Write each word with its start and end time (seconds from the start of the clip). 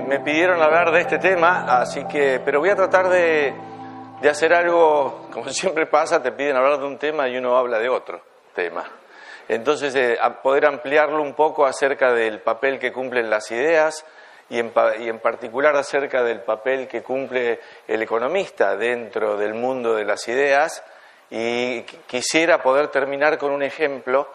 me, 0.00 0.20
pidieron 0.20 0.60
hablar 0.62 0.90
de 0.92 1.00
este 1.00 1.18
tema, 1.18 1.80
así 1.80 2.04
que, 2.06 2.40
pero 2.44 2.60
voy 2.60 2.70
a 2.70 2.76
tratar 2.76 3.08
de, 3.08 3.54
hacer 4.28 4.52
algo, 4.52 5.28
como 5.32 5.48
siempre 5.50 5.86
pasa, 5.86 6.22
te 6.22 6.32
piden 6.32 6.56
hablar 6.56 6.78
de 6.78 6.86
un 6.86 6.98
tema 6.98 7.28
y 7.28 7.36
uno 7.36 7.56
habla 7.56 7.78
de 7.78 7.88
otro 7.88 8.20
tema. 8.54 8.84
Entonces, 9.48 9.94
eh, 9.94 10.18
poder 10.42 10.66
ampliarlo 10.66 11.22
un 11.22 11.34
poco 11.34 11.64
acerca 11.64 12.12
del 12.12 12.40
papel 12.40 12.78
que 12.78 12.92
cumplen 12.92 13.30
las 13.30 13.50
ideas 13.50 14.04
y 14.50 14.58
en, 14.58 14.70
particular 15.20 15.76
acerca 15.76 16.22
del 16.22 16.40
papel 16.40 16.88
que 16.88 17.02
cumple 17.02 17.60
el 17.86 18.02
economista 18.02 18.76
dentro 18.76 19.36
del 19.36 19.54
mundo 19.54 19.94
de 19.94 20.04
las 20.04 20.26
ideas. 20.28 20.82
Y 21.30 21.82
quisiera 21.82 22.62
poder 22.62 22.88
terminar 22.88 23.36
con 23.36 23.52
un 23.52 23.62
ejemplo 23.62 24.28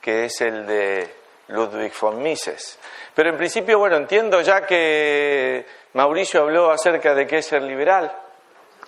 que 0.00 0.24
es 0.24 0.40
el 0.40 0.66
de 0.66 1.21
Ludwig 1.52 1.92
von 2.00 2.22
Mises. 2.22 2.78
Pero 3.14 3.28
en 3.28 3.36
principio, 3.36 3.78
bueno, 3.78 3.96
entiendo 3.96 4.40
ya 4.40 4.64
que 4.66 5.66
Mauricio 5.94 6.40
habló 6.40 6.70
acerca 6.70 7.14
de 7.14 7.26
qué 7.26 7.38
es 7.38 7.46
ser 7.46 7.62
liberal, 7.62 8.10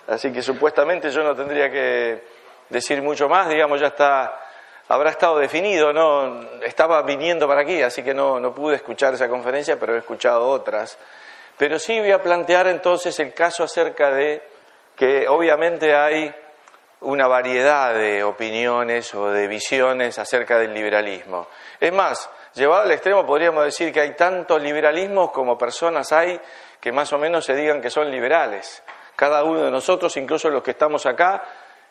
así 0.07 0.31
que 0.31 0.41
supuestamente 0.41 1.09
yo 1.11 1.23
no 1.23 1.35
tendría 1.35 1.69
que 1.69 2.23
decir 2.69 3.01
mucho 3.01 3.29
más, 3.29 3.47
digamos, 3.47 3.79
ya 3.79 3.87
está, 3.87 4.39
habrá 4.87 5.11
estado 5.11 5.37
definido, 5.37 5.93
¿no? 5.93 6.41
Estaba 6.61 7.01
viniendo 7.03 7.47
para 7.47 7.61
aquí, 7.61 7.81
así 7.81 8.03
que 8.03 8.13
no, 8.13 8.39
no 8.39 8.53
pude 8.53 8.75
escuchar 8.77 9.13
esa 9.13 9.29
conferencia, 9.29 9.79
pero 9.79 9.95
he 9.95 9.99
escuchado 9.99 10.47
otras. 10.47 10.97
Pero 11.57 11.79
sí 11.79 11.99
voy 11.99 12.11
a 12.11 12.21
plantear 12.21 12.67
entonces 12.67 13.17
el 13.19 13.33
caso 13.33 13.63
acerca 13.63 14.11
de 14.11 14.41
que 14.95 15.27
obviamente 15.27 15.95
hay 15.95 16.33
una 17.01 17.27
variedad 17.27 17.93
de 17.93 18.23
opiniones 18.23 19.13
o 19.13 19.29
de 19.29 19.47
visiones 19.47 20.17
acerca 20.17 20.57
del 20.57 20.73
liberalismo. 20.73 21.47
Es 21.79 21.93
más, 21.93 22.29
llevado 22.55 22.83
al 22.83 22.91
extremo 22.91 23.25
podríamos 23.25 23.63
decir 23.63 23.91
que 23.91 24.01
hay 24.01 24.15
tantos 24.15 24.61
liberalismos 24.61 25.31
como 25.31 25.57
personas 25.57 26.11
hay 26.11 26.39
que 26.79 26.91
más 26.91 27.11
o 27.13 27.17
menos 27.17 27.45
se 27.45 27.55
digan 27.55 27.81
que 27.81 27.89
son 27.89 28.11
liberales. 28.11 28.83
Cada 29.15 29.43
uno 29.43 29.63
de 29.63 29.71
nosotros, 29.71 30.15
incluso 30.17 30.49
los 30.49 30.61
que 30.61 30.71
estamos 30.71 31.05
acá, 31.05 31.43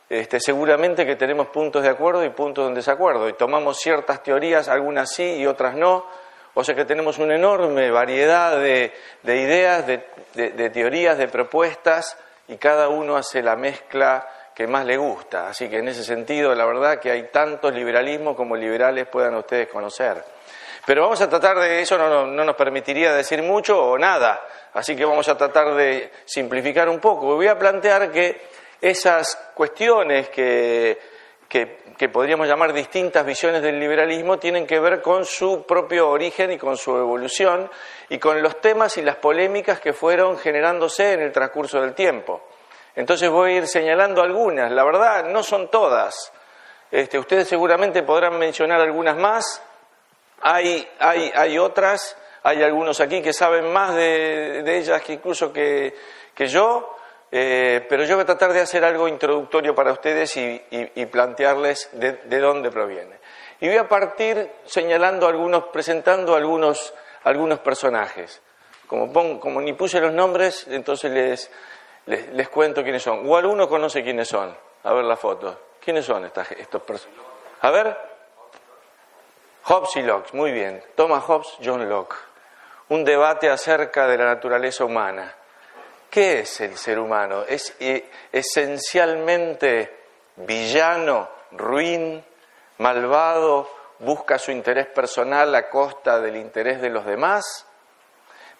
este, 0.08 0.38
seguramente 0.38 1.06
que 1.06 1.16
tenemos 1.16 1.48
puntos 1.48 1.82
de 1.82 1.88
acuerdo 1.88 2.24
y 2.24 2.30
puntos 2.30 2.68
de 2.68 2.74
desacuerdo, 2.74 3.28
y 3.28 3.32
tomamos 3.32 3.78
ciertas 3.78 4.22
teorías, 4.22 4.68
algunas 4.68 5.10
sí 5.10 5.36
y 5.36 5.46
otras 5.46 5.74
no, 5.74 6.06
o 6.52 6.62
sea 6.62 6.74
que 6.74 6.84
tenemos 6.84 7.18
una 7.18 7.34
enorme 7.34 7.90
variedad 7.90 8.58
de, 8.58 8.92
ideas, 9.24 9.86
de 9.86 10.70
teorías, 10.70 11.18
de 11.18 11.28
propuestas, 11.28 12.16
y 12.48 12.56
cada 12.56 12.88
uno 12.88 13.16
hace 13.16 13.42
la 13.42 13.56
mezcla 13.56 14.28
que 14.54 14.66
más 14.66 14.84
le 14.86 14.96
gusta. 14.96 15.48
Así 15.48 15.68
que 15.68 15.78
en 15.78 15.88
ese 15.88 16.04
sentido, 16.04 16.54
la 16.54 16.64
verdad 16.64 17.00
que 17.00 17.10
hay 17.10 17.24
tantos 17.24 17.74
liberalismos 17.74 18.36
como 18.36 18.56
liberales 18.56 19.08
puedan 19.08 19.34
ustedes 19.34 19.68
conocer. 19.68 20.22
Pero 20.86 21.02
vamos 21.02 21.20
a 21.20 21.28
tratar 21.28 21.58
de 21.58 21.80
eso, 21.80 21.96
no, 21.96 22.26
nos 22.26 22.56
permitiría 22.56 23.12
decir 23.14 23.42
mucho 23.42 23.82
o 23.82 23.98
nada. 23.98 24.46
Así 24.74 24.94
que 24.94 25.04
vamos 25.04 25.28
a 25.28 25.36
tratar 25.36 25.74
de 25.74 26.10
simplificar 26.24 26.88
un 26.88 27.00
poco. 27.00 27.34
Voy 27.34 27.48
a 27.48 27.58
plantear 27.58 28.10
que 28.10 28.40
esas 28.80 29.36
cuestiones 29.54 30.28
que, 30.28 30.98
que 31.48 32.08
podríamos 32.08 32.48
llamar 32.48 32.72
distintas 32.72 33.24
visiones 33.24 33.62
del 33.62 33.78
liberalismo 33.78 34.38
tienen 34.38 34.66
que 34.66 34.80
ver 34.80 35.00
con 35.00 35.24
su 35.24 35.64
propio 35.64 36.10
origen 36.10 36.52
y 36.52 36.58
con 36.58 36.76
su 36.76 36.96
evolución 36.96 37.70
y 38.08 38.18
con 38.18 38.42
los 38.42 38.60
temas 38.60 38.96
y 38.98 39.02
las 39.02 39.16
polémicas 39.16 39.80
que 39.80 39.92
fueron 39.92 40.36
generándose 40.36 41.12
en 41.12 41.20
el 41.20 41.32
transcurso 41.32 41.80
del 41.80 41.94
tiempo. 41.94 42.42
Entonces 42.96 43.30
voy 43.30 43.52
a 43.52 43.56
ir 43.56 43.66
señalando 43.66 44.22
algunas. 44.22 44.70
La 44.70 44.84
verdad, 44.84 45.24
no 45.24 45.42
son 45.42 45.68
todas. 45.68 46.32
Este, 46.90 47.18
ustedes 47.18 47.48
seguramente 47.48 48.02
podrán 48.02 48.38
mencionar 48.38 48.80
algunas 48.80 49.16
más. 49.16 49.62
Hay, 50.46 50.86
hay, 50.98 51.32
hay 51.34 51.58
otras, 51.58 52.18
hay 52.42 52.62
algunos 52.62 53.00
aquí 53.00 53.22
que 53.22 53.32
saben 53.32 53.72
más 53.72 53.94
de, 53.94 54.62
ellas 54.76 55.00
que 55.00 55.14
incluso 55.14 55.50
que, 55.50 55.94
yo, 56.36 56.98
eh, 57.32 57.82
pero 57.88 58.04
yo 58.04 58.16
voy 58.16 58.24
a 58.24 58.26
tratar 58.26 58.52
de 58.52 58.60
hacer 58.60 58.84
algo 58.84 59.08
introductorio 59.08 59.74
para 59.74 59.92
ustedes 59.92 60.36
y, 60.36 60.62
y, 60.70 61.06
plantearles 61.06 61.88
de, 61.92 62.12
de, 62.24 62.38
dónde 62.40 62.70
proviene. 62.70 63.16
Y 63.60 63.68
voy 63.68 63.78
a 63.78 63.88
partir 63.88 64.50
señalando 64.66 65.26
algunos, 65.26 65.64
presentando 65.64 66.34
algunos, 66.34 66.92
algunos 67.22 67.60
personajes. 67.60 68.42
Como, 68.86 69.62
ni 69.62 69.72
puse 69.72 69.98
los 69.98 70.12
nombres, 70.12 70.66
entonces 70.68 71.10
les, 71.10 71.50
les, 72.34 72.48
cuento 72.50 72.82
quiénes 72.82 73.02
son. 73.02 73.26
O 73.26 73.34
alguno 73.34 73.66
conoce 73.66 74.04
quiénes 74.04 74.28
son. 74.28 74.54
A 74.82 74.92
ver 74.92 75.04
la 75.04 75.16
foto. 75.16 75.58
¿Quiénes 75.82 76.04
son 76.04 76.26
estas, 76.26 76.52
estos 76.52 76.82
personas? 76.82 77.16
A 77.62 77.70
ver. 77.70 78.13
Hobbes 79.64 79.96
y 79.96 80.02
Locke, 80.02 80.32
muy 80.34 80.52
bien. 80.52 80.82
Thomas 80.94 81.24
Hobbes, 81.24 81.48
John 81.64 81.88
Locke. 81.88 82.16
Un 82.90 83.04
debate 83.04 83.48
acerca 83.48 84.06
de 84.06 84.18
la 84.18 84.26
naturaleza 84.26 84.84
humana. 84.84 85.34
¿Qué 86.10 86.40
es 86.40 86.60
el 86.60 86.76
ser 86.76 86.98
humano? 86.98 87.44
¿Es 87.48 87.74
eh, 87.80 88.08
esencialmente 88.30 90.04
villano, 90.36 91.28
ruin, 91.52 92.22
malvado, 92.78 93.68
busca 94.00 94.38
su 94.38 94.50
interés 94.50 94.86
personal 94.86 95.54
a 95.54 95.68
costa 95.68 96.20
del 96.20 96.36
interés 96.36 96.80
de 96.80 96.90
los 96.90 97.06
demás? 97.06 97.66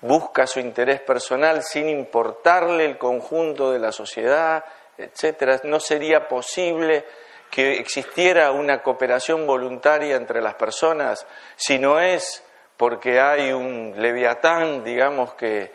busca 0.05 0.47
su 0.47 0.61
interés 0.61 1.01
personal 1.01 1.63
sin 1.63 1.89
importarle 1.89 2.85
el 2.85 2.99
conjunto 2.99 3.73
de 3.73 3.79
la 3.79 3.91
sociedad, 3.91 4.63
etcétera. 4.99 5.61
No 5.65 5.81
sería 5.81 6.29
posible 6.29 7.07
que 7.55 7.75
existiera 7.75 8.51
una 8.51 8.83
cooperación 8.83 9.47
voluntaria 9.47 10.17
entre 10.17 10.43
las 10.43 10.55
personas 10.55 11.25
si 11.55 11.79
no 11.79 12.01
es 12.01 12.45
porque 12.77 13.21
hay 13.21 13.53
un 13.53 13.95
leviatán, 13.97 14.83
digamos, 14.83 15.35
que, 15.35 15.71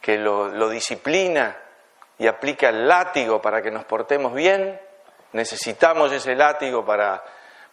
que 0.00 0.18
lo, 0.18 0.68
disciplina 0.68 1.56
y 2.18 2.26
aplica 2.26 2.70
el 2.70 2.88
látigo 2.88 3.40
para 3.40 3.62
que 3.62 3.70
nos 3.70 3.84
portemos 3.84 4.34
bien. 4.34 4.80
Necesitamos 5.32 6.10
ese 6.10 6.34
látigo 6.34 6.84
para, 6.84 7.22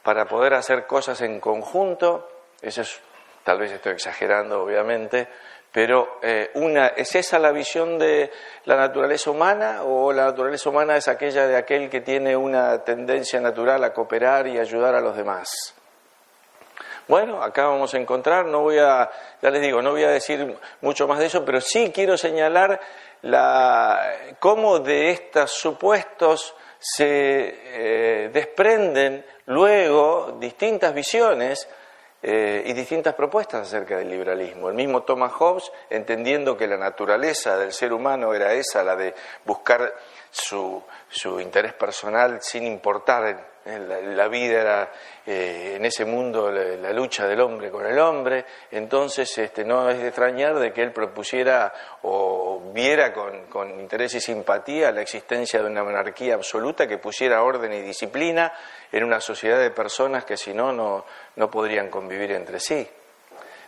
para 0.04 0.26
poder 0.26 0.54
hacer 0.54 0.86
cosas 0.86 1.20
en 1.22 1.40
conjunto. 1.40 2.30
Eso 2.62 2.82
es, 2.82 3.02
tal 3.44 3.58
vez 3.58 3.72
estoy 3.72 3.94
exagerando, 3.94 4.62
obviamente, 4.62 5.28
pero 5.72 6.20
eh, 6.22 6.52
una, 6.56 6.88
¿es 6.88 7.16
esa 7.16 7.40
la 7.40 7.52
visión 7.52 8.00
de 8.00 8.32
la 8.66 8.76
naturaleza 8.76 9.30
humana 9.30 9.84
o 9.84 10.12
la 10.12 10.26
naturaleza 10.26 10.70
humana 10.70 10.98
es 10.98 11.08
aquella 11.08 11.48
de 11.48 11.58
aquel 11.58 11.90
que 11.90 12.02
tiene 12.02 12.36
una 12.36 12.84
tendencia 12.84 13.40
natural 13.40 13.84
a 13.84 13.94
cooperar 13.94 14.48
y 14.48 14.58
ayudar 14.58 14.96
a 14.96 15.02
los 15.02 15.16
demás? 15.16 15.76
Bueno, 17.08 17.42
acá 17.42 17.68
vamos 17.68 17.94
a 17.94 17.98
encontrar, 17.98 18.46
no 18.46 18.62
voy 18.62 18.80
a, 18.80 19.10
ya 19.42 19.50
les 19.50 19.62
digo, 19.62 19.82
no 19.82 19.92
voy 19.92 20.04
a 20.04 20.10
decir 20.10 20.58
mucho 20.82 21.08
más 21.08 21.20
de 21.20 21.28
eso, 21.28 21.46
pero 21.46 21.62
sí 21.62 21.92
quiero 21.94 22.18
señalar 22.18 22.82
la, 23.22 24.14
cómo 24.40 24.80
de 24.80 25.12
estos 25.12 25.52
supuestos 25.52 26.54
se 26.80 27.06
eh, 27.06 28.30
desprenden 28.34 29.26
luego 29.46 30.38
distintas 30.40 30.94
visiones 30.94 31.70
eh, 32.22 32.64
y 32.66 32.74
distintas 32.74 33.14
propuestas 33.14 33.68
acerca 33.68 33.98
del 33.98 34.10
liberalismo. 34.10 34.70
El 34.70 34.76
mismo 34.76 35.04
Thomas 35.04 35.32
Hobbes, 35.34 35.72
entendiendo 35.90 36.58
que 36.58 36.68
la 36.68 36.78
naturaleza 36.78 37.58
del 37.58 37.72
ser 37.72 37.94
humano 37.94 38.34
era 38.34 38.54
esa, 38.54 38.84
la 38.84 38.96
de 38.96 39.14
buscar 39.46 39.94
su, 40.32 40.84
su 41.10 41.40
interés 41.40 41.74
personal 41.74 42.40
sin 42.42 42.66
importar 42.66 43.58
la, 43.68 44.28
vida 44.28 44.62
era 44.62 44.92
eh, 45.26 45.74
en 45.76 45.86
ese 45.86 46.06
mundo 46.06 46.52
la, 46.52 46.94
lucha 46.94 47.28
del 47.28 47.42
hombre 47.42 47.70
con 47.70 47.86
el 47.86 48.00
hombre, 48.00 48.46
entonces 48.72 49.38
este, 49.38 49.66
no 49.66 49.90
es 49.90 50.00
de 50.00 50.08
extrañar 50.08 50.58
de 50.58 50.72
que 50.72 50.82
él 50.82 50.92
propusiera 50.92 51.74
o 52.04 52.47
viera 52.78 53.12
con, 53.12 53.72
interés 53.72 54.14
y 54.14 54.22
simpatía 54.22 54.92
la 54.92 55.02
existencia 55.02 55.64
de 55.64 55.68
una 55.68 55.84
monarquía 55.84 56.36
absoluta 56.36 56.86
que 56.86 57.00
pusiera 57.00 57.42
orden 57.42 57.74
y 57.74 57.82
disciplina 57.82 58.54
en 58.92 59.04
una 59.04 59.20
sociedad 59.20 59.58
de 59.58 59.72
personas 59.72 60.26
que 60.26 60.38
si 60.38 60.54
no, 60.54 60.72
no 60.72 61.50
podrían 61.50 61.90
convivir 61.90 62.34
entre 62.34 62.60
sí. 62.60 62.88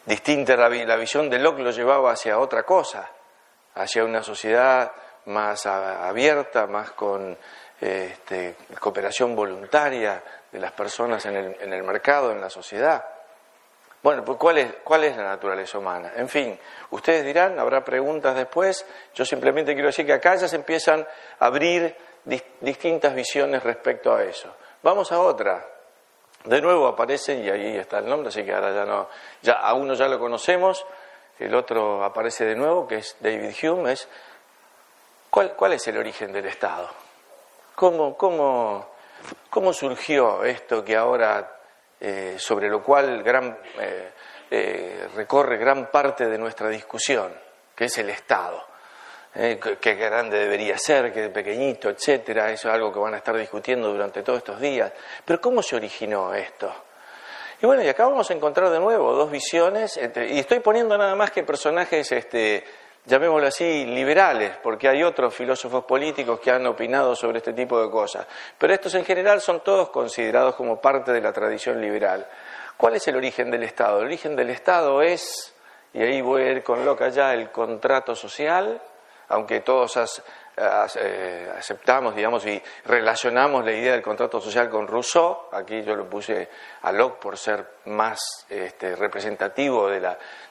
Distinta 0.06 0.56
la, 0.56 0.70
la 0.70 0.96
visión 0.96 1.28
de 1.28 1.40
Locke 1.40 1.62
lo 1.62 1.72
llevaba 1.72 2.12
hacia 2.12 2.38
otra 2.38 2.62
cosa, 2.62 3.10
hacia 3.74 4.06
una 4.06 4.22
sociedad 4.22 4.92
más 5.26 5.66
abierta, 5.66 6.68
más 6.68 6.92
con 6.92 7.36
este, 7.82 8.58
cooperación 8.80 9.36
voluntaria 9.36 10.24
de 10.52 10.60
las 10.60 10.74
personas 10.74 11.26
en 11.26 11.36
el, 11.36 11.58
en 11.60 11.74
el 11.74 11.82
mercado, 11.82 12.32
en 12.32 12.42
la 12.42 12.52
sociedad. 12.52 13.04
Bueno, 14.02 14.24
pues 14.24 14.38
¿cuál 14.38 14.58
es, 14.60 14.74
¿cuál 14.84 15.04
es 15.04 15.18
la 15.18 15.24
naturaleza 15.24 15.78
humana? 15.78 16.14
En 16.16 16.30
fin, 16.30 16.58
ustedes 16.92 17.26
dirán, 17.26 17.60
habrá 17.60 17.84
preguntas 17.84 18.34
después, 18.36 18.86
yo 19.14 19.26
simplemente 19.26 19.74
quiero 19.74 19.88
decir 19.88 20.06
que 20.06 20.14
acá 20.14 20.36
ya 20.36 20.48
se 20.48 20.56
empiezan 20.56 21.06
a 21.40 21.46
abrir 21.46 21.96
distintas 22.62 23.14
visiones 23.14 23.62
respecto 23.64 24.16
a 24.16 24.24
eso. 24.24 24.54
Vamos 24.84 25.12
a 25.12 25.20
otra. 25.20 25.66
De 26.46 26.62
nuevo 26.62 26.88
aparece, 26.88 27.36
y 27.36 27.50
ahí 27.50 27.76
está 27.76 28.00
el 28.00 28.08
nombre, 28.08 28.30
así 28.30 28.46
que 28.46 28.54
ahora 28.54 28.74
ya 28.74 28.86
no, 28.86 29.10
a 29.54 29.74
uno 29.74 29.94
ya 29.94 30.08
lo 30.08 30.18
conocemos, 30.18 30.86
el 31.38 31.54
otro 31.54 32.04
aparece 32.04 32.46
de 32.46 32.56
nuevo, 32.56 32.88
que 32.88 32.98
es 32.98 33.18
David 33.20 33.54
Hume, 33.62 33.92
es 33.92 34.08
¿cuál, 35.30 35.74
es 35.74 35.88
el 35.88 35.98
origen 35.98 36.32
del 36.32 36.46
Estado? 36.46 36.90
¿Cómo, 37.76 38.16
cómo, 38.16 38.88
cómo 39.50 39.74
surgió 39.74 40.44
esto 40.46 40.84
que 40.84 40.96
ahora, 40.96 41.59
eh, 42.00 42.36
sobre 42.38 42.70
lo 42.70 42.84
cual 42.84 43.24
gran, 43.24 43.58
eh, 43.80 44.12
eh, 44.50 45.08
recorre 45.16 45.58
gran 45.58 45.92
parte 45.92 46.28
de 46.28 46.38
nuestra 46.38 46.70
discusión? 46.70 47.34
que 47.76 47.86
es 47.86 47.98
el 47.98 48.10
Estado. 48.10 48.62
qué 49.34 49.96
grande 49.96 50.38
debería 50.38 50.78
ser, 50.78 51.14
qué 51.14 51.30
pequeñito, 51.30 51.90
etcétera. 51.90 52.52
Eso 52.52 52.68
es 52.68 52.76
algo 52.76 52.92
que 52.92 53.00
van 53.00 53.14
a 53.14 53.18
estar 53.18 53.38
discutiendo 53.38 53.90
durante 53.90 54.22
todos 54.22 54.40
estos 54.40 54.60
días. 54.60 54.92
Pero 55.24 55.40
¿cómo 55.40 55.64
se 55.64 55.78
originó 55.78 56.34
esto? 56.34 56.74
Y 57.62 57.66
bueno, 57.66 57.82
y 57.84 57.88
acá 57.88 58.06
vamos 58.06 58.30
a 58.30 58.34
encontrar 58.34 58.70
de 58.70 58.80
nuevo 58.80 59.14
dos 59.14 59.30
visiones, 59.30 59.98
este, 59.98 60.28
y 60.28 60.40
estoy 60.40 60.60
poniendo 60.60 60.98
nada 60.98 61.16
más 61.16 61.32
que 61.32 61.44
personajes, 61.44 62.10
este, 62.12 62.66
llamémoslo 63.06 63.48
así, 63.48 63.86
liberales, 63.86 64.58
porque 64.62 64.88
hay 64.88 65.04
otros 65.04 65.34
filósofos 65.34 65.84
políticos 65.86 66.40
que 66.40 66.52
han 66.52 66.66
opinado 66.68 67.16
sobre 67.16 67.40
este 67.40 67.54
tipo 67.54 67.82
de 67.82 67.90
cosas. 67.90 68.28
Pero 68.58 68.74
estos 68.74 68.94
en 68.96 69.06
general 69.06 69.42
son 69.42 69.62
todos 69.62 69.90
considerados 69.90 70.56
como 70.56 70.80
parte 70.80 71.12
de 71.12 71.22
la 71.22 71.34
tradición 71.34 71.82
liberal. 71.82 72.26
¿Cuál 72.78 72.96
es 72.96 73.08
el 73.08 73.16
origen 73.16 73.52
del 73.52 73.64
Estado? 73.64 74.00
El 74.00 74.06
origen 74.06 74.36
del 74.36 74.50
Estado 74.52 75.02
es, 75.02 75.54
y 75.94 76.02
ahí 76.02 76.22
voy 76.22 76.44
a 76.44 76.52
ir 76.52 76.64
con 76.64 76.86
loca 76.86 77.10
ya, 77.10 77.34
el 77.34 77.52
contrato 77.52 78.16
social, 78.16 78.82
aunque 79.30 79.62
todos 79.62 80.22
eh, 80.58 81.52
aceptamos, 81.58 82.16
digamos, 82.16 82.46
y 82.46 82.62
relacionamos 82.86 83.64
la 83.64 83.72
idea 83.72 83.94
del 83.94 84.02
contrato 84.02 84.42
social 84.42 84.70
con 84.70 84.88
Rousseau, 84.88 85.50
aquí 85.52 85.84
yo 85.84 85.96
lo 85.96 86.10
puse 86.10 86.50
a 86.82 86.92
Locke 86.92 87.20
por 87.20 87.38
ser 87.38 87.66
más 87.86 88.20
este, 88.50 88.96
representativo 88.96 89.88
de, 89.88 90.02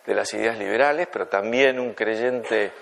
las 0.06 0.34
ideas 0.34 0.56
liberales, 0.58 1.08
pero 1.12 1.26
también 1.28 1.78
un 1.78 1.92
creyente 1.92 2.72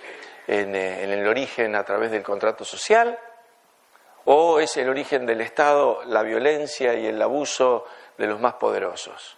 en, 0.47 0.75
eh, 0.75 1.03
en 1.03 1.11
el 1.11 1.27
origen 1.27 1.75
a 1.75 1.85
través 1.85 2.11
del 2.11 2.23
contrato 2.23 2.65
social, 2.65 3.19
o 4.27 4.61
es 4.61 4.77
el 4.77 4.89
origen 4.89 5.25
del 5.25 5.41
Estado 5.41 6.03
la 6.05 6.23
violencia 6.23 6.95
y 6.95 7.07
el 7.07 7.21
abuso 7.23 7.87
de 8.19 8.27
los 8.27 8.41
más 8.41 8.55
poderosos. 8.55 9.36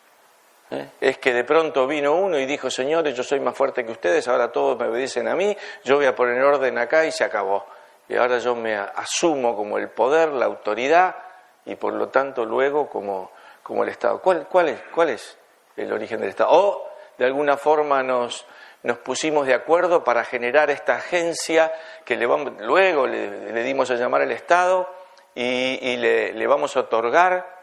Es 1.01 1.19
que 1.19 1.33
de 1.33 1.45
pronto 1.45 1.87
vino 1.87 2.15
uno 2.15 2.39
y 2.39 2.45
dijo, 2.45 2.71
señores, 2.71 3.17
yo 3.17 3.23
soy 3.23 3.41
más 3.41 3.57
fuerte 3.57 3.87
que 3.87 3.93
ustedes, 3.93 4.29
ahora 4.29 4.53
todos 4.53 4.79
me 4.79 4.87
obedecen 4.87 5.27
a 5.27 5.35
mí, 5.35 5.57
yo 5.83 5.97
voy 5.97 6.07
a 6.07 6.15
poner 6.15 6.43
orden 6.43 6.77
acá 6.77 7.07
y 7.07 7.13
se 7.13 7.25
acabó. 7.25 7.65
Y 8.09 8.17
ahora 8.17 8.39
yo 8.39 8.55
me 8.55 8.77
asumo 8.77 9.57
como 9.57 9.79
el 9.79 9.89
poder, 9.89 10.31
la 10.31 10.47
autoridad 10.47 11.17
y 11.65 11.75
por 11.77 11.95
lo 11.95 12.09
tanto 12.09 12.45
luego 12.45 12.89
como, 12.89 13.31
como 13.63 13.83
el 13.83 13.91
Estado. 13.91 14.21
¿Cuál, 14.21 14.47
cuál, 14.47 14.69
es, 14.69 14.81
¿Cuál 14.95 15.11
es 15.11 15.39
el 15.77 15.93
origen 15.93 16.21
del 16.21 16.31
Estado? 16.31 16.51
O 16.53 16.89
de 17.17 17.25
alguna 17.25 17.57
forma 17.57 18.03
nos, 18.03 18.47
nos 18.83 18.99
pusimos 18.99 19.47
de 19.47 19.55
acuerdo 19.55 20.05
para 20.05 20.25
generar 20.25 20.71
esta 20.71 20.97
agencia 20.97 21.73
que 22.05 22.17
le 22.17 22.27
vamos, 22.27 22.53
luego 22.61 23.07
le, 23.07 23.63
dimos 23.63 23.91
a 23.91 23.95
llamar 23.95 24.23
el 24.23 24.33
Estado 24.33 24.89
y, 25.35 25.97
le 25.97 26.47
vamos 26.47 26.77
a 26.77 26.81
otorgar 26.81 27.58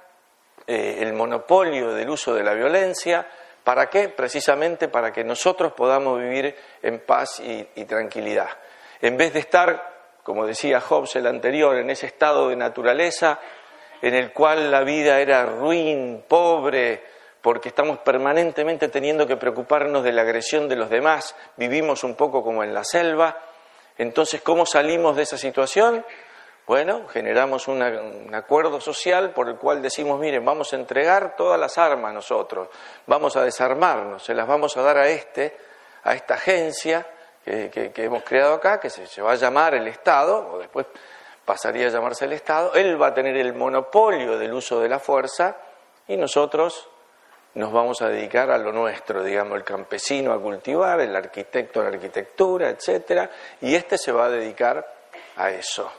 eh, 0.67 0.97
el 0.99 1.13
monopolio 1.13 1.93
del 1.93 2.09
uso 2.09 2.33
de 2.33 2.43
la 2.43 2.53
violencia. 2.53 3.27
¿Para 3.63 3.89
qué? 3.89 4.09
Precisamente 4.09 4.87
para 4.87 5.11
que 5.11 5.23
nosotros 5.23 5.73
podamos 5.73 6.19
vivir 6.19 6.55
en 6.81 6.99
paz 6.99 7.39
y, 7.39 7.63
tranquilidad. 7.85 8.49
En 9.01 9.17
vez 9.17 9.33
de 9.33 9.39
estar, 9.39 10.17
como 10.23 10.45
decía 10.45 10.81
Hobbes 10.81 11.15
el 11.15 11.27
anterior, 11.27 11.75
en 11.77 11.89
ese 11.89 12.07
estado 12.07 12.49
de 12.49 12.55
naturaleza 12.55 13.39
en 14.01 14.13
el 14.13 14.31
cual 14.33 14.69
la 14.69 14.81
vida 14.81 15.19
era 15.19 15.45
ruin, 15.45 16.23
pobre, 16.27 17.01
porque 17.41 17.69
estamos 17.69 17.99
permanentemente 17.99 18.87
teniendo 18.89 19.25
que 19.27 19.37
preocuparnos 19.37 20.03
de 20.03 20.11
la 20.11 20.23
agresión 20.23 20.67
de 20.67 20.75
los 20.75 20.89
demás, 20.89 21.35
vivimos 21.57 22.03
un 22.03 22.15
poco 22.15 22.43
como 22.43 22.63
en 22.63 22.73
la 22.73 22.83
selva. 22.83 23.37
Entonces, 23.97 24.41
¿cómo 24.41 24.65
salimos 24.65 25.15
de 25.15 25.23
esa 25.23 25.37
situación? 25.37 26.05
Bueno, 26.67 27.07
generamos 27.07 27.67
un 27.67 28.33
acuerdo 28.33 28.81
social 28.81 29.31
por 29.31 29.49
el 29.49 29.55
cual 29.57 29.83
decimos, 29.83 30.19
miren, 30.19 30.43
vamos 30.43 30.73
a 30.73 30.77
entregar 30.77 31.35
todas 31.35 31.59
las 31.59 31.77
armas 31.77 32.11
nosotros, 32.11 32.69
vamos 33.05 33.35
a 33.35 33.43
desarmarnos, 33.43 34.23
se 34.23 34.33
las 34.33 34.47
vamos 34.47 34.75
a 34.75 34.81
dar 34.81 34.97
a 34.97 35.07
este, 35.07 35.55
a 36.03 36.15
esta 36.15 36.33
agencia 36.33 37.05
que, 37.43 37.91
hemos 37.97 38.23
creado 38.23 38.55
acá, 38.55 38.79
que 38.79 38.89
se, 38.89 39.05
se, 39.05 39.21
va 39.21 39.33
a 39.33 39.35
llamar 39.35 39.75
el 39.75 39.87
Estado, 39.87 40.53
o 40.53 40.57
después 40.57 40.87
pasaría 41.45 41.85
a 41.85 41.91
llamarse 41.91 42.25
el 42.25 42.33
Estado, 42.33 42.73
él 42.73 42.99
va 42.99 43.07
a 43.07 43.13
tener 43.13 43.37
el 43.37 43.53
monopolio 43.53 44.39
del 44.39 44.51
uso 44.51 44.79
de 44.79 44.89
la 44.89 44.97
fuerza 44.97 45.55
y 46.07 46.17
nosotros 46.17 46.89
nos 47.53 47.71
vamos 47.71 48.01
a 48.01 48.09
dedicar 48.09 48.49
a 48.49 48.57
lo 48.57 48.71
nuestro, 48.71 49.23
digamos, 49.23 49.55
el 49.55 49.63
campesino 49.63 50.33
a 50.33 50.41
cultivar, 50.41 50.99
el 50.99 51.15
arquitecto 51.15 51.79
a 51.79 51.83
la 51.83 51.89
arquitectura, 51.89 52.69
etcétera, 52.69 53.29
y 53.61 53.75
este 53.75 53.99
se 53.99 54.11
va 54.11 54.25
a 54.25 54.29
dedicar 54.29 54.83
a 55.37 55.51
eso. 55.51 55.91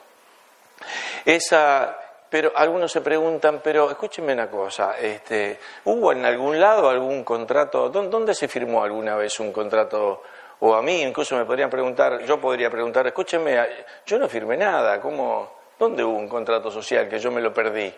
Esa, 1.24 1.98
pero 2.28 2.52
algunos 2.54 2.92
se 2.92 3.00
preguntan, 3.00 3.60
pero 3.62 3.90
escúchenme 3.90 4.32
una 4.32 4.50
cosa, 4.50 4.96
este, 4.98 5.58
¿hubo 5.84 6.12
en 6.12 6.24
algún 6.24 6.60
lado 6.60 6.88
algún 6.88 7.24
contrato? 7.24 7.88
¿Dónde 7.88 8.34
se 8.34 8.48
firmó 8.48 8.82
alguna 8.82 9.16
vez 9.16 9.38
un 9.40 9.52
contrato? 9.52 10.22
O 10.60 10.74
a 10.74 10.82
mí 10.82 11.02
incluso 11.02 11.36
me 11.36 11.44
podrían 11.44 11.70
preguntar, 11.70 12.24
yo 12.24 12.40
podría 12.40 12.70
preguntar, 12.70 13.06
escúchenme, 13.06 13.58
yo 14.06 14.18
no 14.18 14.28
firmé 14.28 14.56
nada, 14.56 15.00
¿cómo, 15.00 15.50
¿dónde 15.78 16.02
hubo 16.02 16.16
un 16.16 16.28
contrato 16.28 16.70
social 16.70 17.08
que 17.08 17.18
yo 17.18 17.30
me 17.30 17.40
lo 17.40 17.52
perdí? 17.52 17.92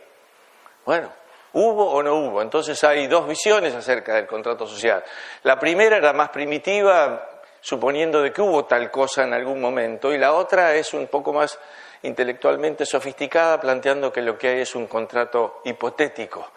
Bueno, 0.84 1.10
¿Hubo 1.52 1.92
o 1.92 2.02
no 2.02 2.14
hubo? 2.14 2.42
Entonces 2.42 2.82
hay 2.84 3.06
dos 3.06 3.26
visiones 3.26 3.74
acerca 3.74 4.14
del 4.14 4.26
contrato 4.26 4.66
social. 4.66 5.02
La 5.44 5.58
primera 5.58 5.96
era 5.96 6.12
más 6.12 6.28
primitiva, 6.28 7.26
suponiendo 7.60 8.22
de 8.22 8.32
que 8.32 8.42
hubo 8.42 8.66
tal 8.66 8.90
cosa 8.90 9.24
en 9.24 9.32
algún 9.32 9.60
momento, 9.60 10.12
y 10.12 10.18
la 10.18 10.34
otra 10.34 10.74
es 10.74 10.92
un 10.92 11.06
poco 11.06 11.32
más 11.32 11.58
intelectualmente 12.02 12.86
sofisticada, 12.86 13.60
planteando 13.60 14.12
que 14.12 14.22
lo 14.22 14.38
que 14.38 14.48
hay 14.48 14.60
es 14.60 14.74
un 14.74 14.86
contrato 14.86 15.60
hipotético. 15.64 16.50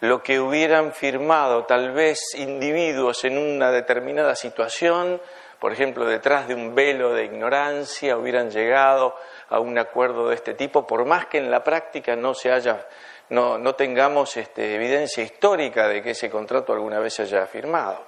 Lo 0.00 0.22
que 0.22 0.40
hubieran 0.40 0.92
firmado 0.92 1.64
tal 1.64 1.92
vez 1.92 2.34
individuos 2.34 3.24
en 3.24 3.38
una 3.38 3.70
determinada 3.70 4.34
situación, 4.34 5.20
por 5.60 5.72
ejemplo, 5.72 6.04
detrás 6.04 6.48
de 6.48 6.56
un 6.56 6.74
velo 6.74 7.14
de 7.14 7.24
ignorancia, 7.24 8.16
hubieran 8.16 8.50
llegado 8.50 9.14
a 9.48 9.60
un 9.60 9.78
acuerdo 9.78 10.28
de 10.28 10.34
este 10.34 10.54
tipo, 10.54 10.84
por 10.86 11.04
más 11.04 11.26
que 11.26 11.38
en 11.38 11.52
la 11.52 11.62
práctica 11.62 12.16
no 12.16 12.34
se 12.34 12.50
haya, 12.50 12.84
no, 13.28 13.58
no 13.58 13.76
tengamos 13.76 14.36
este, 14.36 14.74
evidencia 14.74 15.22
histórica 15.22 15.86
de 15.86 16.02
que 16.02 16.10
ese 16.10 16.28
contrato 16.28 16.72
alguna 16.72 16.98
vez 16.98 17.14
se 17.14 17.22
haya 17.22 17.46
firmado. 17.46 18.02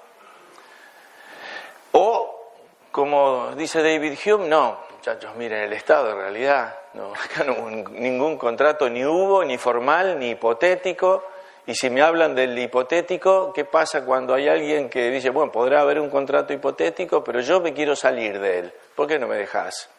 O, 1.92 2.50
como 2.90 3.52
dice 3.54 3.84
David 3.84 4.18
Hume, 4.26 4.48
no, 4.48 4.80
muchachos, 5.06 5.36
miren, 5.36 5.64
el 5.64 5.72
Estado 5.74 6.12
en 6.12 6.16
realidad, 6.16 6.78
no, 6.94 7.12
acá 7.24 7.44
no 7.44 7.52
hubo 7.52 7.68
ningún 7.68 8.38
contrato, 8.38 8.88
ni 8.88 9.04
hubo, 9.04 9.44
ni 9.44 9.58
formal, 9.58 10.18
ni 10.18 10.30
hipotético. 10.30 11.24
Y 11.66 11.74
si 11.74 11.90
me 11.90 12.00
hablan 12.00 12.34
del 12.34 12.58
hipotético, 12.58 13.52
¿qué 13.52 13.66
pasa 13.66 14.06
cuando 14.06 14.32
hay 14.32 14.48
alguien 14.48 14.88
que 14.88 15.10
dice, 15.10 15.28
bueno, 15.28 15.52
podrá 15.52 15.82
haber 15.82 16.00
un 16.00 16.08
contrato 16.08 16.54
hipotético, 16.54 17.22
pero 17.22 17.40
yo 17.40 17.60
me 17.60 17.74
quiero 17.74 17.94
salir 17.94 18.40
de 18.40 18.60
él? 18.60 18.72
¿Por 18.94 19.06
qué 19.06 19.18
no 19.18 19.26
me 19.26 19.36
dejas? 19.36 19.90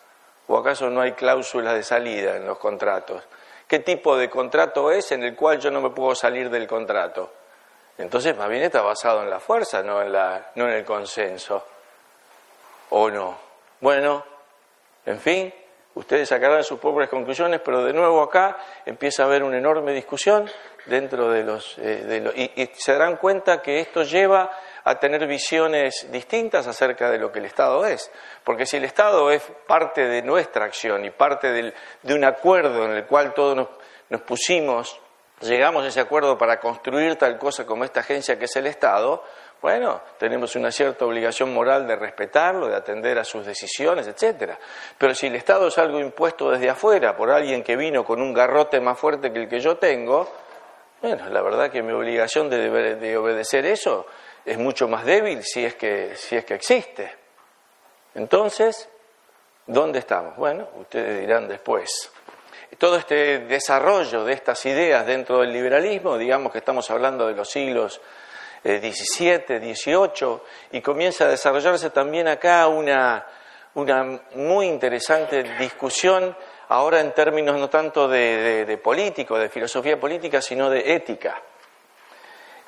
¿O 0.48 0.58
acaso 0.58 0.90
no 0.90 1.02
hay 1.02 1.12
cláusulas 1.12 1.76
de 1.76 1.84
salida 1.84 2.38
en 2.38 2.48
los 2.48 2.58
contratos? 2.58 3.24
¿Qué 3.68 3.80
tipo 3.80 4.18
de 4.18 4.28
contrato 4.28 4.92
es 4.92 5.12
en 5.12 5.22
el 5.22 5.36
cual 5.36 5.60
yo 5.60 5.70
no 5.70 5.82
me 5.82 5.92
puedo 5.92 6.16
salir 6.16 6.50
del 6.50 6.66
contrato? 6.66 7.32
Entonces, 8.00 8.36
más 8.36 8.50
bien 8.50 8.64
está 8.64 8.82
basado 8.82 9.22
en 9.22 9.30
la 9.30 9.40
fuerza, 9.40 9.84
no 9.84 10.02
en, 10.02 10.12
la, 10.12 10.52
no 10.56 10.68
en 10.68 10.74
el 10.74 10.84
consenso. 10.84 11.64
¿O 12.90 13.12
no? 13.12 13.38
Bueno, 13.82 14.35
en 15.06 15.20
fin, 15.20 15.54
ustedes 15.96 16.30
sacarán 16.30 16.64
sus 16.64 16.80
propias 16.80 17.10
conclusiones, 17.10 17.62
pero 17.64 17.84
de 17.84 17.94
nuevo 17.94 18.22
acá 18.22 18.58
empieza 18.86 19.24
a 19.24 19.26
haber 19.26 19.44
una 19.44 19.58
enorme 19.58 19.94
discusión 19.94 20.50
dentro 20.86 21.30
de 21.30 21.44
los... 21.44 21.78
Eh, 21.80 22.52
y, 22.56 22.70
se 22.76 22.94
darán 22.94 23.18
cuenta 23.18 23.62
que 23.62 23.80
esto 23.80 24.04
lleva 24.04 24.52
a 24.84 25.00
tener 25.00 25.26
visiones 25.26 26.08
distintas 26.12 26.68
acerca 26.68 27.10
de 27.10 27.18
lo 27.18 27.32
que 27.32 27.40
el 27.40 27.46
Estado 27.46 27.86
es. 27.86 28.12
Porque 28.44 28.66
si 28.66 28.78
el 28.78 28.86
Estado 28.86 29.32
es 29.32 29.42
parte 29.68 30.06
de 30.08 30.22
nuestra 30.22 30.66
acción 30.66 31.06
y 31.06 31.12
parte 31.12 31.52
de 31.52 32.14
un 32.14 32.24
acuerdo 32.24 32.86
en 32.86 32.92
el 32.92 33.06
cual 33.06 33.34
todos 33.34 33.56
nos, 33.56 33.68
nos 34.10 34.22
pusimos, 34.22 35.00
llegamos 35.42 35.84
a 35.84 35.88
ese 35.88 36.00
acuerdo 36.00 36.38
para 36.38 36.60
construir 36.60 37.16
tal 37.16 37.38
cosa 37.38 37.66
como 37.66 37.84
esta 37.84 38.02
agencia 38.02 38.38
que 38.38 38.46
es 38.46 38.56
el 38.56 38.68
Estado, 38.68 39.24
bueno, 39.66 40.00
tenemos 40.20 40.56
una 40.56 40.72
cierta 40.72 41.06
obligación 41.06 41.52
moral 41.52 41.88
de 41.88 41.96
respetarlo, 41.96 42.68
de 42.68 42.76
atender 42.76 43.18
a 43.18 43.24
sus 43.24 43.44
decisiones, 43.44 44.06
etcétera. 44.06 44.60
Pero 44.96 45.16
si 45.16 45.26
el 45.26 45.36
Estado 45.36 45.70
es 45.70 45.78
algo 45.80 46.00
impuesto 46.00 46.52
desde 46.52 46.70
afuera 46.70 47.18
por 47.18 47.32
alguien 47.32 47.64
que 47.64 47.76
vino 47.76 48.06
con 48.06 48.22
un 48.22 48.32
garrote 48.32 48.80
más 48.80 49.00
fuerte 49.00 49.34
que 49.34 49.40
el 49.40 49.50
que 49.50 49.60
yo 49.60 49.78
tengo, 49.78 50.32
bueno, 51.02 51.28
la 51.32 51.42
verdad 51.42 51.72
que 51.72 51.82
mi 51.82 51.94
obligación 51.94 52.48
de, 52.48 52.96
de 52.96 53.18
obedecer 53.18 53.66
eso 53.66 54.06
es 54.46 54.56
mucho 54.60 54.88
más 54.88 55.04
débil 55.04 55.42
si 55.42 55.66
es 55.66 55.74
que, 55.74 56.16
si 56.16 56.36
es 56.36 56.46
que 56.46 56.54
existe. 56.54 57.12
Entonces, 58.14 58.88
¿dónde 59.66 59.98
estamos? 59.98 60.36
Bueno, 60.38 60.70
ustedes 60.76 61.22
dirán 61.22 61.48
después. 61.48 62.12
Todo 62.78 62.98
este 62.98 63.40
desarrollo 63.40 64.26
de 64.26 64.34
estas 64.34 64.64
ideas 64.68 65.08
dentro 65.08 65.40
del 65.40 65.52
liberalismo, 65.52 66.20
digamos 66.20 66.52
que 66.52 66.60
estamos 66.60 66.88
hablando 66.92 67.26
de 67.26 67.34
los 67.34 67.50
siglos 67.50 68.00
17, 68.66 69.60
18, 69.60 70.44
y 70.72 70.82
comienza 70.82 71.26
a 71.26 71.28
desarrollarse 71.28 71.92
también 71.92 72.28
acá 72.28 72.68
una, 72.68 73.24
una 73.76 74.20
muy 74.34 74.66
interesante 74.66 75.44
discusión, 75.60 76.36
ahora 76.70 77.00
en 77.00 77.14
términos 77.14 77.60
no 77.60 77.70
tanto 77.70 78.08
de, 78.08 78.80
político, 78.84 79.38
de 79.38 79.50
filosofía 79.50 80.00
política, 80.00 80.42
sino 80.42 80.70
de 80.72 80.96
ética. 80.96 81.40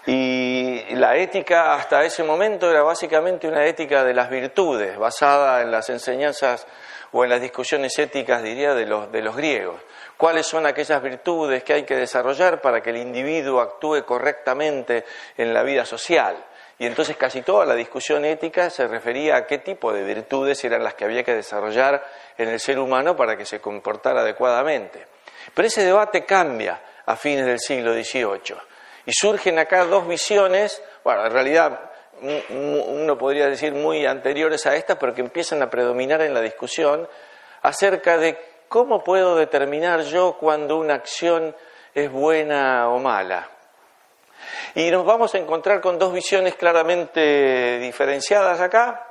Y 0.06 0.96
la 0.96 1.18
ética 1.18 1.74
hasta 1.74 2.04
ese 2.04 2.24
momento 2.24 2.70
era 2.70 2.84
básicamente 2.84 3.48
una 3.48 3.66
ética 3.66 4.04
de 4.04 4.14
las 4.14 4.30
virtudes, 4.30 4.98
basada 4.98 5.64
en 5.64 5.72
las 5.72 5.90
enseñanzas 5.90 6.68
o 7.12 7.24
en 7.24 7.32
las 7.32 7.42
discusiones 7.42 7.98
éticas, 7.98 8.44
diría, 8.44 8.76
de 8.76 8.86
los, 8.86 9.12
de 9.12 9.22
los 9.24 9.36
griegos. 9.36 9.82
¿Cuáles 10.18 10.48
son 10.48 10.66
aquellas 10.66 11.02
virtudes 11.02 11.64
que 11.64 11.74
hay 11.74 11.84
que 11.84 11.96
desarrollar 11.96 12.60
para 12.60 12.82
que 12.82 12.90
el 12.90 12.98
individuo 12.98 13.62
actúe 13.62 14.04
correctamente 14.04 15.06
en 15.38 15.54
la 15.54 15.62
vida 15.62 15.86
social? 15.86 16.36
Y 16.80 16.86
entonces 16.86 17.18
casi 17.18 17.44
toda 17.44 17.66
la 17.66 17.76
discusión 17.76 18.26
ética 18.26 18.70
se 18.70 18.88
refería 18.88 19.36
a 19.36 19.46
qué 19.46 19.60
tipo 19.60 19.94
de 19.94 20.04
virtudes 20.04 20.64
eran 20.64 20.84
las 20.84 20.96
que 20.96 21.06
había 21.06 21.24
que 21.24 21.34
desarrollar 21.34 22.04
en 22.38 22.50
el 22.50 22.60
ser 22.60 22.80
humano 22.80 23.16
para 23.16 23.38
que 23.38 23.46
se 23.46 23.62
comportara 23.62 24.22
adecuadamente. 24.22 25.06
Pero 25.54 25.68
ese 25.68 25.86
debate 25.86 26.26
cambia 26.26 26.82
a 27.06 27.16
fines 27.16 27.46
del 27.46 27.60
siglo 27.60 27.94
XVIII 27.94 28.58
y 29.06 29.14
surgen 29.14 29.58
acá 29.58 29.86
dos 29.86 30.08
visiones, 30.08 30.84
bueno, 31.04 31.26
en 31.26 31.32
realidad 31.32 31.80
uno 32.50 33.18
podría 33.18 33.48
decir 33.48 33.74
muy 33.74 34.06
anteriores 34.06 34.66
a 34.66 34.76
estas, 34.76 34.98
pero 34.98 35.14
que 35.14 35.22
empiezan 35.22 35.62
a 35.62 35.70
predominar 35.70 36.22
en 36.22 36.34
la 36.34 36.42
discusión 36.42 37.08
acerca 37.62 38.18
de 38.18 38.57
cómo 38.68 39.04
puedo 39.04 39.36
determinar 39.36 40.02
yo 40.02 40.38
cuando 40.40 40.78
una 40.78 40.96
acción 40.96 41.56
es 41.94 42.12
buena 42.12 42.90
o 42.90 43.00
mala. 43.00 43.50
Y 44.76 44.92
nos 44.92 45.06
vamos 45.06 45.34
a 45.34 45.38
encontrar 45.38 45.82
con 45.82 45.98
dos 45.98 46.14
visiones 46.14 46.56
claramente 46.56 47.80
diferenciadas 47.80 48.60
acá, 48.62 49.08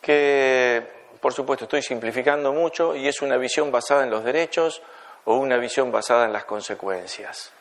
que 0.00 0.82
por 1.20 1.32
supuesto 1.32 1.66
estoy 1.66 1.82
simplificando 1.82 2.52
mucho, 2.52 2.96
y 2.96 3.06
es 3.06 3.22
una 3.22 3.36
visión 3.36 3.70
basada 3.70 4.02
en 4.02 4.10
los 4.10 4.24
derechos 4.24 4.82
o 5.24 5.36
una 5.36 5.56
visión 5.56 5.92
basada 5.92 6.24
en 6.24 6.32
las 6.32 6.44
consecuencias. 6.44 7.52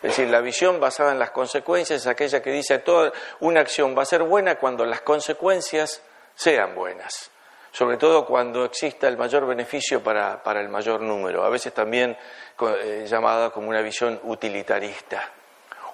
Es 0.00 0.16
decir, 0.16 0.28
la 0.28 0.40
visión 0.40 0.78
basada 0.78 1.10
en 1.10 1.18
las 1.18 1.32
consecuencias 1.32 2.02
es 2.02 2.06
aquella 2.06 2.40
que 2.40 2.52
dice 2.52 2.78
toda 2.78 3.12
una 3.40 3.60
acción 3.60 3.98
va 3.98 4.02
a 4.02 4.06
ser 4.06 4.22
buena 4.22 4.54
cuando 4.54 4.84
las 4.84 5.00
consecuencias 5.00 6.00
sean 6.36 6.76
buenas, 6.76 7.32
sobre 7.72 7.96
todo 7.96 8.24
cuando 8.24 8.64
exista 8.64 9.08
el 9.08 9.16
mayor 9.16 9.46
beneficio 9.46 10.02
para, 10.02 10.42
el 10.60 10.68
mayor 10.68 11.00
número, 11.00 11.44
a 11.44 11.48
veces 11.48 11.72
también 11.72 12.16
eh, 12.82 13.06
llamada 13.08 13.50
como 13.50 13.68
una 13.68 13.82
visión 13.82 14.20
utilitarista. 14.24 15.32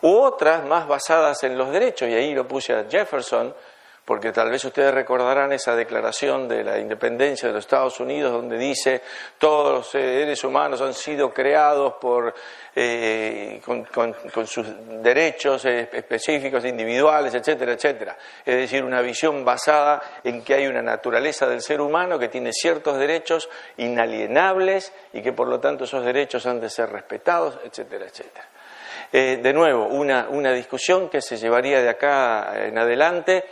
U 0.02 0.18
otras 0.18 0.64
más 0.64 0.86
basadas 0.86 1.42
en 1.44 1.56
los 1.56 1.70
derechos, 1.70 2.08
y 2.08 2.14
ahí 2.14 2.34
lo 2.34 2.46
puse 2.46 2.74
a 2.74 2.84
Jefferson, 2.88 3.54
porque 4.04 4.32
tal 4.32 4.50
vez 4.50 4.62
ustedes 4.64 4.92
recordarán 4.92 5.52
esa 5.52 5.74
declaración 5.74 6.46
de 6.46 6.62
la 6.62 6.78
independencia 6.78 7.48
de 7.48 7.54
los 7.54 7.64
Estados 7.64 7.98
Unidos 8.00 8.32
donde 8.32 8.58
dice 8.58 9.00
todos 9.38 9.72
los 9.72 9.90
seres 9.90 10.44
humanos 10.44 10.82
han 10.82 10.92
sido 10.92 11.32
creados 11.32 11.94
por, 11.94 12.34
eh, 12.74 13.62
con, 13.64 14.14
sus 14.46 14.66
derechos 15.02 15.64
específicos, 15.64 16.66
individuales, 16.66 17.34
etcétera, 17.34 17.72
etcétera. 17.72 18.18
Es 18.44 18.56
decir, 18.56 18.84
una 18.84 19.00
visión 19.00 19.42
basada 19.42 20.02
en 20.22 20.42
que 20.44 20.54
hay 20.54 20.66
una 20.66 20.82
naturaleza 20.82 21.46
del 21.46 21.62
ser 21.62 21.80
humano 21.80 22.18
que 22.18 22.28
tiene 22.28 22.52
ciertos 22.52 22.98
derechos 22.98 23.48
inalienables 23.78 24.92
y 25.14 25.22
que 25.22 25.32
por 25.32 25.48
lo 25.48 25.60
tanto 25.60 25.84
esos 25.84 26.04
derechos 26.04 26.44
han 26.44 26.60
de 26.60 26.68
ser 26.68 26.90
respetados, 26.90 27.58
etcétera, 27.64 28.04
etcétera. 28.04 28.48
Eh, 29.10 29.38
de 29.42 29.52
nuevo, 29.52 29.86
una, 29.86 30.28
una 30.28 30.52
discusión 30.52 31.08
que 31.08 31.22
se 31.22 31.36
llevaría 31.36 31.80
de 31.80 31.88
acá 31.88 32.66
en 32.66 32.76
adelante 32.76 33.44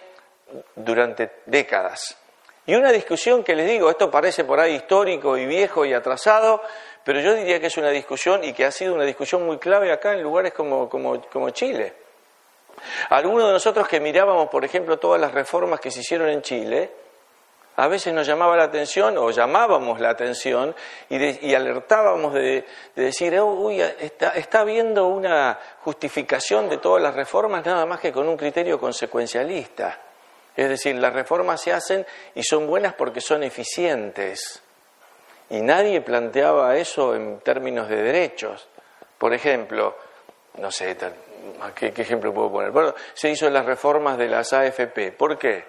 durante 0.77 1.43
décadas. 1.47 2.17
Y 2.65 2.75
una 2.77 2.93
discusión 2.93 3.43
que 3.43 3.57
les 3.57 3.67
digo, 3.67 3.91
esto 3.91 4.11
parece 4.11 4.45
por 4.45 4.61
ahí 4.61 4.75
histórico 4.75 5.37
y 5.37 5.47
viejo 5.47 5.85
y 5.85 5.93
atrasado, 5.93 6.63
pero 7.05 7.21
yo 7.21 7.35
diría 7.35 7.59
que 7.59 7.67
es 7.67 7.77
una 7.77 7.91
discusión 7.91 8.45
y 8.45 8.53
que 8.53 8.65
ha 8.65 8.71
sido 8.71 8.95
una 8.95 9.05
discusión 9.05 9.45
muy 9.45 9.59
clave 9.59 9.91
acá 9.91 10.13
en 10.13 10.23
lugares 10.23 10.53
como, 10.53 10.89
como, 10.89 11.51
Chile. 11.51 11.95
Algunos 13.11 13.47
de 13.47 13.53
nosotros 13.53 13.89
que 13.89 13.99
mirábamos, 13.99 14.49
por 14.49 14.65
ejemplo, 14.65 14.99
todas 14.99 15.21
las 15.21 15.33
reformas 15.33 15.81
que 15.81 15.91
se 15.91 16.01
hicieron 16.01 16.29
en 16.29 16.43
Chile, 16.43 16.91
a 17.75 17.89
veces 17.89 18.13
nos 18.13 18.27
llamaba 18.27 18.57
la 18.57 18.65
atención 18.65 19.19
o 19.19 19.31
llamábamos 19.31 19.99
la 19.99 20.11
atención 20.11 20.75
y, 21.09 21.55
alertábamos 21.55 22.33
de, 22.35 22.65
decir, 22.95 23.37
oh, 23.41 23.47
uy, 23.47 23.81
está, 23.81 24.31
está 24.31 24.61
habiendo 24.61 25.09
una 25.09 25.59
justificación 25.81 26.69
de 26.69 26.77
todas 26.77 27.03
las 27.03 27.15
reformas 27.15 27.67
nada 27.67 27.87
más 27.87 27.99
que 27.99 28.13
con 28.13 28.29
un 28.29 28.37
criterio 28.37 28.79
consecuencialista. 28.79 30.12
Es 30.57 30.69
decir, 30.69 30.97
las 30.97 31.13
reformas 31.13 31.61
se 31.61 31.73
hacen 31.73 32.07
y 32.35 32.43
son 32.43 32.67
buenas 32.67 32.95
porque 32.95 33.21
son 33.21 33.43
eficientes. 33.43 34.63
Y 35.51 35.61
nadie 35.61 36.01
planteaba 36.01 36.77
eso 36.77 37.15
en 37.15 37.41
términos 37.41 37.89
de 37.89 38.03
derechos. 38.03 38.69
Por 39.19 39.33
ejemplo, 39.33 39.97
no 40.59 40.71
sé, 40.71 40.97
¿qué, 41.75 41.93
ejemplo 41.97 42.33
puedo 42.35 42.51
poner? 42.51 42.71
Bueno, 42.71 42.95
se 43.15 43.31
hizo 43.31 43.49
las 43.49 43.65
reformas 43.65 44.19
de 44.19 44.29
las 44.29 44.53
AFP. 44.53 45.13
¿Por 45.13 45.39
qué? 45.39 45.65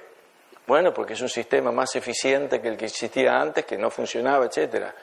Bueno, 0.66 0.94
porque 0.94 1.14
es 1.14 1.22
un 1.22 1.30
sistema 1.30 1.72
más 1.72 1.96
eficiente 1.96 2.62
que 2.62 2.70
el 2.70 2.78
que 2.78 2.86
existía 2.86 3.40
antes, 3.40 3.66
que 3.66 3.78
no 3.78 3.90
funcionaba, 3.90 4.46
etcétera. 4.46 4.94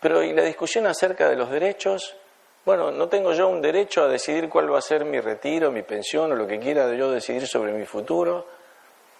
Pero 0.00 0.22
¿y 0.22 0.32
la 0.32 0.42
discusión 0.42 0.86
acerca 0.86 1.28
de 1.28 1.36
los 1.36 1.50
derechos? 1.50 2.16
Bueno, 2.64 2.90
no 2.90 3.08
tengo 3.08 3.32
yo 3.32 3.48
un 3.48 3.62
derecho 3.62 4.02
a 4.02 4.08
decidir 4.08 4.48
cuál 4.48 4.72
va 4.72 4.78
a 4.78 4.82
ser 4.82 5.04
mi 5.04 5.20
retiro, 5.20 5.70
mi 5.70 5.82
pensión 5.82 6.32
o 6.32 6.34
lo 6.34 6.46
que 6.46 6.58
quiera 6.58 6.92
yo 6.94 7.10
decidir 7.10 7.46
sobre 7.46 7.72
mi 7.72 7.86
futuro 7.86 8.55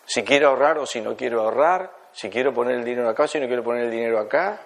si 0.07 0.23
quiero 0.23 0.49
ahorrar 0.49 0.79
o 0.79 0.87
si 0.87 1.01
no 1.01 1.17
quiero 1.17 1.43
ahorrar, 1.43 1.91
si 2.13 2.31
quiero 2.31 2.55
poner 2.55 2.77
el 2.77 2.85
dinero 2.85 3.09
acá 3.09 3.25
o 3.25 3.29
si 3.29 3.39
no 3.39 3.47
quiero 3.47 3.63
poner 3.63 3.85
el 3.85 3.91
dinero 3.91 4.19
acá. 4.19 4.61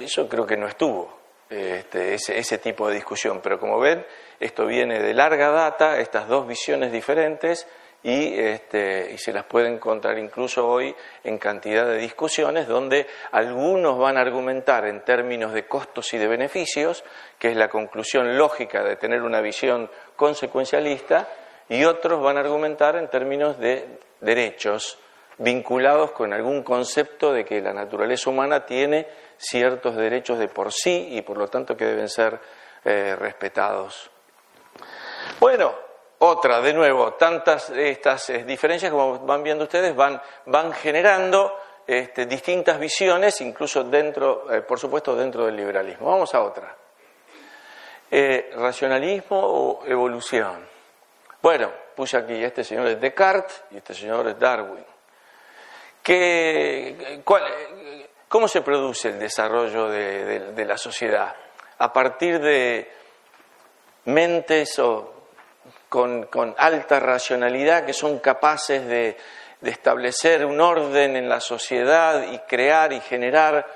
Eso 0.00 0.28
creo 0.28 0.46
que 0.46 0.56
no 0.56 0.66
estuvo, 0.66 1.12
este, 1.50 2.14
ese, 2.14 2.58
tipo 2.58 2.88
de 2.88 2.94
discusión. 2.94 3.40
Pero 3.42 3.60
como 3.60 3.78
ven, 3.78 4.04
esto 4.40 4.64
viene 4.66 5.00
de 5.00 5.12
larga 5.12 5.50
data, 5.50 5.98
estas 5.98 6.26
dos 6.26 6.46
visiones 6.46 6.90
diferentes, 6.90 7.66
y, 8.02 8.38
este, 8.38 9.12
y 9.14 9.18
se 9.18 9.32
las 9.32 9.44
puede 9.44 9.68
encontrar 9.68 10.18
incluso 10.18 10.68
hoy 10.68 10.94
en 11.24 11.38
cantidad 11.38 11.86
de 11.86 11.96
discusiones 11.96 12.68
donde 12.68 13.06
algunos 13.32 13.98
van 13.98 14.18
a 14.18 14.20
argumentar 14.20 14.84
en 14.86 15.02
términos 15.04 15.54
de 15.54 15.66
costos 15.66 16.12
y 16.12 16.18
de 16.18 16.28
beneficios, 16.28 17.02
que 17.38 17.48
es 17.48 17.56
la 17.56 17.68
conclusión 17.68 18.36
lógica 18.36 18.84
de 18.84 18.96
tener 18.96 19.22
una 19.22 19.40
visión 19.40 19.90
consecuencialista, 20.16 21.28
y 21.68 21.84
otros 21.84 22.22
van 22.22 22.36
a 22.36 22.40
argumentar 22.40 22.96
en 22.96 23.08
términos 23.08 23.58
de 23.58 23.98
derechos 24.20 24.98
vinculados 25.38 26.12
con 26.12 26.32
algún 26.32 26.62
concepto 26.62 27.32
de 27.32 27.44
que 27.44 27.60
la 27.60 27.72
naturaleza 27.72 28.30
humana 28.30 28.64
tiene 28.64 29.06
ciertos 29.36 29.96
derechos 29.96 30.38
de 30.38 30.48
por 30.48 30.72
sí 30.72 31.08
y 31.12 31.22
por 31.22 31.36
lo 31.36 31.48
tanto 31.48 31.76
que 31.76 31.86
deben 31.86 32.08
ser 32.08 32.38
eh, 32.84 33.16
respetados. 33.18 34.10
Bueno, 35.40 35.74
otra, 36.18 36.60
de 36.60 36.72
nuevo, 36.72 37.14
tantas 37.14 37.70
estas 37.70 38.30
eh, 38.30 38.44
diferencias, 38.44 38.92
como 38.92 39.18
van 39.20 39.42
viendo 39.42 39.64
ustedes, 39.64 39.94
van, 39.94 40.20
van 40.46 40.72
generando 40.72 41.58
este, 41.86 42.26
distintas 42.26 42.78
visiones, 42.78 43.40
incluso 43.40 43.84
dentro, 43.84 44.52
eh, 44.52 44.62
por 44.62 44.78
supuesto, 44.78 45.16
dentro 45.16 45.46
del 45.46 45.56
liberalismo. 45.56 46.10
Vamos 46.10 46.34
a 46.34 46.42
otra. 46.42 46.76
racionalismo 48.56 49.40
o 49.40 49.84
evolución. 49.86 50.73
Bueno, 51.44 51.70
puse 51.94 52.16
aquí, 52.16 52.42
este 52.42 52.64
señor 52.64 52.86
es 52.86 52.98
Descartes 52.98 53.64
y 53.72 53.76
este 53.76 53.92
señor 53.92 54.26
es 54.28 54.38
Darwin. 54.38 54.82
¿Cómo 58.26 58.48
se 58.48 58.62
produce 58.62 59.10
el 59.10 59.18
desarrollo 59.18 59.90
de, 59.90 60.64
la 60.66 60.78
sociedad? 60.78 61.36
A 61.76 61.92
partir 61.92 62.40
de 62.40 62.90
mentes 64.06 64.80
con, 65.90 66.54
alta 66.56 66.98
racionalidad 66.98 67.84
que 67.84 67.92
son 67.92 68.20
capaces 68.20 68.86
de, 68.86 69.14
establecer 69.60 70.46
un 70.46 70.62
orden 70.62 71.14
en 71.14 71.28
la 71.28 71.40
sociedad 71.40 72.22
y 72.22 72.38
crear 72.38 72.90
y 72.94 73.00
generar 73.00 73.66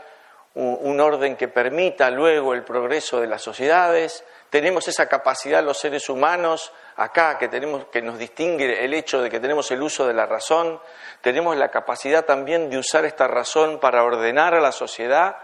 un 0.55 0.99
orden 1.01 1.37
que 1.37 1.49
permita 1.49 2.11
luego 2.11 2.55
el 2.55 2.65
progreso 2.65 3.21
de 3.21 3.27
las 3.27 3.43
sociedades. 3.43 4.25
Tenemos 4.51 4.89
esa 4.89 5.07
capacidad 5.07 5.63
los 5.63 5.79
seres 5.79 6.09
humanos 6.09 6.73
acá 6.97 7.37
que 7.39 7.49
tenemos 7.49 7.87
que 7.87 8.01
nos 8.01 8.19
distingue 8.19 8.85
el 8.85 8.95
hecho 8.95 9.21
de 9.21 9.29
que 9.29 9.41
tenemos 9.41 9.71
el 9.71 9.83
uso 9.83 10.07
de 10.07 10.15
la 10.15 10.25
razón, 10.25 10.81
tenemos 11.21 11.57
la 11.57 11.71
capacidad 11.71 12.25
también 12.25 12.71
de 12.71 12.79
usar 12.79 13.05
esta 13.05 13.29
razón 13.29 13.79
para 13.79 14.03
ordenar 14.03 14.55
a 14.55 14.61
la 14.61 14.73
sociedad 14.73 15.37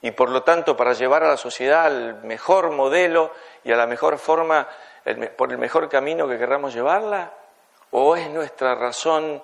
y 0.00 0.10
por 0.12 0.30
lo 0.30 0.42
tanto 0.42 0.76
para 0.76 0.94
llevar 0.94 1.22
a 1.22 1.28
la 1.28 1.36
sociedad 1.36 1.84
al 1.86 2.22
mejor 2.22 2.70
modelo 2.70 3.32
y 3.64 3.72
a 3.72 3.76
la 3.76 3.86
mejor 3.86 4.18
forma, 4.18 4.68
por 5.36 5.50
el 5.50 5.58
mejor 5.58 5.88
camino 5.88 6.28
que 6.28 6.38
querramos 6.38 6.74
llevarla? 6.74 7.32
¿O 7.90 8.16
es 8.16 8.30
nuestra 8.30 8.74
razón, 8.74 9.42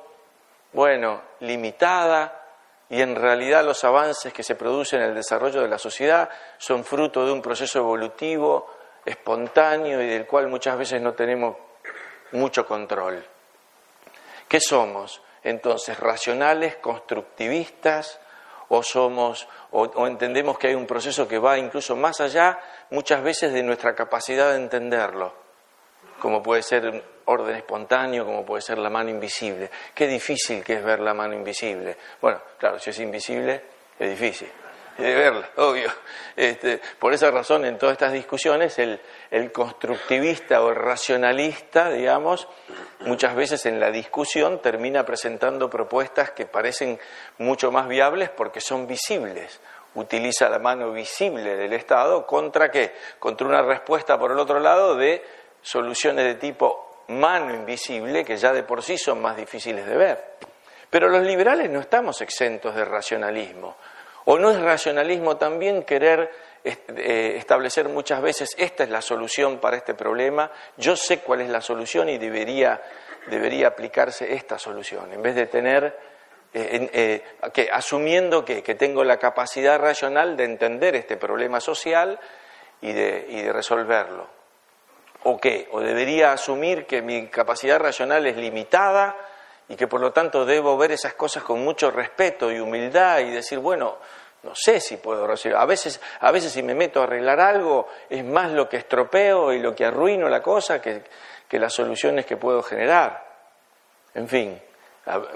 bueno, 0.72 1.22
limitada 1.40 2.40
y 2.88 3.00
en 3.00 3.14
realidad 3.14 3.64
los 3.64 3.84
avances 3.84 4.32
que 4.32 4.42
se 4.42 4.54
producen 4.54 5.00
en 5.00 5.08
el 5.08 5.14
desarrollo 5.14 5.62
de 5.62 5.68
la 5.68 5.78
sociedad 5.78 6.28
son 6.58 6.84
fruto 6.84 7.24
de 7.24 7.32
un 7.32 7.40
proceso 7.40 7.78
evolutivo 7.78 8.81
espontáneo 9.04 10.00
y 10.02 10.06
del 10.06 10.26
cual 10.26 10.48
muchas 10.48 10.78
veces 10.78 11.00
no 11.00 11.14
tenemos 11.14 11.56
mucho 12.32 12.66
control. 12.66 13.24
¿Qué 14.48 14.60
somos? 14.60 15.22
Entonces, 15.44 15.98
racionales, 15.98 16.76
constructivistas, 16.76 18.20
o 18.68 18.82
somos, 18.82 19.46
o, 19.72 20.06
entendemos 20.06 20.58
que 20.58 20.68
hay 20.68 20.74
un 20.74 20.86
proceso 20.86 21.28
que 21.28 21.38
va 21.38 21.58
incluso 21.58 21.94
más 21.94 22.20
allá, 22.20 22.58
muchas 22.90 23.22
veces, 23.22 23.52
de 23.52 23.62
nuestra 23.62 23.94
capacidad 23.94 24.50
de 24.50 24.56
entenderlo. 24.56 25.42
como 26.18 26.40
puede 26.40 26.62
ser 26.62 26.88
un 26.88 27.02
orden 27.24 27.56
espontáneo, 27.56 28.24
como 28.24 28.46
puede 28.46 28.62
ser 28.62 28.78
la 28.78 28.88
mano 28.88 29.10
invisible. 29.10 29.68
Qué 29.92 30.06
difícil 30.06 30.62
que 30.62 30.74
es 30.74 30.84
ver 30.84 31.00
la 31.00 31.14
mano 31.14 31.34
invisible. 31.34 31.96
Bueno, 32.20 32.40
claro, 32.58 32.78
si 32.78 32.90
es 32.90 32.98
invisible, 33.00 33.60
es 33.98 34.10
difícil 34.10 34.48
de 34.98 35.14
verla, 35.14 35.48
obvio. 35.56 35.90
Este, 36.36 36.80
por 36.98 37.12
esa 37.12 37.30
razón, 37.30 37.64
en 37.64 37.78
todas 37.78 37.94
estas 37.94 38.12
discusiones, 38.12 38.78
el, 38.78 39.00
constructivista 39.52 40.62
o 40.62 40.70
el 40.70 40.76
racionalista, 40.76 41.90
digamos, 41.90 42.48
muchas 43.00 43.34
veces 43.34 43.66
en 43.66 43.80
la 43.80 43.90
discusión 43.90 44.60
termina 44.60 45.04
presentando 45.04 45.68
propuestas 45.68 46.30
que 46.30 46.46
parecen 46.46 46.98
mucho 47.38 47.70
más 47.70 47.88
viables 47.88 48.30
porque 48.30 48.60
son 48.60 48.86
visibles. 48.86 49.60
Utiliza 49.94 50.48
la 50.48 50.58
mano 50.58 50.92
visible 50.92 51.56
del 51.56 51.72
Estado 51.74 52.26
contra 52.26 52.70
qué? 52.70 52.94
Contra 53.18 53.46
una 53.46 53.62
respuesta, 53.62 54.18
por 54.18 54.32
el 54.32 54.38
otro 54.38 54.58
lado, 54.58 54.96
de 54.96 55.22
soluciones 55.60 56.24
de 56.24 56.34
tipo 56.36 57.04
mano 57.08 57.54
invisible 57.54 58.24
que 58.24 58.36
ya 58.36 58.52
de 58.52 58.62
por 58.62 58.82
sí 58.82 58.96
son 58.96 59.20
más 59.20 59.36
difíciles 59.36 59.86
de 59.86 59.96
ver. 59.96 60.32
Pero 60.88 61.08
los 61.08 61.22
liberales 61.22 61.70
no 61.70 61.80
estamos 61.80 62.20
exentos 62.20 62.74
de 62.74 62.84
racionalismo. 62.84 63.76
¿O 64.24 64.38
no 64.38 64.50
es 64.50 64.60
racionalismo 64.60 65.36
también 65.36 65.82
querer 65.82 66.30
eh, 66.64 67.34
establecer 67.38 67.88
muchas 67.88 68.22
veces 68.22 68.54
esta 68.56 68.84
es 68.84 68.90
la 68.90 69.02
solución 69.02 69.58
para 69.58 69.76
este 69.76 69.94
problema, 69.94 70.50
yo 70.76 70.94
sé 70.94 71.18
cuál 71.18 71.40
es 71.40 71.48
la 71.48 71.60
solución 71.60 72.08
y 72.08 72.18
debería, 72.18 72.80
debería 73.26 73.66
aplicarse 73.66 74.32
esta 74.32 74.60
solución, 74.60 75.12
en 75.12 75.22
vez 75.22 75.34
de 75.34 75.46
tener, 75.46 75.98
eh, 76.54 76.88
eh, 76.92 77.50
que, 77.52 77.68
asumiendo 77.72 78.44
que, 78.44 78.62
que, 78.62 78.76
tengo 78.76 79.02
la 79.02 79.16
capacidad 79.16 79.80
racional 79.80 80.36
de 80.36 80.44
entender 80.44 80.94
este 80.94 81.16
problema 81.16 81.58
social 81.58 82.20
y 82.80 82.92
de, 82.92 83.26
y 83.28 83.42
de 83.42 83.52
resolverlo. 83.52 84.28
¿O 85.24 85.38
qué? 85.38 85.68
¿O 85.72 85.80
debería 85.80 86.32
asumir 86.32 86.86
que 86.86 87.02
mi 87.02 87.26
capacidad 87.26 87.80
racional 87.80 88.24
es 88.26 88.36
limitada? 88.36 89.16
Y 89.72 89.74
que 89.74 89.88
por 89.88 90.02
lo 90.02 90.12
tanto 90.12 90.44
debo 90.44 90.76
ver 90.76 90.92
esas 90.92 91.14
cosas 91.14 91.42
con 91.42 91.64
mucho 91.64 91.90
respeto 91.90 92.52
y 92.52 92.60
humildad 92.60 93.20
y 93.20 93.30
decir, 93.30 93.58
bueno, 93.58 93.96
no 94.42 94.54
sé 94.54 94.80
si 94.80 94.98
puedo 94.98 95.26
recibir. 95.26 95.56
A 95.56 95.64
veces, 95.64 95.98
a 96.20 96.30
veces 96.30 96.52
si 96.52 96.62
me 96.62 96.74
meto 96.74 97.00
a 97.00 97.04
arreglar 97.04 97.40
algo, 97.40 97.88
es 98.10 98.22
más 98.22 98.50
lo 98.50 98.68
que 98.68 98.76
estropeo 98.76 99.50
y 99.50 99.60
lo 99.60 99.74
que 99.74 99.86
arruino 99.86 100.28
la 100.28 100.42
cosa 100.42 100.82
que, 100.82 101.04
que 101.48 101.58
las 101.58 101.72
soluciones 101.72 102.26
que 102.26 102.36
puedo 102.36 102.62
generar. 102.62 103.26
En 104.12 104.28
fin, 104.28 104.60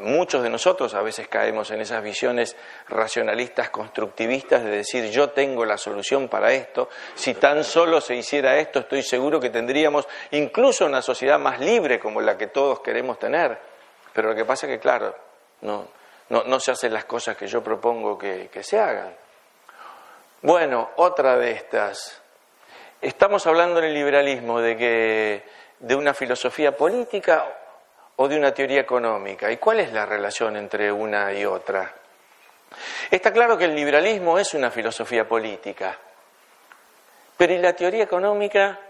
muchos 0.00 0.42
de 0.42 0.50
nosotros 0.50 0.92
a 0.92 1.00
veces 1.00 1.28
caemos 1.28 1.70
en 1.70 1.80
esas 1.80 2.02
visiones 2.02 2.56
racionalistas, 2.90 3.70
constructivistas 3.70 4.62
de 4.64 4.70
decir 4.70 5.10
yo 5.10 5.30
tengo 5.30 5.64
la 5.64 5.78
solución 5.78 6.28
para 6.28 6.52
esto, 6.52 6.90
si 7.14 7.32
tan 7.32 7.64
solo 7.64 8.02
se 8.02 8.14
hiciera 8.14 8.58
esto 8.58 8.80
estoy 8.80 9.02
seguro 9.02 9.40
que 9.40 9.48
tendríamos 9.48 10.06
incluso 10.32 10.84
una 10.84 11.00
sociedad 11.00 11.38
más 11.38 11.58
libre 11.58 11.98
como 11.98 12.20
la 12.20 12.36
que 12.36 12.48
todos 12.48 12.80
queremos 12.80 13.18
tener. 13.18 13.75
Pero 14.16 14.30
lo 14.30 14.34
que 14.34 14.46
pasa 14.46 14.64
es 14.66 14.72
que, 14.72 14.78
claro, 14.78 15.14
no, 15.60 15.86
no, 16.30 16.58
se 16.58 16.70
hacen 16.70 16.90
las 16.94 17.04
cosas 17.04 17.36
que 17.36 17.46
yo 17.46 17.62
propongo 17.62 18.16
que, 18.16 18.48
se 18.62 18.80
hagan. 18.80 19.14
Bueno, 20.40 20.92
otra 20.96 21.36
de 21.36 21.50
estas. 21.50 22.22
Estamos 23.02 23.46
hablando 23.46 23.78
en 23.78 23.84
el 23.84 23.92
liberalismo 23.92 24.58
de 24.58 24.74
que 24.74 25.42
de 25.80 25.94
una 25.94 26.14
filosofía 26.14 26.74
política 26.74 27.44
o 28.16 28.26
de 28.26 28.38
una 28.38 28.54
teoría 28.54 28.80
económica. 28.80 29.52
¿Y 29.52 29.58
cuál 29.58 29.80
es 29.80 29.92
la 29.92 30.06
relación 30.06 30.56
entre 30.56 30.90
una 30.90 31.30
y 31.34 31.44
otra? 31.44 31.92
Está 33.10 33.34
claro 33.34 33.58
que 33.58 33.66
el 33.66 33.74
liberalismo 33.74 34.38
es 34.38 34.54
una 34.54 34.70
filosofía 34.70 35.28
política, 35.28 35.98
pero 37.36 37.52
¿y 37.52 37.58
la 37.58 37.74
teoría 37.74 38.04
económica? 38.04 38.80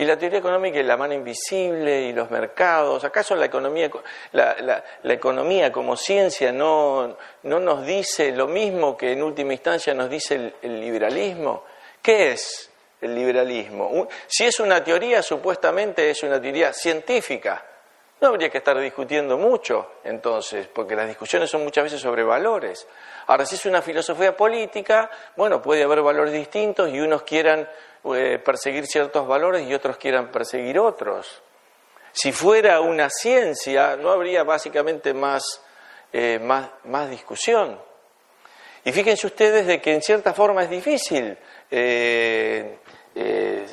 Y 0.00 0.04
la 0.04 0.16
teoría 0.16 0.38
económica 0.38 0.78
y 0.78 0.84
la 0.84 0.96
mano 0.96 1.12
invisible 1.12 2.02
y 2.02 2.12
los 2.12 2.30
mercados, 2.30 3.02
¿acaso 3.02 3.34
la 3.34 3.46
economía, 3.46 3.90
la, 4.30 4.84
economía 5.02 5.72
como 5.72 5.96
ciencia 5.96 6.52
no, 6.52 7.16
no, 7.42 7.58
nos 7.58 7.84
dice 7.84 8.30
lo 8.30 8.46
mismo 8.46 8.96
que 8.96 9.10
en 9.10 9.24
última 9.24 9.54
instancia 9.54 9.92
nos 9.94 10.08
dice 10.08 10.54
el, 10.62 10.80
liberalismo? 10.80 11.64
¿Qué 12.00 12.30
es 12.30 12.70
el 13.00 13.12
liberalismo? 13.12 14.06
Si 14.28 14.44
es 14.44 14.60
una 14.60 14.84
teoría, 14.84 15.20
supuestamente 15.20 16.08
es 16.08 16.22
una 16.22 16.40
teoría 16.40 16.72
científica. 16.72 17.66
No 18.20 18.28
habría 18.28 18.50
que 18.50 18.58
estar 18.58 18.76
discutiendo 18.80 19.38
mucho, 19.38 19.92
entonces, 20.02 20.66
porque 20.66 20.96
las 20.96 21.06
discusiones 21.06 21.48
son 21.48 21.62
muchas 21.62 21.84
veces 21.84 22.00
sobre 22.00 22.24
valores. 22.24 22.84
Ahora, 23.28 23.46
si 23.46 23.54
es 23.54 23.64
una 23.66 23.80
filosofía 23.80 24.36
política, 24.36 25.08
bueno, 25.36 25.62
puede 25.62 25.84
haber 25.84 26.02
valores 26.02 26.32
distintos 26.32 26.90
y 26.90 26.98
unos 26.98 27.22
quieran 27.22 27.68
eh, 28.16 28.40
perseguir 28.44 28.86
ciertos 28.86 29.26
valores 29.26 29.68
y 29.68 29.72
otros 29.72 29.98
quieran 29.98 30.32
perseguir 30.32 30.80
otros. 30.80 31.42
Si 32.12 32.32
fuera 32.32 32.80
una 32.80 33.08
ciencia, 33.08 33.94
no 33.94 34.10
habría 34.10 34.42
básicamente 34.42 35.14
más, 35.14 35.62
eh, 36.12 36.40
más, 36.42 36.70
más, 36.84 37.08
discusión. 37.08 37.80
Y 38.82 38.90
fíjense 38.90 39.28
ustedes 39.28 39.64
de 39.64 39.80
que 39.80 39.94
en 39.94 40.02
cierta 40.02 40.34
forma 40.34 40.64
es 40.64 40.70
difícil 40.70 41.38
eh, 41.70 42.78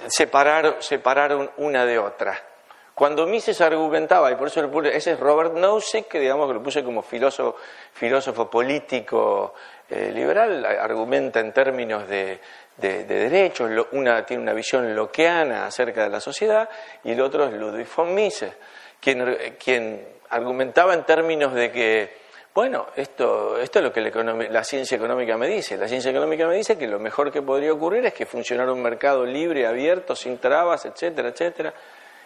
separar, 0.08 0.84
separar 0.84 1.54
una 1.58 1.84
de 1.84 1.98
otra. 1.98 2.55
Cuando 2.96 3.28
Mises 3.28 3.60
argumentaba, 3.60 4.32
y 4.32 4.36
por 4.36 4.48
eso 4.48 4.62
ese 4.86 5.12
es 5.12 5.20
Robert 5.20 5.54
Nozick, 5.54 6.08
que 6.08 6.20
digamos 6.20 6.48
que 6.48 6.54
lo 6.54 6.64
puse 6.64 6.82
como 6.82 7.02
filósofo, 7.02 7.58
filósofo 7.92 8.50
político 8.50 9.54
liberal, 9.90 10.66
argumenta 10.66 11.42
en 11.42 11.52
términos 11.52 12.08
de, 12.08 12.40
de, 12.78 13.04
derechos, 13.04 13.70
una 13.92 14.26
tiene 14.26 14.44
una 14.44 14.54
visión 14.54 14.96
loqueana 14.96 15.66
acerca 15.66 16.04
de 16.04 16.10
la 16.10 16.20
sociedad 16.20 16.70
y 17.04 17.12
el 17.12 17.22
otro 17.22 17.46
es 17.46 17.54
Ludwig 17.54 17.88
von 17.94 18.14
Mises, 18.14 18.54
quien, 19.00 19.38
quien 19.62 20.08
argumentaba 20.30 20.94
en 20.94 21.04
términos 21.04 21.54
de 21.54 21.72
que, 21.72 22.18
bueno, 22.54 22.88
esto, 22.96 23.60
esto 23.60 23.80
es 23.80 23.86
lo 23.86 23.92
que 23.92 24.02
la, 24.50 24.64
ciencia 24.64 24.96
económica 24.96 25.38
me 25.38 25.48
dice. 25.48 25.78
La 25.78 25.88
ciencia 25.88 26.12
económica 26.12 26.48
me 26.48 26.56
dice 26.56 26.78
que 26.78 26.88
lo 26.88 27.00
mejor 27.00 27.32
que 27.32 27.42
podría 27.42 27.74
ocurrir 27.74 28.06
es 28.06 28.14
que 28.14 28.26
funcionara 28.26 28.72
un 28.72 28.82
mercado 28.82 29.26
libre, 29.26 29.68
abierto, 29.68 30.16
sin 30.16 30.38
trabas, 30.38 30.86
etcétera, 30.86 31.30
etcétera. 31.30 31.74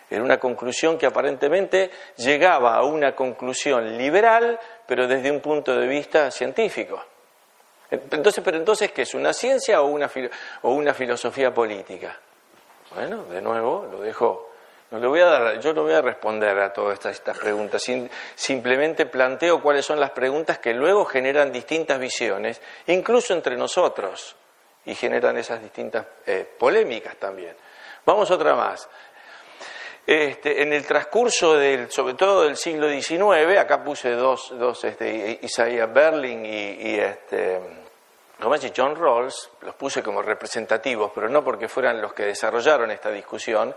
Era 0.09 0.23
una 0.23 0.39
conclusión 0.39 0.97
que 0.97 1.05
aparentemente 1.05 1.91
llegaba 2.17 2.75
a 2.75 2.83
una 2.83 3.15
conclusión 3.15 3.97
liberal, 3.97 4.59
pero 4.87 5.07
desde 5.07 5.29
un 5.29 5.39
punto 5.39 5.75
de 5.77 5.87
vista 5.87 6.31
científico. 6.31 7.03
Entonces, 7.91 8.43
pero 8.43 8.57
entonces, 8.57 8.91
¿qué 8.91 9.03
es? 9.03 9.13
¿Una 9.13 9.33
ciencia 9.33 9.81
o 9.81 9.87
una, 9.87 10.93
filosofía 10.93 11.53
política? 11.53 12.17
Bueno, 12.93 13.23
de 13.25 13.41
nuevo, 13.41 13.87
lo 13.91 14.01
dejo. 14.01 14.49
No 14.91 14.99
le 14.99 15.07
voy 15.07 15.19
a 15.21 15.25
dar, 15.25 15.59
yo 15.59 15.73
no 15.73 15.83
voy 15.83 15.93
a 15.93 16.01
responder 16.01 16.57
a 16.59 16.73
todas 16.73 17.05
estas, 17.05 17.37
preguntas, 17.37 17.83
simplemente 18.33 19.05
planteo 19.05 19.61
cuáles 19.61 19.85
son 19.85 19.99
las 19.99 20.09
preguntas 20.11 20.57
que 20.57 20.73
luego 20.73 21.05
generan 21.05 21.51
distintas 21.51 21.99
visiones, 21.99 22.59
incluso 22.87 23.35
entre 23.35 23.55
nosotros, 23.55 24.35
y 24.85 24.95
generan 24.95 25.37
esas 25.37 25.61
distintas 25.61 26.07
eh, 26.25 26.47
polémicas 26.57 27.15
también. 27.17 27.55
Vamos 28.05 28.31
otra 28.31 28.55
más. 28.55 28.89
Este, 30.05 30.63
en 30.63 30.73
el 30.73 30.85
transcurso 30.85 31.55
del, 31.55 31.91
sobre 31.91 32.15
todo 32.15 32.43
del 32.43 32.57
siglo 32.57 32.89
XIX, 32.89 33.57
acá 33.59 33.83
puse 33.83 34.11
dos, 34.11 34.53
dos 34.57 34.83
este, 34.83 35.39
Isaiah 35.43 35.85
Berlin 35.85 36.43
y, 36.45 36.89
y 36.89 36.99
este, 36.99 37.59
John 38.75 38.95
Rawls, 38.95 39.51
los 39.61 39.75
puse 39.75 40.01
como 40.01 40.21
representativos, 40.21 41.11
pero 41.13 41.29
no 41.29 41.43
porque 41.43 41.67
fueran 41.67 42.01
los 42.01 42.13
que 42.13 42.23
desarrollaron 42.23 42.89
esta 42.89 43.11
discusión, 43.11 43.75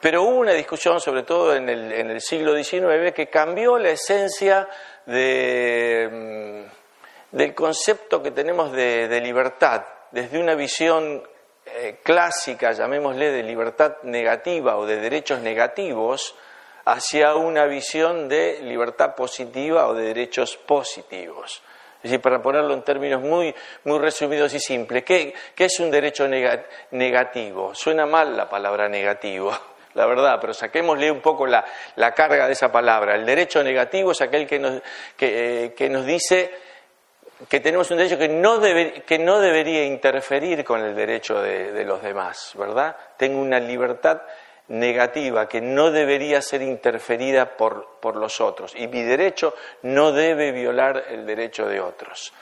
pero 0.00 0.22
hubo 0.22 0.38
una 0.38 0.52
discusión, 0.52 1.00
sobre 1.00 1.22
todo 1.22 1.54
en 1.54 1.68
el, 1.68 1.92
en 1.92 2.10
el 2.10 2.20
siglo 2.20 2.56
XIX, 2.56 3.12
que 3.14 3.28
cambió 3.28 3.78
la 3.78 3.90
esencia 3.90 4.68
de, 5.04 6.66
mm, 7.32 7.36
del 7.36 7.54
concepto 7.54 8.22
que 8.22 8.30
tenemos 8.30 8.72
de, 8.72 9.06
de 9.06 9.20
libertad, 9.20 9.84
desde 10.10 10.40
una 10.40 10.54
visión 10.54 11.22
eh, 11.74 11.98
clásica, 12.02 12.72
llamémosle, 12.72 13.30
de 13.30 13.42
libertad 13.42 13.96
negativa 14.02 14.76
o 14.76 14.86
de 14.86 14.96
derechos 14.96 15.40
negativos, 15.40 16.34
hacia 16.84 17.34
una 17.34 17.66
visión 17.66 18.28
de 18.28 18.60
libertad 18.62 19.14
positiva 19.14 19.86
o 19.86 19.94
de 19.94 20.06
derechos 20.06 20.56
positivos. 20.56 21.62
Es 21.96 22.04
decir, 22.04 22.20
para 22.20 22.40
ponerlo 22.40 22.72
en 22.72 22.82
términos 22.82 23.20
muy, 23.20 23.54
muy 23.84 23.98
resumidos 23.98 24.54
y 24.54 24.60
simples, 24.60 25.04
¿qué, 25.04 25.34
es 25.56 25.80
un 25.80 25.90
derecho 25.90 26.26
negativo? 26.90 27.74
Suena 27.74 28.06
mal 28.06 28.36
la 28.36 28.48
palabra 28.48 28.88
negativo, 28.88 29.52
la 29.94 30.06
verdad, 30.06 30.38
pero 30.40 30.54
saquémosle 30.54 31.10
un 31.10 31.20
poco 31.20 31.46
la, 31.46 31.64
carga 32.14 32.46
de 32.46 32.54
esa 32.54 32.72
palabra. 32.72 33.14
El 33.14 33.26
derecho 33.26 33.62
negativo 33.62 34.12
es 34.12 34.20
aquel 34.22 34.46
que 34.46 34.58
nos, 34.58 34.80
que 35.16 35.74
eh, 35.78 35.88
nos 35.90 36.06
dice 36.06 36.50
que 37.48 37.60
tenemos 37.60 37.90
un 37.90 37.96
derecho 37.96 38.18
que 38.18 38.28
no, 38.28 38.60
que 38.60 39.18
no 39.18 39.40
debería 39.40 39.84
interferir 39.84 40.64
con 40.64 40.80
el 40.80 40.94
derecho 40.94 41.40
de, 41.40 41.84
los 41.84 42.02
demás, 42.02 42.52
¿verdad? 42.56 42.96
Tengo 43.16 43.40
una 43.40 43.58
libertad 43.58 44.22
negativa 44.68 45.48
que 45.48 45.60
no 45.60 45.90
debería 45.90 46.42
ser 46.42 46.62
interferida 46.62 47.56
por, 47.56 47.98
por, 48.00 48.16
los 48.16 48.40
otros 48.40 48.74
y 48.76 48.86
mi 48.86 49.02
derecho 49.02 49.54
no 49.82 50.12
debe 50.12 50.52
violar 50.52 51.06
el 51.08 51.26
derecho 51.26 51.66
de 51.66 51.80
otros. 51.80 52.32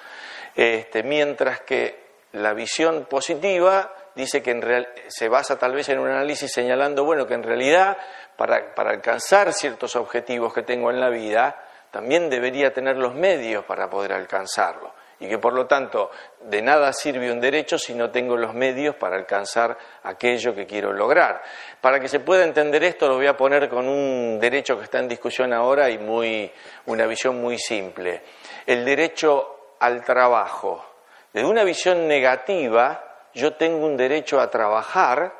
Este, 0.54 1.02
mientras 1.02 1.60
que 1.60 2.08
la 2.32 2.52
visión 2.52 3.06
positiva 3.06 3.94
dice 4.14 4.42
que 4.42 4.50
en 4.50 4.60
real, 4.60 4.88
se 5.06 5.28
basa 5.28 5.58
tal 5.58 5.72
vez 5.72 5.88
en 5.88 6.00
un 6.00 6.08
análisis 6.08 6.52
señalando, 6.52 7.04
bueno, 7.04 7.26
que 7.26 7.34
en 7.34 7.44
realidad 7.44 7.96
para, 8.36 8.74
para 8.74 8.90
alcanzar 8.90 9.52
ciertos 9.52 9.96
objetivos 9.96 10.52
que 10.52 10.62
tengo 10.62 10.90
en 10.90 11.00
la 11.00 11.08
vida, 11.08 11.67
también 11.90 12.28
debería 12.30 12.72
tener 12.72 12.96
los 12.96 13.14
medios 13.14 13.64
para 13.64 13.88
poder 13.88 14.12
alcanzarlo 14.12 14.92
y 15.20 15.28
que 15.28 15.38
por 15.38 15.52
lo 15.52 15.66
tanto 15.66 16.10
de 16.40 16.62
nada 16.62 16.92
sirve 16.92 17.32
un 17.32 17.40
derecho 17.40 17.78
si 17.78 17.94
no 17.94 18.10
tengo 18.10 18.36
los 18.36 18.54
medios 18.54 18.94
para 18.94 19.16
alcanzar 19.16 19.76
aquello 20.04 20.54
que 20.54 20.66
quiero 20.66 20.92
lograr. 20.92 21.42
Para 21.80 21.98
que 21.98 22.08
se 22.08 22.20
pueda 22.20 22.44
entender 22.44 22.84
esto 22.84 23.08
lo 23.08 23.16
voy 23.16 23.26
a 23.26 23.36
poner 23.36 23.68
con 23.68 23.88
un 23.88 24.38
derecho 24.40 24.78
que 24.78 24.84
está 24.84 24.98
en 24.98 25.08
discusión 25.08 25.52
ahora 25.52 25.90
y 25.90 25.98
muy, 25.98 26.50
una 26.86 27.06
visión 27.06 27.40
muy 27.40 27.58
simple. 27.58 28.22
El 28.64 28.84
derecho 28.84 29.74
al 29.80 30.04
trabajo. 30.04 30.84
Desde 31.32 31.48
una 31.48 31.64
visión 31.64 32.06
negativa 32.06 33.04
yo 33.34 33.54
tengo 33.54 33.86
un 33.86 33.96
derecho 33.96 34.40
a 34.40 34.50
trabajar 34.50 35.32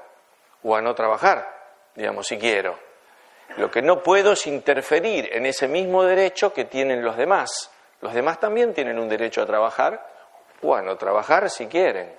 o 0.62 0.74
a 0.74 0.80
no 0.80 0.94
trabajar, 0.94 1.48
digamos, 1.94 2.26
si 2.26 2.36
quiero. 2.36 2.87
Lo 3.56 3.70
que 3.70 3.82
no 3.82 4.02
puedo 4.02 4.32
es 4.32 4.46
interferir 4.46 5.30
en 5.32 5.46
ese 5.46 5.66
mismo 5.66 6.04
derecho 6.04 6.52
que 6.52 6.66
tienen 6.66 7.02
los 7.02 7.16
demás. 7.16 7.70
Los 8.00 8.14
demás 8.14 8.38
también 8.38 8.74
tienen 8.74 8.98
un 8.98 9.08
derecho 9.08 9.42
a 9.42 9.46
trabajar 9.46 10.06
o 10.62 10.74
a 10.74 10.82
no 10.82 10.96
trabajar 10.96 11.50
si 11.50 11.66
quieren. 11.66 12.12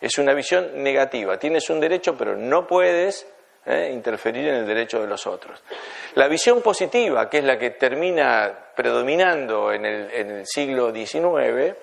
Es 0.00 0.18
una 0.18 0.32
visión 0.32 0.82
negativa. 0.82 1.38
Tienes 1.38 1.68
un 1.70 1.80
derecho, 1.80 2.16
pero 2.16 2.36
no 2.36 2.66
puedes 2.66 3.26
eh, 3.66 3.90
interferir 3.92 4.48
en 4.48 4.54
el 4.56 4.66
derecho 4.66 5.00
de 5.00 5.06
los 5.06 5.26
otros. 5.26 5.62
La 6.14 6.28
visión 6.28 6.62
positiva, 6.62 7.28
que 7.28 7.38
es 7.38 7.44
la 7.44 7.58
que 7.58 7.70
termina 7.70 8.52
predominando 8.74 9.72
en 9.72 9.84
el, 9.84 10.10
en 10.10 10.30
el 10.30 10.46
siglo 10.46 10.92
XIX, 10.92 11.74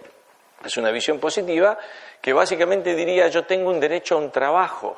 es 0.65 0.77
una 0.77 0.89
visión 0.89 1.19
positiva 1.19 1.77
que 2.21 2.33
básicamente 2.33 2.95
diría 2.95 3.27
yo 3.27 3.45
tengo 3.45 3.69
un 3.69 3.79
derecho 3.79 4.15
a 4.15 4.17
un 4.19 4.31
trabajo. 4.31 4.97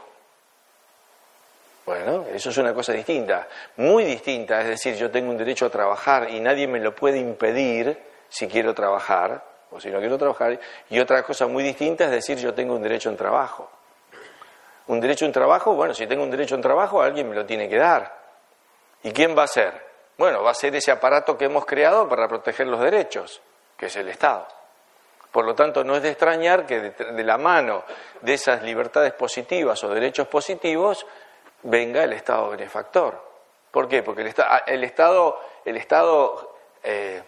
Bueno, 1.89 2.28
eso 2.32 2.52
es 2.52 2.58
una 2.60 2.71
cosa 2.71 2.93
distinta, 2.93 3.47
muy 3.78 4.04
distinta, 4.04 4.62
es 4.62 4.67
decir, 4.67 4.93
yo 4.95 5.10
tengo 5.10 5.32
un 5.32 5.38
derecho 5.38 5.65
a 5.65 5.71
trabajar 5.71 6.30
y 6.30 6.39
nadie 6.39 6.67
me 6.67 6.80
lo 6.80 6.93
puede 6.93 7.17
impedir 7.17 7.97
si 8.30 8.47
quiero 8.47 8.75
trabajar 8.75 9.43
o 9.71 9.80
si 9.80 9.89
no 9.89 9.97
quiero 9.97 10.15
trabajar. 10.15 10.60
Y 10.91 10.99
otra 10.99 11.23
cosa 11.23 11.47
muy 11.47 11.63
distinta 11.63 12.06
es 12.06 12.12
decir, 12.12 12.38
yo 12.38 12.54
tengo 12.54 12.75
un 12.75 12.84
derecho 12.84 13.10
en 13.10 13.17
trabajo. 13.17 13.71
Un 14.86 14.99
derecho 14.99 15.25
en 15.25 15.32
trabajo, 15.32 15.73
bueno, 15.73 15.95
si 15.95 16.06
tengo 16.06 16.21
un 16.21 16.30
derecho 16.30 16.54
en 16.54 16.62
trabajo, 16.62 17.02
alguien 17.02 17.28
me 17.28 17.36
lo 17.36 17.43
tiene 17.47 17.67
que 17.67 17.78
dar. 17.78 18.15
¿Y 19.02 19.10
quién 19.10 19.36
va 19.36 19.45
a 19.45 19.47
ser? 19.47 19.73
Bueno, 20.15 20.43
va 20.43 20.52
a 20.52 20.54
ser 20.54 20.75
ese 20.75 20.91
aparato 20.91 21.39
que 21.39 21.45
hemos 21.45 21.65
creado 21.65 22.08
para 22.08 22.28
proteger 22.28 22.67
los 22.67 22.82
derechos, 22.82 23.41
que 23.75 23.88
es 23.88 23.95
el 23.95 24.10
Estado. 24.10 24.45
Por 25.32 25.43
lo 25.43 25.56
tanto, 25.56 25.84
no 25.84 25.95
es 25.95 26.04
de 26.04 26.10
extrañar 26.10 26.67
que 26.67 26.91
de, 26.91 27.23
la 27.23 27.39
mano 27.39 27.84
de 28.21 28.36
esas 28.36 28.62
libertades 28.62 29.13
positivas 29.13 29.84
o 29.84 29.89
derechos 29.89 30.28
positivos 30.28 31.08
venga 31.63 32.04
el 32.04 32.13
Estado 32.13 32.50
benefactor. 32.50 33.30
¿Por 33.72 33.88
qué? 33.88 34.04
Porque 34.04 34.22
el, 34.22 34.34
el 34.67 34.84
Estado, 34.84 35.39
el 35.65 35.78
Estado 35.78 36.56
eh, 36.84 37.22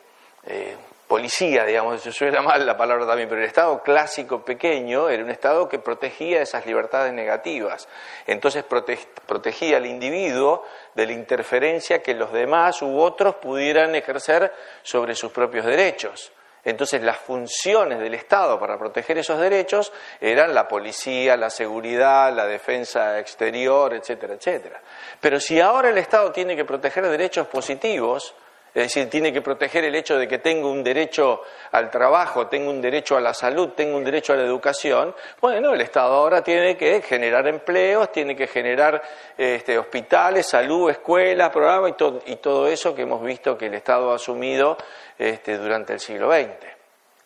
eh, 0.46 0.76
policía, 1.08 1.66
digamos, 1.66 2.00
eso 2.00 2.12
suena 2.12 2.42
mal 2.44 2.66
la 2.66 2.78
palabra 2.78 3.06
también, 3.06 3.28
pero 3.28 3.42
el 3.42 3.48
Estado 3.48 3.84
clásico 3.84 4.44
pequeño 4.44 5.10
era 5.10 5.24
un 5.24 5.30
Estado 5.30 5.68
que 5.68 5.78
protegía 5.78 6.42
esas 6.42 6.66
libertades 6.66 7.14
negativas. 7.14 7.88
Entonces 8.26 8.64
protegía 8.64 9.78
al 9.78 9.86
individuo 9.86 10.64
de 10.96 11.06
la 11.06 11.14
interferencia 11.14 12.02
que 12.02 12.14
los 12.14 12.32
demás 12.32 12.82
u 12.82 13.00
otros 13.00 13.36
pudieran 13.36 13.94
ejercer 13.96 14.54
sobre 14.84 15.16
sus 15.16 15.32
propios 15.32 15.66
derechos. 15.66 16.32
Entonces 16.64 17.02
las 17.02 17.18
funciones 17.18 18.00
del 18.00 18.14
Estado 18.14 18.60
para 18.60 18.78
proteger 18.78 19.18
esos 19.18 19.40
derechos 19.40 19.92
eran 20.20 20.54
la 20.54 20.68
policía, 20.68 21.36
la 21.36 21.50
seguridad, 21.50 22.34
la 22.34 22.46
defensa 22.46 23.20
exterior, 23.20 23.94
etcétera, 23.94 24.36
etcétera. 24.36 24.82
Pero 25.20 25.40
si 25.40 25.60
ahora 25.60 25.90
el 25.90 25.98
Estado 25.98 26.32
tiene 26.32 26.56
que 26.56 26.66
proteger 26.66 27.08
derechos 27.08 27.48
positivos, 27.48 28.36
es 28.74 28.84
decir, 28.84 29.10
tiene 29.10 29.34
que 29.34 29.42
proteger 29.42 29.84
el 29.84 29.96
hecho 29.96 30.18
de 30.18 30.30
que 30.30 30.38
tengo 30.38 30.72
un 30.72 30.82
derecho 30.82 31.42
al 31.72 31.92
trabajo, 31.92 32.48
tengo 32.48 32.70
un 32.70 32.80
derecho 32.80 33.18
a 33.18 33.22
la 33.22 33.34
salud, 33.34 33.72
tengo 33.76 33.98
un 33.98 34.04
derecho 34.06 34.32
a 34.32 34.38
la 34.38 34.44
educación. 34.44 35.14
Bueno, 35.42 35.74
el 35.74 35.82
Estado 35.82 36.14
ahora 36.14 36.42
tiene 36.42 36.78
que 36.78 37.02
generar 37.02 37.46
empleos, 37.48 38.14
tiene 38.14 38.34
que 38.34 38.48
generar 38.48 39.02
este, 39.38 39.78
hospitales, 39.78 40.46
salud, 40.48 40.90
escuelas, 40.90 41.50
programas 41.50 41.96
y 42.26 42.36
todo, 42.38 42.68
eso 42.68 42.96
que 42.96 43.02
hemos 43.02 43.22
visto 43.22 43.58
que 43.58 43.66
el 43.66 43.74
Estado 43.74 44.10
ha 44.10 44.16
asumido 44.16 44.78
este, 45.18 45.58
durante 45.58 45.92
el 45.92 46.00
siglo 46.00 46.32
XX. 46.32 46.66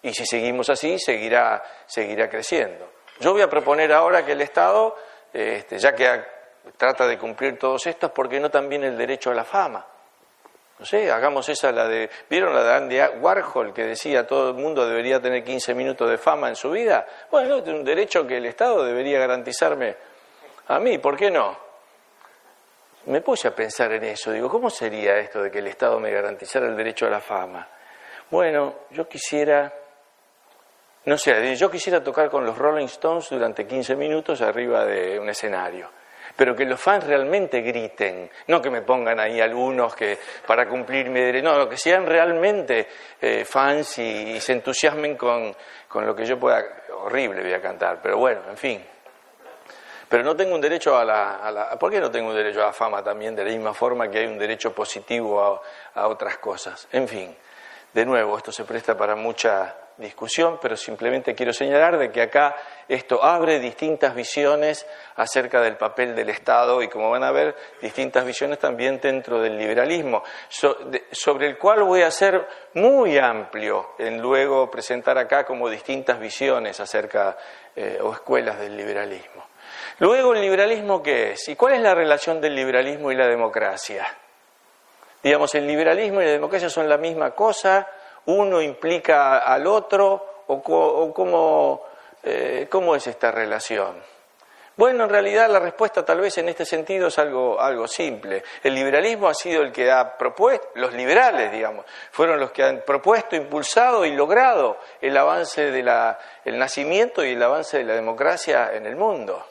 Y 0.02 0.14
si 0.16 0.26
seguimos 0.26 0.68
así, 0.72 0.98
seguirá, 0.98 1.62
seguirá 1.86 2.28
creciendo. 2.28 2.90
Yo 3.20 3.34
voy 3.34 3.44
a 3.44 3.50
proponer 3.50 3.94
ahora 3.94 4.26
que 4.26 4.32
el 4.32 4.42
Estado, 4.42 4.96
este, 5.32 5.78
ya 5.78 5.94
que 5.94 6.24
trata 6.76 7.06
de 7.06 7.20
cumplir 7.20 7.60
todos 7.60 7.86
estos, 7.86 8.10
¿por 8.10 8.28
qué 8.28 8.40
no 8.40 8.50
también 8.50 8.84
el 8.84 8.98
derecho 8.98 9.30
a 9.30 9.36
la 9.36 9.44
fama? 9.44 9.86
No 10.78 10.86
sé, 10.86 11.10
hagamos 11.10 11.48
esa, 11.48 11.72
la 11.72 11.88
de. 11.88 12.10
¿Vieron 12.30 12.54
la 12.54 12.64
de 12.64 12.74
Andy 12.74 13.00
Warhol 13.22 13.74
que 13.74 13.84
decía 13.84 14.28
todo 14.28 14.50
el 14.50 14.56
mundo 14.56 14.86
debería 14.88 15.22
tener 15.22 15.44
15 15.44 15.74
minutos 15.74 16.10
de 16.10 16.18
fama 16.18 16.50
en 16.50 16.56
su 16.56 16.72
vida? 16.72 17.06
Bueno, 17.32 17.58
es 17.58 17.68
un 17.68 17.84
derecho 17.84 18.28
que 18.28 18.38
el 18.38 18.46
Estado 18.46 18.84
debería 18.84 19.20
garantizarme 19.20 19.96
a 20.68 20.80
mí, 20.80 20.98
¿por 20.98 21.16
qué 21.16 21.32
no? 21.32 21.56
Me 23.06 23.22
puse 23.22 23.48
a 23.48 23.56
pensar 23.56 23.92
en 23.94 24.04
eso, 24.04 24.32
digo, 24.32 24.50
¿cómo 24.50 24.70
sería 24.70 25.18
esto 25.20 25.44
de 25.44 25.52
que 25.52 25.60
el 25.60 25.68
Estado 25.68 26.00
me 26.00 26.12
garantizara 26.12 26.68
el 26.68 26.76
derecho 26.76 27.06
a 27.06 27.10
la 27.10 27.22
fama? 27.22 27.68
Bueno, 28.32 28.80
yo 28.90 29.08
quisiera. 29.08 29.72
No 31.06 31.18
sé, 31.18 31.56
yo 31.56 31.70
quisiera 31.70 32.04
tocar 32.04 32.32
con 32.32 32.44
los 32.44 32.58
Rolling 32.58 32.86
Stones 32.86 33.30
durante 33.30 33.68
15 33.68 33.96
minutos 33.96 34.42
arriba 34.42 34.84
de 34.86 35.20
un 35.20 35.30
escenario 35.30 35.90
pero 36.36 36.56
que 36.56 36.66
los 36.66 36.80
fans 36.80 37.06
realmente 37.06 37.62
griten, 37.62 38.30
no 38.48 38.62
que 38.62 38.70
me 38.70 38.82
pongan 38.82 39.20
ahí 39.20 39.40
algunos 39.40 39.96
que 39.96 40.18
para 40.46 40.68
cumplir 40.68 41.10
mi 41.10 41.20
derecho, 41.20 41.58
no, 41.58 41.70
que 41.70 41.78
sean 41.78 42.06
realmente 42.06 42.88
eh, 43.22 43.46
fans 43.46 43.98
y, 44.00 44.40
se 44.42 44.54
entusiasmen 44.54 45.16
con, 45.16 45.56
con, 45.88 46.06
lo 46.06 46.16
que 46.16 46.26
yo 46.26 46.38
pueda, 46.38 46.64
horrible 47.04 47.42
voy 47.42 47.54
a 47.54 47.62
cantar, 47.62 48.00
pero 48.02 48.18
bueno, 48.18 48.42
en 48.50 48.58
fin. 48.58 48.86
Pero 50.08 50.24
no 50.24 50.36
tengo 50.36 50.54
un 50.54 50.62
derecho 50.62 50.98
a 50.98 51.04
la, 51.04 51.38
a 51.38 51.52
la, 51.52 51.80
¿Por 51.80 51.90
qué 51.90 52.00
no 52.00 52.12
tengo 52.12 52.30
un 52.30 52.36
derecho 52.36 52.62
a 52.62 52.68
la 52.68 52.74
fama 52.74 53.04
también 53.04 53.36
de 53.36 53.44
la 53.44 53.52
misma 53.52 53.74
forma 53.74 54.10
que 54.10 54.20
hay 54.20 54.28
un 54.28 54.38
derecho 54.38 54.74
positivo 54.74 55.42
a, 55.42 56.02
a 56.02 56.08
otras 56.08 56.38
cosas? 56.38 56.88
En 56.92 57.08
fin, 57.08 57.36
de 57.92 58.06
nuevo, 58.06 58.38
esto 58.38 58.52
se 58.52 58.66
presta 58.66 58.96
para 58.96 59.16
mucha 59.16 59.76
discusión, 59.98 60.60
pero 60.62 60.76
simplemente 60.76 61.34
quiero 61.36 61.54
señalar 61.54 61.98
de 61.98 62.12
que 62.12 62.22
acá 62.22 62.56
esto 62.88 63.24
abre 63.24 63.60
distintas 63.60 64.14
visiones 64.14 64.86
acerca 65.16 65.62
del 65.62 65.78
papel 65.78 66.16
del 66.16 66.30
Estado 66.30 66.82
y 66.84 66.90
como 66.90 67.10
van 67.10 67.24
a 67.24 67.32
ver, 67.32 67.56
distintas 67.82 68.26
visiones 68.26 68.60
también 68.60 69.00
dentro 69.00 69.42
del 69.42 69.58
liberalismo, 69.58 70.24
sobre 70.50 71.48
el 71.48 71.58
cual 71.58 71.84
voy 71.84 72.02
a 72.02 72.12
ser 72.12 72.48
muy 72.74 73.18
amplio 73.18 73.92
en 73.98 74.22
luego 74.22 74.70
presentar 74.70 75.18
acá 75.18 75.46
como 75.46 75.70
distintas 75.70 76.20
visiones 76.20 76.80
acerca 76.80 77.38
eh, 77.76 78.00
o 78.02 78.14
escuelas 78.14 78.60
del 78.60 78.76
liberalismo. 78.76 79.46
Luego, 80.00 80.34
¿el 80.34 80.42
liberalismo 80.42 81.02
qué 81.02 81.32
es? 81.32 81.48
¿Y 81.48 81.56
cuál 81.56 81.74
es 81.74 81.82
la 81.82 81.96
relación 81.96 82.42
del 82.42 82.54
liberalismo 82.54 83.12
y 83.12 83.16
la 83.16 83.28
democracia? 83.28 84.06
Digamos, 85.24 85.56
el 85.56 85.66
liberalismo 85.66 86.22
y 86.22 86.26
la 86.26 86.32
democracia 86.32 86.70
son 86.70 86.88
la 86.88 86.98
misma 86.98 87.32
cosa, 87.32 87.88
uno 88.26 88.62
implica 88.62 89.40
al 89.40 89.68
otro 89.68 90.44
o, 90.48 91.84
eh, 92.24 92.68
cómo, 92.70 92.96
es 92.96 93.08
esta 93.08 93.32
relación. 93.32 93.96
Bueno, 94.78 95.06
en 95.06 95.10
realidad 95.10 95.50
la 95.50 95.60
respuesta 95.60 96.04
tal 96.04 96.20
vez 96.20 96.38
en 96.38 96.50
este 96.50 96.66
sentido 96.66 97.08
es 97.08 97.18
algo, 97.18 97.60
algo 97.62 97.88
simple. 97.88 98.44
El 98.62 98.76
liberalismo 98.76 99.30
ha 99.30 99.34
sido 99.34 99.62
el 99.62 99.72
que 99.72 99.90
ha 99.90 100.18
propuesto, 100.18 100.68
los 100.76 100.94
liberales, 100.94 101.50
digamos, 101.52 101.86
fueron 102.12 102.40
los 102.40 102.52
que 102.52 102.64
han 102.64 102.82
propuesto, 102.86 103.38
impulsado 103.38 104.06
y 104.06 104.12
logrado 104.12 104.78
el 105.00 105.16
avance 105.16 105.72
de 105.72 105.82
la, 105.82 106.20
el 106.44 106.58
nacimiento 106.58 107.24
y 107.24 107.32
el 107.32 107.44
avance 107.44 107.78
de 107.78 107.86
la 107.86 107.94
democracia 107.94 108.74
en 108.74 108.86
el 108.86 108.98
mundo. 108.98 109.46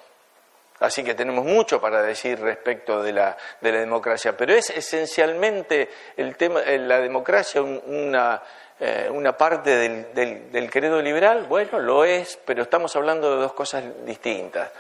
Así 0.81 1.03
que 1.03 1.15
tenemos 1.15 1.45
mucho 1.45 1.81
para 1.81 2.03
decir 2.03 2.39
respecto 2.41 3.03
de 3.03 3.13
la, 3.13 3.37
de 3.61 3.73
la 3.73 3.79
democracia, 3.79 4.37
pero 4.37 4.53
es 4.53 4.69
esencialmente 4.71 5.89
el 6.17 6.37
tema, 6.37 6.61
la 6.61 7.01
democracia 7.01 7.63
una, 7.63 8.43
eh, 8.81 9.09
una 9.09 9.37
parte 9.37 9.77
del, 9.77 10.71
credo 10.71 11.01
liberal? 11.01 11.45
Bueno, 11.49 11.79
lo 11.79 12.05
es, 12.05 12.39
pero 12.45 12.63
estamos 12.63 12.95
hablando 12.97 13.31
de 13.31 13.43
dos 13.43 13.53
cosas 13.53 13.85
distintas. 14.05 14.71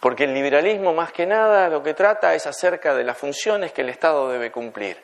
Porque 0.00 0.24
el 0.24 0.34
liberalismo, 0.34 0.92
más 0.92 1.12
que 1.12 1.24
nada, 1.24 1.68
lo 1.68 1.82
que 1.82 1.94
trata 1.94 2.34
es 2.34 2.46
acerca 2.46 2.94
de 2.94 3.04
las 3.04 3.16
funciones 3.16 3.72
que 3.72 3.82
el 3.82 3.90
Estado 3.90 4.28
debe 4.30 4.50
cumplir 4.50 5.00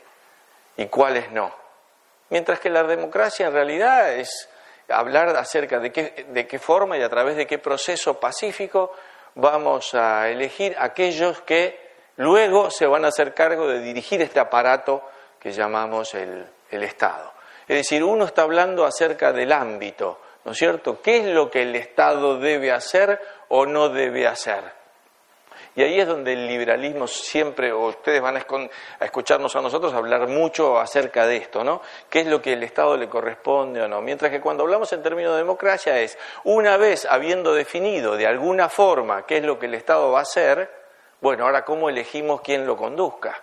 y 0.76 0.86
cuáles 0.86 1.30
no. 1.30 1.54
Mientras 2.30 2.58
que 2.60 2.70
la 2.70 2.82
democracia 2.82 3.46
en 3.46 3.52
realidad 3.52 4.12
es 4.12 4.48
hablar 4.88 5.28
acerca 5.36 5.78
de 5.78 5.92
qué, 5.92 6.26
de 6.28 6.46
qué 6.46 6.58
forma 6.58 6.98
y 6.98 7.02
a 7.02 7.08
través 7.08 7.36
de 7.36 7.46
qué 7.46 7.58
proceso 7.58 8.18
pacífico 8.18 8.92
vamos 9.36 9.94
a 9.94 10.28
elegir 10.28 10.74
aquellos 10.78 11.40
que 11.42 11.78
luego 12.16 12.70
se 12.70 12.86
van 12.86 13.04
a 13.04 13.08
hacer 13.08 13.32
cargo 13.32 13.68
de 13.68 13.80
dirigir 13.80 14.20
este 14.20 14.40
aparato 14.40 15.02
que 15.38 15.52
llamamos 15.52 16.14
el 16.14 16.46
Estado. 16.70 17.39
Es 17.70 17.76
decir, 17.76 18.02
uno 18.02 18.24
está 18.24 18.42
hablando 18.42 18.84
acerca 18.84 19.32
del 19.32 19.52
ámbito, 19.52 20.18
¿no 20.44 20.50
es 20.50 20.58
cierto? 20.58 21.00
¿Qué 21.00 21.18
es 21.18 21.26
lo 21.26 21.48
que 21.48 21.62
el 21.62 21.76
Estado 21.76 22.36
debe 22.36 22.72
hacer 22.72 23.20
o 23.46 23.64
no 23.64 23.90
debe 23.90 24.26
hacer. 24.26 24.64
Y 25.76 25.82
ahí 25.84 26.00
es 26.00 26.08
donde 26.08 26.32
el 26.32 26.48
liberalismo 26.48 27.06
siempre, 27.06 27.70
o 27.70 27.86
ustedes 27.86 28.20
van 28.20 28.38
a 28.38 29.04
escucharnos 29.04 29.54
a 29.54 29.60
nosotros 29.60 29.94
hablar 29.94 30.26
mucho 30.26 30.80
acerca 30.80 31.28
de 31.28 31.36
esto, 31.36 31.62
¿no? 31.62 31.80
¿Qué 32.08 32.22
es 32.22 32.26
lo 32.26 32.42
que 32.42 32.54
el 32.54 32.64
Estado 32.64 32.96
le 32.96 33.08
corresponde 33.08 33.80
o 33.82 33.86
no? 33.86 34.00
Mientras 34.00 34.32
que 34.32 34.40
cuando 34.40 34.64
hablamos 34.64 34.92
en 34.92 35.04
términos 35.04 35.34
de 35.34 35.38
democracia 35.38 35.96
es, 36.00 36.18
una 36.42 36.76
vez 36.76 37.06
habiendo 37.08 37.54
definido 37.54 38.16
de 38.16 38.26
alguna 38.26 38.68
forma 38.68 39.24
qué 39.26 39.36
es 39.36 39.44
lo 39.44 39.60
que 39.60 39.66
el 39.66 39.74
Estado 39.74 40.10
va 40.10 40.18
a 40.18 40.22
hacer, 40.22 40.68
bueno, 41.20 41.44
ahora 41.44 41.64
cómo 41.64 41.88
elegimos 41.88 42.40
quién 42.40 42.66
lo 42.66 42.76
conduzca 42.76 43.40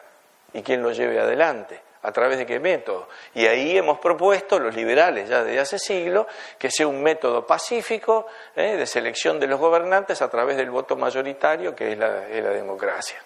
y 0.51 0.63
quién 0.63 0.83
lo 0.83 0.91
lleve 0.91 1.17
adelante. 1.17 1.86
¿A 2.07 2.11
través 2.13 2.37
de 2.37 2.45
qué 2.45 2.57
método? 2.57 3.09
Y 3.33 3.45
ahí 3.47 3.77
hemos 3.77 3.99
propuesto, 3.99 4.59
los 4.59 4.73
liberales 4.73 5.27
ya 5.27 5.43
desde 5.43 5.59
hace 5.59 5.77
siglos, 5.77 6.25
que 6.57 6.71
sea 6.71 6.87
un 6.87 7.03
método 7.03 7.45
pacífico 7.45 8.27
¿eh? 8.55 8.77
de 8.77 8.85
selección 8.87 9.37
de 9.41 9.47
los 9.47 9.59
gobernantes 9.59 10.21
a 10.21 10.29
través 10.29 10.55
del 10.55 10.69
voto 10.69 10.95
mayoritario, 10.95 11.75
que 11.75 11.91
es 11.91 11.97
la, 11.97 12.21
democracia. 12.21 13.21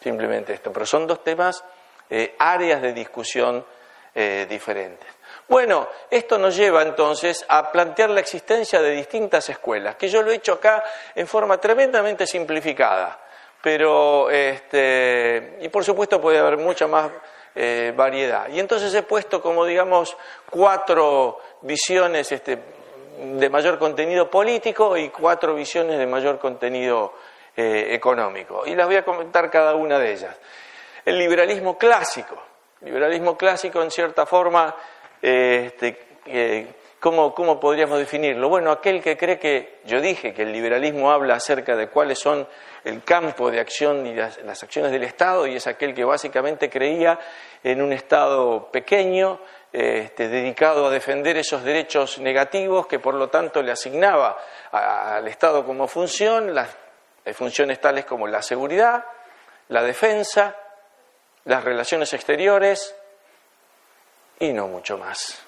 Simplemente 0.00 0.52
esto. 0.52 0.72
Pero 0.72 0.86
son 0.86 1.04
dos 1.04 1.24
temas, 1.24 1.64
eh, 2.08 2.36
áreas 2.38 2.80
de 2.80 2.92
discusión 2.92 3.66
eh, 4.14 4.46
diferentes. 4.48 5.08
Bueno, 5.48 5.88
esto 6.08 6.38
nos 6.38 6.54
lleva 6.54 6.82
entonces 6.82 7.44
a 7.48 7.72
plantear 7.72 8.10
la 8.10 8.20
existencia 8.20 8.80
de 8.80 8.92
distintas 8.92 9.48
escuelas, 9.48 9.96
que 9.96 10.08
yo 10.08 10.22
lo 10.22 10.30
he 10.30 10.36
hecho 10.36 10.52
acá 10.52 10.84
en 11.12 11.26
forma 11.26 11.58
tremendamente 11.58 12.24
simplificada, 12.24 13.18
pero, 13.60 14.30
este, 14.30 15.58
y 15.60 15.68
por 15.70 15.82
supuesto 15.82 16.20
puede 16.20 16.38
haber 16.38 16.56
mucha 16.56 16.86
más 16.86 17.10
eh, 17.58 17.94
variedad. 17.96 18.48
Y 18.50 18.60
entonces 18.60 18.94
he 18.94 19.02
puesto 19.02 19.40
como, 19.40 19.64
digamos, 19.64 20.14
cuatro 20.50 21.40
visiones 21.62 22.30
este, 22.30 22.58
de 23.18 23.48
mayor 23.48 23.78
contenido 23.78 24.30
político 24.30 24.94
y 24.94 25.08
cuatro 25.08 25.54
visiones 25.54 25.98
de 25.98 26.06
mayor 26.06 26.38
contenido 26.38 27.14
eh, 27.56 27.94
económico. 27.94 28.64
Y 28.66 28.74
las 28.74 28.86
voy 28.86 28.96
a 28.96 29.04
comentar 29.06 29.50
cada 29.50 29.74
una 29.74 29.98
de 29.98 30.12
ellas. 30.12 30.36
El 31.02 31.18
liberalismo 31.18 31.78
clásico. 31.78 32.36
liberalismo 32.82 33.38
clásico, 33.38 33.80
en 33.80 33.90
cierta 33.90 34.26
forma, 34.26 34.76
eh, 35.22 35.72
este, 35.72 36.76
¿cómo, 37.06 37.32
¿cómo 37.36 37.60
podríamos 37.60 38.00
definirlo? 38.00 38.48
Bueno, 38.48 38.72
aquel 38.72 39.00
que 39.00 39.16
cree 39.16 39.38
que, 39.38 39.78
yo 39.84 40.00
dije 40.00 40.34
que 40.34 40.42
el 40.42 40.50
liberalismo 40.52 41.12
habla 41.12 41.34
acerca 41.34 41.76
de 41.76 41.86
cuáles 41.86 42.18
son 42.18 42.48
el 42.82 43.04
campo 43.04 43.48
de 43.48 43.60
acción 43.60 44.04
y 44.08 44.12
las, 44.12 44.40
acciones 44.60 44.90
del 44.90 45.04
Estado 45.04 45.46
y 45.46 45.54
es 45.54 45.68
aquel 45.68 45.94
que 45.94 46.02
básicamente 46.02 46.68
creía 46.68 47.16
en 47.62 47.80
un 47.80 47.92
Estado 47.92 48.72
pequeño, 48.72 49.38
este, 49.72 50.28
dedicado 50.28 50.88
a 50.88 50.90
defender 50.90 51.36
esos 51.36 51.62
derechos 51.62 52.18
negativos 52.18 52.88
que 52.88 52.98
por 52.98 53.14
lo 53.14 53.28
tanto 53.28 53.62
le 53.62 53.70
asignaba 53.70 54.36
al 54.72 55.28
Estado 55.28 55.64
como 55.64 55.86
función, 55.86 56.56
las 56.56 56.76
funciones 57.34 57.80
tales 57.80 58.04
como 58.04 58.26
la 58.26 58.42
seguridad, 58.42 59.04
la 59.68 59.84
defensa, 59.84 60.56
las 61.44 61.62
relaciones 61.62 62.12
exteriores 62.12 62.96
y 64.40 64.52
no 64.52 64.66
mucho 64.66 64.98
más. 64.98 65.45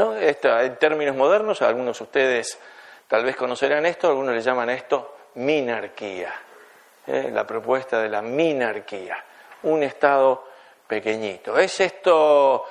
En 0.00 0.76
términos 0.76 1.14
modernos, 1.14 1.60
algunos 1.60 1.98
de 1.98 2.04
ustedes 2.04 2.58
tal 3.06 3.24
vez 3.24 3.36
conocerán 3.36 3.84
esto, 3.84 4.08
algunos 4.08 4.34
le 4.34 4.40
llaman 4.40 4.70
esto 4.70 5.16
minarquía, 5.34 6.32
¿eh? 7.06 7.28
la 7.32 7.46
propuesta 7.46 8.00
de 8.00 8.08
la 8.08 8.22
minarquía, 8.22 9.22
un 9.64 9.82
Estado 9.82 10.48
pequeñito. 10.86 11.58
¿Es 11.58 11.80
esto 11.80 12.64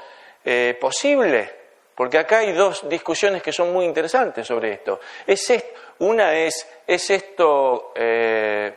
eh, 0.44 0.76
posible? 0.80 1.58
Porque 1.94 2.18
acá 2.18 2.40
hay 2.40 2.54
dos 2.54 2.90
discusiones 2.90 3.44
que 3.44 3.52
son 3.52 3.72
muy 3.72 3.86
interesantes 3.86 4.48
sobre 4.48 4.74
esto. 4.74 5.00
¿Es 5.28 5.54
una 6.00 6.34
es, 6.34 6.68
¿es 6.88 7.10
esto 7.10 7.92
eh, 7.96 8.74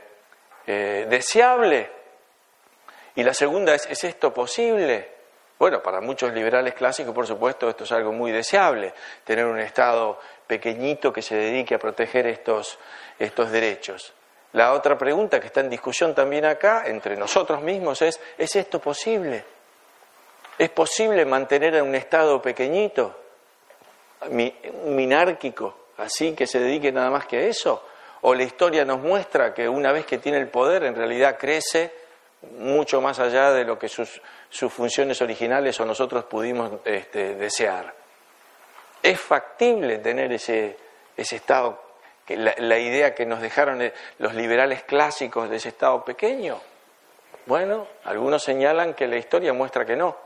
deseable? 0.66 1.90
Y 3.14 3.22
la 3.22 3.32
segunda 3.32 3.74
es, 3.74 3.86
¿es 3.86 4.04
esto 4.04 4.32
posible? 4.34 5.21
Bueno, 5.62 5.80
para 5.80 6.00
muchos 6.00 6.32
liberales 6.32 6.74
clásicos, 6.74 7.14
por 7.14 7.24
supuesto, 7.24 7.70
esto 7.70 7.84
es 7.84 7.92
algo 7.92 8.10
muy 8.10 8.32
deseable, 8.32 8.92
tener 9.22 9.46
un 9.46 9.60
Estado 9.60 10.18
pequeñito 10.44 11.12
que 11.12 11.22
se 11.22 11.36
dedique 11.36 11.76
a 11.76 11.78
proteger 11.78 12.26
estos, 12.26 12.80
estos 13.16 13.52
derechos. 13.52 14.12
La 14.54 14.72
otra 14.72 14.98
pregunta 14.98 15.38
que 15.38 15.46
está 15.46 15.60
en 15.60 15.70
discusión 15.70 16.16
también 16.16 16.46
acá, 16.46 16.82
entre 16.86 17.16
nosotros 17.16 17.62
mismos, 17.62 18.02
es, 18.02 18.18
¿es 18.36 18.56
esto 18.56 18.80
posible? 18.80 19.44
¿Es 20.58 20.70
posible 20.70 21.24
mantener 21.24 21.76
a 21.76 21.84
un 21.84 21.94
Estado 21.94 22.42
pequeñito, 22.42 23.14
minárquico, 24.86 25.90
así 25.98 26.34
que 26.34 26.48
se 26.48 26.58
dedique 26.58 26.90
nada 26.90 27.10
más 27.10 27.26
que 27.26 27.36
a 27.36 27.42
eso? 27.42 27.86
¿O 28.22 28.34
la 28.34 28.42
historia 28.42 28.84
nos 28.84 28.98
muestra 28.98 29.54
que 29.54 29.68
una 29.68 29.92
vez 29.92 30.06
que 30.06 30.18
tiene 30.18 30.38
el 30.38 30.48
poder 30.48 30.82
en 30.82 30.96
realidad 30.96 31.38
crece 31.38 32.01
mucho 32.58 33.00
más 33.00 33.18
allá 33.18 33.52
de 33.52 33.64
lo 33.64 33.78
que 33.78 33.88
sus, 33.88 34.20
sus 34.48 34.72
funciones 34.72 35.20
originales 35.22 35.78
o 35.80 35.84
nosotros 35.84 36.24
pudimos 36.24 36.70
este, 36.84 37.34
desear? 37.34 37.94
¿Es 39.02 39.20
factible 39.20 39.98
tener 39.98 40.32
ese, 40.32 40.76
ese 41.16 41.36
Estado, 41.36 41.82
que 42.24 42.36
la, 42.36 42.78
idea 42.78 43.14
que 43.14 43.26
nos 43.26 43.40
dejaron 43.40 43.82
eh, 43.82 43.92
los 44.18 44.34
liberales 44.34 44.84
clásicos 44.84 45.50
de 45.50 45.56
ese 45.56 45.70
Estado 45.70 46.04
pequeño? 46.04 46.60
Bueno, 47.46 47.88
algunos 48.04 48.42
señalan 48.44 48.94
que 48.94 49.08
la 49.08 49.16
historia 49.16 49.52
muestra 49.52 49.84
que 49.84 49.96
no, 49.96 50.16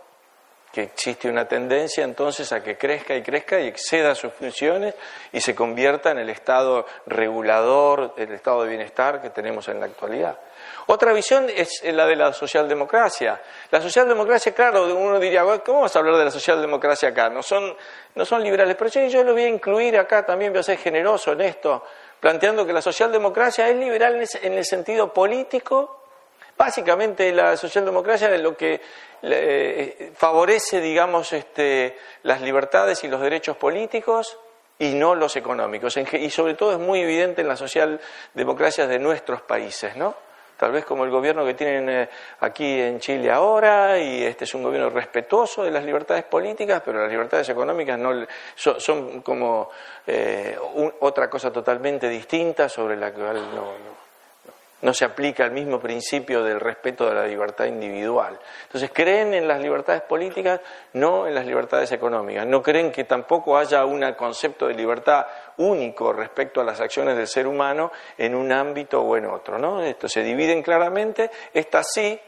que 0.72 0.82
existe 0.82 1.28
una 1.28 1.48
tendencia 1.48 2.04
entonces 2.04 2.52
a 2.52 2.62
que 2.62 2.76
crezca 2.76 3.14
y 3.14 3.22
crezca 3.22 3.58
y 3.58 3.68
exceda 3.68 4.14
sus 4.14 4.32
funciones 4.32 4.94
y 5.32 5.40
se 5.40 5.54
convierta 5.54 6.10
en 6.10 6.18
el 6.18 6.28
Estado 6.28 6.84
regulador, 7.06 8.14
el 8.16 8.32
Estado 8.32 8.62
de 8.62 8.68
bienestar 8.68 9.22
que 9.22 9.30
tenemos 9.30 9.68
en 9.68 9.80
la 9.80 9.86
actualidad. 9.86 10.38
Otra 10.88 11.12
visión 11.12 11.48
es 11.48 11.82
la 11.82 12.06
de 12.06 12.14
la 12.14 12.32
socialdemocracia. 12.32 13.40
La 13.70 13.80
socialdemocracia, 13.80 14.54
claro, 14.54 14.84
uno 14.96 15.18
diría, 15.18 15.42
¿cómo 15.64 15.78
vamos 15.78 15.96
a 15.96 15.98
hablar 15.98 16.16
de 16.16 16.24
la 16.26 16.30
socialdemocracia 16.30 17.08
acá? 17.08 17.28
No 17.28 17.42
son, 17.42 17.74
no 18.14 18.24
son 18.24 18.42
liberales, 18.42 18.76
pero 18.76 19.08
yo, 19.08 19.24
lo 19.24 19.32
voy 19.32 19.44
a 19.44 19.48
incluir 19.48 19.98
acá 19.98 20.24
también, 20.24 20.52
voy 20.52 20.60
a 20.60 20.62
ser 20.62 20.78
generoso 20.78 21.32
en 21.32 21.40
esto, 21.40 21.82
planteando 22.20 22.64
que 22.64 22.72
la 22.72 22.82
socialdemocracia 22.82 23.68
es 23.68 23.76
liberal 23.76 24.22
en 24.42 24.52
el 24.52 24.64
sentido 24.64 25.12
político. 25.12 26.05
Básicamente 26.56 27.32
la 27.32 27.56
socialdemocracia 27.56 28.34
es 28.34 28.40
lo 28.40 28.56
que 28.56 28.80
eh, 29.22 30.12
favorece, 30.14 30.80
digamos, 30.80 31.32
este, 31.32 31.98
las 32.22 32.40
libertades 32.40 33.04
y 33.04 33.08
los 33.08 33.20
derechos 33.20 33.56
políticos 33.56 34.38
y 34.78 34.94
no 34.94 35.14
los 35.14 35.36
económicos. 35.36 35.96
Y 35.96 36.30
sobre 36.30 36.54
todo 36.54 36.72
es 36.72 36.78
muy 36.78 37.00
evidente 37.00 37.42
en 37.42 37.48
las 37.48 37.58
socialdemocracias 37.58 38.88
de 38.88 38.98
nuestros 38.98 39.42
países, 39.42 39.96
¿no? 39.96 40.26
tal 40.56 40.72
vez 40.72 40.84
como 40.84 41.04
el 41.04 41.10
gobierno 41.10 41.44
que 41.44 41.54
tienen 41.54 41.88
eh, 41.88 42.08
aquí 42.40 42.80
en 42.80 42.98
Chile 42.98 43.30
ahora, 43.30 43.98
y 43.98 44.24
este 44.24 44.44
es 44.44 44.54
un 44.54 44.62
gobierno 44.62 44.90
respetuoso 44.90 45.62
de 45.62 45.70
las 45.70 45.84
libertades 45.84 46.24
políticas, 46.24 46.82
pero 46.84 47.00
las 47.00 47.10
libertades 47.10 47.48
económicas 47.50 47.98
no, 47.98 48.26
son, 48.54 49.20
como 49.20 49.70
eh, 50.06 50.56
otra 51.00 51.28
cosa 51.28 51.52
totalmente 51.52 52.08
distinta 52.08 52.68
sobre 52.68 52.96
la 52.96 53.10
no, 53.10 53.32
no 53.32 54.05
se 54.92 55.04
aplica 55.04 55.44
el 55.44 55.52
mismo 55.52 55.80
principio 55.80 56.42
del 56.42 56.60
respeto 56.60 57.08
de 57.08 57.14
la 57.14 57.26
libertad 57.26 57.64
individual. 57.64 58.38
Entonces, 58.64 58.90
creen 58.92 59.32
en 59.34 59.48
las 59.48 59.60
libertades 59.60 60.02
políticas, 60.02 60.60
no 60.92 61.26
en 61.26 61.34
las 61.34 61.46
libertades 61.46 61.90
económicas. 61.92 62.46
No 62.46 62.62
creen 62.62 62.92
que 62.92 63.04
tampoco 63.04 63.56
haya 63.56 63.84
un 63.84 64.12
concepto 64.12 64.68
de 64.68 64.74
libertad 64.74 65.26
único 65.56 66.12
respecto 66.12 66.60
a 66.60 66.64
las 66.64 66.80
acciones 66.80 67.16
del 67.16 67.26
ser 67.26 67.46
humano 67.46 67.90
en 68.18 68.34
un 68.34 68.52
ámbito 68.52 69.00
o 69.00 69.16
en 69.16 69.26
otro. 69.26 69.58
¿no? 69.58 69.82
Esto 69.82 70.08
se 70.08 70.22
dividen 70.22 70.62
claramente, 70.62 71.30
estas 71.54 71.92
sí, 71.92 72.20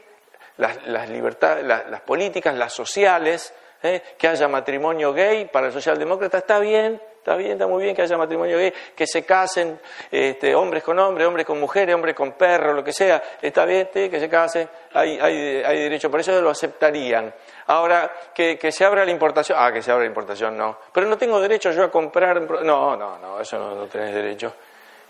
las, 0.57 1.09
libertades, 1.09 1.63
las, 1.63 2.01
políticas, 2.01 2.55
las 2.55 2.73
sociales, 2.73 3.53
¿eh? 3.83 4.01
que 4.17 4.27
haya 4.27 4.47
matrimonio 4.47 5.13
gay 5.13 5.45
para 5.45 5.67
el 5.67 5.73
socialdemócrata 5.73 6.39
está 6.39 6.59
bien, 6.59 7.01
Está 7.19 7.35
bien, 7.35 7.51
está 7.51 7.67
muy 7.67 7.83
bien 7.83 7.93
que 7.93 8.01
haya 8.01 8.17
matrimonio 8.17 8.57
gay, 8.57 8.73
que 8.95 9.05
se 9.05 9.25
casen 9.25 9.77
este, 10.09 10.55
hombres 10.55 10.81
con 10.81 10.97
hombres, 10.97 11.27
hombres 11.27 11.45
con 11.45 11.59
mujeres, 11.59 11.93
hombres 11.93 12.15
con 12.15 12.31
perros, 12.31 12.73
lo 12.73 12.83
que 12.83 12.93
sea. 12.93 13.21
Está 13.41 13.65
bien 13.65 13.89
que 13.91 14.19
se 14.19 14.29
casen, 14.29 14.67
hay, 14.93 15.19
hay, 15.19 15.61
hay 15.63 15.79
derecho, 15.79 16.09
por 16.09 16.21
eso 16.21 16.41
lo 16.41 16.49
aceptarían. 16.49 17.31
Ahora, 17.67 18.09
que, 18.33 18.57
se 18.71 18.85
abra 18.85 19.03
la 19.03 19.11
importación, 19.11 19.57
ah, 19.61 19.71
que 19.71 19.81
se 19.81 19.91
abra 19.91 20.03
la 20.03 20.07
importación, 20.07 20.57
no. 20.57 20.77
Pero 20.93 21.07
no 21.07 21.17
tengo 21.17 21.39
derecho 21.41 21.71
yo 21.71 21.83
a 21.83 21.91
comprar, 21.91 22.41
no, 22.41 22.95
no, 22.95 23.19
no, 23.19 23.39
eso 23.39 23.59
no, 23.59 23.75
no 23.75 23.85
tenés 23.87 24.13
derecho. 24.15 24.53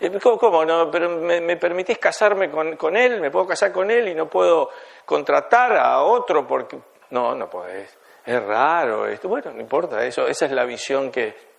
Eh, 0.00 0.18
¿Cómo, 0.20 0.36
cómo 0.36 0.64
no? 0.64 0.90
Pero 0.90 1.08
me, 1.10 1.56
permitís 1.56 1.98
casarme 1.98 2.50
con, 2.50 2.76
con, 2.76 2.96
él, 2.96 3.20
me 3.20 3.30
puedo 3.30 3.46
casar 3.46 3.70
con 3.70 3.90
él 3.90 4.08
y 4.08 4.14
no 4.14 4.28
puedo 4.28 4.70
contratar 5.04 5.76
a 5.76 6.02
otro 6.02 6.46
porque... 6.46 6.78
No, 7.10 7.34
no 7.34 7.48
podés. 7.48 7.96
Es 8.24 8.42
raro 8.42 9.06
esto. 9.06 9.28
Bueno, 9.28 9.52
no 9.52 9.60
importa, 9.60 10.04
eso, 10.04 10.26
esa 10.26 10.46
es 10.46 10.52
la 10.52 10.64
visión 10.64 11.10
que, 11.10 11.49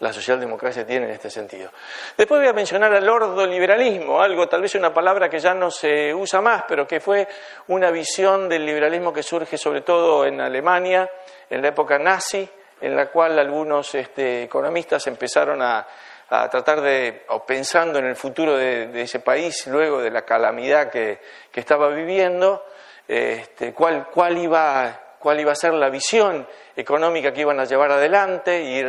la 0.00 0.12
socialdemocracia 0.12 0.86
tiene 0.86 1.06
en 1.06 1.12
este 1.12 1.30
sentido. 1.30 1.70
Después 2.16 2.40
voy 2.40 2.48
a 2.48 2.52
mencionar 2.52 2.92
al 2.94 3.08
ordoliberalismo, 3.08 4.20
algo, 4.20 4.48
tal 4.48 4.62
vez 4.62 4.74
una 4.74 4.92
palabra 4.92 5.28
que 5.28 5.38
ya 5.38 5.54
no 5.54 5.70
se 5.70 6.14
usa 6.14 6.40
más, 6.40 6.64
pero 6.68 6.86
que 6.86 7.00
fue 7.00 7.26
una 7.68 7.90
visión 7.90 8.48
del 8.48 8.66
liberalismo 8.66 9.12
que 9.12 9.22
surge 9.22 9.56
sobre 9.56 9.82
todo 9.82 10.26
en 10.26 10.40
Alemania, 10.40 11.08
en 11.48 11.62
la 11.62 11.68
época 11.68 11.98
nazi, 11.98 12.48
en 12.80 12.96
la 12.96 13.06
cual 13.06 13.38
algunos 13.38 13.94
este, 13.94 14.42
economistas 14.42 15.06
empezaron 15.06 15.62
a, 15.62 15.86
tratar 16.28 16.80
de, 16.80 17.24
o 17.28 17.46
pensando 17.46 17.98
en 18.00 18.06
el 18.06 18.16
futuro 18.16 18.56
de, 18.56 19.02
ese 19.02 19.20
país, 19.20 19.66
luego 19.68 20.02
de 20.02 20.10
la 20.10 20.22
calamidad 20.22 20.90
que, 20.90 21.20
estaba 21.52 21.88
viviendo, 21.88 22.66
este, 23.06 23.72
cuál, 23.72 24.08
cuál, 24.12 24.36
iba, 24.38 25.03
cuál 25.24 25.40
iba 25.40 25.52
a 25.52 25.54
ser 25.54 25.72
la 25.72 25.88
visión 25.88 26.46
económica 26.76 27.32
que 27.32 27.40
iban 27.40 27.58
a 27.58 27.64
llevar 27.64 27.90
adelante, 27.90 28.60
y 28.60 28.82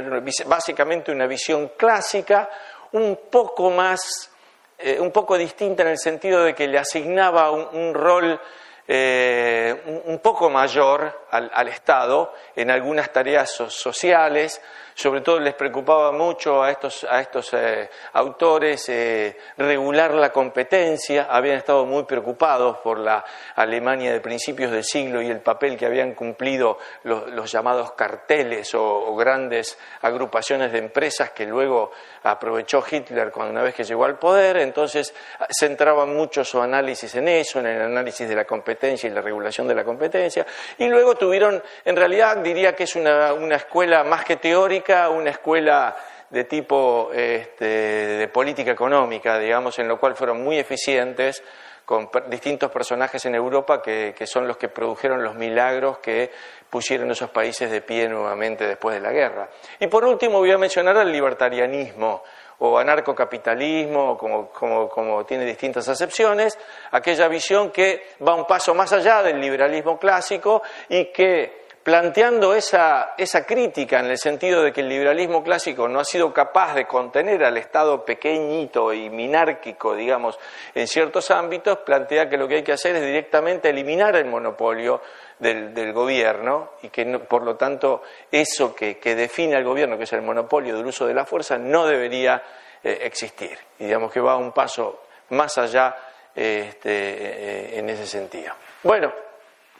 básicamente 0.44 1.14
una 1.14 1.28
visión 1.28 1.72
clásica, 1.78 2.50
un 2.92 3.18
poco 3.32 3.72
más, 3.72 4.30
eh, 4.78 5.00
un 5.00 5.12
poco 5.12 5.38
distinta 5.38 5.84
en 5.84 5.90
el 5.90 5.98
sentido 5.98 6.44
de 6.44 6.54
que 6.54 6.68
le 6.68 6.78
asignaba 6.78 7.52
un, 7.52 7.94
rol 7.94 8.38
eh, 8.86 10.04
un, 10.04 10.20
poco 10.20 10.50
mayor 10.50 11.26
al, 11.32 11.50
al, 11.54 11.70
Estado 11.70 12.34
en 12.54 12.70
algunas 12.70 13.14
tareas 13.14 13.52
sociales, 13.52 14.62
sobre 14.96 15.20
todo 15.20 15.42
les 15.42 15.54
preocupaba 15.54 16.14
mucho 16.14 16.64
a 16.64 16.72
estos, 16.72 17.04
a 17.04 17.20
estos 17.20 17.54
eh, 17.54 17.90
autores 18.14 18.88
eh, 18.88 19.38
regular 19.58 20.14
la 20.14 20.32
competencia, 20.32 21.28
habían 21.30 21.58
estado 21.58 21.86
muy 21.86 22.04
preocupados 22.04 22.78
por 22.78 23.00
la 23.00 23.24
Alemania 23.56 24.14
de 24.14 24.22
principios 24.22 24.72
del 24.72 24.86
siglo 24.86 25.22
y 25.22 25.28
el 25.28 25.42
papel 25.42 25.76
que 25.76 25.86
habían 25.86 26.14
cumplido 26.14 26.78
los, 27.04 27.52
llamados 27.52 27.92
carteles 27.92 28.74
o, 28.74 29.14
grandes 29.18 29.78
agrupaciones 30.02 30.72
de 30.72 30.80
empresas 30.80 31.32
que 31.32 31.46
luego 31.46 31.92
aprovechó 32.24 32.84
Hitler 32.90 33.32
cuando 33.32 33.52
una 33.52 33.64
vez 33.64 33.76
que 33.76 33.84
llegó 33.84 34.06
al 34.06 34.18
poder, 34.18 34.58
entonces 34.58 35.14
centraban 35.60 36.16
mucho 36.16 36.46
su 36.46 36.62
análisis 36.62 37.14
en 37.16 37.28
eso, 37.28 37.60
en 37.60 37.68
el 37.68 37.82
análisis 37.82 38.28
de 38.30 38.36
la 38.36 38.46
competencia 38.46 39.10
y 39.10 39.14
la 39.14 39.22
regulación 39.22 39.68
de 39.68 39.76
la 39.76 39.84
competencia, 39.84 40.46
y 40.78 40.88
luego 40.88 41.16
tuvieron, 41.16 41.62
en 41.84 41.96
realidad 41.98 42.38
diría 42.38 42.74
que 42.74 42.84
es 42.84 42.96
una, 42.96 43.34
una 43.34 43.58
escuela 43.58 44.04
más 44.06 44.24
que 44.24 44.38
teórica, 44.38 44.85
una 45.10 45.32
escuela 45.32 45.96
de 46.30 46.44
tipo 46.46 47.12
este, 47.14 47.66
de 47.66 48.28
política 48.28 48.72
económica, 48.72 49.38
digamos, 49.40 49.78
en 49.80 49.88
lo 49.88 50.00
cual 50.00 50.16
fueron 50.16 50.44
muy 50.44 50.58
eficientes 50.58 51.44
con 51.86 52.10
distintos 52.28 52.72
personajes 52.72 53.24
en 53.26 53.36
Europa 53.36 53.82
que, 53.82 54.14
son 54.26 54.48
los 54.48 54.58
que 54.58 54.70
produjeron 54.70 55.24
los 55.24 55.36
milagros 55.36 56.00
que 56.00 56.32
pusieron 56.70 57.12
esos 57.12 57.30
países 57.30 57.70
de 57.70 57.82
pie 57.82 58.10
nuevamente 58.10 58.66
después 58.68 58.96
de 58.96 59.02
la 59.02 59.12
guerra. 59.12 59.50
Y 59.80 59.88
por 59.88 60.04
último 60.04 60.40
voy 60.40 60.52
a 60.52 60.58
mencionar 60.58 60.98
el 60.98 61.12
libertarianismo 61.12 62.24
o 62.60 62.80
anarcocapitalismo, 62.80 64.18
como, 64.18 64.50
como 64.90 65.26
tiene 65.26 65.46
distintas 65.46 65.88
acepciones, 65.88 66.58
aquella 66.92 67.28
visión 67.28 67.70
que 67.70 68.16
va 68.28 68.34
un 68.34 68.46
paso 68.48 68.74
más 68.74 68.92
allá 68.92 69.22
del 69.22 69.40
liberalismo 69.40 70.00
clásico 70.00 70.64
y 70.90 71.12
que 71.12 71.65
planteando 71.86 72.56
esa, 72.56 73.14
esa, 73.16 73.46
crítica 73.46 74.00
en 74.00 74.08
el 74.08 74.18
sentido 74.18 74.64
de 74.64 74.74
que 74.74 74.82
el 74.82 74.90
liberalismo 74.90 75.44
clásico 75.44 75.88
no 75.88 76.00
ha 76.00 76.04
sido 76.04 76.34
capaz 76.34 76.74
de 76.74 76.88
contener 76.88 77.44
al 77.44 77.58
Estado 77.58 78.04
pequeñito 78.04 78.92
y 78.92 79.12
minárquico, 79.12 79.96
digamos, 79.96 80.40
en 80.74 80.88
ciertos 80.88 81.30
ámbitos, 81.30 81.78
plantea 81.86 82.28
que 82.28 82.38
lo 82.38 82.48
que 82.48 82.56
hay 82.56 82.64
que 82.64 82.72
hacer 82.72 82.96
es 82.96 83.04
directamente 83.04 83.70
eliminar 83.70 84.16
el 84.16 84.26
monopolio 84.26 85.00
del, 85.38 85.94
gobierno 85.94 86.72
y 86.82 86.90
que, 86.90 87.06
por 87.20 87.44
lo 87.44 87.56
tanto, 87.56 88.02
eso 88.32 88.74
que, 88.74 88.98
define 89.16 89.56
al 89.56 89.64
gobierno, 89.64 89.96
que 89.96 90.06
es 90.06 90.14
el 90.14 90.24
monopolio 90.24 90.76
del 90.76 90.88
uso 90.88 91.06
de 91.06 91.14
la 91.14 91.24
fuerza, 91.24 91.60
no 91.60 91.86
debería 91.86 92.42
eh, 92.84 92.98
existir. 93.04 93.60
Y 93.78 93.84
digamos 93.84 94.12
que 94.12 94.22
va 94.22 94.38
un 94.38 94.54
paso 94.54 95.04
más 95.30 95.56
allá 95.60 95.96
este, 96.34 96.90
eh, 96.90 97.78
en 97.78 97.88
ese 97.92 98.08
sentido. 98.08 98.56
Bueno, 98.82 99.14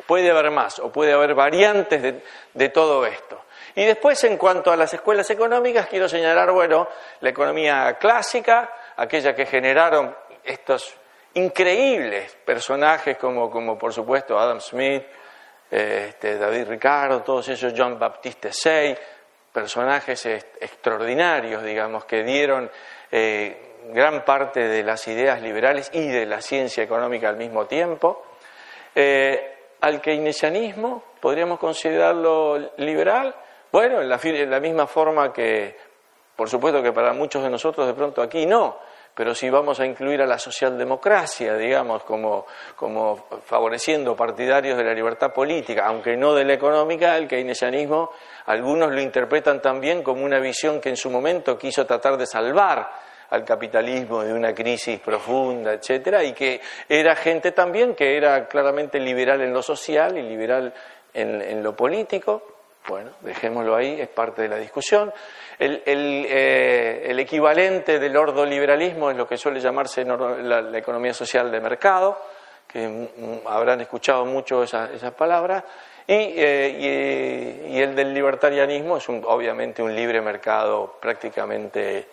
Puede 0.06 0.30
haber 0.30 0.52
más 0.52 0.80
o 0.80 0.92
puede 0.92 1.14
haber 1.14 1.34
variantes 1.34 2.22
de, 2.54 2.70
todo 2.70 3.06
esto. 3.06 3.42
Y 3.76 3.86
después, 3.86 4.24
en 4.24 4.38
cuanto 4.38 4.72
a 4.72 4.78
las 4.78 4.94
escuelas 4.94 5.30
económicas, 5.32 5.88
quiero 5.88 6.08
señalar, 6.08 6.52
bueno, 6.52 6.88
la 7.22 7.30
economía 7.30 7.98
clásica, 8.00 8.72
aquella 8.98 9.36
que 9.36 9.46
generaron 9.46 10.16
estos 10.44 10.96
increíbles 11.34 12.38
personajes 12.46 13.18
como, 13.18 13.50
como 13.50 13.78
por 13.78 13.92
supuesto 13.92 14.40
Adam 14.40 14.62
Smith, 14.62 15.04
este, 15.70 16.38
David 16.38 16.68
Ricardo, 16.68 17.22
todos 17.22 17.50
ellos, 17.50 17.74
John 17.76 17.98
Baptiste 17.98 18.54
Say, 18.54 18.96
personajes 19.52 20.26
extraordinarios, 20.26 21.64
digamos, 21.64 22.06
que 22.06 22.24
dieron 22.24 22.70
eh, 23.12 23.76
gran 23.92 24.24
parte 24.24 24.68
de 24.68 24.84
las 24.84 25.08
ideas 25.08 25.42
liberales 25.42 25.90
y 25.94 26.08
de 26.08 26.26
la 26.26 26.42
ciencia 26.42 26.84
económica 26.84 27.30
al 27.30 27.38
mismo 27.38 27.66
tiempo. 27.66 28.26
Eh, 28.94 29.55
al 29.86 30.02
keynesianismo, 30.02 31.04
podríamos 31.22 31.60
considerarlo 31.60 32.72
liberal, 32.78 33.36
bueno, 33.72 34.02
en 34.02 34.10
la, 34.50 34.60
misma 34.60 34.88
forma 34.88 35.32
que, 35.32 35.78
por 36.36 36.50
supuesto 36.50 36.82
que 36.82 36.92
para 36.92 37.14
muchos 37.14 37.44
de 37.44 37.52
nosotros 37.52 37.86
de 37.86 37.94
pronto 37.94 38.24
aquí 38.24 38.48
no, 38.48 38.80
pero 39.14 39.36
si 39.36 39.48
vamos 39.48 39.80
a 39.80 39.86
incluir 39.86 40.24
a 40.24 40.26
la 40.26 40.40
socialdemocracia, 40.40 41.56
digamos, 41.56 42.04
como, 42.04 42.48
como, 42.76 43.28
favoreciendo 43.46 44.16
partidarios 44.16 44.76
de 44.76 44.86
la 44.86 44.94
libertad 44.96 45.32
política, 45.32 45.86
aunque 45.86 46.18
no 46.18 46.34
de 46.34 46.46
la 46.46 46.54
económica, 46.54 47.16
el 47.16 47.28
keynesianismo, 47.28 48.10
algunos 48.48 48.92
lo 48.92 49.00
interpretan 49.00 49.62
también 49.62 50.02
como 50.02 50.26
una 50.26 50.40
visión 50.40 50.82
que 50.82 50.90
en 50.90 50.98
su 50.98 51.12
momento 51.12 51.60
quiso 51.60 51.86
tratar 51.86 52.18
de 52.18 52.26
salvar 52.26 52.90
al 53.36 53.46
capitalismo 53.46 54.24
de 54.24 54.34
una 54.34 54.54
crisis 54.54 55.00
profunda, 55.00 55.74
etcétera, 55.74 56.24
y 56.24 56.34
que 56.34 56.62
era 56.88 57.16
gente 57.16 57.52
también 57.52 57.94
que 57.96 58.18
era 58.18 58.48
claramente 58.48 59.00
liberal 59.00 59.42
en 59.42 59.54
lo 59.54 59.62
social 59.62 60.18
y 60.18 60.22
liberal 60.24 60.74
en, 61.14 61.64
lo 61.64 61.76
político. 61.76 62.44
Bueno, 62.88 63.12
dejémoslo 63.22 63.76
ahí, 63.76 64.00
es 64.00 64.10
parte 64.10 64.44
de 64.44 64.48
la 64.48 64.58
discusión. 64.58 65.12
El, 65.58 65.82
eh, 65.86 67.16
equivalente 67.18 68.00
del 68.00 68.16
ordoliberalismo 68.16 69.10
es 69.10 69.18
lo 69.18 69.28
que 69.28 69.38
suele 69.38 69.60
llamarse 69.60 70.06
la, 70.06 70.78
economía 70.78 71.14
social 71.14 71.52
de 71.52 71.60
mercado, 71.60 72.18
que 72.68 73.10
habrán 73.46 73.82
escuchado 73.82 74.26
mucho 74.26 74.64
esas 74.64 74.92
esa 74.92 75.12
palabras. 75.16 75.64
Eh, 76.08 77.66
y, 77.68 77.80
el 77.80 77.96
del 77.96 78.14
libertarianismo 78.14 78.98
es 78.98 79.10
obviamente 79.10 79.82
un 79.82 79.96
libre 79.96 80.22
mercado 80.22 80.98
prácticamente 81.02 82.08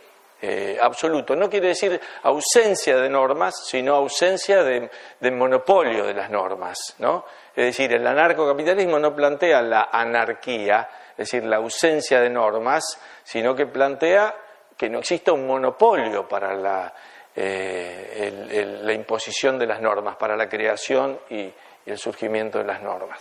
eh, 0.45 0.77
absoluto. 0.81 1.37
No 1.37 1.49
quiere 1.49 1.69
decir 1.69 2.01
ausencia 2.25 2.97
de 2.97 3.09
normas, 3.09 3.65
sino 3.65 3.95
ausencia 3.95 4.65
de, 4.65 4.91
monopolio 5.31 6.05
de 6.05 6.15
las 6.15 6.31
normas. 6.31 6.97
¿no? 6.99 7.25
Es 7.55 7.67
decir, 7.67 7.93
el 7.93 8.05
anarcocapitalismo 8.05 8.99
no 8.99 9.15
plantea 9.15 9.63
la 9.63 9.89
anarquía, 9.93 10.89
es 11.13 11.31
decir, 11.31 11.45
la 11.45 11.59
ausencia 11.59 12.21
de 12.21 12.29
normas, 12.29 13.01
sino 13.23 13.55
que 13.55 13.67
plantea 13.67 14.35
que 14.77 14.91
no 14.91 14.99
exista 14.99 15.31
un 15.31 15.47
monopolio 15.47 16.27
para 16.27 16.57
la, 16.57 16.93
eh, 17.37 18.81
la 18.83 18.93
imposición 18.93 19.57
de 19.61 19.67
las 19.69 19.81
normas, 19.81 20.17
para 20.17 20.37
la 20.37 20.49
creación 20.49 21.21
y, 21.31 21.53
el 21.85 21.99
surgimiento 21.99 22.59
de 22.59 22.65
las 22.65 22.81
normas. 22.81 23.21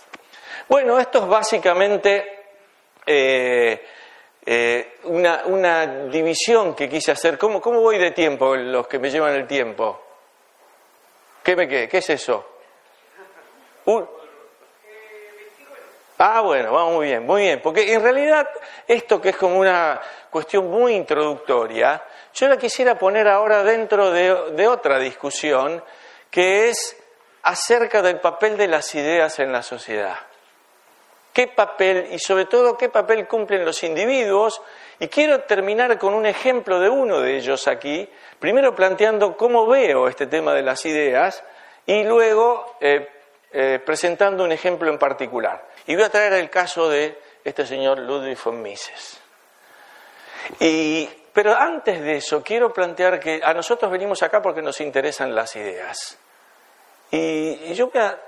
Bueno, 0.69 0.99
esto 0.99 1.23
es 1.23 1.27
básicamente 1.27 2.43
eh, 3.05 3.83
eh, 4.45 4.97
una, 5.03 5.43
una, 5.45 5.85
división 6.07 6.73
que 6.73 6.89
quise 6.89 7.11
hacer. 7.11 7.37
¿Cómo, 7.37 7.61
¿Cómo 7.61 7.79
voy 7.79 7.97
de 7.97 8.11
tiempo 8.11 8.55
los 8.55 8.87
que 8.87 8.97
me 8.97 9.11
llevan 9.11 9.33
el 9.33 9.45
tiempo? 9.45 10.01
¿Qué 11.43 11.55
me 11.55 11.67
qué? 11.67 11.87
¿Qué 11.87 11.99
es 11.99 12.09
eso? 12.09 12.45
Ah, 16.17 16.41
bueno, 16.41 16.71
vamos 16.71 16.95
muy 16.95 17.07
bien, 17.07 17.25
muy 17.25 17.41
bien. 17.43 17.61
Porque 17.61 17.93
en 17.93 18.01
realidad 18.01 18.47
esto 18.87 19.21
que 19.21 19.29
es 19.29 19.37
como 19.37 19.59
una 19.59 19.99
cuestión 20.29 20.69
muy 20.69 20.93
introductoria, 20.93 22.03
yo 22.33 22.47
la 22.47 22.57
quisiera 22.57 22.97
poner 22.97 23.27
ahora 23.27 23.63
dentro 23.63 24.11
de, 24.11 24.51
de 24.51 24.67
otra 24.67 24.97
discusión 24.97 25.83
que 26.29 26.69
es 26.69 26.97
acerca 27.43 28.01
del 28.01 28.19
papel 28.19 28.57
de 28.57 28.67
las 28.67 28.93
ideas 28.95 29.39
en 29.39 29.51
la 29.51 29.61
sociedad 29.61 30.30
qué 31.33 31.47
papel 31.47 32.09
y 32.11 32.19
sobre 32.19 32.45
todo 32.45 32.77
qué 32.77 32.89
papel 32.89 33.27
cumplen 33.27 33.65
los 33.65 33.83
individuos. 33.83 34.61
Y 34.99 35.07
quiero 35.07 35.41
terminar 35.41 35.97
con 35.97 36.13
un 36.13 36.25
ejemplo 36.25 36.79
de 36.79 36.89
uno 36.89 37.19
de 37.19 37.37
ellos 37.37 37.67
aquí, 37.67 38.07
primero 38.39 38.75
planteando 38.75 39.35
cómo 39.35 39.65
veo 39.65 40.07
este 40.07 40.27
tema 40.27 40.53
de 40.53 40.61
las 40.61 40.85
ideas 40.85 41.43
y 41.85 42.03
luego 42.03 42.77
eh, 42.79 43.09
eh, 43.51 43.79
presentando 43.83 44.43
un 44.43 44.51
ejemplo 44.51 44.89
en 44.91 44.99
particular. 44.99 45.67
Y 45.87 45.95
voy 45.95 46.03
a 46.03 46.09
traer 46.09 46.33
el 46.33 46.49
caso 46.49 46.87
de 46.87 47.17
este 47.43 47.65
señor 47.65 47.99
Ludwig 47.99 48.37
von 48.43 48.61
Mises. 48.61 49.19
Pero 51.33 51.55
antes 51.55 52.01
de 52.01 52.17
eso, 52.17 52.43
quiero 52.43 52.73
plantear 52.73 53.19
que 53.19 53.41
a 53.43 53.53
nosotros 53.53 53.89
venimos 53.89 54.21
acá 54.21 54.41
porque 54.41 54.61
nos 54.61 54.81
interesan 54.81 55.33
las 55.33 55.55
ideas. 55.55 56.17
Y, 57.09 57.17
y 57.17 57.73
yo 57.73 57.89
voy 57.89 58.01
a 58.01 58.19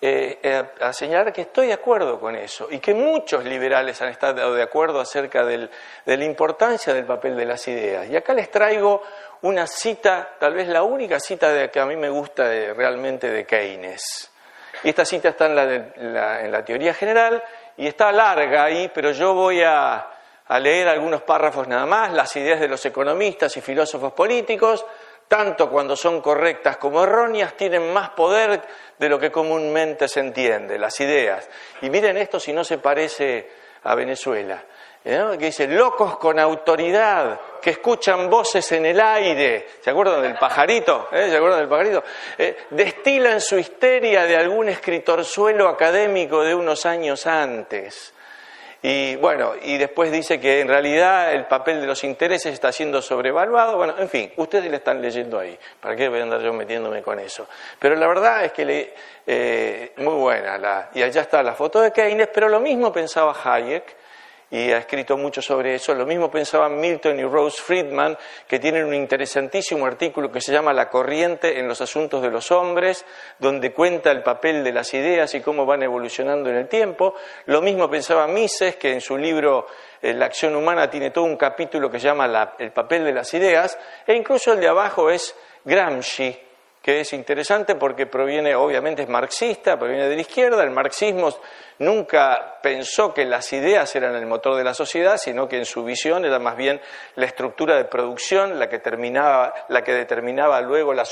eh, 0.00 0.38
eh, 0.42 0.64
a 0.80 0.92
señalar 0.92 1.32
que 1.32 1.42
estoy 1.42 1.68
de 1.68 1.72
acuerdo 1.72 2.20
con 2.20 2.36
eso 2.36 2.68
y 2.70 2.78
que 2.78 2.92
muchos 2.92 3.44
liberales 3.44 4.00
han 4.02 4.08
estado 4.08 4.54
de 4.54 4.62
acuerdo 4.62 5.00
acerca 5.00 5.44
de 5.44 5.68
la 6.04 6.24
importancia 6.24 6.92
del 6.92 7.04
papel 7.04 7.36
de 7.36 7.46
las 7.46 7.66
ideas. 7.68 8.08
Y 8.08 8.16
acá 8.16 8.34
les 8.34 8.50
traigo 8.50 9.02
una 9.42 9.66
cita, 9.66 10.36
tal 10.38 10.54
vez 10.54 10.68
la 10.68 10.82
única 10.82 11.18
cita 11.18 11.50
de, 11.50 11.70
que 11.70 11.80
a 11.80 11.86
mí 11.86 11.96
me 11.96 12.10
gusta 12.10 12.44
realmente 12.74 13.30
de 13.30 13.46
Keynes. 13.46 14.30
Y 14.84 14.90
esta 14.90 15.04
cita 15.04 15.30
está 15.30 15.46
en 15.46 15.54
la, 16.14 16.40
en 16.42 16.52
la 16.52 16.64
teoría 16.64 16.92
general 16.92 17.42
y 17.76 17.86
está 17.86 18.12
larga 18.12 18.64
ahí, 18.64 18.90
pero 18.92 19.12
yo 19.12 19.32
voy 19.32 19.62
a, 19.62 20.06
a 20.48 20.60
leer 20.60 20.88
algunos 20.88 21.22
párrafos 21.22 21.66
nada 21.66 21.86
más, 21.86 22.12
las 22.12 22.34
ideas 22.36 22.60
de 22.60 22.68
los 22.68 22.84
economistas 22.86 23.56
y 23.56 23.60
filósofos 23.60 24.12
políticos, 24.12 24.84
tanto 25.28 25.68
cuando 25.68 25.96
son 25.96 26.20
correctas 26.20 26.76
como 26.76 27.02
erróneas, 27.02 27.56
tienen 27.56 27.92
más 27.92 28.10
poder 28.10 28.62
de 28.98 29.08
lo 29.08 29.18
que 29.18 29.30
comúnmente 29.30 30.08
se 30.08 30.20
entiende, 30.20 30.78
las 30.78 30.98
ideas. 31.00 31.48
Y 31.82 31.90
miren 31.90 32.16
esto 32.16 32.38
si 32.38 32.52
no 32.52 32.64
se 32.64 32.78
parece 32.78 33.50
a 33.84 33.94
Venezuela. 33.94 34.62
¿eh? 35.06 35.36
que 35.38 35.46
dice, 35.46 35.68
locos 35.68 36.18
con 36.18 36.38
autoridad, 36.38 37.40
que 37.62 37.70
escuchan 37.70 38.28
voces 38.28 38.70
en 38.72 38.86
el 38.86 39.00
aire, 39.00 39.66
¿se 39.80 39.90
acuerdan 39.90 40.22
del 40.22 40.34
pajarito? 40.34 41.08
¿Eh? 41.12 41.28
¿Se 41.30 41.36
acuerdan 41.36 41.60
del 41.60 41.68
pajarito? 41.68 42.02
Eh, 42.36 42.66
destilan 42.70 43.40
su 43.40 43.58
histeria 43.58 44.24
de 44.24 44.36
algún 44.36 44.68
escritorzuelo 44.68 45.68
académico 45.68 46.42
de 46.42 46.54
unos 46.54 46.84
años 46.84 47.26
antes. 47.26 48.12
Y 48.88 49.16
bueno, 49.16 49.54
y 49.60 49.78
después 49.78 50.12
dice 50.12 50.38
que 50.38 50.60
en 50.60 50.68
realidad 50.68 51.34
el 51.34 51.46
papel 51.46 51.80
de 51.80 51.88
los 51.88 52.04
intereses 52.04 52.52
está 52.52 52.70
siendo 52.70 53.02
sobrevaluado. 53.02 53.76
Bueno, 53.76 53.96
en 53.98 54.08
fin, 54.08 54.32
ustedes 54.36 54.70
le 54.70 54.76
están 54.76 55.02
leyendo 55.02 55.40
ahí. 55.40 55.58
¿Para 55.80 55.96
qué 55.96 56.08
voy 56.08 56.20
a 56.20 56.22
andar 56.22 56.40
yo 56.40 56.52
metiéndome 56.52 57.02
con 57.02 57.18
eso? 57.18 57.48
Pero 57.80 57.96
la 57.96 58.06
verdad 58.06 58.44
es 58.44 58.52
que 58.52 58.64
le, 58.64 58.94
eh, 59.26 59.92
muy 59.96 60.14
buena. 60.14 60.56
La, 60.56 60.90
y 60.94 61.02
allá 61.02 61.22
está 61.22 61.42
la 61.42 61.54
foto 61.54 61.80
de 61.80 61.90
Keynes, 61.90 62.28
pero 62.32 62.48
lo 62.48 62.60
mismo 62.60 62.92
pensaba 62.92 63.34
Hayek 63.42 63.96
y 64.50 64.70
ha 64.70 64.78
escrito 64.78 65.16
mucho 65.16 65.42
sobre 65.42 65.74
eso. 65.74 65.94
Lo 65.94 66.06
mismo 66.06 66.30
pensaban 66.30 66.78
Milton 66.78 67.18
y 67.18 67.24
Rose 67.24 67.60
Friedman, 67.60 68.16
que 68.46 68.58
tienen 68.58 68.84
un 68.84 68.94
interesantísimo 68.94 69.86
artículo 69.86 70.30
que 70.30 70.40
se 70.40 70.52
llama 70.52 70.72
La 70.72 70.88
corriente 70.88 71.58
en 71.58 71.66
los 71.66 71.80
asuntos 71.80 72.22
de 72.22 72.30
los 72.30 72.50
hombres, 72.52 73.04
donde 73.38 73.72
cuenta 73.72 74.10
el 74.10 74.22
papel 74.22 74.62
de 74.62 74.72
las 74.72 74.92
ideas 74.94 75.34
y 75.34 75.40
cómo 75.40 75.66
van 75.66 75.82
evolucionando 75.82 76.50
en 76.50 76.56
el 76.56 76.68
tiempo. 76.68 77.14
Lo 77.46 77.60
mismo 77.60 77.90
pensaba 77.90 78.26
Mises, 78.26 78.76
que 78.76 78.92
en 78.92 79.00
su 79.00 79.16
libro 79.16 79.66
eh, 80.00 80.12
La 80.14 80.26
acción 80.26 80.54
humana 80.54 80.88
tiene 80.88 81.10
todo 81.10 81.24
un 81.24 81.36
capítulo 81.36 81.90
que 81.90 81.98
se 81.98 82.06
llama 82.06 82.54
El 82.58 82.72
papel 82.72 83.04
de 83.04 83.12
las 83.12 83.32
ideas, 83.34 83.78
e 84.06 84.14
incluso 84.14 84.52
el 84.52 84.60
de 84.60 84.68
abajo 84.68 85.10
es 85.10 85.34
Gramsci, 85.64 86.46
que 86.86 87.00
es 87.00 87.12
interesante 87.14 87.74
porque 87.74 88.06
proviene, 88.06 88.54
obviamente 88.54 89.02
es 89.02 89.08
marxista, 89.08 89.76
proviene 89.76 90.08
de 90.08 90.14
la 90.14 90.20
izquierda, 90.20 90.62
el 90.62 90.70
marxismo 90.70 91.36
nunca 91.80 92.60
pensó 92.62 93.12
que 93.12 93.24
las 93.24 93.52
ideas 93.52 93.96
eran 93.96 94.14
el 94.14 94.24
motor 94.24 94.54
de 94.54 94.62
la 94.62 94.72
sociedad, 94.72 95.16
sino 95.16 95.48
que 95.48 95.58
en 95.58 95.64
su 95.64 95.82
visión 95.82 96.24
era 96.24 96.38
más 96.38 96.56
bien 96.56 96.80
la 97.16 97.26
estructura 97.26 97.76
de 97.76 97.86
producción 97.86 98.60
la 98.60 98.68
que, 98.68 98.80
la 99.68 99.82
que 99.82 99.92
determinaba 99.94 100.60
luego 100.60 100.94
la, 100.94 101.02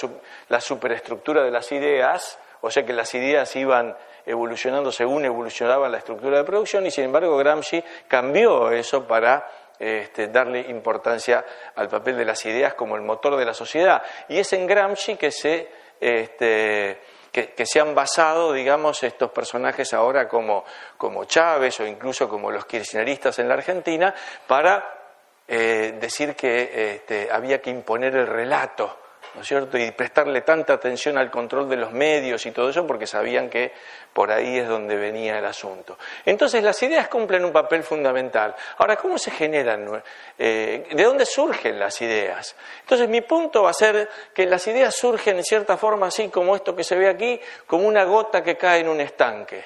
la 0.49 0.61
superestructura 0.61 1.43
de 1.43 1.51
las 1.51 1.73
ideas, 1.73 2.39
o 2.61 2.71
sea 2.71 2.87
que 2.87 2.93
las 2.93 3.13
ideas 3.13 3.57
iban 3.57 3.97
evolucionando 4.27 4.93
según 4.93 5.25
evolucionaba 5.25 5.89
la 5.89 5.99
estructura 5.99 6.39
de 6.39 6.45
producción 6.45 6.87
y 6.87 6.93
sin 6.93 7.07
embargo 7.07 7.37
Gramsci 7.37 7.83
cambió 8.07 8.71
eso 8.71 9.09
para 9.09 9.45
este, 9.79 10.29
darle 10.29 10.61
importancia 10.61 11.45
al 11.75 11.89
papel 11.89 12.17
de 12.17 12.25
las 12.25 12.45
ideas 12.47 12.75
como 12.75 12.97
el 12.97 13.03
motor 13.03 13.37
de 13.37 13.45
la 13.45 13.55
sociedad. 13.55 14.03
Y 14.29 14.39
es 14.39 14.53
en 14.53 14.67
Gramsci 14.67 15.17
que 15.17 15.31
se, 15.31 15.69
este, 16.01 17.01
que, 17.31 17.67
se 17.67 17.81
han 17.81 17.95
basado, 17.95 18.53
digamos, 18.53 19.03
estos 19.03 19.31
personajes 19.33 19.93
ahora 19.93 20.29
como, 20.29 20.65
como 20.97 21.25
Chávez 21.25 21.81
o 21.81 21.87
incluso 21.87 22.29
como 22.29 22.51
los 22.51 22.67
kirchneristas 22.67 23.39
en 23.39 23.49
la 23.49 23.55
Argentina 23.55 24.15
para 24.47 25.03
eh, 25.49 25.97
decir 26.01 26.37
que 26.37 26.95
este, 26.95 27.29
había 27.31 27.61
que 27.61 27.71
imponer 27.71 28.15
el 28.17 28.27
relato 28.27 29.04
¿no 29.35 29.43
es 29.43 29.49
cierto? 29.49 29.77
Y 29.77 29.91
prestarle 29.91 30.43
tanta 30.43 30.75
atención 30.75 31.19
al 31.19 31.31
control 31.31 31.69
de 31.69 31.77
los 31.77 31.93
medios 31.93 32.47
y 32.47 32.53
todo 32.53 32.71
eso 32.71 32.87
porque 32.87 33.07
sabían 33.07 33.51
que 33.51 33.73
por 34.13 34.31
ahí 34.31 34.59
es 34.59 34.69
donde 34.69 34.97
venía 34.97 35.39
el 35.39 35.45
asunto. 35.45 35.99
Entonces 36.25 36.63
las 36.63 36.81
ideas 36.83 37.09
cumplen 37.09 37.45
un 37.45 37.53
papel 37.53 37.83
fundamental. 37.83 38.55
Ahora, 38.79 38.97
¿cómo 38.97 39.19
se 39.19 39.31
generan? 39.31 40.03
Eh, 40.39 40.87
¿De 40.91 41.03
dónde 41.03 41.27
surgen 41.27 41.79
las 41.79 42.01
ideas? 42.01 42.55
Entonces 42.81 43.09
mi 43.09 43.23
punto 43.23 43.65
va 43.65 43.71
a 43.71 43.75
ser 43.75 44.09
que 44.33 44.47
las 44.47 44.67
ideas 44.69 44.95
surgen 44.95 45.37
en 45.37 45.45
cierta 45.45 45.77
forma 45.77 46.07
así 46.07 46.29
como 46.29 46.55
esto 46.55 46.77
que 46.77 46.85
se 46.85 46.97
ve 46.97 47.09
aquí, 47.09 47.41
como 47.67 47.89
una 47.89 48.05
gota 48.05 48.43
que 48.43 48.57
cae 48.57 48.81
en 48.81 48.89
un 48.89 49.01
estanque. 49.01 49.65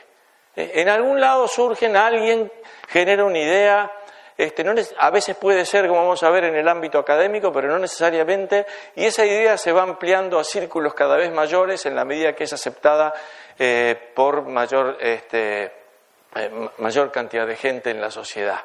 Eh, 0.56 0.72
en 0.76 0.88
algún 0.88 1.20
lado 1.20 1.46
surgen, 1.46 1.96
alguien 1.96 2.50
genera 2.88 3.24
una 3.24 3.38
idea, 3.38 3.92
este, 4.38 4.64
a 4.98 5.10
veces 5.10 5.36
puede 5.36 5.64
ser, 5.66 5.88
como 5.88 6.00
vamos 6.02 6.22
a 6.22 6.30
ver, 6.30 6.44
en 6.44 6.54
el 6.54 6.68
ámbito 6.68 7.00
académico, 7.00 7.52
pero 7.52 7.66
no 7.66 7.76
necesariamente, 7.80 8.66
y 8.94 9.04
esa 9.04 9.26
idea 9.26 9.58
se 9.58 9.72
va 9.72 9.82
ampliando 9.82 10.38
a 10.38 10.44
círculos 10.44 10.94
cada 10.94 11.16
vez 11.16 11.32
mayores 11.32 11.84
en 11.86 11.96
la 11.96 12.04
medida 12.04 12.34
que 12.34 12.44
es 12.44 12.52
aceptada 12.52 13.12
eh, 13.58 13.96
por 14.14 14.42
mayor, 14.46 14.96
este, 15.00 15.64
eh, 16.36 16.68
mayor 16.78 17.10
cantidad 17.10 17.48
de 17.48 17.56
gente 17.56 17.90
en 17.90 18.00
la 18.00 18.12
sociedad. 18.12 18.60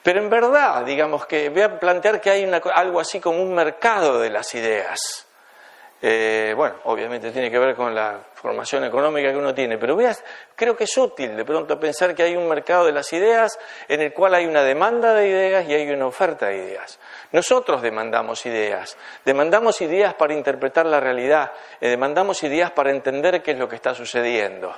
Pero 0.00 0.20
en 0.20 0.30
verdad, 0.30 0.84
digamos 0.84 1.26
que 1.26 1.48
voy 1.48 1.62
a 1.62 1.80
plantear 1.80 2.20
que 2.20 2.30
hay 2.30 2.48
algo 2.74 3.00
así 3.00 3.18
como 3.18 3.42
un 3.42 3.52
mercado 3.52 4.20
de 4.20 4.30
las 4.30 4.54
ideas. 4.54 5.23
Eh, 6.02 6.52
bueno, 6.56 6.76
obviamente 6.84 7.30
tiene 7.30 7.50
que 7.50 7.58
ver 7.58 7.74
con 7.74 7.94
la 7.94 8.20
formación 8.34 8.84
económica 8.84 9.30
que 9.30 9.38
uno 9.38 9.54
tiene, 9.54 9.78
pero 9.78 9.96
creo 10.54 10.76
que 10.76 10.84
es 10.84 10.96
útil 10.98 11.34
de 11.34 11.44
pronto 11.46 11.80
pensar 11.80 12.14
que 12.14 12.22
hay 12.22 12.36
un 12.36 12.46
mercado 12.46 12.84
de 12.84 12.92
las 12.92 13.10
ideas 13.14 13.58
en 13.88 14.02
el 14.02 14.12
cual 14.12 14.34
hay 14.34 14.44
una 14.44 14.62
demanda 14.62 15.14
de 15.14 15.28
ideas 15.28 15.66
y 15.66 15.72
hay 15.72 15.90
una 15.90 16.06
oferta 16.06 16.48
de 16.48 16.56
ideas. 16.56 16.98
Nosotros 17.32 17.80
demandamos 17.80 18.44
ideas, 18.44 18.98
demandamos 19.24 19.80
ideas 19.80 20.12
para 20.14 20.34
interpretar 20.34 20.84
la 20.84 21.00
realidad, 21.00 21.52
eh, 21.80 21.88
demandamos 21.88 22.42
ideas 22.42 22.70
para 22.70 22.90
entender 22.90 23.42
qué 23.42 23.52
es 23.52 23.58
lo 23.58 23.68
que 23.68 23.76
está 23.76 23.94
sucediendo. 23.94 24.74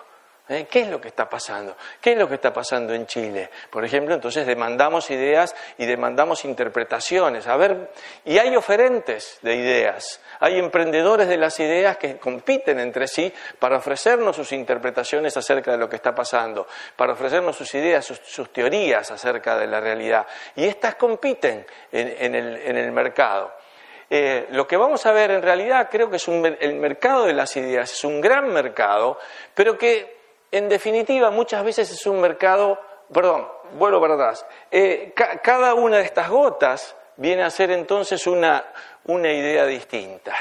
¿Eh? 0.48 0.68
¿Qué 0.70 0.82
es 0.82 0.88
lo 0.88 1.00
que 1.00 1.08
está 1.08 1.28
pasando? 1.28 1.76
¿Qué 2.00 2.12
es 2.12 2.18
lo 2.18 2.28
que 2.28 2.36
está 2.36 2.52
pasando 2.52 2.94
en 2.94 3.04
Chile? 3.06 3.50
Por 3.68 3.84
ejemplo, 3.84 4.14
entonces 4.14 4.46
demandamos 4.46 5.10
ideas 5.10 5.56
y 5.76 5.86
demandamos 5.86 6.44
interpretaciones. 6.44 7.48
A 7.48 7.56
ver, 7.56 7.90
y 8.24 8.38
hay 8.38 8.54
oferentes 8.54 9.40
de 9.42 9.56
ideas, 9.56 10.20
hay 10.38 10.60
emprendedores 10.60 11.26
de 11.26 11.36
las 11.36 11.58
ideas 11.58 11.96
que 11.96 12.18
compiten 12.18 12.78
entre 12.78 13.08
sí 13.08 13.32
para 13.58 13.78
ofrecernos 13.78 14.36
sus 14.36 14.52
interpretaciones 14.52 15.36
acerca 15.36 15.72
de 15.72 15.78
lo 15.78 15.88
que 15.88 15.96
está 15.96 16.14
pasando, 16.14 16.68
para 16.94 17.14
ofrecernos 17.14 17.56
sus 17.56 17.74
ideas, 17.74 18.04
sus, 18.04 18.52
teorías 18.52 19.10
acerca 19.10 19.58
de 19.58 19.66
la 19.66 19.80
realidad. 19.80 20.28
Y 20.54 20.64
estas 20.64 20.94
compiten 20.94 21.66
en, 21.90 22.34
el, 22.36 22.92
mercado. 22.92 23.52
Eh, 24.08 24.46
lo 24.50 24.64
que 24.68 24.76
vamos 24.76 25.04
a 25.06 25.10
ver 25.10 25.32
en 25.32 25.42
realidad 25.42 25.88
creo 25.90 26.08
que 26.08 26.18
es 26.18 26.28
el 26.28 26.74
mercado 26.76 27.24
de 27.24 27.32
las 27.32 27.56
ideas, 27.56 27.92
es 27.92 28.04
un 28.04 28.20
gran 28.20 28.46
mercado, 28.52 29.18
pero 29.52 29.76
que 29.76 30.15
en 30.56 30.68
definitiva, 30.68 31.30
muchas 31.30 31.64
veces 31.64 31.90
es 31.90 32.06
un 32.06 32.20
mercado, 32.20 32.80
perdón, 33.12 33.48
vuelvo 33.72 34.00
para 34.00 34.34
eh, 34.70 35.12
cada 35.42 35.74
una 35.74 35.98
de 35.98 36.04
estas 36.04 36.28
gotas 36.28 36.96
viene 37.16 37.42
a 37.42 37.50
ser 37.50 37.70
entonces 37.70 38.26
una, 38.26 38.64
una 39.04 39.32
idea 39.32 39.66
distinta. 39.66 40.34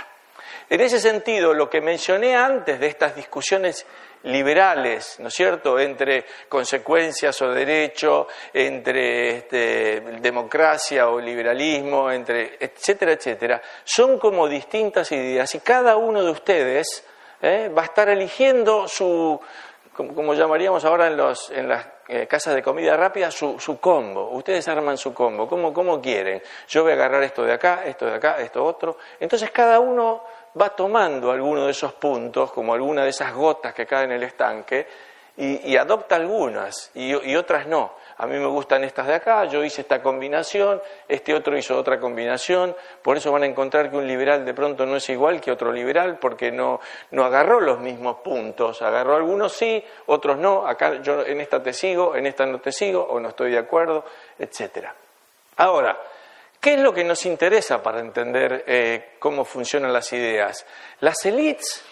En 0.69 0.81
ese 0.81 0.99
sentido, 0.99 1.53
lo 1.53 1.69
que 1.69 1.79
mencioné 1.79 2.35
antes 2.35 2.79
de 2.79 2.87
estas 2.87 3.15
discusiones 3.15 3.85
liberales, 4.23 5.19
¿no 5.19 5.27
es 5.27 5.33
cierto?, 5.35 5.79
entre 5.79 6.25
consecuencias 6.49 7.39
o 7.43 7.51
derecho, 7.51 8.27
entre 8.51 9.37
este, 9.37 10.01
democracia 10.19 11.09
o 11.09 11.19
liberalismo, 11.19 12.11
entre 12.11 12.57
etcétera, 12.59 13.13
etcétera, 13.13 13.61
son 13.83 14.17
como 14.17 14.47
distintas 14.47 15.11
ideas 15.11 15.53
y 15.53 15.59
cada 15.59 15.97
uno 15.97 16.23
de 16.23 16.31
ustedes 16.31 17.05
¿eh? 17.41 17.69
va 17.75 17.83
a 17.83 17.85
estar 17.85 18.09
eligiendo 18.09 18.87
su, 18.87 19.39
como, 19.95 20.33
llamaríamos 20.33 20.83
ahora 20.85 21.07
en, 21.07 21.17
los, 21.17 21.49
en 21.51 21.69
las 21.69 21.85
eh, 22.07 22.27
casas 22.27 22.55
de 22.55 22.61
comida 22.61 22.95
rápida, 22.97 23.31
su, 23.31 23.59
su, 23.59 23.79
combo. 23.79 24.29
Ustedes 24.31 24.67
arman 24.67 24.97
su 24.97 25.13
combo, 25.13 25.47
como, 25.47 26.01
quieren. 26.01 26.41
Yo 26.67 26.83
voy 26.83 26.91
a 26.91 26.95
agarrar 26.95 27.23
esto 27.23 27.43
de 27.43 27.53
acá, 27.53 27.83
esto 27.85 28.05
de 28.05 28.15
acá, 28.15 28.37
esto 28.39 28.63
otro. 28.63 28.97
Entonces 29.19 29.49
cada 29.51 29.79
uno 29.79 30.23
va 30.59 30.69
tomando 30.69 31.31
alguno 31.31 31.65
de 31.65 31.71
esos 31.71 31.93
puntos, 31.93 32.51
como 32.51 32.73
alguna 32.73 33.03
de 33.03 33.09
esas 33.09 33.33
gotas 33.33 33.73
que 33.73 33.85
caen 33.85 34.11
en 34.11 34.17
el 34.17 34.23
estanque, 34.23 34.87
y, 35.37 35.75
adopta 35.75 36.15
algunas 36.15 36.91
y 36.93 37.35
otras 37.35 37.67
no 37.67 37.91
a 38.17 38.25
mí 38.27 38.37
me 38.37 38.45
gustan 38.45 38.83
estas 38.83 39.07
de 39.07 39.15
acá, 39.15 39.45
yo 39.45 39.63
hice 39.63 39.81
esta 39.81 40.01
combinación, 40.01 40.81
este 41.07 41.33
otro 41.33 41.57
hizo 41.57 41.77
otra 41.77 41.99
combinación, 41.99 42.75
por 43.01 43.17
eso 43.17 43.31
van 43.31 43.43
a 43.43 43.45
encontrar 43.45 43.91
que 43.91 43.97
un 43.97 44.07
liberal 44.07 44.45
de 44.45 44.53
pronto 44.53 44.85
no 44.85 44.95
es 44.95 45.09
igual 45.09 45.41
que 45.41 45.51
otro 45.51 45.71
liberal, 45.71 46.17
porque 46.19 46.51
no, 46.51 46.79
no 47.11 47.25
agarró 47.25 47.59
los 47.59 47.79
mismos 47.79 48.17
puntos, 48.17 48.81
agarró 48.81 49.15
algunos 49.15 49.51
sí, 49.51 49.83
otros 50.05 50.37
no, 50.37 50.65
acá 50.65 51.01
yo 51.01 51.25
en 51.25 51.41
esta 51.41 51.61
te 51.61 51.73
sigo, 51.73 52.15
en 52.15 52.25
esta 52.25 52.45
no 52.45 52.59
te 52.59 52.71
sigo, 52.71 53.03
o 53.03 53.19
no 53.19 53.29
estoy 53.29 53.51
de 53.51 53.57
acuerdo, 53.57 54.05
etcétera. 54.39 54.95
Ahora, 55.57 55.97
¿qué 56.61 56.75
es 56.75 56.79
lo 56.79 56.93
que 56.93 57.03
nos 57.03 57.25
interesa 57.25 57.83
para 57.83 57.99
entender 57.99 58.63
eh, 58.65 59.15
cómo 59.19 59.43
funcionan 59.43 59.91
las 59.91 60.11
ideas? 60.13 60.65
¿Las 61.01 61.25
élites 61.25 61.83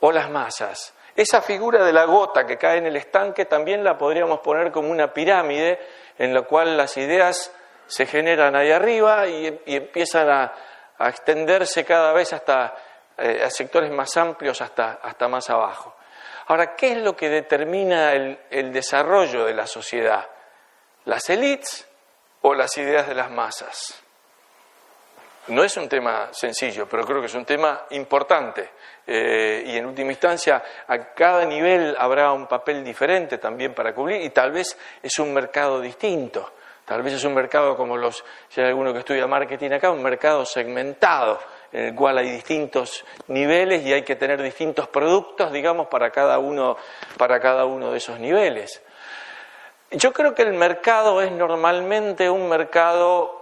o 0.00 0.12
las 0.12 0.30
masas? 0.30 0.94
Esa 1.14 1.42
figura 1.42 1.84
de 1.84 1.92
la 1.92 2.04
gota 2.04 2.46
que 2.46 2.56
cae 2.56 2.78
en 2.78 2.86
el 2.86 2.96
estanque 2.96 3.44
también 3.44 3.84
la 3.84 3.98
podríamos 3.98 4.40
poner 4.40 4.72
como 4.72 4.90
una 4.90 5.12
pirámide 5.12 5.78
en 6.18 6.32
la 6.32 6.42
cual 6.42 6.76
las 6.76 6.96
ideas 6.96 7.52
se 7.86 8.06
generan 8.06 8.56
ahí 8.56 8.70
arriba 8.70 9.26
y, 9.26 9.60
empiezan 9.66 10.30
a, 10.30 10.52
extenderse 11.00 11.84
cada 11.84 12.12
vez 12.12 12.32
hasta 12.32 12.74
eh, 13.18 13.42
a 13.44 13.50
sectores 13.50 13.90
más 13.90 14.16
amplios 14.16 14.62
hasta, 14.62 15.00
hasta, 15.02 15.26
más 15.26 15.50
abajo. 15.50 15.96
Ahora, 16.46 16.76
¿qué 16.76 16.92
es 16.92 16.98
lo 16.98 17.16
que 17.16 17.28
determina 17.28 18.12
el, 18.12 18.38
el 18.50 18.72
desarrollo 18.72 19.44
de 19.44 19.52
la 19.52 19.66
sociedad? 19.66 20.24
¿Las 21.04 21.28
élites 21.28 21.88
o 22.42 22.54
las 22.54 22.78
ideas 22.78 23.08
de 23.08 23.14
las 23.14 23.30
masas? 23.32 24.01
No 25.48 25.64
es 25.64 25.76
un 25.76 25.88
tema 25.88 26.28
sencillo, 26.30 26.86
pero 26.88 27.04
creo 27.04 27.20
que 27.20 27.26
es 27.26 27.34
un 27.34 27.44
tema 27.44 27.86
importante. 27.90 28.70
Eh, 29.04 29.64
y 29.66 29.76
en 29.76 29.86
última 29.86 30.12
instancia, 30.12 30.62
a 30.86 30.98
cada 31.12 31.44
nivel 31.44 31.96
habrá 31.98 32.30
un 32.32 32.46
papel 32.46 32.84
diferente 32.84 33.38
también 33.38 33.74
para 33.74 33.92
cubrir 33.92 34.22
y 34.22 34.30
tal 34.30 34.52
vez 34.52 34.78
es 35.02 35.18
un 35.18 35.34
mercado 35.34 35.80
distinto. 35.80 36.52
Tal 36.84 37.02
vez 37.02 37.14
es 37.14 37.24
un 37.24 37.34
mercado 37.34 37.76
como 37.76 37.96
los, 37.96 38.24
si 38.48 38.60
hay 38.60 38.68
alguno 38.68 38.92
que 38.92 39.00
estudia 39.00 39.26
marketing 39.26 39.70
acá, 39.70 39.90
un 39.90 40.02
mercado 40.02 40.44
segmentado, 40.44 41.40
en 41.72 41.86
el 41.86 41.94
cual 41.94 42.18
hay 42.18 42.30
distintos 42.30 43.04
niveles 43.28 43.84
y 43.84 43.92
hay 43.92 44.02
que 44.02 44.16
tener 44.16 44.40
distintos 44.42 44.88
productos, 44.88 45.50
digamos, 45.52 45.88
para 45.88 46.10
cada 46.10 46.38
uno, 46.38 46.76
para 47.16 47.40
cada 47.40 47.64
uno 47.64 47.90
de 47.90 47.98
esos 47.98 48.20
niveles. 48.20 48.82
Yo 49.90 50.12
creo 50.12 50.34
que 50.34 50.42
el 50.42 50.54
mercado 50.54 51.20
es 51.20 51.32
normalmente 51.32 52.30
un 52.30 52.48
mercado 52.48 53.41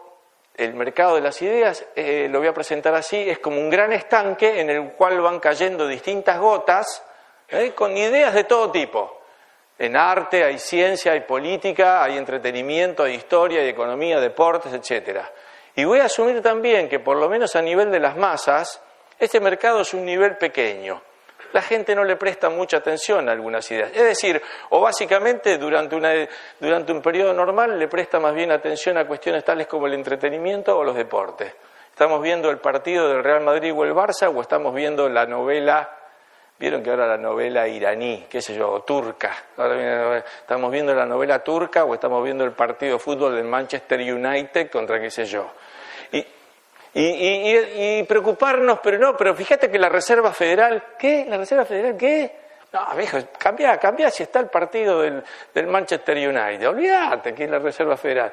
el 0.60 0.74
mercado 0.74 1.14
de 1.14 1.22
las 1.22 1.40
ideas, 1.40 1.86
eh, 1.96 2.28
lo 2.30 2.38
voy 2.38 2.48
a 2.48 2.52
presentar 2.52 2.94
así, 2.94 3.30
es 3.30 3.38
como 3.38 3.58
un 3.58 3.70
gran 3.70 3.92
estanque 3.92 4.60
en 4.60 4.68
el 4.68 4.92
cual 4.92 5.20
van 5.20 5.40
cayendo 5.40 5.88
distintas 5.88 6.38
gotas 6.38 7.02
eh, 7.48 7.72
con 7.72 7.96
ideas 7.96 8.34
de 8.34 8.44
todo 8.44 8.70
tipo. 8.70 9.22
En 9.78 9.96
arte 9.96 10.44
hay 10.44 10.58
ciencia, 10.58 11.12
hay 11.12 11.20
política, 11.20 12.02
hay 12.02 12.18
entretenimiento, 12.18 13.04
hay 13.04 13.14
historia, 13.14 13.60
hay 13.60 13.68
economía, 13.68 14.20
deportes, 14.20 14.72
etc. 14.74 15.20
Y 15.74 15.84
voy 15.84 16.00
a 16.00 16.04
asumir 16.04 16.42
también 16.42 16.88
que 16.88 16.98
por 16.98 17.16
lo 17.16 17.28
menos 17.30 17.56
a 17.56 17.62
nivel 17.62 17.90
de 17.90 18.00
las 18.00 18.16
masas, 18.16 18.82
este 19.18 19.40
mercado 19.40 19.80
es 19.80 19.94
un 19.94 20.04
nivel 20.04 20.36
pequeño 20.36 21.00
la 21.52 21.62
gente 21.62 21.94
no 21.94 22.04
le 22.04 22.16
presta 22.16 22.48
mucha 22.48 22.78
atención 22.78 23.28
a 23.28 23.32
algunas 23.32 23.70
ideas. 23.70 23.90
Es 23.94 24.04
decir, 24.04 24.40
o 24.70 24.80
básicamente 24.80 25.58
durante, 25.58 25.96
un 25.96 27.02
periodo 27.02 27.32
normal 27.32 27.78
le 27.78 27.88
presta 27.88 28.20
más 28.20 28.34
bien 28.34 28.52
atención 28.52 28.98
a 28.98 29.06
cuestiones 29.06 29.44
tales 29.44 29.66
como 29.66 29.86
el 29.86 29.94
entretenimiento 29.94 30.76
o 30.78 30.84
los 30.84 30.94
deportes. 30.94 31.52
Estamos 31.90 32.22
viendo 32.22 32.50
el 32.50 32.58
partido 32.58 33.08
del 33.08 33.22
Real 33.22 33.42
Madrid 33.42 33.72
o 33.74 33.84
el 33.84 33.92
Barça 33.92 34.32
o 34.34 34.40
estamos 34.40 34.74
viendo 34.74 35.08
la 35.08 35.26
novela, 35.26 35.90
vieron 36.58 36.82
que 36.82 36.90
ahora 36.90 37.06
la 37.06 37.18
novela 37.18 37.68
iraní, 37.68 38.26
qué 38.28 38.40
sé 38.40 38.54
yo, 38.54 38.80
turca. 38.86 39.34
estamos 40.38 40.70
viendo 40.70 40.94
la 40.94 41.04
novela 41.04 41.40
turca 41.40 41.84
o 41.84 41.94
estamos 41.94 42.22
viendo 42.24 42.44
el 42.44 42.52
partido 42.52 42.94
de 42.94 42.98
fútbol 42.98 43.34
del 43.34 43.44
Manchester 43.44 44.00
United 44.00 44.70
contra 44.70 45.00
qué 45.00 45.10
sé 45.10 45.26
yo. 45.26 45.50
Y, 46.92 47.98
y, 47.98 48.02
preocuparnos, 48.02 48.80
pero 48.82 48.98
no, 48.98 49.16
pero 49.16 49.34
fíjate 49.34 49.70
que 49.70 49.78
la 49.78 49.88
Reserva 49.88 50.32
Federal, 50.32 50.82
¿qué? 50.98 51.24
¿La 51.28 51.36
Reserva 51.36 51.64
Federal 51.64 51.96
qué? 51.96 52.32
No, 52.72 52.84
viejo, 52.96 53.18
cambia, 53.38 53.76
cambia 53.78 54.10
si 54.10 54.24
está 54.24 54.40
el 54.40 54.48
partido 54.48 55.00
del, 55.00 55.22
Manchester 55.66 56.16
United. 56.16 56.68
Olvídate 56.68 57.32
que 57.34 57.44
es 57.44 57.50
la 57.50 57.58
Reserva 57.58 57.96
Federal. 57.96 58.32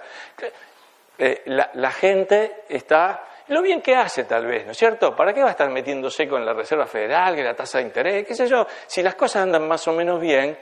Eh, 1.20 1.43
la, 1.45 1.70
la, 1.74 1.91
gente 1.91 2.64
está, 2.70 3.24
lo 3.47 3.62
bien 3.62 3.82
que 3.82 3.95
hace 3.95 4.24
tal 4.24 4.45
vez, 4.45 4.66
¿no 4.66 4.72
es 4.72 4.78
cierto? 4.78 5.16
¿Para 5.16 5.34
qué 5.34 5.41
va 5.41 5.47
a 5.47 5.51
estar 5.51 5.70
metiéndose 5.70 6.28
con 6.28 6.45
la 6.45 6.53
Reserva 6.53 6.86
Federal, 6.86 7.36
que 7.36 7.43
la 7.43 7.55
tasa 7.55 7.80
de 7.80 7.86
interés, 7.86 8.28
qué 8.28 8.36
sé 8.36 8.47
yo? 8.47 8.66
Si 8.86 9.01
las 9.01 9.16
cosas 9.16 9.43
andan 9.43 9.68
más 9.68 9.88
o 9.88 9.93
menos 9.93 10.20
bien, 10.20 10.58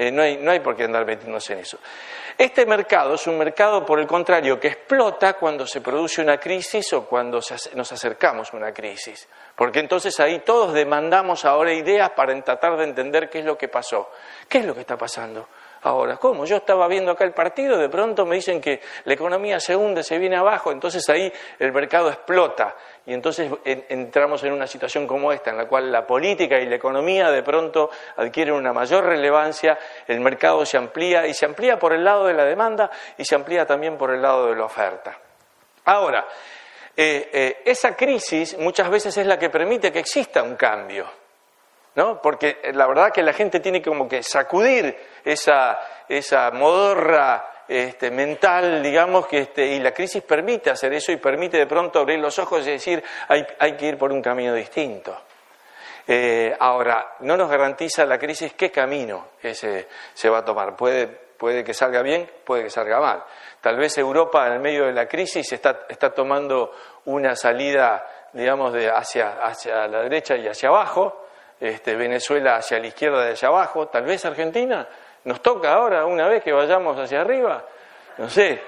eh, 0.00 0.10
no, 0.10 0.22
hay, 0.22 0.38
no 0.38 0.50
hay 0.50 0.60
por 0.60 0.74
qué 0.74 0.84
andar 0.84 1.04
metiéndose 1.04 1.52
en 1.52 1.58
eso. 1.58 1.78
Este 2.38 2.64
mercado 2.64 3.16
es 3.16 3.26
un 3.26 3.36
mercado, 3.36 3.84
por 3.84 4.00
el 4.00 4.06
contrario, 4.06 4.58
que 4.58 4.68
explota 4.68 5.34
cuando 5.34 5.66
se 5.66 5.82
produce 5.82 6.22
una 6.22 6.38
crisis 6.38 6.90
o 6.94 7.04
cuando 7.04 7.40
nos 7.74 7.92
acercamos 7.92 8.50
a 8.50 8.56
una 8.56 8.72
crisis. 8.72 9.28
Porque 9.54 9.80
entonces 9.80 10.18
ahí 10.18 10.38
todos 10.38 10.72
demandamos 10.72 11.44
ahora 11.44 11.74
ideas 11.74 12.12
para 12.16 12.34
tratar 12.42 12.78
de 12.78 12.84
entender 12.84 13.28
qué 13.28 13.40
es 13.40 13.44
lo 13.44 13.58
que 13.58 13.68
pasó. 13.68 14.10
¿Qué 14.48 14.60
es 14.60 14.64
lo 14.64 14.72
que 14.72 14.80
está 14.80 14.96
pasando? 14.96 15.48
Ahora, 15.82 16.18
¿cómo? 16.18 16.44
Yo 16.44 16.56
estaba 16.56 16.86
viendo 16.88 17.12
acá 17.12 17.24
el 17.24 17.32
partido, 17.32 17.78
de 17.78 17.88
pronto 17.88 18.26
me 18.26 18.36
dicen 18.36 18.60
que 18.60 18.82
la 19.04 19.14
economía 19.14 19.58
se 19.58 19.74
hunde, 19.74 20.02
se 20.02 20.18
viene 20.18 20.36
abajo, 20.36 20.72
entonces 20.72 21.08
ahí 21.08 21.32
el 21.58 21.72
mercado 21.72 22.10
explota 22.10 22.76
y 23.06 23.14
entonces 23.14 23.50
entramos 23.64 24.44
en 24.44 24.52
una 24.52 24.66
situación 24.66 25.06
como 25.06 25.32
esta, 25.32 25.50
en 25.50 25.56
la 25.56 25.66
cual 25.66 25.90
la 25.90 26.06
política 26.06 26.60
y 26.60 26.66
la 26.66 26.76
economía 26.76 27.30
de 27.30 27.42
pronto 27.42 27.88
adquieren 28.16 28.54
una 28.54 28.74
mayor 28.74 29.04
relevancia, 29.04 29.78
el 30.06 30.20
mercado 30.20 30.66
se 30.66 30.76
amplía 30.76 31.26
y 31.26 31.32
se 31.32 31.46
amplía 31.46 31.78
por 31.78 31.94
el 31.94 32.04
lado 32.04 32.26
de 32.26 32.34
la 32.34 32.44
demanda 32.44 32.90
y 33.16 33.24
se 33.24 33.34
amplía 33.34 33.64
también 33.64 33.96
por 33.96 34.10
el 34.10 34.20
lado 34.20 34.48
de 34.48 34.56
la 34.56 34.64
oferta. 34.64 35.18
Ahora, 35.86 36.26
eh, 36.94 37.30
eh, 37.32 37.62
esa 37.64 37.96
crisis 37.96 38.58
muchas 38.58 38.90
veces 38.90 39.16
es 39.16 39.26
la 39.26 39.38
que 39.38 39.48
permite 39.48 39.90
que 39.90 40.00
exista 40.00 40.42
un 40.42 40.56
cambio. 40.56 41.19
¿No? 41.94 42.20
Porque 42.20 42.58
la 42.72 42.86
verdad 42.86 43.12
que 43.12 43.22
la 43.22 43.32
gente 43.32 43.60
tiene 43.60 43.82
como 43.82 44.08
que 44.08 44.22
sacudir 44.22 44.96
esa, 45.24 45.78
esa 46.08 46.50
modorra 46.50 47.64
este, 47.66 48.10
mental, 48.10 48.82
digamos, 48.82 49.26
que 49.26 49.38
este, 49.38 49.66
y 49.66 49.78
la 49.80 49.92
crisis 49.92 50.22
permite 50.22 50.70
hacer 50.70 50.92
eso 50.92 51.12
y 51.12 51.16
permite 51.16 51.56
de 51.56 51.66
pronto 51.66 52.00
abrir 52.00 52.18
los 52.18 52.38
ojos 52.38 52.66
y 52.66 52.72
decir 52.72 53.02
hay, 53.28 53.46
hay 53.58 53.76
que 53.76 53.86
ir 53.86 53.98
por 53.98 54.12
un 54.12 54.20
camino 54.20 54.54
distinto. 54.54 55.16
Eh, 56.06 56.56
ahora, 56.58 57.14
no 57.20 57.36
nos 57.36 57.48
garantiza 57.48 58.04
la 58.04 58.18
crisis 58.18 58.54
qué 58.54 58.70
camino 58.72 59.28
ese 59.40 59.86
se 60.12 60.28
va 60.28 60.38
a 60.38 60.44
tomar. 60.44 60.74
Puede, 60.74 61.06
puede 61.06 61.62
que 61.62 61.72
salga 61.72 62.02
bien, 62.02 62.28
puede 62.44 62.64
que 62.64 62.70
salga 62.70 62.98
mal. 62.98 63.22
Tal 63.60 63.76
vez 63.76 63.96
Europa, 63.98 64.46
en 64.48 64.54
el 64.54 64.58
medio 64.60 64.86
de 64.86 64.92
la 64.92 65.06
crisis, 65.06 65.52
está, 65.52 65.86
está 65.88 66.10
tomando 66.10 66.72
una 67.04 67.36
salida, 67.36 68.04
digamos, 68.32 68.72
de 68.72 68.90
hacia, 68.90 69.40
hacia 69.42 69.86
la 69.86 70.02
derecha 70.02 70.34
y 70.36 70.48
hacia 70.48 70.70
abajo, 70.70 71.28
este, 71.60 71.94
Venezuela 71.94 72.56
hacia 72.56 72.78
la 72.78 72.86
izquierda 72.86 73.24
de 73.24 73.32
allá 73.32 73.48
abajo, 73.48 73.88
tal 73.88 74.04
vez 74.04 74.24
Argentina, 74.24 74.88
nos 75.24 75.42
toca 75.42 75.72
ahora 75.72 76.06
una 76.06 76.26
vez 76.26 76.42
que 76.42 76.52
vayamos 76.52 76.98
hacia 76.98 77.20
arriba, 77.20 77.62
no 78.18 78.28
sé, 78.30 78.60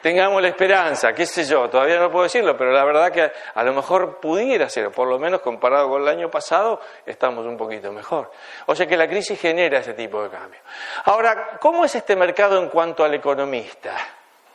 tengamos 0.00 0.42
la 0.42 0.48
esperanza, 0.48 1.12
qué 1.12 1.24
sé 1.26 1.44
yo, 1.44 1.70
todavía 1.70 1.98
no 1.98 2.10
puedo 2.10 2.24
decirlo, 2.24 2.56
pero 2.56 2.72
la 2.72 2.84
verdad 2.84 3.12
que 3.12 3.30
a, 3.54 3.62
lo 3.62 3.72
mejor 3.72 4.18
pudiera 4.18 4.68
ser, 4.68 4.90
por 4.90 5.06
lo 5.06 5.18
menos 5.18 5.40
comparado 5.40 5.88
con 5.88 6.02
el 6.02 6.08
año 6.08 6.30
pasado, 6.30 6.80
estamos 7.06 7.46
un 7.46 7.56
poquito 7.56 7.92
mejor. 7.92 8.32
O 8.66 8.74
sea 8.74 8.86
que 8.86 8.96
la 8.96 9.06
crisis 9.06 9.40
genera 9.40 9.78
ese 9.78 9.94
tipo 9.94 10.22
de 10.22 10.28
cambio. 10.28 10.60
Ahora, 11.04 11.56
¿cómo 11.60 11.84
es 11.84 11.94
este 11.94 12.16
mercado 12.16 12.60
en 12.60 12.68
cuanto 12.68 13.04
al 13.04 13.14
economista? 13.14 13.96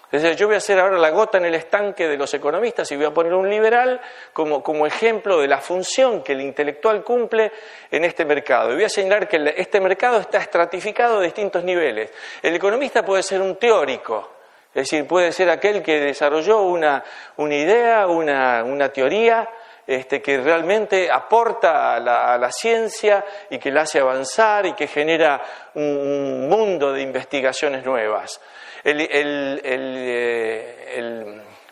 Yo 0.10 0.48
voy 0.48 0.56
a 0.56 0.60
hacer 0.60 0.80
ahora 0.80 0.98
la 0.98 1.10
gota 1.10 1.38
en 1.38 1.46
el 1.46 1.56
estanque 1.56 2.08
de 2.08 2.16
los 2.16 2.34
economistas 2.34 2.90
y 2.94 2.96
voy 2.96 3.06
a 3.06 3.14
poner 3.14 3.34
un 3.34 3.50
liberal 3.50 4.00
como, 4.32 4.64
como, 4.64 4.88
ejemplo 4.88 5.42
de 5.42 5.50
la 5.50 5.58
función 5.58 6.24
que 6.24 6.32
el 6.32 6.40
intelectual 6.40 7.04
cumple 7.04 7.52
en 7.92 8.06
este 8.06 8.24
mercado. 8.24 8.72
Y 8.72 8.76
voy 8.76 8.86
a 8.86 8.90
señalar 8.90 9.28
que 9.28 9.54
este 9.58 9.82
mercado 9.82 10.22
está 10.22 10.38
estratificado 10.38 11.20
a 11.20 11.24
distintos 11.24 11.62
niveles. 11.62 12.14
El 12.42 12.56
economista 12.56 13.04
puede 13.04 13.22
ser 13.22 13.42
un 13.42 13.58
teórico, 13.58 14.32
es 14.70 14.90
decir, 14.90 15.06
puede 15.06 15.34
ser 15.34 15.50
aquel 15.50 15.84
que 15.84 16.00
desarrolló 16.00 16.62
una, 16.62 17.04
una 17.36 17.56
idea, 17.56 18.08
una, 18.08 18.64
una 18.64 18.88
teoría, 18.88 19.50
este, 19.86 20.22
que 20.22 20.38
realmente 20.38 21.12
aporta 21.12 21.96
a 21.96 22.38
la, 22.38 22.52
ciencia 22.52 23.26
y 23.50 23.58
que 23.58 23.72
la 23.72 23.82
hace 23.82 24.00
avanzar 24.00 24.66
y 24.66 24.74
que 24.74 24.88
genera 24.88 25.42
un 25.76 26.48
mundo 26.48 26.94
de 26.94 27.02
investigaciones 27.02 27.86
nuevas 27.86 28.40
el, 28.88 30.42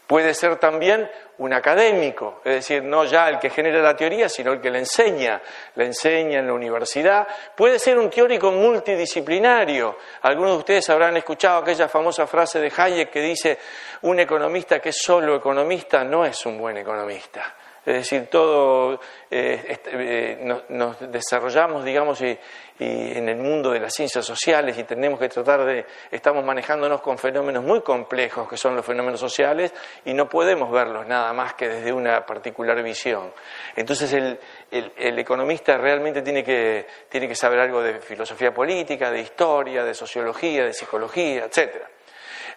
puede 0.07 0.33
ser 0.33 0.57
también 0.57 1.09
un 1.37 1.53
académico, 1.53 2.41
es 2.43 2.55
decir, 2.55 2.83
no 2.83 3.05
ya 3.05 3.29
el 3.29 3.39
que 3.39 3.49
genera 3.49 3.81
la 3.81 3.95
teoría, 3.95 4.29
sino 4.29 4.53
el 4.53 4.61
que 4.61 4.69
la 4.69 4.79
enseña, 4.79 5.41
la 5.75 5.85
enseña 5.85 6.39
en 6.39 6.47
la 6.47 6.53
universidad. 6.53 7.27
Puede 7.55 7.79
ser 7.79 7.97
un 7.97 8.09
teórico 8.09 8.51
multidisciplinario. 8.51 9.97
Algunos 10.21 10.51
de 10.51 10.57
ustedes 10.59 10.89
habrán 10.89 11.17
escuchado 11.17 11.61
aquella 11.61 11.87
famosa 11.87 12.27
frase 12.27 12.59
de 12.59 12.71
Hayek 12.75 13.09
que 13.09 13.21
dice, 13.21 13.57
un 14.03 14.19
economista 14.19 14.79
que 14.79 14.89
es 14.89 14.97
solo 14.97 15.35
economista 15.35 16.03
no 16.03 16.25
es 16.25 16.45
un 16.45 16.57
buen 16.57 16.77
economista. 16.77 17.55
Es 17.85 17.93
decir, 17.93 18.27
todo 18.31 18.99
eh, 19.29 19.63
este, 19.69 19.91
eh, 19.93 20.63
nos, 20.69 21.11
desarrollamos, 21.11 21.85
digamos, 21.85 22.19
y, 22.21 22.37
en 22.77 23.29
el 23.29 23.37
mundo 23.37 23.71
de 23.71 23.79
las 23.79 23.93
ciencias 23.93 24.25
sociales 24.25 24.77
y 24.77 24.83
tenemos 24.83 25.17
que 25.17 25.29
tratar 25.29 25.63
de, 25.63 25.85
estamos 26.11 26.43
manejándonos 26.43 26.99
con 26.99 27.17
fenómenos 27.17 27.63
muy 27.63 27.79
complejos 27.79 28.49
que 28.49 28.57
son 28.57 28.75
los 28.75 28.85
fenómenos 28.85 29.17
sociales 29.17 29.73
y 30.03 30.13
no 30.13 30.27
podemos 30.27 30.69
verlos 30.69 31.07
nada 31.07 31.31
más 31.31 31.53
que 31.53 31.69
desde 31.69 31.93
una 31.93 32.25
particular 32.25 32.83
visión. 32.83 33.31
Entonces 33.77 34.11
el, 34.11 34.37
el 34.71 35.19
economista 35.19 35.77
realmente 35.77 36.21
tiene 36.21 36.43
que, 36.43 36.85
tiene 37.07 37.29
que 37.29 37.35
saber 37.35 37.59
algo 37.59 37.81
de 37.81 37.99
filosofía 37.99 38.53
política, 38.53 39.09
de 39.09 39.21
historia, 39.21 39.85
de 39.85 39.93
sociología, 39.93 40.65
de 40.65 40.73
psicología, 40.73 41.45
etcétera. 41.45 41.87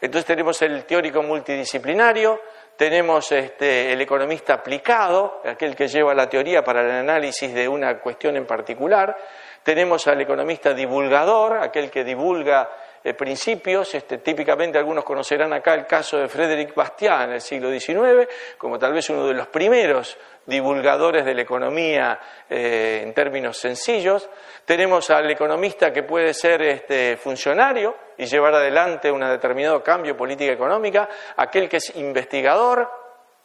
Entonces 0.00 0.26
tenemos 0.26 0.60
el 0.62 0.84
teórico 0.84 1.22
multidisciplinario, 1.22 2.40
tenemos 2.78 3.32
este, 3.32 3.92
el 3.92 4.00
economista 4.00 4.54
aplicado, 4.54 5.42
aquel 5.44 5.74
que 5.74 5.88
lleva 5.88 6.14
la 6.14 6.28
teoría 6.28 6.62
para 6.62 6.82
el 6.82 6.90
análisis 6.92 7.52
de 7.52 7.68
una 7.68 7.98
cuestión 7.98 8.36
en 8.36 8.46
particular, 8.46 9.16
tenemos 9.64 10.06
al 10.06 10.20
economista 10.20 10.72
divulgador, 10.72 11.58
aquel 11.58 11.90
que 11.90 12.04
divulga 12.04 12.70
eh, 13.08 13.14
principios, 13.14 13.94
este, 13.94 14.18
típicamente 14.18 14.78
algunos 14.78 15.04
conocerán 15.04 15.52
acá 15.52 15.74
el 15.74 15.86
caso 15.86 16.18
de 16.18 16.28
Frédéric 16.28 16.74
Bastiat 16.74 17.24
en 17.24 17.32
el 17.32 17.40
siglo 17.40 17.70
XIX, 17.70 18.28
como 18.56 18.78
tal 18.78 18.92
vez 18.92 19.08
uno 19.10 19.26
de 19.26 19.34
los 19.34 19.46
primeros 19.48 20.16
divulgadores 20.46 21.24
de 21.24 21.34
la 21.34 21.42
economía 21.42 22.18
eh, 22.48 23.00
en 23.02 23.12
términos 23.14 23.56
sencillos. 23.56 24.28
Tenemos 24.64 25.10
al 25.10 25.30
economista 25.30 25.92
que 25.92 26.02
puede 26.02 26.32
ser 26.34 26.62
este, 26.62 27.16
funcionario, 27.16 28.08
y 28.18 28.26
llevar 28.26 28.54
adelante 28.54 29.10
un 29.10 29.20
determinado 29.20 29.82
cambio 29.82 30.16
política 30.16 30.52
económica, 30.52 31.08
aquel 31.36 31.68
que 31.68 31.76
es 31.76 31.94
investigador, 31.96 32.90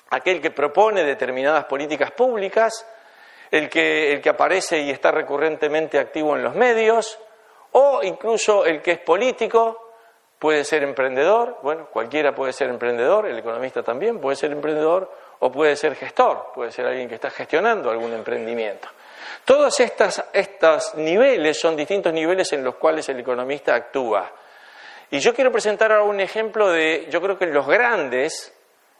aquel 0.09 0.41
que 0.41 0.51
propone 0.51 1.03
determinadas 1.03 1.65
políticas 1.65 2.11
públicas, 2.11 2.85
el 3.51 3.69
que, 3.69 4.11
el 4.11 4.19
que 4.19 4.29
aparece 4.29 4.79
y 4.79 4.89
está 4.89 5.11
recurrentemente 5.11 5.99
activo 5.99 6.35
en 6.35 6.43
los 6.43 6.55
medios, 6.55 7.19
o 7.73 8.01
incluso 8.03 8.65
el 8.65 8.81
que 8.81 8.93
es 8.93 8.99
político, 8.99 9.91
puede 10.39 10.63
ser 10.65 10.83
emprendedor, 10.83 11.59
bueno, 11.61 11.87
cualquiera 11.91 12.33
puede 12.33 12.53
ser 12.53 12.69
emprendedor, 12.69 13.27
el 13.27 13.37
economista 13.37 13.83
también 13.83 14.19
puede 14.19 14.35
ser 14.35 14.51
emprendedor, 14.51 15.09
o 15.39 15.51
puede 15.51 15.75
ser 15.75 15.95
gestor, 15.95 16.51
puede 16.55 16.71
ser 16.71 16.85
alguien 16.85 17.09
que 17.09 17.15
está 17.15 17.29
gestionando 17.29 17.91
algún 17.91 18.13
emprendimiento. 18.13 18.87
Todos 19.43 19.77
estos 19.79 20.95
niveles 20.95 21.59
son 21.59 21.75
distintos 21.75 22.13
niveles 22.13 22.53
en 22.53 22.63
los 22.63 22.75
cuales 22.75 23.09
el 23.09 23.19
economista 23.19 23.75
actúa. 23.75 24.31
Y 25.11 25.19
yo 25.19 25.33
quiero 25.33 25.51
presentar 25.51 25.91
ahora 25.91 26.05
un 26.05 26.21
ejemplo 26.21 26.69
de, 26.69 27.07
yo 27.09 27.21
creo 27.21 27.37
que 27.37 27.45
los 27.47 27.67
grandes 27.67 28.53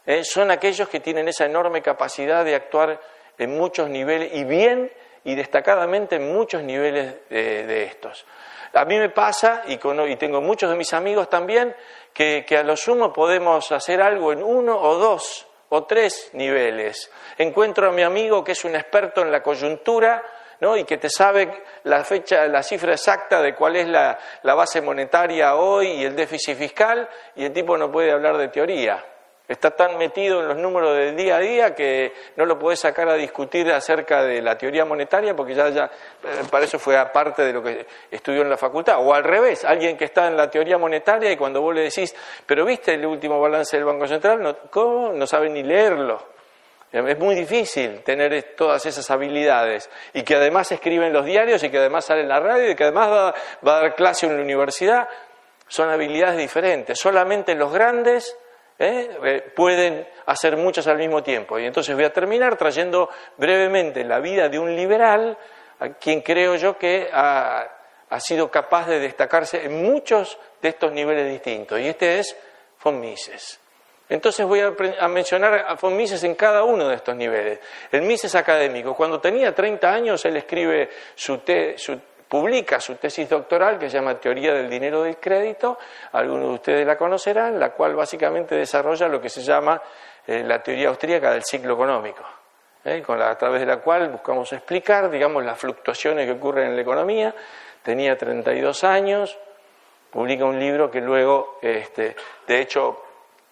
eh, 0.04 0.22
son 0.22 0.50
aquellos 0.50 0.88
que 0.88 1.00
tienen 1.00 1.28
esa 1.28 1.46
enorme 1.46 1.80
capacidad 1.80 2.44
de 2.44 2.54
actuar 2.54 3.00
en 3.38 3.56
muchos 3.56 3.88
niveles 3.88 4.34
y 4.34 4.44
bien 4.44 4.92
y 5.24 5.34
destacadamente 5.34 6.16
en 6.16 6.32
muchos 6.32 6.62
niveles 6.62 7.14
de, 7.30 7.84
estos. 7.84 8.26
A 8.74 8.84
mí 8.84 8.98
me 8.98 9.08
pasa, 9.08 9.62
y, 9.66 9.74
y, 9.74 10.16
tengo 10.16 10.40
muchos 10.40 10.68
de 10.68 10.76
mis 10.76 10.92
amigos 10.92 11.30
también, 11.30 11.74
que, 12.12 12.44
a 12.58 12.62
lo 12.62 12.76
sumo 12.76 13.12
podemos 13.12 13.70
hacer 13.72 14.02
algo 14.02 14.32
en 14.32 14.42
uno 14.42 14.76
o 14.76 14.96
dos 14.96 15.46
o 15.68 15.84
tres 15.84 16.30
niveles. 16.32 17.10
Encuentro 17.38 17.88
a 17.88 17.92
mi 17.92 18.02
amigo 18.02 18.42
que 18.42 18.52
es 18.52 18.64
un 18.64 18.74
experto 18.74 19.22
en 19.22 19.30
la 19.30 19.42
coyuntura 19.42 20.22
¿no? 20.60 20.76
y 20.76 20.84
que 20.84 20.98
te 20.98 21.08
sabe 21.08 21.62
la 21.84 22.04
fecha, 22.04 22.46
la 22.46 22.62
cifra 22.62 22.92
exacta 22.92 23.40
de 23.40 23.54
cuál 23.54 23.76
es 23.76 23.88
la 23.88 24.54
base 24.54 24.80
monetaria 24.80 25.54
hoy 25.54 25.88
y 25.88 26.04
el 26.04 26.16
déficit 26.16 26.56
fiscal, 26.56 27.08
y 27.36 27.44
el 27.44 27.52
tipo 27.52 27.76
no 27.76 27.90
puede 27.90 28.12
hablar 28.12 28.36
de 28.36 28.48
teoría. 28.48 29.04
Está 29.46 29.72
tan 29.72 29.98
metido 29.98 30.40
en 30.40 30.48
los 30.48 30.56
números 30.56 30.96
del 30.96 31.14
día 31.14 31.36
a 31.36 31.38
día 31.38 31.74
que 31.74 32.14
no 32.36 32.46
lo 32.46 32.58
puede 32.58 32.78
sacar 32.78 33.10
a 33.10 33.14
discutir 33.14 33.70
acerca 33.70 34.22
de 34.22 34.40
la 34.40 34.56
teoría 34.56 34.86
monetaria 34.86 35.36
porque 35.36 35.54
ya, 35.54 35.68
ya 35.68 35.84
eh, 35.84 36.44
para 36.50 36.64
eso 36.64 36.78
fue 36.78 36.96
aparte 36.96 37.42
de 37.42 37.52
lo 37.52 37.62
que 37.62 37.86
estudió 38.10 38.40
en 38.40 38.48
la 38.48 38.56
facultad. 38.56 38.96
O 39.00 39.12
al 39.12 39.22
revés, 39.22 39.66
alguien 39.66 39.98
que 39.98 40.06
está 40.06 40.28
en 40.28 40.36
la 40.38 40.48
teoría 40.48 40.78
monetaria 40.78 41.30
y 41.30 41.36
cuando 41.36 41.60
vos 41.60 41.74
le 41.74 41.82
decís, 41.82 42.16
pero 42.46 42.64
viste 42.64 42.94
el 42.94 43.04
último 43.04 43.38
balance 43.38 43.76
del 43.76 43.84
Banco 43.84 44.06
Central, 44.06 44.42
no, 44.42 44.56
¿cómo? 44.70 45.12
No 45.12 45.26
sabe 45.26 45.50
ni 45.50 45.62
leerlo. 45.62 46.34
Es 46.90 47.18
muy 47.18 47.34
difícil 47.34 48.02
tener 48.02 48.54
todas 48.56 48.86
esas 48.86 49.10
habilidades 49.10 49.90
y 50.14 50.22
que 50.22 50.36
además 50.36 50.72
escribe 50.72 51.06
en 51.06 51.12
los 51.12 51.26
diarios 51.26 51.62
y 51.64 51.68
que 51.68 51.78
además 51.78 52.06
sale 52.06 52.22
en 52.22 52.28
la 52.28 52.40
radio 52.40 52.70
y 52.70 52.76
que 52.76 52.84
además 52.84 53.34
va 53.66 53.76
a 53.76 53.80
dar 53.80 53.94
clase 53.94 54.24
en 54.24 54.36
la 54.36 54.42
universidad. 54.42 55.06
Son 55.66 55.90
habilidades 55.90 56.38
diferentes. 56.38 56.98
Solamente 56.98 57.54
los 57.56 57.72
grandes 57.72 58.38
¿eh? 58.78 59.18
Eh, 59.24 59.52
pueden 59.54 60.06
hacer 60.26 60.56
muchas 60.56 60.86
al 60.86 60.98
mismo 60.98 61.22
tiempo. 61.22 61.58
Y 61.58 61.66
entonces 61.66 61.94
voy 61.94 62.04
a 62.04 62.12
terminar 62.12 62.56
trayendo 62.56 63.08
brevemente 63.36 64.04
la 64.04 64.20
vida 64.20 64.48
de 64.48 64.58
un 64.58 64.74
liberal, 64.74 65.36
a 65.80 65.88
quien 65.90 66.20
creo 66.20 66.56
yo 66.56 66.78
que 66.78 67.08
ha, 67.12 67.70
sido 68.18 68.48
capaz 68.48 68.86
de 68.86 69.00
destacarse 69.00 69.64
en 69.64 69.82
muchos 69.82 70.38
de 70.62 70.68
estos 70.68 70.92
niveles 70.92 71.28
distintos. 71.28 71.80
Y 71.80 71.88
este 71.88 72.20
es 72.20 72.36
von 72.82 73.00
Mises. 73.00 73.58
Entonces 74.08 74.46
voy 74.46 74.60
a, 74.60 75.08
mencionar 75.08 75.64
a 75.66 75.74
von 75.74 75.96
Mises 75.96 76.22
en 76.22 76.36
cada 76.36 76.62
uno 76.62 76.88
de 76.88 76.94
estos 76.94 77.16
niveles. 77.16 77.58
El 77.90 78.02
Mises 78.02 78.34
académico, 78.36 78.94
cuando 78.94 79.20
tenía 79.20 79.52
30 79.52 79.92
años, 79.92 80.24
él 80.26 80.36
escribe 80.36 80.90
su, 81.16 81.40
su 81.76 82.00
publica 82.34 82.80
su 82.80 82.96
tesis 82.96 83.28
doctoral 83.28 83.78
que 83.78 83.88
se 83.88 83.96
llama 83.96 84.18
Teoría 84.18 84.52
del 84.52 84.68
Dinero 84.68 85.04
del 85.04 85.18
Crédito, 85.18 85.78
algunos 86.10 86.48
de 86.48 86.54
ustedes 86.54 86.84
la 86.84 86.96
conocerán, 86.96 87.60
la 87.60 87.70
cual 87.70 87.94
básicamente 87.94 88.56
desarrolla 88.56 89.06
lo 89.06 89.20
que 89.20 89.28
se 89.28 89.40
llama 89.40 89.80
eh, 90.26 90.42
la 90.42 90.60
teoría 90.60 90.88
austríaca 90.88 91.30
del 91.30 91.44
ciclo 91.44 91.74
económico, 91.74 92.24
¿eh? 92.84 93.00
con 93.06 93.20
la, 93.20 93.30
a 93.30 93.38
través 93.38 93.60
de 93.60 93.66
la 93.66 93.76
cual 93.76 94.08
buscamos 94.08 94.52
explicar, 94.52 95.08
digamos, 95.08 95.44
las 95.44 95.56
fluctuaciones 95.56 96.26
que 96.26 96.32
ocurren 96.32 96.70
en 96.70 96.74
la 96.74 96.82
economía. 96.82 97.32
Tenía 97.84 98.18
32 98.18 98.82
años, 98.82 99.38
publica 100.10 100.44
un 100.44 100.58
libro 100.58 100.90
que 100.90 101.00
luego, 101.00 101.60
este, 101.62 102.16
de 102.48 102.60
hecho, 102.60 103.00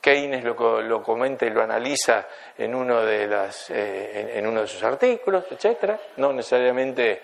Keynes 0.00 0.42
lo, 0.42 0.56
comenta 1.04 1.46
y 1.46 1.50
lo 1.50 1.62
analiza 1.62 2.26
en 2.58 2.74
uno 2.74 3.00
de, 3.02 3.28
las, 3.28 3.70
eh, 3.70 4.36
en, 4.40 4.44
uno 4.44 4.62
de 4.62 4.66
sus 4.66 4.82
artículos, 4.82 5.44
etcétera, 5.52 6.00
no 6.16 6.32
necesariamente 6.32 7.22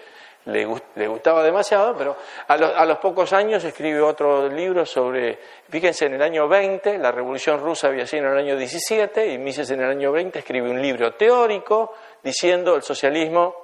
le, 0.48 1.06
gustaba 1.06 1.42
demasiado, 1.42 1.94
pero 1.96 2.16
a, 2.46 2.54
a, 2.54 2.84
los 2.86 2.98
pocos 2.98 3.32
años 3.32 3.62
escribe 3.64 4.00
otro 4.00 4.48
libro 4.48 4.86
sobre, 4.86 5.38
fíjense, 5.68 6.06
en 6.06 6.14
el 6.14 6.22
año 6.22 6.48
20, 6.48 6.96
la 6.98 7.12
Revolución 7.12 7.60
Rusa 7.60 7.88
había 7.88 8.06
sido 8.06 8.24
en 8.24 8.32
el 8.32 8.38
año 8.38 8.56
17, 8.56 9.32
y 9.32 9.38
Mises 9.38 9.70
en 9.70 9.82
el 9.82 9.90
año 9.90 10.10
20 10.10 10.38
escribe 10.38 10.70
un 10.70 10.80
libro 10.80 11.12
teórico 11.12 11.94
diciendo 12.22 12.74
el 12.76 12.82
socialismo 12.82 13.54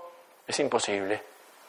es 0.47 0.61
imposible. 0.61 1.14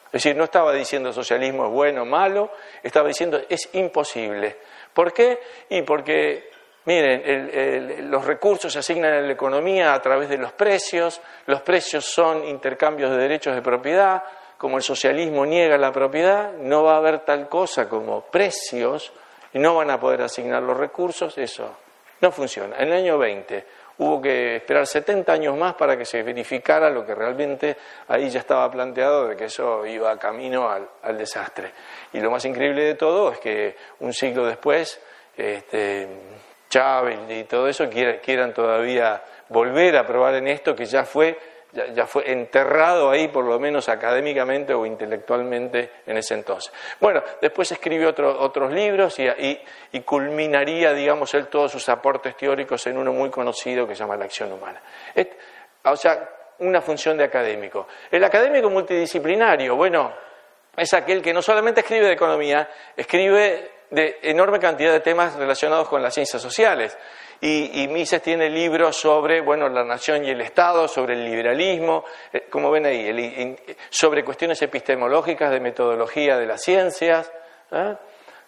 Es 0.07 0.23
decir, 0.23 0.35
no 0.35 0.43
estaba 0.43 0.73
diciendo 0.73 1.09
el 1.09 1.15
socialismo 1.15 1.65
es 1.65 1.71
bueno 1.71 2.01
o 2.01 2.05
malo, 2.05 2.51
estaba 2.83 3.07
diciendo 3.07 3.39
es 3.49 3.69
imposible. 3.73 4.57
¿Por 4.93 5.13
qué? 5.13 5.39
Y 5.69 5.81
porque 5.81 6.55
Miren, 6.85 8.11
los 8.11 8.23
recursos 8.25 8.71
se 8.71 8.77
asignan 8.77 9.15
en 9.15 9.25
la 9.25 9.33
economía 9.33 9.95
a 9.95 10.01
través 10.03 10.29
de 10.29 10.37
los 10.37 10.51
precios, 10.51 11.19
los 11.47 11.63
precios 11.63 12.05
son 12.05 12.47
intercambios 12.47 13.09
de 13.09 13.17
derechos 13.17 13.55
de 13.55 13.63
propiedad, 13.63 14.21
como 14.57 14.77
el 14.77 14.83
socialismo 14.83 15.45
niega 15.45 15.77
la 15.77 15.91
propiedad, 15.91 16.53
no 16.53 16.83
va 16.83 16.93
a 16.93 16.97
haber 16.97 17.19
tal 17.19 17.49
cosa 17.49 17.89
como 17.89 18.21
precios 18.21 19.11
y 19.53 19.59
no 19.59 19.75
van 19.75 19.89
a 19.89 19.99
poder 19.99 20.21
asignar 20.21 20.63
los 20.63 20.77
recursos, 20.77 21.37
eso 21.37 21.77
no 22.21 22.31
funciona. 22.31 22.77
En 22.77 22.87
el 22.87 22.93
año 22.93 23.17
20 23.17 23.65
hubo 23.97 24.21
que 24.21 24.57
esperar 24.57 24.85
70 24.85 25.31
años 25.31 25.57
más 25.57 25.75
para 25.75 25.97
que 25.97 26.05
se 26.05 26.21
verificara 26.23 26.89
lo 26.89 27.05
que 27.05 27.15
realmente 27.15 27.77
ahí 28.07 28.29
ya 28.29 28.39
estaba 28.39 28.69
planteado 28.69 29.27
de 29.27 29.35
que 29.35 29.45
eso 29.45 29.85
iba 29.85 30.17
camino 30.17 30.69
al, 30.69 31.17
desastre. 31.17 31.71
Y 32.13 32.19
lo 32.19 32.31
más 32.31 32.43
increíble 32.45 32.83
de 32.83 32.95
todo 32.95 33.31
es 33.31 33.39
que 33.39 33.75
un 33.99 34.13
siglo 34.13 34.45
después, 34.45 34.99
este, 35.37 36.07
Chávez 36.69 37.19
y 37.29 37.43
todo 37.45 37.67
eso 37.67 37.89
quieran 37.89 38.53
todavía 38.53 39.21
volver 39.49 39.95
a 39.97 40.05
probar 40.05 40.35
en 40.35 40.47
esto 40.47 40.75
que 40.75 40.85
ya 40.85 41.05
fue 41.05 41.37
ya, 41.93 42.05
fue 42.05 42.31
enterrado 42.31 43.09
ahí, 43.09 43.27
por 43.27 43.45
lo 43.45 43.59
menos 43.59 43.89
académicamente 43.89 44.73
o 44.73 44.85
intelectualmente 44.85 45.91
en 46.05 46.17
ese 46.17 46.33
entonces. 46.33 46.71
Bueno, 46.99 47.21
después 47.41 47.71
escribió 47.71 48.09
otros 48.09 48.71
libros 48.71 49.19
y, 49.19 49.27
y, 49.91 49.99
culminaría, 50.01 50.93
digamos, 50.93 51.33
él 51.33 51.47
todos 51.47 51.71
sus 51.71 51.87
aportes 51.89 52.35
teóricos 52.37 52.85
en 52.87 52.97
uno 52.97 53.11
muy 53.11 53.29
conocido 53.29 53.87
que 53.87 53.95
se 53.95 53.99
llama 53.99 54.15
La 54.15 54.25
acción 54.25 54.51
humana. 54.51 54.81
o 55.83 55.95
sea, 55.95 56.29
una 56.59 56.81
función 56.81 57.17
de 57.17 57.25
académico. 57.25 57.87
El 58.09 58.23
académico 58.23 58.69
multidisciplinario, 58.69 59.75
bueno, 59.75 60.13
es 60.75 60.93
aquel 60.93 61.21
que 61.21 61.33
no 61.33 61.41
solamente 61.41 61.81
escribe 61.81 62.07
de 62.07 62.13
economía, 62.13 62.69
escribe 62.95 63.71
de 63.89 64.19
enorme 64.23 64.59
cantidad 64.59 64.91
de 64.91 64.99
temas 64.99 65.35
relacionados 65.35 65.87
con 65.87 66.01
las 66.01 66.13
ciencias 66.13 66.41
sociales. 66.41 66.97
Y, 67.41 67.87
Mises 67.89 68.21
tiene 68.21 68.49
libros 68.49 68.95
sobre, 68.95 69.41
bueno, 69.41 69.69
la 69.69 69.83
nación 69.83 70.23
y 70.25 70.29
el 70.29 70.41
Estado, 70.41 70.87
sobre 70.87 71.13
el 71.13 71.25
liberalismo, 71.25 72.05
eh, 72.31 72.47
como 72.49 72.71
ven 72.71 72.85
ahí, 72.85 73.55
sobre 73.89 74.23
cuestiones 74.23 74.61
epistemológicas 74.61 75.51
de 75.51 75.59
metodología 75.59 76.37
de 76.37 76.45
las 76.45 76.61
ciencias, 76.61 77.31
¿eh? 77.71 77.95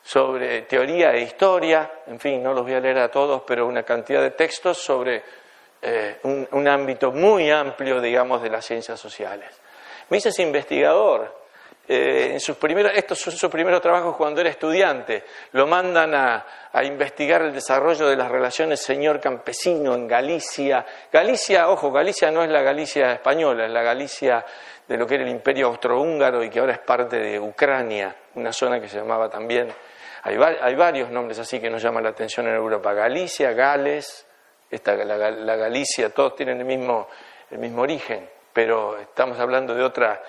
sobre 0.01 0.61
teoría 0.61 1.11
e 1.11 1.21
historia, 1.21 1.91
en 2.07 2.19
fin, 2.19 2.41
no 2.41 2.53
los 2.53 2.63
voy 2.63 2.73
a 2.73 2.79
leer 2.79 2.99
a 2.99 3.11
todos, 3.11 3.43
pero 3.45 3.67
una 3.67 3.83
cantidad 3.83 4.21
de 4.21 4.31
textos 4.31 4.77
sobre 4.77 5.21
eh, 5.81 6.19
un, 6.23 6.47
un, 6.51 6.67
ámbito 6.67 7.11
muy 7.11 7.51
amplio, 7.51 7.99
digamos, 7.99 8.41
de 8.41 8.49
las 8.49 8.65
ciencias 8.65 8.99
sociales. 8.99 9.49
Mises 10.09 10.33
es 10.33 10.39
investigador, 10.39 11.46
eh, 11.89 12.31
en 12.33 12.39
sus 12.41 12.57
primeros, 12.57 12.91
estos 12.93 13.17
son 13.17 13.31
sus 13.31 13.49
primeros 13.49 13.81
trabajos 13.81 14.17
cuando 14.17 14.41
era 14.41 14.49
estudiante. 14.49 15.23
Lo 15.53 15.67
mandan 15.67 16.13
a, 16.13 16.45
investigar 16.83 17.41
el 17.41 17.53
desarrollo 17.53 18.07
de 18.07 18.15
las 18.15 18.29
relaciones 18.29 18.81
señor-campesino 18.81 19.95
en 19.95 20.07
Galicia. 20.07 20.85
Galicia, 21.11 21.69
ojo, 21.69 21.91
Galicia 21.91 22.29
no 22.29 22.43
es 22.43 22.49
la 22.49 22.61
Galicia 22.61 23.13
española, 23.13 23.65
es 23.65 23.71
la 23.71 23.81
Galicia 23.81 24.45
de 24.87 24.97
lo 24.97 25.07
que 25.07 25.15
era 25.15 25.23
el 25.23 25.29
imperio 25.29 25.67
austrohúngaro 25.67 26.43
y 26.43 26.49
que 26.49 26.59
ahora 26.59 26.73
es 26.73 26.79
parte 26.79 27.17
de 27.17 27.39
Ucrania, 27.39 28.15
una 28.35 28.51
zona 28.51 28.79
que 28.79 28.87
se 28.87 28.97
llamaba 28.97 29.29
también. 29.29 29.73
Hay, 30.23 30.75
varios 30.75 31.09
nombres 31.09 31.39
así 31.39 31.59
que 31.59 31.69
nos 31.69 31.81
llaman 31.81 32.03
la 32.03 32.09
atención 32.09 32.47
en 32.47 32.55
Europa: 32.55 32.93
Galicia, 32.93 33.53
Gales, 33.53 34.27
esta, 34.69 34.93
la, 34.93 35.55
Galicia, 35.55 36.09
todos 36.09 36.35
tienen 36.35 36.59
el 36.59 36.65
mismo 36.65 37.81
origen, 37.81 38.29
pero 38.53 38.99
estamos 38.99 39.39
hablando 39.39 39.73
de 39.73 39.83
otra 39.83 40.21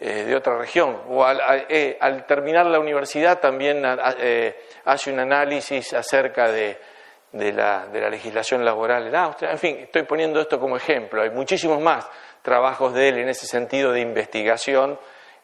eh, 0.00 0.24
de 0.24 0.34
otra 0.34 0.58
región. 0.58 1.02
O 1.08 1.24
al, 1.24 1.66
eh, 1.68 1.98
terminar 2.26 2.66
la 2.66 2.80
universidad 2.80 3.38
también 3.38 3.82
eh, 4.18 4.56
hace 4.84 5.12
un 5.12 5.20
análisis 5.20 5.92
acerca 5.92 6.50
de, 6.50 6.78
la, 7.32 7.86
de, 7.86 8.00
la, 8.00 8.10
legislación 8.10 8.64
laboral 8.64 9.06
en 9.06 9.14
Austria. 9.14 9.50
En 9.50 9.58
fin, 9.58 9.76
estoy 9.80 10.02
poniendo 10.04 10.40
esto 10.40 10.58
como 10.58 10.76
ejemplo. 10.76 11.22
Hay 11.22 11.30
muchísimos 11.30 11.80
más 11.80 12.08
trabajos 12.42 12.94
de 12.94 13.08
él 13.08 13.18
en 13.18 13.28
ese 13.28 13.46
sentido 13.46 13.92
de 13.92 14.00
investigación 14.00 14.98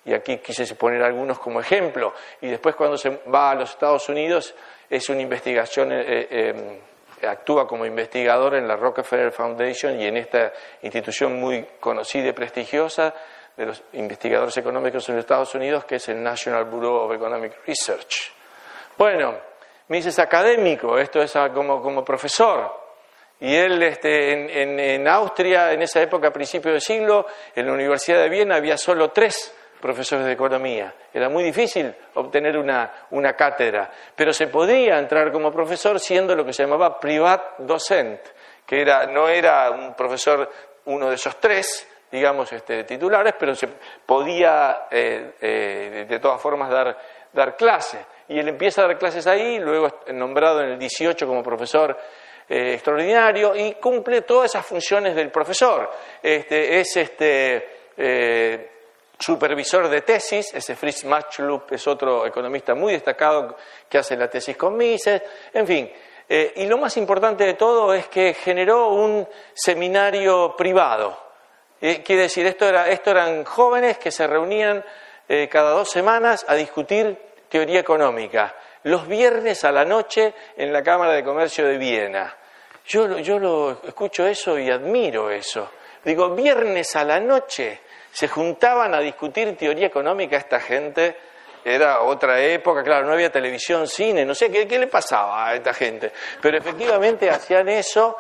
y 0.07 0.15
aquí 0.15 0.39
quise 0.39 0.73
poner 0.77 1.03
algunos 1.03 1.39
como 1.41 1.61
ejemplo, 1.61 2.15
y 2.41 2.47
después 2.47 2.77
cuando 2.77 2.97
se 2.97 3.11
va 3.27 3.51
a 3.51 3.55
los 3.57 3.71
Estados 3.71 4.09
Unidos 4.09 4.55
es 4.89 5.09
una 5.09 5.21
investigación, 5.21 5.91
eh, 5.93 6.29
eh, 6.31 6.81
actúa 7.27 7.67
como 7.67 7.85
investigador 7.85 8.55
en 8.55 8.69
la 8.69 8.77
Rockefeller 8.77 9.33
Foundation 9.33 10.01
y 10.01 10.07
en 10.07 10.17
esta 10.17 10.53
institución 10.83 11.41
muy 11.41 11.67
conocida 11.81 12.29
y 12.29 12.33
prestigiosa 12.33 13.13
de 13.57 13.67
los 13.67 13.83
investigadores 13.93 14.57
económicos 14.57 15.09
en 15.09 15.17
los 15.17 15.25
Estados 15.25 15.55
Unidos, 15.55 15.85
que 15.85 15.97
es 15.97 16.09
el 16.09 16.23
National 16.23 16.65
Bureau 16.67 16.95
of 16.97 17.13
Economic 17.13 17.67
Research. 17.67 18.33
Bueno, 18.97 19.35
me 19.89 19.97
dices 19.99 20.19
académico, 20.19 20.99
esto 20.99 21.23
es 21.23 21.33
como, 21.55 21.81
como 21.81 22.05
profesor. 22.05 22.85
Y 23.41 23.55
él 23.55 23.83
este, 23.83 24.33
en, 24.33 24.81
en, 24.81 25.09
Austria, 25.09 25.73
en 25.73 25.83
esa 25.83 26.01
época, 26.01 26.29
a 26.29 26.33
principios 26.33 26.73
del 26.73 26.81
siglo, 26.81 27.27
en 27.55 27.67
la 27.67 27.73
Universidad 27.73 28.19
de 28.19 28.29
Viena 28.29 28.57
había 28.57 28.79
solo 28.79 29.11
tres 29.11 29.55
profesores 29.81 30.25
de 30.25 30.33
economía. 30.33 30.95
Era 31.13 31.29
muy 31.29 31.45
difícil 31.45 31.95
obtener 32.15 32.57
una, 32.57 33.07
una, 33.11 33.35
cátedra, 33.35 33.91
pero 34.15 34.33
se 34.33 34.47
podía 34.47 34.99
entrar 34.99 35.31
como 35.31 35.53
profesor 35.53 36.01
siendo 36.01 36.35
lo 36.35 36.45
que 36.45 36.55
se 36.55 36.63
llamaba 36.63 36.99
privat 36.99 37.59
docent, 37.59 38.21
que 38.65 38.81
era, 38.81 39.07
no 39.07 39.29
era 39.29 39.71
un 39.71 39.95
profesor 39.95 40.51
uno 40.87 41.11
de 41.11 41.17
esos 41.17 41.39
tres, 41.39 41.87
digamos, 42.11 42.53
este, 42.53 42.85
titulares, 42.85 43.35
pero 43.39 43.55
se 43.55 43.69
podía 44.05 44.87
eh, 44.91 45.33
eh, 45.41 46.07
de 46.09 46.19
todas 46.19 46.41
formas 46.41 46.71
dar, 46.71 46.97
dar 47.33 47.57
clase. 47.57 48.05
Y 48.29 48.39
él 48.39 48.49
empieza 48.49 48.83
a 48.83 48.87
dar 48.87 48.99
clases 48.99 49.27
ahí, 49.27 49.59
luego 49.59 49.87
es 50.07 50.15
nombrado 50.15 50.63
en 50.63 50.71
el 50.71 50.79
18 50.79 51.27
como 51.27 51.43
profesor 51.43 51.97
eh, 52.49 52.75
extraordinario 52.75 53.55
y 53.57 53.75
cumple 53.75 54.23
todas 54.23 54.53
esas 54.53 54.65
funciones 54.65 55.15
del 55.15 55.31
profesor. 55.31 55.91
Este, 56.23 56.81
es 56.81 56.97
este, 56.97 57.69
supervisor 59.19 59.89
de 59.89 60.03
tesis, 60.03 60.55
ese 60.55 60.77
Fritz 60.77 61.05
Machlup 61.05 61.73
es 61.73 61.87
otro 61.87 62.27
economista 62.27 62.75
muy 62.75 62.93
destacado 62.93 63.57
que 63.89 63.99
hace 63.99 64.17
la 64.17 64.29
tesis 64.29 64.57
con 64.57 64.77
Mises, 64.77 65.23
en 65.53 65.67
fin. 65.67 65.93
Y 66.29 66.67
lo 66.67 66.77
más 66.77 66.97
importante 66.97 67.45
de 67.45 67.55
todo 67.55 67.95
es 67.95 68.09
que 68.09 68.35
generó 68.35 68.89
un 68.89 69.27
seminario 69.55 70.55
privado. 70.57 71.26
Quiere 71.79 72.23
decir, 72.23 72.47
esto, 72.47 72.69
era, 72.69 72.89
esto 72.89 73.11
eran 73.11 73.45
jóvenes 73.45 73.99
que 73.99 74.11
se 74.11 74.27
reunían 74.27 74.85
cada 75.51 75.71
dos 75.71 75.91
semanas 75.91 76.45
a 76.49 76.55
discutir 76.55 77.17
teoría 77.49 77.81
económica 77.81 78.55
los 78.87 79.09
viernes 79.09 79.65
a 79.65 79.73
la 79.73 79.85
noche 79.85 80.33
en 80.57 80.73
la 80.73 80.83
Cámara 80.83 81.13
de 81.13 81.25
Comercio 81.25 81.67
de 81.67 81.77
Viena. 81.77 82.37
Yo, 82.87 83.19
yo 83.19 83.39
lo 83.39 83.81
escucho 83.85 84.25
eso 84.27 84.57
y 84.59 84.71
admiro 84.71 85.29
eso. 85.29 85.71
Digo, 86.05 86.31
viernes 86.31 86.95
a 86.95 87.03
la 87.03 87.19
noche 87.19 87.81
se 88.13 88.29
juntaban 88.29 88.95
a 88.95 89.01
discutir 89.01 89.57
teoría 89.57 89.89
económica 89.89 90.37
esta 90.37 90.61
gente. 90.61 91.17
Era 91.65 92.03
otra 92.03 92.41
época, 92.41 92.85
claro, 92.85 93.07
no 93.07 93.15
había 93.15 93.31
televisión, 93.31 93.89
cine, 93.89 94.25
no 94.25 94.37
sé 94.37 94.53
qué 94.53 94.79
le 94.79 94.87
pasaba 94.87 95.49
a 95.49 95.55
esta 95.57 95.75
gente. 95.75 96.13
Pero 96.41 96.57
efectivamente 96.57 97.29
hacían 97.29 97.69
eso 97.69 98.17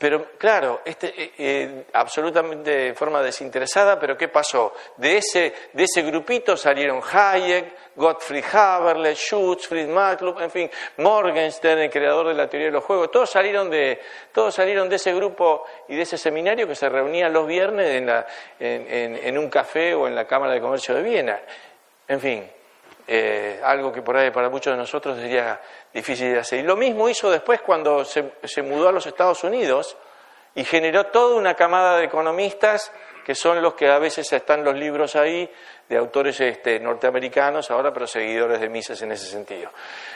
pero 0.00 0.30
claro, 0.38 0.80
este, 0.82 1.08
eh, 1.08 1.32
eh, 1.36 1.84
absolutamente 1.92 2.70
de 2.70 2.94
forma 2.94 3.20
desinteresada, 3.20 4.00
pero 4.00 4.16
¿qué 4.16 4.28
pasó? 4.28 4.72
De 4.96 5.18
ese, 5.18 5.52
de 5.74 5.84
ese 5.84 6.00
grupito 6.00 6.56
salieron 6.56 7.02
Hayek, 7.02 7.94
Gottfried 7.96 8.46
Haberle, 8.50 9.14
Schutz, 9.14 9.68
Fried 9.68 9.88
Matlub, 9.88 10.40
en 10.40 10.50
fin, 10.50 10.70
Morgenstern, 10.96 11.80
el 11.80 11.90
creador 11.90 12.28
de 12.28 12.34
la 12.34 12.48
teoría 12.48 12.68
de 12.68 12.72
los 12.72 12.82
juegos, 12.82 13.10
todos 13.10 13.28
salieron 13.28 13.68
de, 13.68 14.00
todos 14.32 14.54
salieron 14.54 14.88
de 14.88 14.96
ese 14.96 15.12
grupo 15.12 15.66
y 15.86 15.96
de 15.96 16.02
ese 16.02 16.16
seminario 16.16 16.66
que 16.66 16.74
se 16.74 16.88
reunía 16.88 17.28
los 17.28 17.46
viernes 17.46 17.90
en, 17.90 18.06
la, 18.06 18.26
en, 18.58 19.16
en 19.16 19.36
un 19.36 19.50
café 19.50 19.94
o 19.94 20.08
en 20.08 20.14
la 20.14 20.26
Cámara 20.26 20.54
de 20.54 20.62
Comercio 20.62 20.94
de 20.94 21.02
Viena. 21.02 21.38
En 22.08 22.20
fin, 22.20 22.50
eh, 23.12 23.60
algo 23.64 23.90
que 23.90 24.02
por 24.02 24.16
ahí 24.16 24.30
para 24.30 24.48
muchos 24.48 24.72
de 24.72 24.76
nosotros 24.76 25.18
sería 25.18 25.60
difícil 25.92 26.32
de 26.32 26.38
hacer. 26.38 26.60
Y 26.60 26.62
lo 26.62 26.76
mismo 26.76 27.08
hizo 27.08 27.28
después 27.28 27.60
cuando 27.60 28.04
se, 28.04 28.34
se 28.44 28.62
mudó 28.62 28.88
a 28.88 28.92
los 28.92 29.04
Estados 29.04 29.42
Unidos 29.42 29.96
y 30.54 30.62
generó 30.62 31.06
toda 31.06 31.34
una 31.34 31.54
camada 31.54 31.98
de 31.98 32.04
economistas 32.04 32.92
que 33.24 33.34
son 33.34 33.60
los 33.60 33.74
que 33.74 33.88
a 33.88 33.98
veces 33.98 34.32
están 34.32 34.62
los 34.62 34.76
libros 34.76 35.16
ahí 35.16 35.50
de 35.88 35.96
autores 35.96 36.40
este, 36.40 36.78
norteamericanos, 36.78 37.68
ahora 37.72 37.92
pero 37.92 38.06
seguidores 38.06 38.60
de 38.60 38.68
Mises 38.68 39.02
en 39.02 39.10
ese 39.10 39.26
sentido. 39.26 39.70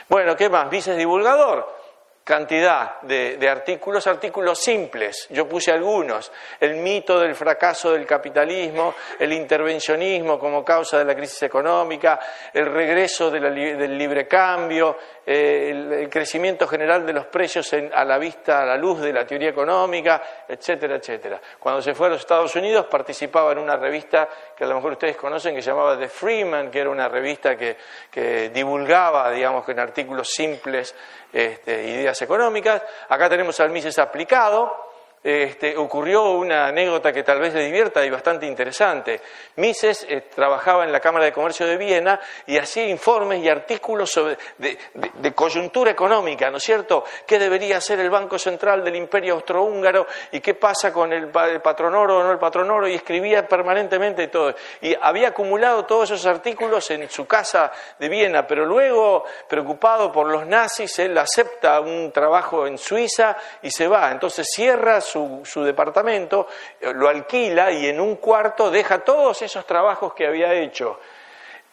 Bueno, 0.07 0.33
¿qué 0.37 0.47
más? 0.47 0.71
Mises 0.71 0.95
divulgador 0.95 1.84
cantidad 2.25 2.99
de, 3.03 3.47
artículos, 3.47 4.07
artículos 4.07 4.59
simples, 4.59 5.27
yo 5.29 5.47
puse 5.47 5.71
algunos, 5.71 6.31
el 6.59 6.77
mito 6.77 7.19
del 7.19 7.35
fracaso 7.35 7.93
del 7.93 8.07
capitalismo, 8.07 8.95
el 9.19 9.31
intervencionismo 9.31 10.39
como 10.39 10.65
causa 10.65 10.97
de 10.97 11.05
la 11.05 11.15
crisis 11.15 11.43
económica, 11.43 12.19
el 12.51 12.65
regreso 12.65 13.29
del 13.29 13.95
libre 13.95 14.27
cambio, 14.27 14.97
el, 15.25 16.07
crecimiento 16.09 16.67
general 16.67 17.05
de 17.05 17.13
los 17.13 17.25
precios 17.25 17.73
a 17.73 18.05
la 18.05 18.17
vista, 18.17 18.61
a 18.61 18.65
la 18.65 18.77
luz 18.77 19.01
de 19.01 19.11
la 19.11 19.25
teoría 19.25 19.49
económica, 19.49 20.21
etcétera, 20.47 20.95
etcétera. 20.97 21.41
Cuando 21.59 21.81
se 21.81 21.95
fue 21.95 22.07
a 22.07 22.09
los 22.11 22.19
Estados 22.19 22.55
Unidos 22.55 22.85
participaba 22.85 23.51
en 23.51 23.57
una 23.59 23.75
revista 23.75 24.29
que 24.55 24.63
a 24.63 24.67
lo 24.67 24.75
mejor 24.75 24.93
ustedes 24.93 25.17
conocen 25.17 25.55
que 25.55 25.61
se 25.61 25.71
llamaba 25.71 25.97
The 25.97 26.09
Freeman, 26.09 26.69
que 26.69 26.79
era 26.79 26.89
una 26.89 27.07
revista 27.07 27.55
que, 27.55 27.75
que 28.11 28.49
divulgaba, 28.49 29.31
digamos, 29.31 29.67
en 29.67 29.79
artículos 29.79 30.29
simples 30.29 30.95
este, 31.33 31.83
ideas 31.83 32.21
económicas. 32.21 32.83
Acá 33.09 33.29
tenemos 33.29 33.59
al 33.59 33.69
Mises 33.69 33.97
aplicado, 33.99 34.94
este, 35.25 35.75
ocurrió 35.75 36.33
una 36.33 36.67
anécdota 36.67 37.11
que 37.11 37.23
tal 37.23 37.39
vez 37.39 37.51
le 37.51 37.63
divierta 37.63 38.05
y 38.05 38.11
bastante 38.11 38.45
interesante. 38.45 39.19
Mises 39.55 40.05
eh, 40.07 40.29
trabajaba 40.35 40.83
en 40.83 40.91
la 40.91 40.99
Cámara 40.99 41.25
de 41.25 41.33
Comercio 41.33 41.65
de 41.65 41.77
Viena 41.77 42.19
y 42.45 42.59
hacía 42.59 42.85
informes 42.85 43.43
y 43.43 43.49
artículos 43.49 44.11
sobre, 44.11 44.37
de, 44.59 45.33
coyuntura 45.33 45.89
económica, 45.89 46.51
¿no 46.51 46.57
es 46.57 46.63
cierto? 46.63 47.03
¿Qué 47.25 47.39
debería 47.39 47.77
hacer 47.77 47.99
el 48.01 48.11
Banco 48.11 48.37
Central 48.37 48.83
del 48.83 48.97
Imperio 48.97 49.33
Austrohúngaro 49.33 50.05
y 50.31 50.41
qué 50.41 50.53
pasa 50.53 50.93
con 50.93 51.11
el, 51.11 51.31
el 51.49 51.61
patronoro 51.61 52.19
o 52.19 52.23
no 52.23 52.31
el 52.31 52.37
patronoro? 52.37 52.87
Y 52.87 52.93
escribía 52.93 53.47
permanentemente 53.47 54.27
todo. 54.27 54.53
Y 54.81 54.95
había 55.01 55.29
acumulado 55.29 55.85
todos 55.85 56.11
esos 56.11 56.27
artículos 56.27 56.91
en 56.91 57.09
su 57.09 57.25
casa 57.25 57.71
de 57.97 58.09
Viena, 58.09 58.45
pero 58.45 58.63
luego, 58.63 59.25
preocupado 59.49 60.11
por 60.11 60.27
los 60.27 60.45
nazis, 60.45 60.99
él 60.99 61.17
acepta 61.17 61.79
un 61.79 62.11
trabajo 62.11 62.67
en 62.67 62.77
Suiza 62.77 63.35
y 63.63 63.71
se 63.71 63.87
va. 63.87 64.11
Entonces 64.11 64.47
cierra 64.53 65.01
su 65.01 65.14
su, 65.43 65.63
departamento, 65.63 66.47
eh, 66.79 66.91
lo 66.93 67.07
alquila 67.07 67.71
y 67.71 67.87
en 67.87 67.99
un 67.99 68.17
cuarto 68.17 68.69
deja 68.69 68.99
todos 68.99 69.41
esos 69.41 69.65
trabajos 69.65 70.13
que 70.13 70.27
había 70.27 70.53
hecho. 70.53 70.99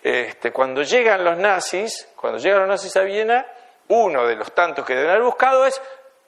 Este, 0.03 0.51
cuando 0.53 0.83
llegan 0.83 1.25
los 1.25 1.37
nazis, 1.37 2.09
cuando 2.17 2.39
llegan 2.39 2.61
los 2.61 2.69
nazis 2.69 2.97
a 2.97 3.03
Viena, 3.03 3.47
uno 3.89 4.27
de 4.27 4.37
los 4.37 4.53
tantos 4.53 4.85
que 4.85 4.95
deben 4.95 5.11
haber 5.11 5.23
buscado 5.23 5.67
es 5.67 5.81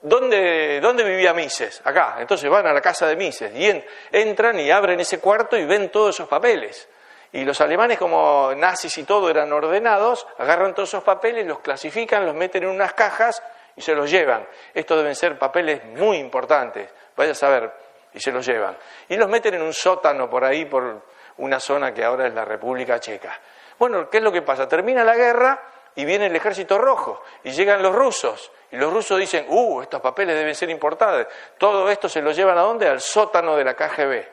¿Dónde, 0.04 0.80
¿Dónde, 0.82 1.02
vivía 1.02 1.32
Mises? 1.32 1.80
Acá. 1.82 2.16
Entonces 2.18 2.50
van 2.50 2.66
a 2.66 2.74
la 2.74 2.82
casa 2.82 3.06
de 3.06 3.16
Mises 3.16 3.50
y 3.56 3.82
entran 4.12 4.60
y 4.60 4.70
abren 4.70 5.00
ese 5.00 5.18
cuarto 5.18 5.56
y 5.56 5.64
ven 5.64 5.88
todos 5.88 6.14
esos 6.14 6.28
papeles. 6.28 6.86
Y 7.32 7.42
los 7.42 7.58
alemanes, 7.62 7.98
como 7.98 8.52
nazis 8.54 8.98
y 8.98 9.04
todo 9.04 9.30
eran 9.30 9.50
ordenados, 9.50 10.26
agarran 10.36 10.74
todos 10.74 10.90
esos 10.90 11.02
papeles, 11.02 11.46
los 11.46 11.60
clasifican, 11.60 12.26
los 12.26 12.34
meten 12.34 12.64
en 12.64 12.68
unas 12.68 12.92
cajas 12.92 13.42
y 13.76 13.80
se 13.80 13.94
los 13.94 14.10
llevan. 14.10 14.46
Estos 14.74 14.98
deben 14.98 15.14
ser 15.14 15.38
papeles 15.38 15.82
muy 15.84 16.18
importantes 16.18 16.90
vaya 17.16 17.32
a 17.32 17.34
saber, 17.34 17.72
y 18.12 18.20
se 18.20 18.30
los 18.30 18.46
llevan. 18.46 18.76
Y 19.08 19.16
los 19.16 19.28
meten 19.28 19.54
en 19.54 19.62
un 19.62 19.72
sótano 19.72 20.28
por 20.30 20.44
ahí, 20.44 20.64
por 20.64 21.02
una 21.38 21.58
zona 21.60 21.92
que 21.92 22.04
ahora 22.04 22.26
es 22.26 22.34
la 22.34 22.44
República 22.44 23.00
Checa. 23.00 23.38
Bueno, 23.78 24.08
¿qué 24.08 24.18
es 24.18 24.22
lo 24.22 24.30
que 24.30 24.42
pasa? 24.42 24.68
Termina 24.68 25.02
la 25.02 25.16
guerra 25.16 25.60
y 25.96 26.04
viene 26.04 26.26
el 26.26 26.36
ejército 26.36 26.78
rojo 26.78 27.22
y 27.42 27.50
llegan 27.50 27.82
los 27.82 27.94
rusos. 27.94 28.50
Y 28.70 28.76
los 28.76 28.92
rusos 28.92 29.18
dicen, 29.18 29.46
uh, 29.48 29.82
estos 29.82 30.00
papeles 30.00 30.36
deben 30.36 30.54
ser 30.54 30.70
importantes. 30.70 31.26
Todo 31.58 31.90
esto 31.90 32.08
se 32.08 32.22
lo 32.22 32.32
llevan 32.32 32.58
a 32.58 32.62
dónde? 32.62 32.88
Al 32.88 33.00
sótano 33.00 33.56
de 33.56 33.64
la 33.64 33.74
KGB. 33.74 34.24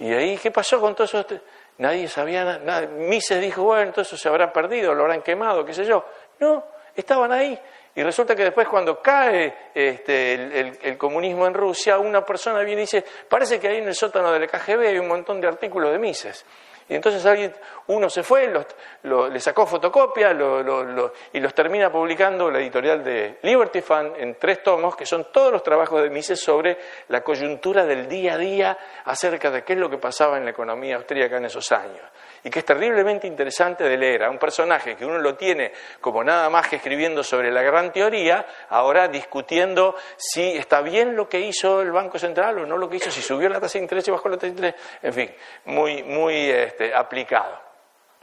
Y 0.00 0.12
ahí, 0.14 0.38
¿qué 0.38 0.50
pasó 0.50 0.80
con 0.80 0.94
todo 0.94 1.04
eso? 1.04 1.24
Nadie 1.78 2.08
sabía 2.08 2.58
nada. 2.58 2.86
Mises 2.86 3.40
dijo, 3.40 3.62
bueno, 3.62 3.92
eso 3.96 4.16
se 4.16 4.28
habrá 4.28 4.52
perdido, 4.52 4.94
lo 4.94 5.02
habrán 5.02 5.22
quemado, 5.22 5.64
qué 5.64 5.74
sé 5.74 5.84
yo. 5.84 6.04
No, 6.38 6.64
estaban 6.94 7.32
ahí. 7.32 7.58
Y 7.94 8.02
resulta 8.02 8.36
que 8.36 8.44
después 8.44 8.68
cuando 8.68 9.02
cae 9.02 9.70
este, 9.74 10.34
el, 10.82 10.96
comunismo 10.96 11.46
en 11.46 11.54
Rusia, 11.54 11.98
una 11.98 12.24
persona 12.24 12.60
viene 12.60 12.82
y 12.82 12.84
dice, 12.84 13.04
parece 13.28 13.58
que 13.58 13.68
ahí 13.68 13.78
en 13.78 13.88
el 13.88 13.94
sótano 13.94 14.30
del 14.32 14.48
KGB 14.48 14.86
hay 14.86 14.98
un 14.98 15.08
montón 15.08 15.40
de 15.40 15.48
artículos 15.48 15.90
de 15.90 15.98
Mises. 15.98 16.46
Y 16.90 16.96
entonces 16.96 17.24
alguien, 17.24 17.54
uno 17.86 18.10
se 18.10 18.24
fue, 18.24 18.52
le 19.04 19.40
sacó 19.40 19.64
fotocopia 19.64 20.32
y 21.32 21.40
los 21.40 21.54
termina 21.54 21.90
publicando 21.90 22.50
la 22.50 22.58
editorial 22.58 23.04
de 23.04 23.38
Liberty 23.42 23.80
Fund 23.80 24.16
en 24.16 24.34
tres 24.34 24.60
tomos, 24.64 24.96
que 24.96 25.06
son 25.06 25.28
todos 25.32 25.52
los 25.52 25.62
trabajos 25.62 26.02
de 26.02 26.10
Mises 26.10 26.40
sobre 26.40 26.76
la 27.06 27.20
coyuntura 27.20 27.86
del 27.86 28.08
día 28.08 28.34
a 28.34 28.38
día 28.38 28.78
acerca 29.04 29.52
de 29.52 29.62
qué 29.62 29.74
es 29.74 29.78
lo 29.78 29.88
que 29.88 29.98
pasaba 29.98 30.36
en 30.36 30.44
la 30.44 30.50
economía 30.50 30.96
austríaca 30.96 31.36
en 31.36 31.44
esos 31.44 31.70
años. 31.70 32.02
Y 32.42 32.50
que 32.50 32.60
es 32.60 32.64
terriblemente 32.64 33.26
interesante 33.26 33.84
de 33.84 33.98
leer 33.98 34.24
a 34.24 34.30
un 34.30 34.38
personaje 34.38 34.96
que 34.96 35.04
uno 35.04 35.18
lo 35.18 35.36
tiene 35.36 35.72
como 36.00 36.24
nada 36.24 36.48
más 36.48 36.68
que 36.68 36.76
escribiendo 36.76 37.22
sobre 37.22 37.52
la 37.52 37.62
gran 37.62 37.92
teoría, 37.92 38.46
ahora 38.70 39.08
discutiendo 39.08 39.94
si 40.16 40.56
está 40.56 40.80
bien 40.80 41.14
lo 41.14 41.28
que 41.28 41.38
hizo 41.38 41.82
el 41.82 41.92
Banco 41.92 42.18
Central 42.18 42.58
o 42.58 42.66
no 42.66 42.78
lo 42.78 42.88
que 42.88 42.96
hizo, 42.96 43.10
si 43.10 43.20
subió 43.20 43.48
la 43.48 43.60
tasa 43.60 43.78
de 43.78 43.82
interés 43.84 44.08
y 44.08 44.10
bajó 44.10 44.28
la 44.30 44.36
tasa 44.36 44.46
de 44.46 44.52
interés, 44.52 44.74
en 45.02 45.12
fin, 45.12 45.30
muy, 45.66 46.02
muy, 46.02 46.50
este, 46.50 46.79
este, 46.80 46.94
aplicado. 46.94 47.60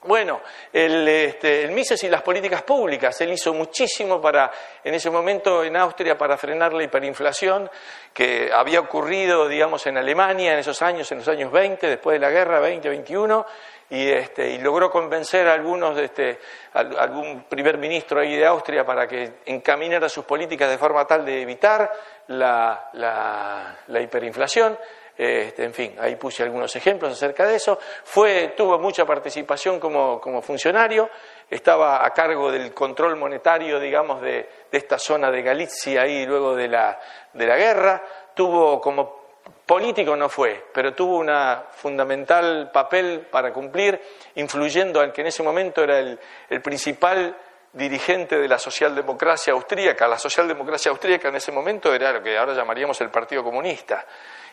Bueno, 0.03 0.41
el, 0.71 1.07
este, 1.07 1.63
el, 1.63 1.71
Mises 1.71 2.03
y 2.03 2.09
las 2.09 2.21
políticas 2.21 2.63
públicas, 2.63 3.19
él 3.21 3.33
hizo 3.33 3.53
muchísimo 3.53 4.21
para, 4.21 4.51
en 4.83 4.93
ese 4.93 5.09
momento 5.09 5.63
en 5.63 5.75
Austria, 5.75 6.17
para 6.17 6.37
frenar 6.37 6.73
la 6.73 6.83
hiperinflación 6.83 7.69
que 8.13 8.49
había 8.53 8.79
ocurrido, 8.79 9.47
digamos, 9.47 9.85
en 9.85 9.97
Alemania 9.97 10.53
en 10.53 10.59
esos 10.59 10.81
años, 10.81 11.11
en 11.11 11.19
los 11.19 11.27
años 11.27 11.51
20, 11.51 11.87
después 11.87 12.15
de 12.15 12.19
la 12.19 12.31
guerra, 12.31 12.59
20, 12.59 12.89
21, 12.89 13.45
y, 13.89 14.07
este, 14.09 14.49
y 14.49 14.57
logró 14.59 14.89
convencer 14.89 15.47
a 15.47 15.53
algunos, 15.53 15.95
de 15.95 16.05
este, 16.05 16.39
algún 16.73 17.43
primer 17.43 17.77
ministro 17.77 18.19
ahí 18.21 18.35
de 18.35 18.45
Austria 18.45 18.85
para 18.85 19.07
que 19.07 19.33
encaminara 19.45 20.09
sus 20.09 20.25
políticas 20.25 20.69
de 20.69 20.77
forma 20.77 21.05
tal 21.05 21.25
de 21.25 21.41
evitar 21.41 21.91
la 22.27 24.01
hiperinflación. 24.01 24.77
Este, 25.17 25.63
en 25.63 25.73
fin, 25.73 25.95
ahí 25.99 26.15
puse 26.15 26.43
algunos 26.43 26.75
ejemplos 26.75 27.11
acerca 27.11 27.47
de 27.47 27.55
eso. 27.55 27.79
Fue, 28.03 28.53
tuvo 28.55 28.77
mucha 28.77 29.03
participación 29.03 29.79
como, 29.79 30.41
funcionario, 30.43 31.09
estaba 31.49 32.05
a 32.05 32.11
cargo 32.11 32.51
del 32.51 32.71
control 32.73 33.15
monetario, 33.15 33.79
digamos, 33.79 34.21
de, 34.21 34.47
esta 34.71 34.99
zona 34.99 35.31
de 35.31 35.41
Galicia 35.41 36.03
ahí 36.03 36.25
luego 36.25 36.55
de 36.55 36.67
la, 36.67 36.99
de 37.33 37.47
la 37.47 37.57
guerra. 37.57 38.03
Tuvo 38.35 38.79
como 38.79 39.25
político 39.65 40.15
no 40.15 40.29
fue, 40.29 40.65
pero 40.71 40.93
tuvo 40.93 41.17
un 41.17 41.31
fundamental 41.71 42.69
papel 42.71 43.27
para 43.31 43.51
cumplir, 43.51 43.99
influyendo 44.35 45.01
al 45.01 45.11
que 45.11 45.21
en 45.21 45.27
ese 45.27 45.41
momento 45.41 45.83
era 45.83 45.97
el, 45.99 46.19
el 46.49 46.61
principal 46.61 47.35
dirigente 47.73 48.37
de 48.37 48.47
la 48.47 48.59
socialdemocracia 48.59 49.53
austríaca. 49.53 50.07
La 50.07 50.17
socialdemocracia 50.19 50.91
austríaca 50.91 51.29
en 51.29 51.35
ese 51.35 51.51
momento 51.51 51.93
era 51.93 52.11
lo 52.11 52.23
que 52.23 52.37
ahora 52.37 52.53
llamaríamos 52.53 52.99
el 53.01 53.09
Partido 53.09 53.43
Comunista. 53.43 54.05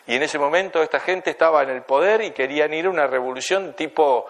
Y 0.07 0.15
en 0.15 0.23
ese 0.23 0.37
momento 0.37 0.81
esta 0.81 0.99
gente 0.99 1.31
estaba 1.31 1.63
en 1.63 1.69
el 1.69 1.81
poder 1.81 2.21
y 2.21 2.31
querían 2.31 2.73
ir 2.73 2.85
a 2.85 2.89
una 2.89 3.07
revolución 3.07 3.73
tipo 3.73 4.27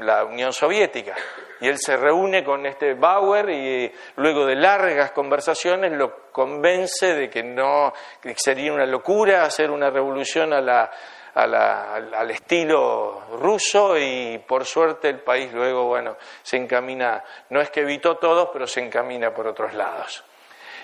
la 0.00 0.24
Unión 0.24 0.52
Soviética. 0.52 1.14
Y 1.60 1.68
él 1.68 1.78
se 1.78 1.96
reúne 1.96 2.42
con 2.42 2.64
este 2.66 2.94
Bauer 2.94 3.48
y 3.50 3.92
luego 4.16 4.46
de 4.46 4.56
largas 4.56 5.12
conversaciones 5.12 5.92
lo 5.92 6.30
convence 6.32 7.14
de 7.14 7.28
que 7.28 7.42
no 7.42 7.92
que 8.20 8.34
sería 8.36 8.72
una 8.72 8.86
locura 8.86 9.44
hacer 9.44 9.70
una 9.70 9.90
revolución 9.90 10.52
al 10.52 12.30
estilo 12.30 13.22
ruso 13.38 13.96
y 13.98 14.38
por 14.46 14.64
suerte 14.64 15.08
el 15.08 15.20
país 15.20 15.52
luego, 15.52 15.84
bueno, 15.84 16.16
se 16.42 16.56
encamina, 16.56 17.22
no 17.50 17.60
es 17.60 17.70
que 17.70 17.80
evitó 17.80 18.16
todo, 18.16 18.50
pero 18.50 18.66
se 18.66 18.80
encamina 18.80 19.32
por 19.32 19.46
otros 19.46 19.74
lados. 19.74 20.24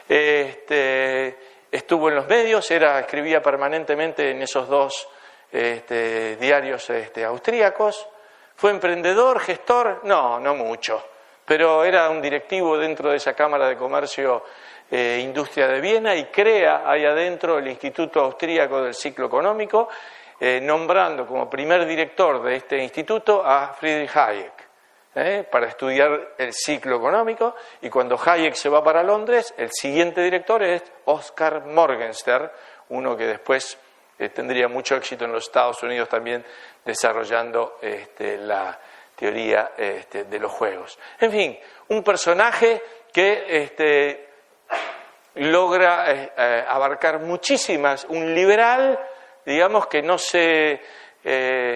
Este, 0.08 1.36
estuvo 1.70 2.08
en 2.08 2.16
los 2.16 2.26
medios, 2.26 2.70
era, 2.70 3.00
escribía 3.00 3.42
permanentemente 3.42 4.30
en 4.30 4.42
esos 4.42 4.68
dos 4.68 5.08
este, 5.50 6.36
diarios 6.36 6.88
este, 6.90 7.24
austríacos. 7.24 8.06
¿Fue 8.54 8.70
emprendedor, 8.70 9.40
gestor? 9.40 10.00
No, 10.04 10.40
no 10.40 10.54
mucho, 10.54 11.02
pero 11.44 11.84
era 11.84 12.10
un 12.10 12.20
directivo 12.20 12.76
dentro 12.76 13.10
de 13.10 13.16
esa 13.16 13.34
Cámara 13.34 13.68
de 13.68 13.76
Comercio 13.76 14.44
e 14.90 15.20
Industria 15.22 15.68
de 15.68 15.80
Viena 15.80 16.14
y 16.14 16.24
crea 16.24 16.82
ahí 16.84 17.04
adentro 17.04 17.58
el 17.58 17.68
Instituto 17.68 18.20
Austríaco 18.20 18.82
del 18.82 18.94
Ciclo 18.94 19.26
Económico, 19.26 19.88
eh, 20.40 20.60
nombrando 20.62 21.26
como 21.26 21.48
primer 21.48 21.86
director 21.86 22.42
de 22.42 22.56
este 22.56 22.78
instituto 22.78 23.42
a 23.44 23.74
Friedrich 23.78 24.16
Hayek. 24.16 24.67
¿Eh? 25.18 25.44
para 25.50 25.66
estudiar 25.66 26.34
el 26.38 26.52
ciclo 26.52 26.96
económico 26.96 27.54
y 27.82 27.90
cuando 27.90 28.18
Hayek 28.18 28.54
se 28.54 28.68
va 28.68 28.82
para 28.82 29.02
Londres, 29.02 29.52
el 29.56 29.70
siguiente 29.72 30.22
director 30.22 30.62
es 30.62 30.82
Oscar 31.06 31.64
Morgenstern, 31.66 32.50
uno 32.90 33.16
que 33.16 33.26
después 33.26 33.78
eh, 34.18 34.28
tendría 34.30 34.68
mucho 34.68 34.96
éxito 34.96 35.24
en 35.24 35.32
los 35.32 35.44
Estados 35.44 35.82
Unidos 35.82 36.08
también 36.08 36.44
desarrollando 36.84 37.78
este, 37.82 38.38
la 38.38 38.78
teoría 39.14 39.72
este, 39.76 40.24
de 40.24 40.38
los 40.38 40.52
juegos. 40.52 40.98
En 41.20 41.30
fin, 41.30 41.58
un 41.88 42.02
personaje 42.02 42.82
que 43.12 43.44
este, 43.48 44.28
logra 45.34 46.04
eh, 46.12 46.64
abarcar 46.68 47.20
muchísimas, 47.20 48.04
un 48.08 48.34
liberal, 48.34 48.98
digamos, 49.44 49.86
que 49.86 50.02
no 50.02 50.18
se 50.18 50.80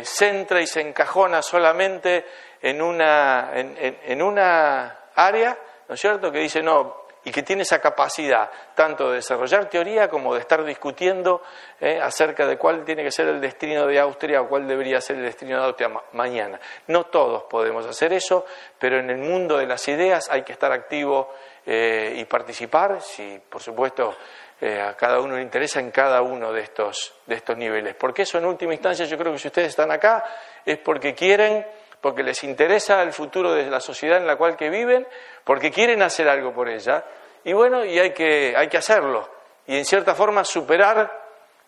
centra 0.05 0.63
y 0.63 0.67
se 0.67 0.81
encajona 0.81 1.43
solamente 1.43 2.25
en 2.63 2.81
una, 2.81 3.51
en, 3.55 4.23
una 4.23 4.99
área, 5.15 5.59
¿no 5.89 5.95
es 5.95 6.01
cierto?, 6.01 6.31
que 6.31 6.39
dice 6.39 6.63
no, 6.63 7.03
y 7.25 7.31
que 7.31 7.43
tiene 7.43 7.63
esa 7.63 7.81
capacidad 7.81 8.51
tanto 8.75 9.11
de 9.11 9.17
desarrollar 9.17 9.69
teoría 9.69 10.09
como 10.09 10.35
de 10.35 10.41
estar 10.41 10.65
discutiendo 10.65 11.43
eh, 11.81 12.01
acerca 12.01 12.47
de 12.47 12.57
cuál 12.57 12.85
tiene 12.85 13.05
que 13.05 13.13
ser 13.13 13.29
el 13.29 13.41
destino 13.41 13.87
de 13.87 13.99
Austria 14.01 14.41
o 14.43 14.49
cuál 14.49 14.67
debería 14.67 15.01
ser 15.01 15.17
el 15.17 15.23
destino 15.23 15.59
de 15.59 15.67
Austria 15.67 15.91
mañana. 16.13 16.59
No 16.89 17.05
todos 17.05 17.45
podemos 17.45 17.87
hacer 17.87 18.13
eso, 18.13 18.45
pero 18.79 18.99
en 18.99 19.11
el 19.11 19.19
mundo 19.19 19.59
de 19.59 19.67
las 19.67 19.87
ideas 19.89 20.29
hay 20.31 20.43
que 20.43 20.53
estar 20.53 20.73
activo 20.73 21.33
eh, 21.65 22.15
y 22.17 22.25
participar, 22.25 23.01
si 23.01 23.41
por 23.49 23.63
supuesto 23.63 24.17
eh, 24.61 24.81
a 24.81 24.95
cada 24.97 25.21
uno 25.21 25.37
le 25.37 25.43
interesa 25.43 25.81
en 25.81 25.91
cada 25.91 26.23
uno 26.23 26.53
de 26.53 26.63
estos, 26.63 27.15
de 27.27 27.37
estos 27.37 27.57
niveles. 27.57 27.95
Porque 27.95 28.23
eso 28.23 28.39
en 28.39 28.45
última 28.45 28.73
instancia 28.73 29.05
yo 29.05 29.19
creo 29.19 29.33
que 29.33 29.39
si 29.39 29.49
ustedes 29.49 29.69
están 29.69 29.91
acá 29.91 30.25
es 30.65 30.79
porque 30.79 31.15
quieren 31.15 31.65
porque 32.03 32.25
les 32.25 32.43
interesa 32.43 33.01
el 33.01 33.13
futuro 33.13 33.53
de 33.53 33.71
la 33.71 33.81
sociedad 33.81 34.19
en 34.19 34.27
la 34.27 34.35
cual 34.35 34.57
que 34.57 34.69
viven, 34.69 35.07
porque 35.45 35.71
quieren 35.71 36.03
hacer 36.03 36.29
algo 36.29 36.53
por 36.53 36.69
ella, 36.69 37.05
y 37.45 37.53
bueno, 37.53 37.85
y 37.85 37.99
hay 37.99 38.13
que, 38.13 38.55
hay 38.57 38.69
que 38.69 38.77
hacerlo, 38.77 39.29
y 39.69 39.79
en 39.79 39.85
cierta 39.85 40.15
forma 40.15 40.45
superar 40.45 41.23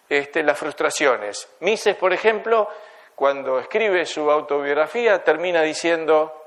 este, 0.08 0.42
las 0.42 0.58
frustraciones. 0.58 1.48
Mises, 1.60 1.94
por 1.94 2.12
ejemplo, 2.12 2.68
cuando 3.14 3.60
escribe 3.60 4.04
su 4.04 4.28
autobiografía, 4.28 5.22
termina 5.22 5.62
diciendo, 5.62 6.46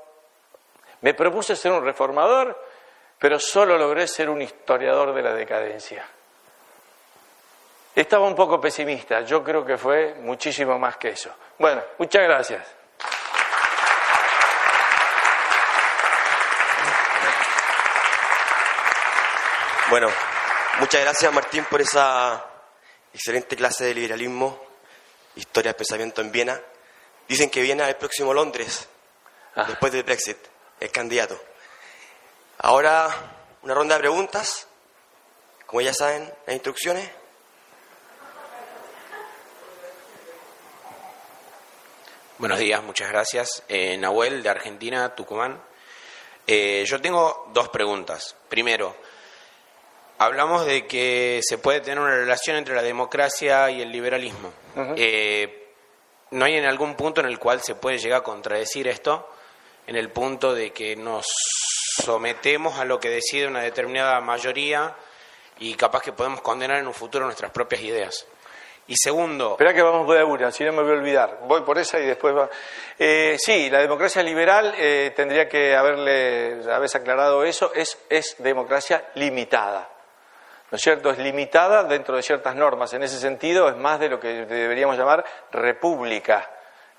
me 1.00 1.14
propuse 1.14 1.56
ser 1.56 1.72
un 1.72 1.82
reformador, 1.82 2.62
pero 3.18 3.38
solo 3.40 3.78
logré 3.78 4.06
ser 4.06 4.28
un 4.28 4.42
historiador 4.42 5.14
de 5.14 5.22
la 5.22 5.32
decadencia. 5.32 6.06
Estaba 7.94 8.26
un 8.26 8.34
poco 8.34 8.60
pesimista, 8.60 9.22
yo 9.22 9.42
creo 9.42 9.64
que 9.64 9.78
fue 9.78 10.14
muchísimo 10.20 10.78
más 10.78 10.98
que 10.98 11.08
eso. 11.08 11.30
Bueno, 11.58 11.82
muchas 11.96 12.22
gracias. 12.22 12.77
Bueno, 19.90 20.10
muchas 20.80 21.00
gracias 21.00 21.32
Martín 21.32 21.64
por 21.64 21.80
esa 21.80 22.44
excelente 23.14 23.56
clase 23.56 23.86
de 23.86 23.94
liberalismo, 23.94 24.62
historia 25.34 25.70
del 25.70 25.76
pensamiento 25.76 26.20
en 26.20 26.30
Viena. 26.30 26.60
Dicen 27.26 27.48
que 27.48 27.62
Viena 27.62 27.84
es 27.84 27.90
el 27.90 27.96
próximo 27.96 28.34
Londres, 28.34 28.86
ah. 29.56 29.64
después 29.66 29.90
del 29.90 30.02
Brexit, 30.02 30.36
el 30.78 30.90
candidato. 30.92 31.40
Ahora 32.58 33.08
una 33.62 33.72
ronda 33.72 33.94
de 33.94 34.00
preguntas, 34.00 34.66
como 35.64 35.80
ya 35.80 35.94
saben, 35.94 36.30
las 36.46 36.54
instrucciones. 36.54 37.10
Buenos 42.36 42.58
días, 42.58 42.82
muchas 42.82 43.08
gracias. 43.08 43.62
Eh, 43.68 43.96
Nahuel, 43.96 44.42
de 44.42 44.50
Argentina, 44.50 45.14
Tucumán. 45.14 45.58
Eh, 46.46 46.84
yo 46.86 47.00
tengo 47.00 47.48
dos 47.54 47.70
preguntas. 47.70 48.36
Primero, 48.50 48.94
hablamos 50.18 50.66
de 50.66 50.86
que 50.86 51.40
se 51.42 51.58
puede 51.58 51.80
tener 51.80 52.00
una 52.00 52.14
relación 52.14 52.56
entre 52.56 52.74
la 52.74 52.82
democracia 52.82 53.70
y 53.70 53.80
el 53.80 53.90
liberalismo. 53.90 54.52
Eh, 54.96 55.72
¿No 56.30 56.44
hay 56.44 56.56
en 56.56 56.66
algún 56.66 56.94
punto 56.94 57.20
en 57.20 57.26
el 57.26 57.38
cual 57.38 57.62
se 57.62 57.74
puede 57.74 57.98
llegar 57.98 58.20
a 58.20 58.24
contradecir 58.24 58.86
esto? 58.88 59.28
En 59.86 59.96
el 59.96 60.10
punto 60.10 60.54
de 60.54 60.72
que 60.72 60.94
nos 60.96 61.26
sometemos 62.02 62.78
a 62.78 62.84
lo 62.84 63.00
que 63.00 63.08
decide 63.08 63.46
una 63.46 63.62
determinada 63.62 64.20
mayoría 64.20 64.94
y 65.58 65.74
capaz 65.74 66.02
que 66.02 66.12
podemos 66.12 66.42
condenar 66.42 66.78
en 66.78 66.86
un 66.86 66.94
futuro 66.94 67.24
nuestras 67.24 67.50
propias 67.50 67.80
ideas. 67.82 68.26
Y 68.86 68.94
segundo... 68.96 69.52
Espera 69.52 69.74
que 69.74 69.82
vamos 69.82 70.16
a 70.16 70.24
una, 70.24 70.50
si 70.50 70.64
no 70.64 70.72
me 70.72 70.82
voy 70.82 70.92
a 70.92 70.94
olvidar. 70.94 71.40
Voy 71.46 71.62
por 71.62 71.78
esa 71.78 71.98
y 71.98 72.06
después 72.06 72.34
va... 72.34 72.48
Eh, 72.98 73.36
sí, 73.38 73.68
la 73.68 73.80
democracia 73.80 74.22
liberal, 74.22 74.74
eh, 74.78 75.12
tendría 75.14 75.48
que 75.48 75.74
haberle, 75.74 76.60
habéis 76.72 76.94
aclarado 76.94 77.44
eso, 77.44 77.72
es, 77.74 77.98
es 78.08 78.36
democracia 78.38 79.10
limitada. 79.14 79.97
¿No 80.70 80.76
es 80.76 80.82
cierto?, 80.82 81.10
es 81.10 81.18
limitada 81.18 81.84
dentro 81.84 82.16
de 82.16 82.22
ciertas 82.22 82.54
normas. 82.54 82.92
En 82.92 83.02
ese 83.02 83.18
sentido, 83.18 83.68
es 83.68 83.76
más 83.76 83.98
de 84.00 84.08
lo 84.08 84.20
que 84.20 84.44
deberíamos 84.44 84.96
llamar 84.96 85.24
república, 85.50 86.50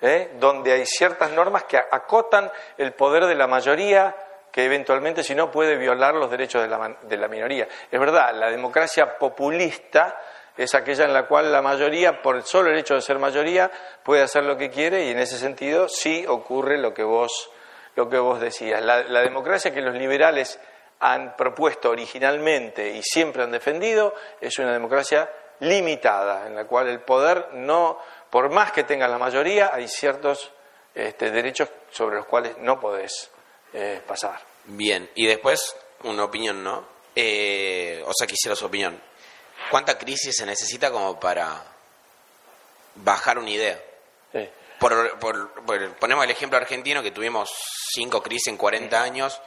¿eh? 0.02 0.32
donde 0.40 0.72
hay 0.72 0.86
ciertas 0.86 1.32
normas 1.32 1.66
que 1.66 1.78
acotan 1.78 2.52
el 2.78 2.94
poder 2.94 3.26
de 3.26 3.36
la 3.36 3.48
mayoría 3.48 4.16
que 4.52 4.66
eventualmente, 4.66 5.24
si 5.24 5.36
no, 5.36 5.52
puede 5.52 5.78
violar 5.78 6.16
los 6.16 6.32
derechos 6.32 6.64
de 6.64 6.68
la, 6.68 6.98
de 7.04 7.18
la 7.18 7.28
minoría. 7.28 7.68
Es 7.92 8.00
verdad, 8.00 8.34
la 8.34 8.50
democracia 8.50 9.18
populista 9.18 10.20
es 10.58 10.74
aquella 10.74 11.06
en 11.06 11.14
la 11.14 11.28
cual 11.28 11.52
la 11.52 11.62
mayoría, 11.62 12.24
por 12.24 12.36
el 12.36 12.44
solo 12.44 12.76
hecho 12.76 12.96
de 12.96 13.02
ser 13.02 13.20
mayoría, 13.20 13.70
puede 14.04 14.24
hacer 14.24 14.44
lo 14.44 14.58
que 14.58 14.72
quiere 14.72 15.06
y 15.06 15.12
en 15.12 15.20
ese 15.20 15.38
sentido 15.38 15.88
sí 15.88 16.26
ocurre 16.28 16.80
lo 16.80 16.96
que 16.96 17.04
vos, 17.04 17.52
lo 17.96 18.10
que 18.10 18.18
vos 18.18 18.42
decías. 18.42 18.82
la 18.82 19.22
democracia 19.22 19.72
que 19.72 19.82
los 19.82 19.94
liberales 19.94 20.60
han 21.00 21.36
propuesto 21.36 21.90
originalmente 21.90 22.90
y 22.90 23.02
siempre 23.04 23.44
han 23.44 23.52
defendido 23.52 24.14
es 24.42 24.58
una 24.60 24.74
democracia 24.74 25.30
limitada, 25.62 26.48
en 26.48 26.56
la 26.56 26.66
cual 26.66 26.88
el 26.88 27.02
poder 27.02 27.50
no, 27.54 28.00
por 28.30 28.50
más 28.50 28.72
que 28.72 28.84
tenga 28.84 29.08
la 29.08 29.18
mayoría, 29.18 29.72
hay 29.74 29.88
ciertos 29.88 30.52
este, 30.94 31.32
derechos 31.32 31.70
sobre 31.92 32.18
los 32.18 32.26
cuales 32.26 32.58
no 32.60 32.80
podés 32.80 33.30
eh, 33.74 34.02
pasar. 34.06 34.40
Bien, 34.66 35.10
y 35.16 35.26
después 35.28 35.76
una 36.04 36.24
opinión, 36.24 36.64
¿no? 36.64 36.86
Eh, 37.16 38.04
o 38.06 38.12
sea, 38.18 38.28
quisiera 38.28 38.56
su 38.56 38.66
opinión. 38.66 39.02
¿Cuánta 39.70 39.98
crisis 39.98 40.36
se 40.38 40.46
necesita 40.46 40.92
como 40.92 41.20
para 41.20 41.64
bajar 42.96 43.38
una 43.38 43.50
idea? 43.50 43.82
Por, 44.80 45.20
ponemos 46.00 46.24
el 46.24 46.32
ejemplo 46.32 46.58
argentino 46.58 47.04
que 47.04 47.12
tuvimos 47.12 47.50
cinco 47.94 48.24
crisis 48.24 48.48
en 48.48 48.56
40 48.56 49.02
años 49.02 49.42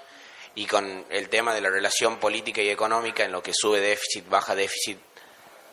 y 0.55 0.67
con 0.67 1.05
el 1.09 1.29
tema 1.29 1.55
de 1.55 1.61
la 1.61 1.71
relación 1.71 2.19
política 2.19 2.61
y 2.61 2.69
económica 2.69 3.25
en 3.25 3.33
lo 3.33 3.43
que 3.43 3.53
sube 3.55 3.81
déficit, 3.81 4.29
baja 4.29 4.55
déficit 4.55 4.99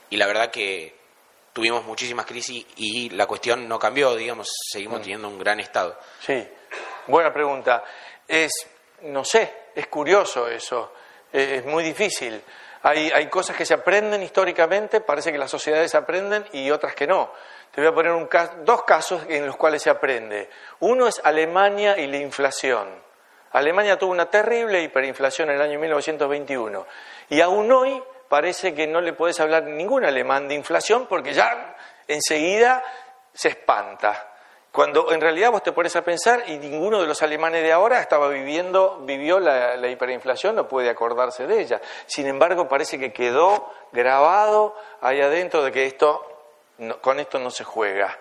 y 0.10 0.18
la 0.18 0.28
verdad 0.28 0.50
que 0.50 0.96
tuvimos 1.54 1.84
muchísimas 1.86 2.26
crisis 2.26 2.66
y 2.78 3.10
la 3.10 3.26
cuestión 3.26 3.68
no 3.68 3.78
cambió, 3.78 4.16
digamos, 4.16 4.50
seguimos 4.72 5.00
mm. 5.00 5.02
teniendo 5.02 5.28
un 5.28 5.40
gran 5.40 5.60
estado. 5.60 5.98
Sí, 6.22 6.48
buena 7.08 7.34
pregunta. 7.34 7.84
Es, 8.28 8.52
no 9.04 9.24
sé, 9.24 9.54
es 9.76 9.88
curioso 9.88 10.48
eso, 10.48 10.94
es 11.32 11.66
muy 11.66 11.84
difícil. 11.84 12.42
Hay, 12.82 13.12
hay 13.12 13.28
cosas 13.28 13.58
que 13.58 13.66
se 13.66 13.74
aprenden 13.74 14.24
históricamente, 14.24 15.02
parece 15.02 15.32
que 15.32 15.38
las 15.38 15.52
sociedades 15.52 15.94
aprenden 15.96 16.46
y 16.54 16.72
otras 16.72 16.96
que 16.96 17.06
no. 17.06 17.34
Te 17.74 17.82
voy 17.82 17.90
a 17.90 17.94
poner 17.94 18.14
un 18.14 18.30
dos 18.64 18.84
casos 18.84 19.24
en 19.28 19.46
los 19.46 19.58
cuales 19.58 19.84
se 19.84 19.90
aprende. 19.90 20.50
Uno 20.80 21.08
es 21.08 21.20
Alemania 21.24 21.98
y 21.98 22.08
la 22.08 22.18
inflación. 22.18 23.09
Alemania 23.52 23.98
tuvo 23.98 24.12
una 24.12 24.30
terrible 24.30 24.82
hiperinflación 24.82 25.50
en 25.50 25.56
el 25.56 25.62
año 25.62 25.80
1921 25.80 26.86
y 27.30 27.42
aún 27.42 27.72
hoy 27.72 28.02
parece 28.28 28.74
que 28.74 28.86
no 28.88 29.02
le 29.02 29.14
puedes 29.14 29.40
hablar 29.40 29.64
ningún 29.64 30.06
alemán 30.06 30.48
de 30.48 30.56
inflación 30.56 31.08
porque 31.08 31.34
ya 31.34 31.76
enseguida 32.08 32.84
se 33.34 33.50
espanta. 33.50 34.28
Cuando 34.72 35.12
en 35.12 35.20
realidad 35.20 35.52
vos 35.52 35.64
te 35.64 35.72
pones 35.72 35.96
a 35.96 36.04
pensar 36.04 36.44
y 36.48 36.58
ninguno 36.58 37.02
de 37.02 37.08
los 37.08 37.24
alemanes 37.24 37.64
de 37.64 37.72
ahora 37.72 38.00
estaba 38.00 38.30
viviendo, 38.30 39.00
vivió 39.02 39.40
la, 39.40 39.76
hiperinflación, 39.88 40.56
no 40.56 40.68
puede 40.68 40.92
acordarse 40.92 41.48
de 41.48 41.60
ella. 41.60 41.82
Sin 42.06 42.28
embargo, 42.28 42.68
parece 42.68 43.00
que 43.00 43.12
quedó 43.12 43.74
grabado 43.92 44.76
ahí 45.02 45.22
adentro 45.22 45.64
de 45.64 45.72
que 45.72 45.86
esto, 45.86 46.24
con 47.02 47.20
esto 47.20 47.40
no 47.40 47.50
se 47.50 47.64
juega. 47.64 48.16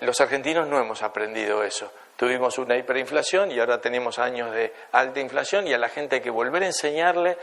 Los 0.00 0.18
argentinos 0.22 0.66
no 0.66 0.78
hemos 0.78 1.02
aprendido 1.02 1.62
eso. 1.62 1.92
Tuvimos 2.18 2.58
una 2.58 2.76
hiperinflación 2.76 3.50
y 3.50 3.58
ahora 3.58 3.80
tenemos 3.80 4.18
años 4.18 4.52
de 4.52 4.74
alta 4.92 5.20
inflación 5.20 5.66
y 5.66 5.72
a 5.72 5.78
la 5.78 5.88
gente 5.88 6.16
hay 6.16 6.20
que 6.20 6.28
volver 6.28 6.64
a 6.64 6.66
enseñarle 6.66 7.38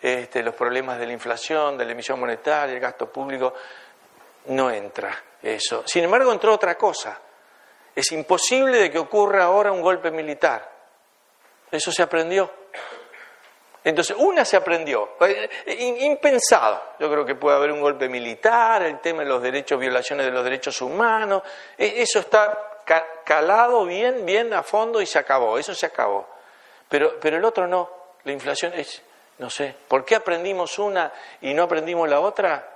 este, 0.00 0.42
los 0.42 0.54
problemas 0.54 0.98
de 0.98 1.06
la 1.06 1.12
inflación, 1.12 1.76
de 1.76 1.84
la 1.84 1.92
emisión 1.92 2.18
monetaria, 2.18 2.72
el 2.72 2.80
gasto 2.80 3.12
público. 3.12 3.52
No 4.46 4.70
entra 4.70 5.22
eso. 5.42 5.82
Sin 5.84 6.04
embargo, 6.04 6.32
entró 6.32 6.54
otra 6.54 6.78
cosa 6.78 7.20
es 7.94 8.12
imposible 8.12 8.78
de 8.78 8.90
que 8.90 8.98
ocurra 8.98 9.44
ahora 9.44 9.72
un 9.72 9.82
golpe 9.82 10.10
militar. 10.10 10.68
Eso 11.70 11.92
se 11.92 12.02
aprendió. 12.02 12.50
Entonces, 13.82 14.14
una 14.18 14.44
se 14.44 14.56
aprendió, 14.56 15.16
eh, 15.20 15.48
impensado. 16.00 16.94
Yo 16.98 17.10
creo 17.10 17.24
que 17.24 17.34
puede 17.34 17.56
haber 17.56 17.72
un 17.72 17.80
golpe 17.80 18.08
militar, 18.08 18.82
el 18.82 19.00
tema 19.00 19.22
de 19.22 19.28
los 19.28 19.40
derechos, 19.40 19.80
violaciones 19.80 20.26
de 20.26 20.32
los 20.32 20.44
derechos 20.44 20.82
humanos, 20.82 21.42
e, 21.78 22.02
eso 22.02 22.18
está 22.18 22.69
calado 23.24 23.84
bien, 23.84 24.26
bien 24.26 24.52
a 24.54 24.62
fondo 24.62 25.00
y 25.00 25.06
se 25.06 25.18
acabó, 25.18 25.58
eso 25.58 25.74
se 25.74 25.86
acabó. 25.86 26.26
Pero, 26.88 27.18
pero 27.20 27.36
el 27.36 27.44
otro 27.44 27.66
no, 27.66 27.90
la 28.24 28.32
inflación 28.32 28.72
es, 28.74 29.02
no 29.38 29.48
sé, 29.48 29.74
¿por 29.88 30.04
qué 30.04 30.16
aprendimos 30.16 30.78
una 30.78 31.12
y 31.40 31.54
no 31.54 31.62
aprendimos 31.62 32.08
la 32.08 32.20
otra? 32.20 32.68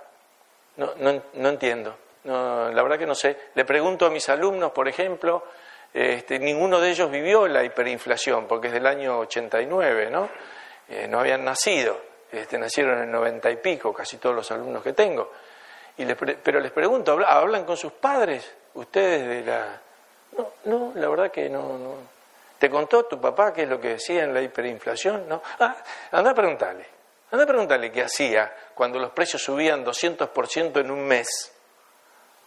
No, 0.77 0.93
no, 0.97 1.49
entiendo. 1.49 1.97
La 2.25 2.83
verdad 2.83 2.99
que 2.99 3.07
no 3.07 3.15
sé. 3.15 3.37
Le 3.55 3.65
pregunto 3.65 4.07
a 4.07 4.11
mis 4.11 4.29
alumnos, 4.29 4.73
por 4.73 4.89
ejemplo, 4.89 5.45
este, 5.93 6.39
ninguno 6.39 6.81
de 6.81 6.91
ellos 6.91 7.11
vivió 7.11 7.47
la 7.47 7.63
hiperinflación, 7.63 8.47
porque 8.47 8.69
es 8.69 8.73
del 8.73 8.87
año 8.87 9.21
89, 9.21 10.11
¿no? 10.11 10.29
Eh, 10.89 11.07
no 11.09 11.21
habían 11.21 11.45
nacido, 11.45 12.01
este, 12.31 12.59
nacieron 12.59 12.99
en 12.99 13.05
el 13.05 13.11
90 13.11 13.51
y 13.51 13.57
pico, 13.57 13.93
casi 13.93 14.17
todos 14.17 14.35
los 14.35 14.51
alumnos 14.51 14.83
que 14.83 14.93
tengo. 14.93 15.31
Y 15.97 16.07
pero 16.07 16.61
les 16.61 16.73
pregunto, 16.73 17.19
¿hablan 17.25 17.65
con 17.65 17.77
sus 17.77 17.93
padres 17.93 18.53
ustedes 18.75 19.29
de 19.29 19.43
la...? 19.43 19.81
No, 20.65 20.93
la 20.95 21.09
verdad 21.09 21.31
que 21.31 21.49
no, 21.49 21.79
no. 21.79 21.95
¿Te 22.59 22.71
contó 22.71 23.05
tu 23.05 23.21
papá 23.21 23.53
qué 23.53 23.65
es 23.65 23.69
lo 23.69 23.81
que 23.81 23.89
decía 23.91 24.25
en 24.25 24.33
la 24.33 24.41
hiperinflación? 24.41 25.29
No. 25.29 25.43
Ah, 25.61 25.77
anda 26.13 26.31
a 26.31 26.35
preguntarle. 26.35 26.87
Anda 27.31 27.45
a 27.45 27.47
preguntarle 27.47 27.91
qué 27.91 28.03
hacía 28.03 28.53
cuando 28.75 28.99
los 28.99 29.11
precios 29.11 29.43
subían 29.43 29.85
200% 29.85 30.81
en 30.81 30.91
un 30.91 31.07
mes. 31.07 31.53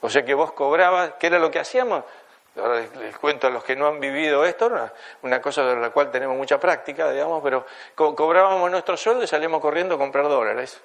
O 0.01 0.09
sea 0.09 0.23
que 0.23 0.33
vos 0.33 0.53
cobrabas, 0.53 1.13
¿qué 1.19 1.27
era 1.27 1.39
lo 1.39 1.51
que 1.51 1.59
hacíamos? 1.59 2.03
Ahora 2.55 2.83
les, 2.99 3.17
cuento 3.17 3.47
a 3.47 3.49
los 3.49 3.63
que 3.63 3.75
no 3.75 3.87
han 3.87 3.99
vivido 3.99 4.43
esto, 4.43 4.71
una, 5.21 5.41
cosa 5.41 5.63
de 5.63 5.75
la 5.75 5.91
cual 5.91 6.09
tenemos 6.09 6.35
mucha 6.35 6.59
práctica, 6.59 7.11
digamos, 7.11 7.43
pero 7.43 7.65
cobrábamos 7.93 8.71
nuestro 8.71 8.97
sueldo 8.97 9.23
y 9.23 9.27
salíamos 9.27 9.61
corriendo 9.61 9.95
a 9.95 9.97
comprar 9.97 10.27
dólares. 10.27 10.81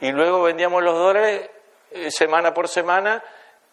Y 0.00 0.12
luego 0.12 0.42
vendíamos 0.42 0.82
los 0.82 0.94
dólares 0.94 1.48
eh, 1.92 2.10
semana 2.10 2.52
por 2.52 2.68
semana 2.68 3.22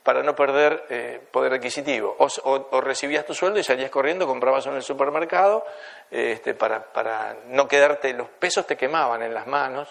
para 0.06 0.22
no 0.22 0.36
perder 0.36 0.86
eh, 0.88 1.20
poder 1.32 1.53
adquisitivo. 1.53 2.16
O, 2.20 2.80
recibías 2.80 3.26
tu 3.26 3.34
sueldo 3.34 3.60
y 3.60 3.64
salías 3.64 3.89
corriendo, 3.89 4.28
comprabas 4.28 4.68
en 4.68 4.76
el 4.76 4.84
supermercado 4.84 5.66
este, 6.12 6.53
para, 6.53 6.84
para 6.93 7.36
no 7.47 7.68
quedarte, 7.68 8.14
los 8.14 8.30
pesos 8.30 8.68
te 8.68 8.78
quemaban 8.78 9.24
en 9.24 9.34
las 9.34 9.47
manos. 9.47 9.89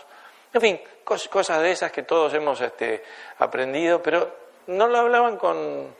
En 0.52 0.60
fin, 0.60 0.80
cosas 1.02 1.60
de 1.60 1.72
esas 1.72 1.90
que 1.90 2.04
todos 2.04 2.32
hemos 2.32 2.60
este, 2.60 3.02
aprendido, 3.38 4.00
pero 4.00 4.30
no 4.68 4.86
lo 4.86 4.98
hablaban 4.98 5.36
con, 5.36 5.92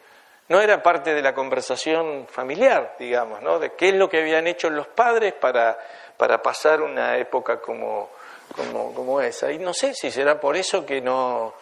no 0.49 0.61
era 0.61 0.81
parte 0.81 1.13
de 1.13 1.21
la 1.21 1.35
conversación 1.35 2.29
familiar, 2.31 2.95
digamos, 3.01 3.43
¿no? 3.43 3.59
De 3.59 3.73
qué 3.73 3.89
es 3.89 3.95
lo 3.97 4.09
que 4.09 4.21
habían 4.21 4.47
hecho 4.47 4.71
los 4.71 4.87
padres 4.87 5.33
para, 5.33 5.77
para 6.17 6.41
pasar 6.41 6.83
una 6.83 7.19
época 7.19 7.61
como, 7.61 8.11
como, 8.55 8.95
como, 8.95 9.21
esa. 9.21 9.51
Y 9.51 9.59
no 9.59 9.75
sé 9.75 9.93
si 9.93 10.13
será 10.13 10.39
por 10.39 10.57
eso 10.57 10.87
que 10.87 11.01
no, 11.01 11.55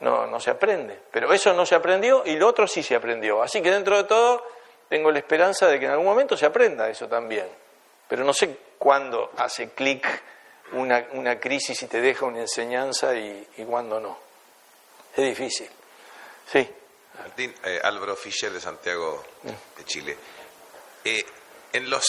no, 0.00 0.26
no 0.26 0.40
se 0.40 0.50
aprende. 0.50 0.98
Pero 1.10 1.32
eso 1.32 1.52
no 1.52 1.64
se 1.64 1.74
aprendió 1.74 2.22
y 2.24 2.36
lo 2.36 2.48
otro 2.48 2.66
sí 2.66 2.82
se 2.82 2.94
aprendió. 2.94 3.42
Así 3.42 3.62
que 3.62 3.70
dentro 3.70 3.96
de 3.96 4.04
todo 4.04 4.44
tengo 4.88 5.10
la 5.10 5.18
esperanza 5.18 5.66
de 5.68 5.78
que 5.78 5.86
en 5.86 5.92
algún 5.92 6.06
momento 6.06 6.36
se 6.36 6.46
aprenda 6.46 6.88
eso 6.88 7.08
también. 7.08 7.48
Pero 8.08 8.24
no 8.24 8.32
sé 8.32 8.58
cuándo 8.78 9.30
hace 9.36 9.70
clic 9.70 10.06
una, 10.72 11.06
una 11.12 11.38
crisis 11.38 11.82
y 11.82 11.86
te 11.86 12.00
deja 12.00 12.26
una 12.26 12.40
enseñanza 12.40 13.14
y, 13.14 13.48
y 13.58 13.64
cuándo 13.64 14.00
no. 14.00 14.18
Es 15.16 15.24
difícil. 15.24 15.68
Sí. 16.50 16.68
Martín, 17.18 17.54
eh, 17.64 17.80
Álvaro 17.82 18.16
Fischer 18.16 18.50
de 18.52 18.60
Santiago 18.60 19.22
de 19.76 19.84
Chile. 19.84 20.16
Eh, 21.04 21.24
en 21.72 21.90
los 21.90 22.04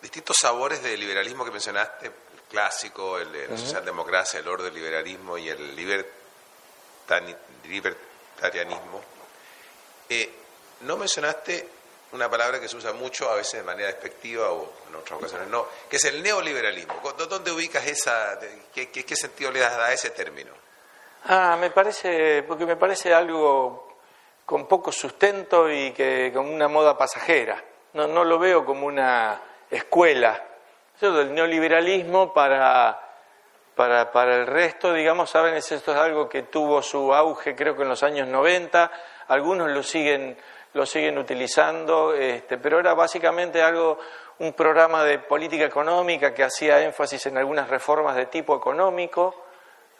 distintos 0.00 0.36
sabores 0.40 0.82
del 0.82 0.98
liberalismo 0.98 1.44
que 1.44 1.50
mencionaste, 1.50 2.06
el 2.06 2.12
clásico, 2.50 3.18
el 3.18 3.30
de 3.32 3.48
la 3.48 3.56
socialdemocracia, 3.56 4.40
el 4.40 4.48
orden 4.48 4.72
liberalismo 4.72 5.38
y 5.38 5.48
el 5.48 5.76
libertarianismo, 7.68 9.00
eh, 10.08 10.30
no 10.80 10.96
mencionaste 10.96 11.68
una 12.12 12.30
palabra 12.30 12.60
que 12.60 12.68
se 12.68 12.76
usa 12.76 12.92
mucho, 12.92 13.28
a 13.28 13.34
veces 13.34 13.60
de 13.60 13.62
manera 13.64 13.88
despectiva 13.88 14.50
o 14.50 14.72
en 14.88 14.94
otras 14.94 15.18
ocasiones 15.18 15.48
no, 15.48 15.66
que 15.88 15.96
es 15.96 16.04
el 16.04 16.22
neoliberalismo. 16.22 16.94
¿Dónde 17.28 17.50
ubicas 17.50 17.86
esa, 17.86 18.38
qué, 18.72 19.16
sentido 19.16 19.50
le 19.50 19.60
das 19.60 19.72
a 19.74 19.92
ese 19.92 20.10
término? 20.10 20.52
Ah, 21.26 21.56
me 21.58 21.70
parece, 21.70 22.44
porque 22.44 22.66
me 22.66 22.76
parece 22.76 23.12
algo 23.12 23.98
con 24.44 24.68
poco 24.68 24.92
sustento 24.92 25.70
y 25.70 25.92
que 25.92 26.30
como 26.32 26.54
una 26.54 26.68
moda 26.68 26.96
pasajera. 26.96 27.62
No, 27.94 28.06
no 28.06 28.24
lo 28.24 28.38
veo 28.38 28.64
como 28.64 28.86
una 28.86 29.40
escuela. 29.70 30.40
Eso 30.96 31.12
del 31.12 31.34
neoliberalismo 31.34 32.32
para, 32.32 33.03
para, 33.74 34.10
para 34.12 34.36
el 34.36 34.46
resto, 34.46 34.92
digamos, 34.92 35.30
saben, 35.30 35.54
esto 35.54 35.74
es 35.74 35.88
algo 35.88 36.28
que 36.28 36.42
tuvo 36.42 36.82
su 36.82 37.14
auge 37.14 37.54
creo 37.54 37.76
que 37.76 37.82
en 37.82 37.88
los 37.88 38.02
años 38.02 38.28
90, 38.28 38.90
algunos 39.28 39.70
lo 39.70 39.82
siguen, 39.82 40.36
lo 40.74 40.86
siguen 40.86 41.18
utilizando, 41.18 42.14
este, 42.14 42.58
pero 42.58 42.78
era 42.78 42.94
básicamente 42.94 43.62
algo, 43.62 43.98
un 44.38 44.52
programa 44.52 45.04
de 45.04 45.18
política 45.18 45.64
económica 45.64 46.32
que 46.32 46.44
hacía 46.44 46.80
énfasis 46.80 47.26
en 47.26 47.38
algunas 47.38 47.68
reformas 47.68 48.16
de 48.16 48.26
tipo 48.26 48.56
económico, 48.56 49.44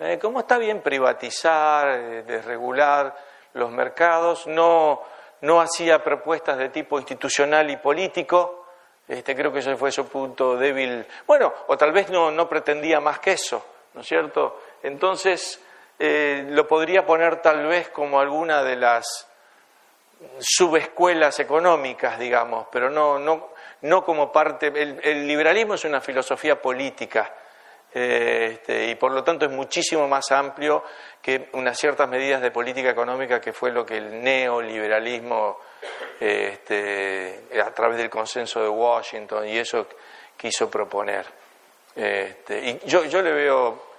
eh, 0.00 0.18
¿Cómo 0.20 0.40
está 0.40 0.58
bien 0.58 0.80
privatizar, 0.80 1.88
eh, 1.88 2.22
desregular 2.24 3.16
los 3.52 3.70
mercados? 3.70 4.44
No, 4.48 5.02
no 5.42 5.60
hacía 5.60 6.02
propuestas 6.02 6.58
de 6.58 6.68
tipo 6.70 6.98
institucional 6.98 7.70
y 7.70 7.76
político. 7.76 8.63
Este, 9.06 9.36
creo 9.36 9.52
que 9.52 9.58
ese 9.58 9.76
fue 9.76 9.92
su 9.92 10.08
punto 10.08 10.56
débil. 10.56 11.06
Bueno, 11.26 11.52
o 11.66 11.76
tal 11.76 11.92
vez 11.92 12.08
no, 12.10 12.30
no 12.30 12.48
pretendía 12.48 13.00
más 13.00 13.18
que 13.18 13.32
eso, 13.32 13.64
¿no 13.94 14.00
es 14.00 14.06
cierto? 14.06 14.60
Entonces, 14.82 15.60
eh, 15.98 16.46
lo 16.50 16.66
podría 16.66 17.04
poner 17.04 17.42
tal 17.42 17.66
vez 17.66 17.90
como 17.90 18.18
alguna 18.18 18.62
de 18.62 18.76
las 18.76 19.28
subescuelas 20.38 21.38
económicas, 21.40 22.18
digamos, 22.18 22.66
pero 22.72 22.88
no, 22.88 23.18
no, 23.18 23.50
no 23.82 24.04
como 24.04 24.32
parte. 24.32 24.68
el 24.68 25.26
liberalismo 25.26 25.74
es 25.74 25.84
una 25.84 26.00
filosofía 26.00 26.60
política 26.60 27.30
eh, 27.94 28.50
este, 28.54 28.88
y 28.88 28.94
por 28.96 29.12
lo 29.12 29.22
tanto 29.22 29.46
es 29.46 29.52
muchísimo 29.52 30.08
más 30.08 30.32
amplio 30.32 30.82
que 31.22 31.48
unas 31.52 31.78
ciertas 31.78 32.08
medidas 32.08 32.42
de 32.42 32.50
política 32.50 32.90
económica 32.90 33.40
que 33.40 33.52
fue 33.52 33.70
lo 33.70 33.86
que 33.86 33.98
el 33.98 34.22
neoliberalismo 34.22 35.58
este, 36.18 37.44
a 37.64 37.70
través 37.72 37.98
del 37.98 38.10
consenso 38.10 38.60
de 38.60 38.68
Washington 38.68 39.48
y 39.48 39.58
eso 39.58 39.86
quiso 40.36 40.68
proponer. 40.68 41.24
Este, 41.94 42.70
y 42.70 42.80
yo, 42.84 43.04
yo 43.04 43.22
le 43.22 43.32
veo 43.32 43.93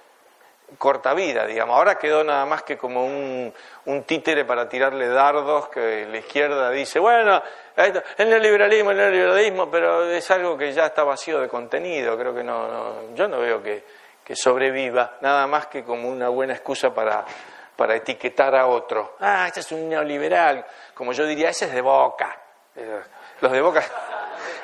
corta 0.78 1.14
vida, 1.14 1.46
digamos. 1.46 1.76
Ahora 1.76 1.96
quedó 1.96 2.24
nada 2.24 2.44
más 2.44 2.62
que 2.62 2.76
como 2.76 3.04
un, 3.04 3.52
un 3.86 4.02
títere 4.04 4.44
para 4.44 4.68
tirarle 4.68 5.08
dardos 5.08 5.68
que 5.68 6.06
la 6.06 6.18
izquierda 6.18 6.70
dice, 6.70 6.98
bueno, 6.98 7.42
el 7.76 8.28
neoliberalismo, 8.28 8.90
el 8.90 8.96
neoliberalismo, 8.96 9.70
pero 9.70 10.04
es 10.10 10.30
algo 10.30 10.56
que 10.56 10.72
ya 10.72 10.86
está 10.86 11.04
vacío 11.04 11.40
de 11.40 11.48
contenido. 11.48 12.18
Creo 12.18 12.34
que 12.34 12.42
no, 12.42 12.68
no 12.68 13.14
yo 13.14 13.28
no 13.28 13.38
veo 13.38 13.62
que, 13.62 13.84
que, 14.24 14.34
sobreviva, 14.34 15.16
nada 15.20 15.46
más 15.46 15.68
que 15.68 15.84
como 15.84 16.08
una 16.08 16.28
buena 16.28 16.54
excusa 16.54 16.92
para, 16.92 17.24
para 17.76 17.94
etiquetar 17.94 18.54
a 18.54 18.66
otro. 18.66 19.16
Ah, 19.20 19.44
este 19.46 19.60
es 19.60 19.72
un 19.72 19.88
neoliberal. 19.88 20.64
Como 20.94 21.12
yo 21.12 21.26
diría, 21.26 21.50
ese 21.50 21.66
es 21.66 21.72
de 21.72 21.80
boca. 21.80 22.36
Eh, 22.74 23.00
los 23.40 23.52
de 23.52 23.60
boca. 23.60 23.84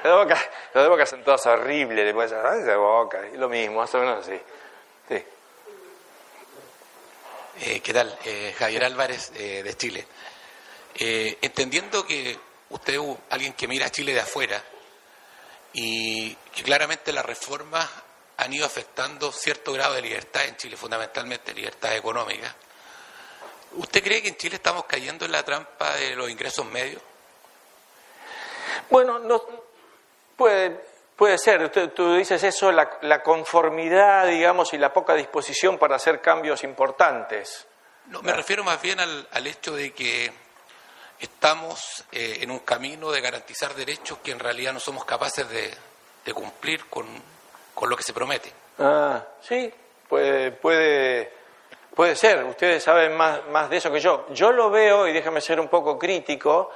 Los 0.02 0.12
de 0.12 0.24
boca, 0.24 0.40
los 0.74 0.82
de 0.82 0.90
boca 0.90 1.06
son 1.06 1.22
todos 1.22 1.46
horribles, 1.46 2.04
después, 2.04 2.32
es 2.32 2.64
de 2.64 2.74
boca, 2.74 3.20
y 3.32 3.36
lo 3.36 3.48
mismo, 3.48 3.78
más 3.78 3.94
o 3.94 3.98
menos 3.98 4.18
así. 4.18 4.40
Sí. 5.08 5.24
Eh, 7.60 7.80
¿Qué 7.80 7.92
tal? 7.92 8.18
Eh, 8.24 8.54
Javier 8.58 8.84
Álvarez 8.84 9.30
eh, 9.34 9.62
de 9.62 9.76
Chile. 9.76 10.06
entendiendo 10.94 12.06
que 12.06 12.38
usted 12.70 12.94
es 12.94 13.16
alguien 13.30 13.52
que 13.52 13.68
mira 13.68 13.86
a 13.86 13.90
Chile 13.90 14.14
de 14.14 14.20
afuera 14.20 14.62
y 15.72 16.34
que 16.54 16.62
claramente 16.62 17.12
las 17.12 17.24
reformas 17.24 17.88
han 18.38 18.52
ido 18.52 18.66
afectando 18.66 19.32
cierto 19.32 19.72
grado 19.72 19.94
de 19.94 20.02
libertad 20.02 20.44
en 20.44 20.56
Chile, 20.56 20.76
fundamentalmente 20.76 21.54
libertad 21.54 21.94
económica. 21.96 22.54
¿Usted 23.72 24.02
cree 24.02 24.22
que 24.22 24.28
en 24.28 24.36
Chile 24.36 24.56
estamos 24.56 24.84
cayendo 24.84 25.24
en 25.24 25.32
la 25.32 25.44
trampa 25.44 25.94
de 25.96 26.14
los 26.16 26.30
ingresos 26.30 26.66
medios? 26.66 27.00
Bueno, 28.90 29.18
no, 29.18 29.44
puede, 30.36 30.84
Puede 31.16 31.38
ser, 31.38 31.70
tú, 31.70 32.14
dices 32.14 32.42
eso, 32.42 32.72
la, 32.72 33.22
conformidad, 33.22 34.26
digamos, 34.26 34.72
y 34.72 34.78
la 34.78 34.92
poca 34.92 35.14
disposición 35.14 35.78
para 35.78 35.96
hacer 35.96 36.20
cambios 36.20 36.64
importantes. 36.64 37.66
No, 38.06 38.22
me 38.22 38.32
refiero 38.32 38.64
más 38.64 38.80
bien 38.80 38.98
al, 38.98 39.46
hecho 39.46 39.76
de 39.76 39.92
que 39.92 40.32
estamos 41.20 42.04
eh, 42.10 42.38
en 42.40 42.50
un 42.50 42.60
camino 42.60 43.12
de 43.12 43.20
garantizar 43.20 43.74
derechos 43.74 44.18
que 44.18 44.32
en 44.32 44.38
realidad 44.38 44.72
no 44.72 44.80
somos 44.80 45.04
capaces 45.04 45.46
de, 45.48 46.32
cumplir 46.32 46.86
con, 46.86 47.06
lo 47.82 47.96
que 47.96 48.02
se 48.02 48.12
promete. 48.12 48.52
Ah, 48.78 49.22
sí, 49.42 49.72
puede, 50.08 50.50
puede, 50.50 51.30
puede 51.94 52.16
ser. 52.16 52.42
Ustedes 52.44 52.82
saben 52.82 53.16
más, 53.16 53.46
más 53.48 53.70
de 53.70 53.76
eso 53.76 53.92
que 53.92 54.00
yo. 54.00 54.26
Yo 54.30 54.50
lo 54.50 54.70
veo, 54.70 55.06
y 55.06 55.12
déjame 55.12 55.40
ser 55.40 55.60
un 55.60 55.68
poco 55.68 55.98
crítico, 55.98 56.70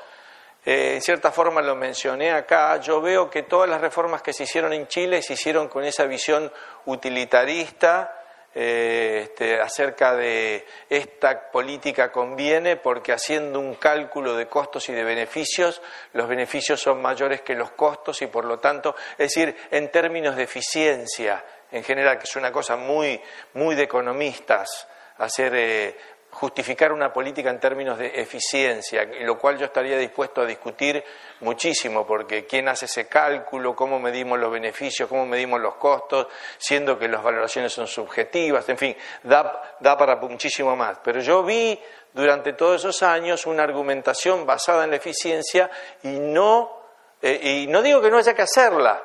eh, 0.67 0.95
en 0.97 1.01
cierta 1.01 1.31
forma 1.31 1.63
lo 1.63 1.77
mencioné 1.77 2.33
acá, 2.33 2.79
yo 2.79 3.01
veo 3.01 3.31
que 3.31 3.45
todas 3.45 3.71
las 3.71 3.81
reformas 3.81 4.21
que 4.21 4.33
se 4.33 4.43
hicieron 4.43 4.73
en 4.73 4.89
Chile 4.89 5.23
se 5.23 5.35
hicieron 5.35 5.69
con 5.69 5.85
esa 5.85 6.07
visión 6.07 6.53
utilitarista 6.87 8.13
eh, 8.53 9.21
este, 9.23 9.61
acerca 9.61 10.17
de 10.17 10.67
esta 10.89 11.53
política 11.53 12.11
conviene 12.11 12.77
porque 12.77 13.13
haciendo 13.13 13.61
un 13.61 13.75
cálculo 13.75 14.35
de 14.35 14.49
costos 14.49 14.89
y 14.89 14.93
de 14.93 15.05
beneficios, 15.05 15.81
los 16.15 16.27
beneficios 16.27 16.81
son 16.81 17.01
mayores 17.01 17.43
que 17.43 17.55
los 17.55 17.71
costos 17.71 18.21
y 18.23 18.27
por 18.27 18.45
lo 18.45 18.59
tanto, 18.59 18.97
es 19.13 19.35
decir, 19.35 19.55
en 19.71 19.91
términos 19.93 20.35
de 20.35 20.43
eficiencia 20.43 21.45
en 21.71 21.85
general, 21.85 22.19
que 22.19 22.25
es 22.25 22.35
una 22.35 22.51
cosa 22.51 22.77
muy, 22.77 23.21
muy 23.55 23.77
de 23.77 23.85
economistas, 23.85 24.89
hacer 25.19 25.55
eh, 25.55 25.97
justificar 26.37 26.93
una 26.93 27.15
política 27.15 27.49
en 27.49 27.59
términos 27.59 27.97
de 27.99 28.21
eficiencia, 28.21 29.09
lo 29.23 29.39
cual 29.39 29.57
yo 29.57 29.65
estaría 29.65 29.97
dispuesto 29.97 30.43
a 30.43 30.45
discutir 30.45 31.03
muchísimo, 31.41 32.07
porque 32.07 32.45
quién 32.45 32.69
hace 32.69 32.85
ese 32.85 33.09
cálculo, 33.09 33.75
cómo 33.75 33.99
medimos 33.99 34.39
los 34.39 34.53
beneficios, 34.53 35.09
cómo 35.09 35.25
medimos 35.25 35.59
los 35.63 35.77
costos, 35.77 36.27
siendo 36.59 36.99
que 36.99 37.09
las 37.09 37.23
valoraciones 37.23 37.73
son 37.73 37.87
subjetivas, 37.87 38.69
en 38.69 38.77
fin, 38.77 38.97
da, 39.23 39.77
da 39.81 39.97
para 39.97 40.17
muchísimo 40.17 40.77
más. 40.77 40.99
Pero 41.03 41.21
yo 41.21 41.43
vi 41.43 41.81
durante 42.13 42.53
todos 42.53 42.83
esos 42.83 43.03
años 43.03 43.47
una 43.47 43.63
argumentación 43.63 44.45
basada 44.45 44.85
en 44.85 44.91
la 44.91 44.97
eficiencia 44.97 45.71
y 46.03 46.19
no, 46.19 46.83
eh, 47.23 47.63
y 47.65 47.67
no 47.67 47.81
digo 47.81 48.03
que 48.03 48.11
no 48.11 48.19
haya 48.19 48.35
que 48.35 48.43
hacerla, 48.43 49.03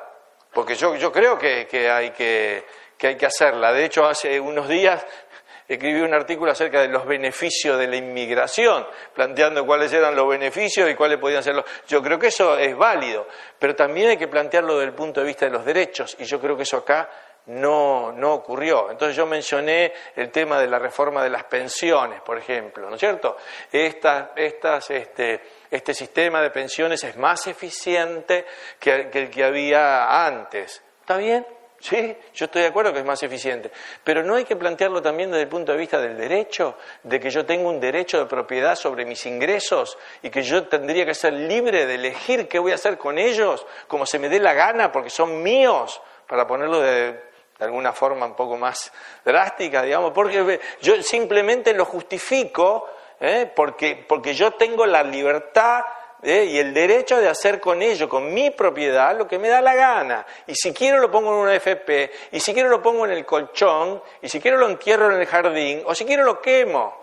porque 0.52 0.74
yo, 0.74 0.96
yo 0.96 1.10
creo 1.10 1.38
que, 1.38 1.66
que 1.66 1.90
hay 1.90 2.10
que, 2.10 2.66
que 2.98 3.08
hay 3.08 3.16
que 3.16 3.26
hacerla. 3.26 3.72
De 3.72 3.86
hecho, 3.86 4.06
hace 4.06 4.38
unos 4.38 4.68
días 4.68 5.04
escribí 5.74 6.00
un 6.00 6.14
artículo 6.14 6.52
acerca 6.52 6.80
de 6.80 6.88
los 6.88 7.06
beneficios 7.06 7.78
de 7.78 7.86
la 7.86 7.96
inmigración, 7.96 8.86
planteando 9.14 9.64
cuáles 9.64 9.92
eran 9.92 10.14
los 10.14 10.28
beneficios 10.28 10.90
y 10.90 10.94
cuáles 10.94 11.18
podían 11.18 11.42
ser 11.42 11.54
los... 11.54 11.64
Yo 11.86 12.02
creo 12.02 12.18
que 12.18 12.28
eso 12.28 12.58
es 12.58 12.76
válido, 12.76 13.26
pero 13.58 13.74
también 13.74 14.10
hay 14.10 14.16
que 14.16 14.28
plantearlo 14.28 14.74
desde 14.74 14.88
el 14.88 14.94
punto 14.94 15.20
de 15.20 15.26
vista 15.26 15.46
de 15.46 15.52
los 15.52 15.64
derechos, 15.64 16.16
y 16.18 16.24
yo 16.24 16.40
creo 16.40 16.56
que 16.56 16.64
eso 16.64 16.78
acá 16.78 17.08
no, 17.46 18.12
no 18.12 18.34
ocurrió. 18.34 18.90
Entonces 18.90 19.16
yo 19.16 19.26
mencioné 19.26 19.92
el 20.14 20.30
tema 20.30 20.60
de 20.60 20.68
la 20.68 20.78
reforma 20.78 21.22
de 21.22 21.30
las 21.30 21.44
pensiones, 21.44 22.20
por 22.20 22.38
ejemplo, 22.38 22.88
¿no 22.88 22.94
es 22.94 23.00
cierto? 23.00 23.36
estas, 23.72 24.90
este, 24.90 25.40
este 25.70 25.94
sistema 25.94 26.40
de 26.40 26.50
pensiones 26.50 27.02
es 27.04 27.16
más 27.16 27.46
eficiente 27.46 28.46
que 28.78 29.10
el 29.12 29.30
que 29.30 29.44
había 29.44 30.26
antes. 30.26 30.82
¿Está 31.00 31.16
bien? 31.16 31.44
Sí, 31.82 32.16
yo 32.32 32.44
estoy 32.44 32.62
de 32.62 32.68
acuerdo 32.68 32.92
que 32.92 33.00
es 33.00 33.04
más 33.04 33.20
eficiente, 33.24 33.72
pero 34.04 34.22
no 34.22 34.36
hay 34.36 34.44
que 34.44 34.54
plantearlo 34.54 35.02
también 35.02 35.32
desde 35.32 35.42
el 35.42 35.48
punto 35.48 35.72
de 35.72 35.78
vista 35.78 36.00
del 36.00 36.16
derecho, 36.16 36.76
de 37.02 37.18
que 37.18 37.28
yo 37.28 37.44
tengo 37.44 37.68
un 37.68 37.80
derecho 37.80 38.20
de 38.20 38.26
propiedad 38.26 38.76
sobre 38.76 39.04
mis 39.04 39.26
ingresos 39.26 39.98
y 40.22 40.30
que 40.30 40.44
yo 40.44 40.68
tendría 40.68 41.04
que 41.04 41.12
ser 41.12 41.32
libre 41.32 41.84
de 41.84 41.96
elegir 41.96 42.46
qué 42.46 42.60
voy 42.60 42.70
a 42.70 42.76
hacer 42.76 42.96
con 42.98 43.18
ellos, 43.18 43.66
como 43.88 44.06
se 44.06 44.20
me 44.20 44.28
dé 44.28 44.38
la 44.38 44.54
gana, 44.54 44.92
porque 44.92 45.10
son 45.10 45.42
míos, 45.42 46.00
para 46.28 46.46
ponerlo 46.46 46.80
de, 46.80 47.20
alguna 47.58 47.92
forma 47.92 48.26
un 48.26 48.36
poco 48.36 48.56
más 48.56 48.92
drástica, 49.24 49.82
digamos, 49.82 50.12
porque 50.12 50.60
yo 50.80 51.02
simplemente 51.02 51.74
lo 51.74 51.84
justifico 51.84 52.88
¿eh? 53.18 53.50
porque, 53.54 54.04
porque 54.08 54.34
yo 54.34 54.52
tengo 54.52 54.86
la 54.86 55.02
libertad 55.02 55.82
¿eh? 56.22 56.44
y 56.44 56.58
el 56.58 56.72
derecho 56.72 57.20
de 57.20 57.28
hacer 57.28 57.60
con 57.60 57.82
ello, 57.82 58.08
con 58.08 58.32
mi 58.32 58.50
propiedad, 58.50 59.16
lo 59.16 59.26
que 59.26 59.38
me 59.38 59.48
da 59.48 59.60
la 59.60 59.74
gana. 59.74 60.26
Y 60.46 60.54
si 60.54 60.72
quiero 60.72 60.98
lo 60.98 61.10
pongo 61.10 61.30
en 61.32 61.40
una 61.40 61.54
FP, 61.54 62.10
y 62.32 62.40
si 62.40 62.54
quiero 62.54 62.68
lo 62.68 62.80
pongo 62.80 63.04
en 63.04 63.12
el 63.12 63.26
colchón, 63.26 64.02
y 64.20 64.28
si 64.28 64.40
quiero 64.40 64.58
lo 64.58 64.68
entierro 64.68 65.12
en 65.12 65.20
el 65.20 65.26
jardín, 65.26 65.82
o 65.84 65.94
si 65.94 66.04
quiero 66.04 66.24
lo 66.24 66.40
quemo. 66.40 67.02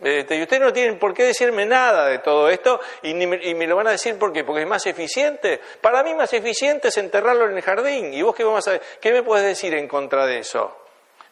Este, 0.00 0.36
y 0.36 0.42
ustedes 0.42 0.62
no 0.62 0.72
tienen 0.72 0.98
por 0.98 1.12
qué 1.12 1.24
decirme 1.24 1.66
nada 1.66 2.06
de 2.06 2.20
todo 2.20 2.48
esto 2.48 2.80
y, 3.02 3.12
me, 3.12 3.66
lo 3.66 3.76
van 3.76 3.88
a 3.88 3.90
decir 3.90 4.16
porque 4.18 4.44
porque 4.44 4.62
es 4.62 4.68
más 4.68 4.86
eficiente. 4.86 5.60
Para 5.80 6.02
mí 6.02 6.14
más 6.14 6.32
eficiente 6.32 6.88
es 6.88 6.96
enterrarlo 6.96 7.50
en 7.50 7.56
el 7.56 7.62
jardín. 7.62 8.14
¿Y 8.14 8.22
vos 8.22 8.34
qué, 8.34 8.42
vamos 8.42 8.66
a, 8.68 8.80
qué 8.98 9.12
me 9.12 9.22
puedes 9.22 9.44
decir 9.44 9.74
en 9.74 9.86
contra 9.86 10.24
de 10.24 10.38
eso? 10.38 10.74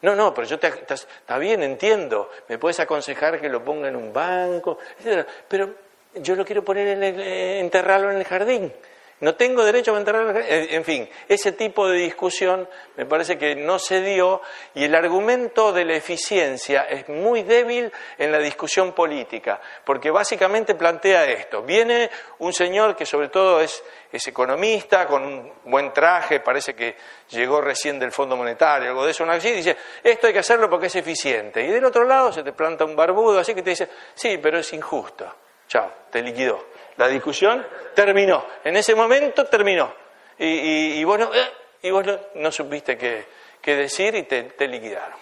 No, 0.01 0.15
no, 0.15 0.33
pero 0.33 0.47
yo 0.47 0.59
te, 0.59 0.67
está 0.67 1.37
bien, 1.39 1.63
entiendo. 1.63 2.29
Me 2.47 2.59
puedes 2.59 2.79
aconsejar 2.79 3.41
que 3.41 3.49
lo 3.49 3.63
ponga 3.63 3.87
en 3.87 3.95
un 3.95 4.13
banco, 4.13 4.77
etc. 5.03 5.27
Pero 5.47 5.73
yo 6.15 6.35
lo 6.35 6.45
quiero 6.45 6.63
poner 6.63 6.87
en 6.87 7.03
el, 7.03 7.19
eh, 7.19 7.59
enterrarlo 7.59 8.11
en 8.11 8.17
el 8.17 8.23
jardín. 8.25 8.73
No 9.21 9.35
tengo 9.35 9.65
derecho 9.65 9.93
a 9.93 9.99
enterrarlo 9.99 10.29
en 10.29 10.37
el 10.37 10.43
jardín. 10.43 10.67
En 10.71 10.85
fin, 10.85 11.09
ese 11.27 11.51
tipo 11.51 11.89
de 11.89 11.97
discusión 11.97 12.69
me 12.95 13.05
parece 13.05 13.37
que 13.37 13.53
no 13.53 13.77
se 13.77 14.01
dio 14.01 14.41
y 14.73 14.85
el 14.85 14.95
argumento 14.95 15.73
de 15.73 15.83
la 15.83 15.95
eficiencia 15.95 16.83
es 16.83 17.09
muy 17.09 17.43
débil 17.43 17.91
en 18.17 18.31
la 18.31 18.39
discusión 18.39 18.93
política, 18.93 19.59
porque 19.83 20.09
básicamente 20.09 20.73
plantea 20.73 21.25
esto. 21.25 21.63
Viene 21.63 22.09
un 22.39 22.53
señor 22.53 22.95
que 22.95 23.05
sobre 23.05 23.27
todo 23.27 23.59
es, 23.59 23.83
economista, 24.11 25.05
con 25.05 25.23
un 25.23 25.53
buen 25.65 25.91
traje, 25.91 26.39
parece 26.39 26.73
que 26.73 26.95
llegó 27.29 27.59
recién 27.59 27.99
del 27.99 28.11
Fondo 28.11 28.37
Monetario, 28.37 28.89
algo 28.89 29.05
de 29.05 29.11
eso, 29.11 29.25
y 29.25 29.51
dice, 29.51 29.75
esto 30.01 30.27
hay 30.27 30.33
que 30.33 30.39
hacerlo 30.39 30.69
porque 30.69 30.87
es 30.87 30.95
eficiente. 30.95 31.61
Y 31.61 31.67
del 31.67 31.83
otro 31.83 32.05
lado 32.05 32.31
se 32.31 32.41
te 32.41 32.53
planta 32.53 32.85
un 32.85 32.95
barbudo, 32.95 33.39
así 33.39 33.53
que 33.53 33.61
te 33.61 33.71
dice, 33.71 33.89
sí, 34.15 34.39
pero 34.41 34.59
es 34.59 34.73
injusto. 34.73 35.31
Chao, 35.69 35.89
te 36.11 36.21
liquidó. 36.21 36.65
La 36.97 37.07
discusión 37.07 37.65
terminó. 37.95 38.45
En 38.65 38.75
ese 38.75 38.93
momento 38.93 39.45
terminó. 39.45 39.93
Y, 40.37 40.99
y, 40.99 41.03
vos, 41.05 41.17
no, 41.19 41.31
eh, 41.33 42.51
supiste 42.51 42.97
qué, 42.97 43.75
decir 43.75 44.15
y 44.15 44.23
te, 44.23 44.67
liquidaron. 44.67 45.17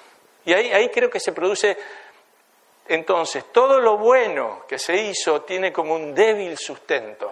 Y 0.46 0.54
ahí, 0.54 0.72
ahí 0.72 0.90
creo 0.90 1.10
que 1.10 1.20
se 1.20 1.34
produce 1.34 1.78
entonces, 2.90 3.52
todo 3.52 3.82
lo 3.82 3.98
bueno 3.98 4.64
que 4.68 4.80
se 4.80 4.96
hizo 4.96 5.42
tiene 5.42 5.74
como 5.74 5.96
un 5.96 6.16
débil 6.16 6.58
sustento. 6.58 7.32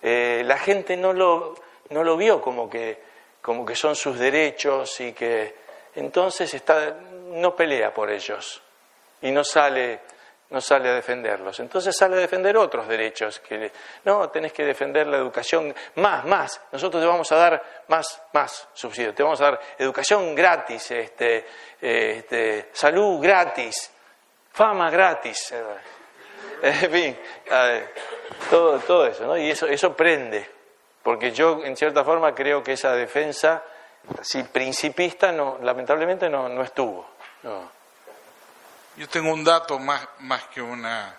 Eh, 0.00 0.42
la 0.46 0.58
gente 0.58 0.96
no 0.96 1.12
lo, 1.12 1.54
no 1.90 2.02
lo 2.02 2.16
vio 2.16 2.40
como 2.40 2.70
que, 2.70 2.98
como 3.42 3.66
que 3.66 3.76
son 3.76 3.94
sus 3.94 4.18
derechos 4.18 4.98
y 5.00 5.12
que 5.12 5.54
entonces 5.94 6.54
está, 6.54 6.96
no 7.26 7.54
pelea 7.54 7.92
por 7.92 8.10
ellos 8.10 8.62
y 9.20 9.30
no 9.30 9.44
sale 9.44 10.00
no 10.52 10.60
sale 10.60 10.90
a 10.90 10.94
defenderlos. 10.94 11.58
Entonces 11.60 11.96
sale 11.96 12.16
a 12.16 12.20
defender 12.20 12.56
otros 12.56 12.86
derechos. 12.86 13.40
Que, 13.40 13.72
no, 14.04 14.28
tenés 14.28 14.52
que 14.52 14.64
defender 14.64 15.06
la 15.06 15.16
educación 15.16 15.74
más, 15.96 16.24
más. 16.26 16.60
Nosotros 16.70 17.02
te 17.02 17.06
vamos 17.06 17.32
a 17.32 17.36
dar 17.36 17.62
más, 17.88 18.22
más 18.34 18.68
subsidios. 18.74 19.14
Te 19.14 19.22
vamos 19.22 19.40
a 19.40 19.44
dar 19.44 19.60
educación 19.78 20.34
gratis, 20.34 20.90
este, 20.90 21.46
este, 21.80 22.68
salud 22.72 23.20
gratis, 23.20 23.90
fama 24.52 24.90
gratis. 24.90 25.54
En 26.64 26.92
fin, 26.92 27.18
todo, 28.48 28.78
todo 28.78 29.08
eso, 29.08 29.26
¿no? 29.26 29.36
Y 29.36 29.50
eso, 29.50 29.66
eso 29.66 29.96
prende. 29.96 30.48
Porque 31.02 31.32
yo, 31.32 31.64
en 31.64 31.76
cierta 31.76 32.04
forma, 32.04 32.32
creo 32.36 32.62
que 32.62 32.74
esa 32.74 32.94
defensa, 32.94 33.64
así 34.20 34.44
principista, 34.44 35.32
no, 35.32 35.58
lamentablemente 35.60 36.30
no, 36.30 36.48
no 36.48 36.62
estuvo. 36.62 37.04
No. 37.42 37.81
Yo 38.96 39.08
tengo 39.08 39.32
un 39.32 39.42
dato 39.42 39.78
más, 39.78 40.06
más, 40.20 40.44
que 40.48 40.60
una, 40.60 41.14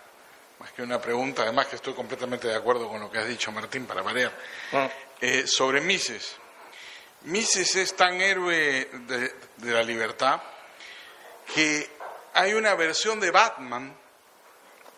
más 0.60 0.72
que 0.72 0.82
una 0.82 1.00
pregunta, 1.00 1.42
además 1.42 1.66
que 1.66 1.76
estoy 1.76 1.92
completamente 1.92 2.46
de 2.46 2.54
acuerdo 2.54 2.88
con 2.88 3.00
lo 3.00 3.10
que 3.10 3.18
has 3.18 3.26
dicho, 3.26 3.50
Martín, 3.50 3.84
para 3.86 4.00
variar, 4.00 4.32
ah. 4.72 4.88
eh, 5.20 5.44
sobre 5.46 5.80
Mises. 5.80 6.36
Mises 7.22 7.74
es 7.74 7.96
tan 7.96 8.20
héroe 8.20 8.88
de, 8.92 9.32
la 9.72 9.82
libertad 9.82 10.40
que 11.52 11.90
hay 12.34 12.54
una 12.54 12.74
versión 12.74 13.18
de 13.18 13.32
Batman, 13.32 13.96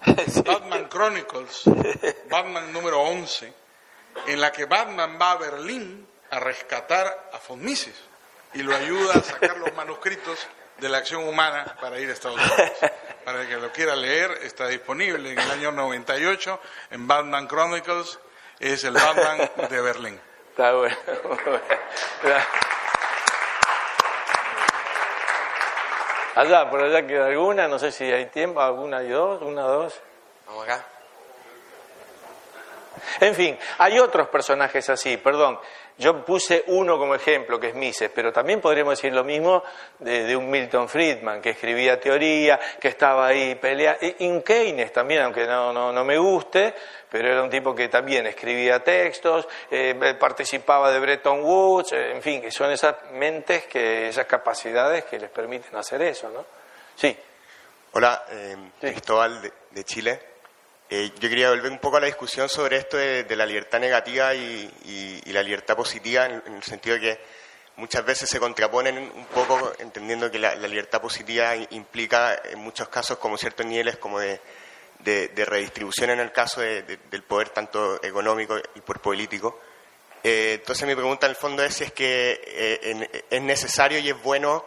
Batman 0.44 0.88
Chronicles, 0.90 1.62
Batman 2.28 2.72
número 2.72 3.00
11, 3.00 3.52
en 4.26 4.40
la 4.40 4.52
que 4.52 4.66
Batman 4.66 5.18
va 5.20 5.32
a 5.32 5.36
Berlín 5.36 6.06
a 6.30 6.40
rescatar 6.40 7.30
a 7.32 7.38
von 7.48 7.62
Mises 7.62 7.94
y 8.52 8.62
lo 8.62 8.74
ayuda 8.74 9.14
a 9.14 9.22
sacar 9.22 9.56
los 9.56 9.72
manuscritos 9.74 10.46
de 10.78 10.88
la 10.88 10.98
acción 10.98 11.26
humana 11.26 11.76
para 11.80 11.98
ir 11.98 12.08
a 12.08 12.12
Estados 12.12 12.38
Unidos. 12.38 12.72
Para 13.24 13.42
el 13.42 13.48
que 13.48 13.56
lo 13.56 13.72
quiera 13.72 13.96
leer, 13.96 14.30
está 14.42 14.68
disponible 14.68 15.32
en 15.32 15.36
el 15.36 15.50
año 15.50 15.72
98 15.72 16.60
en 16.92 17.08
Batman 17.08 17.48
Chronicles, 17.48 18.20
es 18.60 18.84
el 18.84 18.92
Batman 18.92 19.50
de 19.68 19.80
Berlín. 19.80 20.20
Está 20.50 20.72
bueno. 20.74 20.96
Allá, 26.36 26.70
por 26.70 26.84
allá 26.84 27.06
queda 27.06 27.26
alguna, 27.28 27.66
no 27.66 27.78
sé 27.78 27.90
si 27.90 28.04
hay 28.04 28.26
tiempo, 28.26 28.60
alguna 28.60 29.02
y 29.02 29.08
dos, 29.08 29.40
una, 29.40 29.62
dos. 29.62 29.98
Vamos 30.46 30.64
acá. 30.64 30.84
En 33.20 33.34
fin, 33.34 33.58
hay 33.78 33.98
otros 33.98 34.28
personajes 34.28 34.88
así, 34.90 35.16
perdón. 35.16 35.58
Yo 35.98 36.22
puse 36.26 36.64
uno 36.66 36.98
como 36.98 37.14
ejemplo, 37.14 37.58
que 37.58 37.68
es 37.68 37.74
Mises, 37.74 38.10
pero 38.14 38.30
también 38.30 38.60
podríamos 38.60 38.98
decir 38.98 39.14
lo 39.14 39.24
mismo 39.24 39.62
de, 39.98 40.36
un 40.36 40.50
Milton 40.50 40.90
Friedman, 40.90 41.40
que 41.40 41.50
escribía 41.50 41.98
teoría, 41.98 42.60
que 42.78 42.88
estaba 42.88 43.28
ahí 43.28 43.54
peleando. 43.54 44.00
Y 44.18 44.26
un 44.26 44.42
Keynes 44.42 44.92
también, 44.92 45.22
aunque 45.22 45.46
no, 45.46 45.72
no, 45.72 46.04
me 46.04 46.18
guste, 46.18 46.74
pero 47.08 47.28
era 47.32 47.42
un 47.42 47.48
tipo 47.48 47.74
que 47.74 47.88
también 47.88 48.26
escribía 48.26 48.84
textos, 48.84 49.48
eh, 49.70 50.14
participaba 50.20 50.92
de 50.92 51.00
Bretton 51.00 51.42
Woods, 51.42 51.92
eh, 51.92 52.12
en 52.12 52.20
fin, 52.20 52.42
que 52.42 52.50
son 52.50 52.70
esas 52.70 52.96
mentes, 53.12 53.64
que, 53.64 54.08
esas 54.08 54.26
capacidades 54.26 55.04
que 55.04 55.18
les 55.18 55.30
permiten 55.30 55.74
hacer 55.76 56.02
eso, 56.02 56.28
¿no? 56.28 56.44
Sí. 56.94 57.16
Hola, 57.92 58.26
eh, 58.28 58.56
Cristóbal 58.80 59.50
de 59.70 59.84
Chile. 59.84 60.35
Eh, 60.88 61.10
yo 61.18 61.28
quería 61.28 61.50
volver 61.50 61.72
un 61.72 61.78
poco 61.78 61.96
a 61.96 62.00
la 62.00 62.06
discusión 62.06 62.48
sobre 62.48 62.76
esto 62.76 62.96
de, 62.96 63.26
la 63.34 63.44
libertad 63.44 63.80
negativa 63.80 64.34
y, 64.34 65.20
la 65.26 65.42
libertad 65.42 65.76
positiva, 65.76 66.26
en, 66.26 66.42
el 66.46 66.62
sentido 66.62 66.94
de 66.94 67.00
que 67.00 67.20
muchas 67.76 68.04
veces 68.04 68.28
se 68.30 68.38
contraponen 68.38 68.96
un 68.96 69.26
poco, 69.26 69.72
entendiendo 69.80 70.30
que 70.30 70.38
la, 70.38 70.54
libertad 70.54 71.00
positiva 71.00 71.56
implica 71.70 72.40
en 72.44 72.60
muchos 72.60 72.88
casos 72.88 73.18
como 73.18 73.36
ciertos 73.36 73.66
niveles 73.66 73.96
como 73.96 74.20
de, 74.20 74.40
redistribución 75.04 76.10
en 76.10 76.20
el 76.20 76.30
caso 76.30 76.60
del 76.60 77.22
poder 77.26 77.48
tanto 77.48 78.02
económico 78.02 78.56
y 78.76 78.80
por 78.80 79.00
político. 79.00 79.60
Eh, 80.22 80.58
entonces 80.60 80.86
mi 80.86 80.94
pregunta 80.94 81.26
en 81.26 81.30
el 81.30 81.36
fondo 81.36 81.64
es 81.64 81.74
si 81.74 81.84
es 81.84 81.92
que 81.92 82.40
eh, 82.46 83.22
es 83.28 83.42
necesario 83.42 83.98
y 83.98 84.08
es 84.08 84.22
bueno 84.22 84.64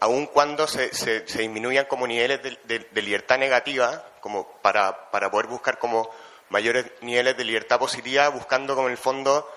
aun 0.00 0.26
cuando 0.26 0.66
se, 0.66 0.92
se, 0.92 1.20
disminuyan 1.20 1.84
como 1.84 2.06
niveles 2.06 2.40
de, 2.42 3.02
libertad 3.02 3.38
negativa, 3.38 4.04
como 4.26 4.48
para, 4.60 5.08
para, 5.12 5.30
poder 5.30 5.46
buscar 5.46 5.78
como 5.78 6.10
mayores 6.48 6.84
niveles 7.00 7.36
de 7.36 7.44
libertad 7.44 7.78
positiva, 7.78 8.28
buscando 8.28 8.74
como 8.74 8.88
en 8.88 8.92
el 8.92 8.98
fondo 8.98 9.48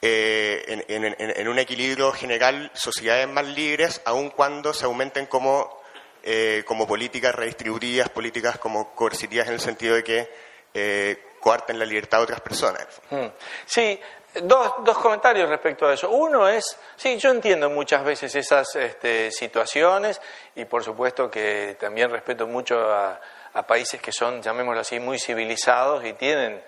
eh, 0.00 0.82
en, 0.88 1.46
un 1.46 1.58
equilibrio 1.58 2.10
general 2.10 2.70
sociedades 2.72 3.28
más 3.28 3.46
libres, 3.48 4.00
aun 4.06 4.30
cuando 4.30 4.72
se 4.72 4.86
aumenten 4.86 5.26
como, 5.26 5.78
eh, 6.22 6.64
como 6.66 6.86
políticas 6.86 7.34
redistributivas, 7.34 8.08
políticas 8.08 8.56
como 8.56 8.94
coercitivas 8.94 9.48
en 9.48 9.52
el 9.52 9.60
sentido 9.60 9.96
de 9.96 10.02
que 10.02 10.30
eh, 10.72 11.22
coarten 11.38 11.78
la 11.78 11.84
libertad 11.84 12.16
de 12.16 12.24
otras 12.24 12.40
personas. 12.40 12.86
Hmm. 13.10 13.26
Sí, 13.66 14.00
Dos, 14.34 14.72
dos, 14.82 14.96
comentarios 14.96 15.46
respecto 15.46 15.86
a 15.86 15.92
eso. 15.92 16.08
Uno 16.08 16.48
es, 16.48 16.78
sí, 16.96 17.18
yo 17.18 17.30
entiendo 17.30 17.68
muchas 17.68 18.02
veces 18.02 18.34
esas 18.34 18.74
este, 18.76 19.30
situaciones 19.30 20.22
y 20.54 20.64
por 20.64 20.82
supuesto 20.82 21.30
que 21.30 21.76
también 21.78 22.08
respeto 22.08 22.46
mucho 22.46 22.80
a, 22.80 23.20
países 23.66 24.00
que 24.00 24.12
son, 24.12 24.40
llamémoslo 24.40 24.80
así, 24.80 24.98
muy 24.98 25.18
civilizados 25.18 26.04
y 26.04 26.14
tienen 26.14 26.62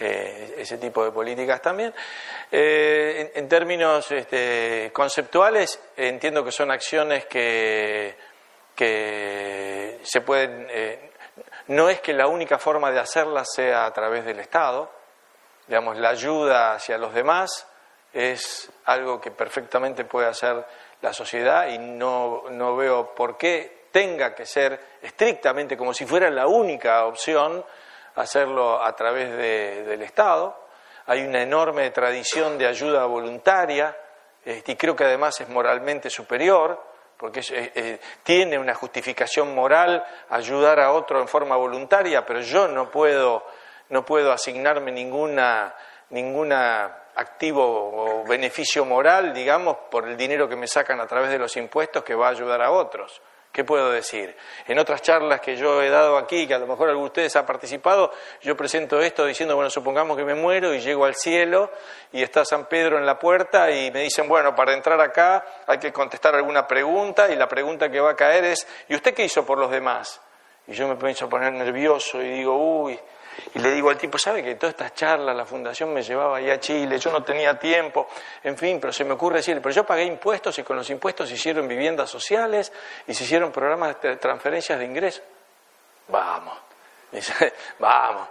eh, 0.00 0.54
ese 0.58 0.78
tipo 0.78 1.04
de 1.04 1.12
políticas 1.12 1.60
también. 1.60 1.92
Eh, 2.50 3.32
en, 3.34 3.48
términos 3.48 4.10
este, 4.10 4.90
conceptuales, 4.92 5.80
entiendo 5.96 6.44
que 6.44 6.50
son 6.50 6.70
acciones 6.70 7.26
que, 7.26 8.16
que 8.74 10.00
se 10.02 10.20
pueden... 10.22 10.66
Eh, 10.70 11.10
no 11.68 11.88
es 11.88 12.00
que 12.00 12.12
la 12.12 12.26
única 12.26 12.58
forma 12.58 12.90
de 12.90 13.00
hacerlas 13.00 13.48
sea 13.54 13.86
a 13.86 13.92
través 13.92 14.24
del 14.24 14.40
Estado, 14.40 14.90
digamos, 15.66 15.96
la 15.98 16.08
ayuda 16.08 16.74
hacia 16.74 16.98
los 16.98 17.14
demás 17.14 17.66
es 18.12 18.70
algo 18.84 19.20
que 19.20 19.30
perfectamente 19.30 20.04
puede 20.04 20.26
hacer 20.26 20.64
la 21.00 21.12
sociedad 21.12 21.68
y 21.68 21.78
no, 21.78 22.44
no 22.50 22.76
veo 22.76 23.14
por 23.14 23.36
qué 23.36 23.81
tenga 23.92 24.34
que 24.34 24.46
ser 24.46 24.80
estrictamente 25.00 25.76
como 25.76 25.94
si 25.94 26.06
fuera 26.06 26.30
la 26.30 26.48
única 26.48 27.04
opción 27.04 27.64
hacerlo 28.16 28.82
a 28.82 28.94
través 28.96 29.30
del 29.86 30.02
Estado. 30.02 30.66
Hay 31.06 31.24
una 31.24 31.42
enorme 31.42 31.90
tradición 31.90 32.58
de 32.58 32.66
ayuda 32.66 33.04
voluntaria 33.06 33.96
este, 34.44 34.72
y 34.72 34.76
creo 34.76 34.96
que 34.96 35.04
además 35.04 35.40
es 35.40 35.48
moralmente 35.48 36.10
superior 36.10 36.90
porque 37.16 38.00
tiene 38.24 38.58
una 38.58 38.74
justificación 38.74 39.54
moral 39.54 40.04
ayudar 40.30 40.80
a 40.80 40.90
otro 40.92 41.20
en 41.20 41.28
forma 41.28 41.54
voluntaria, 41.54 42.26
pero 42.26 42.40
yo 42.40 42.66
no 42.66 42.90
puedo 42.90 43.44
no 43.92 44.04
puedo 44.06 44.32
asignarme 44.32 44.90
ninguna, 44.90 45.74
ninguna 46.10 46.96
activo 47.14 47.62
o 47.62 48.24
beneficio 48.24 48.86
moral, 48.86 49.34
digamos, 49.34 49.76
por 49.90 50.08
el 50.08 50.16
dinero 50.16 50.48
que 50.48 50.56
me 50.56 50.66
sacan 50.66 50.98
a 50.98 51.06
través 51.06 51.30
de 51.30 51.38
los 51.38 51.54
impuestos 51.58 52.02
que 52.02 52.14
va 52.14 52.28
a 52.28 52.30
ayudar 52.30 52.62
a 52.62 52.70
otros. 52.70 53.20
¿Qué 53.52 53.64
puedo 53.64 53.92
decir? 53.92 54.34
En 54.66 54.78
otras 54.78 55.02
charlas 55.02 55.42
que 55.42 55.56
yo 55.56 55.82
he 55.82 55.90
dado 55.90 56.16
aquí, 56.16 56.46
que 56.46 56.54
a 56.54 56.58
lo 56.58 56.66
mejor 56.66 56.88
alguno 56.88 57.04
de 57.04 57.10
ustedes 57.10 57.36
ha 57.36 57.44
participado, 57.44 58.10
yo 58.40 58.56
presento 58.56 58.98
esto 59.02 59.26
diciendo, 59.26 59.54
bueno, 59.54 59.68
supongamos 59.68 60.16
que 60.16 60.24
me 60.24 60.34
muero 60.34 60.72
y 60.72 60.80
llego 60.80 61.04
al 61.04 61.14
cielo 61.14 61.70
y 62.12 62.22
está 62.22 62.46
San 62.46 62.64
Pedro 62.64 62.96
en 62.96 63.04
la 63.04 63.18
puerta 63.18 63.70
y 63.70 63.90
me 63.90 64.00
dicen, 64.00 64.26
bueno, 64.26 64.54
para 64.54 64.72
entrar 64.72 64.98
acá 65.02 65.44
hay 65.66 65.76
que 65.76 65.92
contestar 65.92 66.34
alguna 66.34 66.66
pregunta 66.66 67.30
y 67.30 67.36
la 67.36 67.46
pregunta 67.46 67.90
que 67.90 68.00
va 68.00 68.12
a 68.12 68.16
caer 68.16 68.44
es, 68.44 68.66
¿y 68.88 68.94
usted 68.94 69.12
qué 69.12 69.24
hizo 69.24 69.44
por 69.44 69.58
los 69.58 69.70
demás? 69.70 70.22
Y 70.66 70.72
yo 70.72 70.88
me 70.88 70.94
a 70.94 71.26
poner 71.28 71.52
nervioso 71.52 72.22
y 72.22 72.28
digo, 72.30 72.56
uy, 72.56 72.98
y 73.54 73.58
le 73.58 73.70
digo 73.72 73.90
al 73.90 73.98
tipo, 73.98 74.18
¿sabe 74.18 74.42
que 74.42 74.54
todas 74.54 74.74
estas 74.74 74.94
charlas 74.94 75.36
la 75.36 75.44
fundación 75.44 75.92
me 75.92 76.02
llevaba 76.02 76.38
ahí 76.38 76.50
a 76.50 76.58
Chile? 76.58 76.98
Yo 76.98 77.10
no 77.10 77.22
tenía 77.22 77.58
tiempo, 77.58 78.08
en 78.42 78.56
fin, 78.56 78.78
pero 78.80 78.92
se 78.92 79.04
me 79.04 79.12
ocurre 79.12 79.36
decir, 79.36 79.60
pero 79.62 79.74
yo 79.74 79.84
pagué 79.84 80.04
impuestos 80.04 80.58
y 80.58 80.62
con 80.62 80.76
los 80.76 80.88
impuestos 80.90 81.28
se 81.28 81.34
hicieron 81.34 81.68
viviendas 81.68 82.10
sociales 82.10 82.72
y 83.06 83.14
se 83.14 83.24
hicieron 83.24 83.52
programas 83.52 84.00
de 84.00 84.16
transferencias 84.16 84.78
de 84.78 84.84
ingresos. 84.84 85.22
Vamos, 86.08 86.58
vamos. 87.78 88.28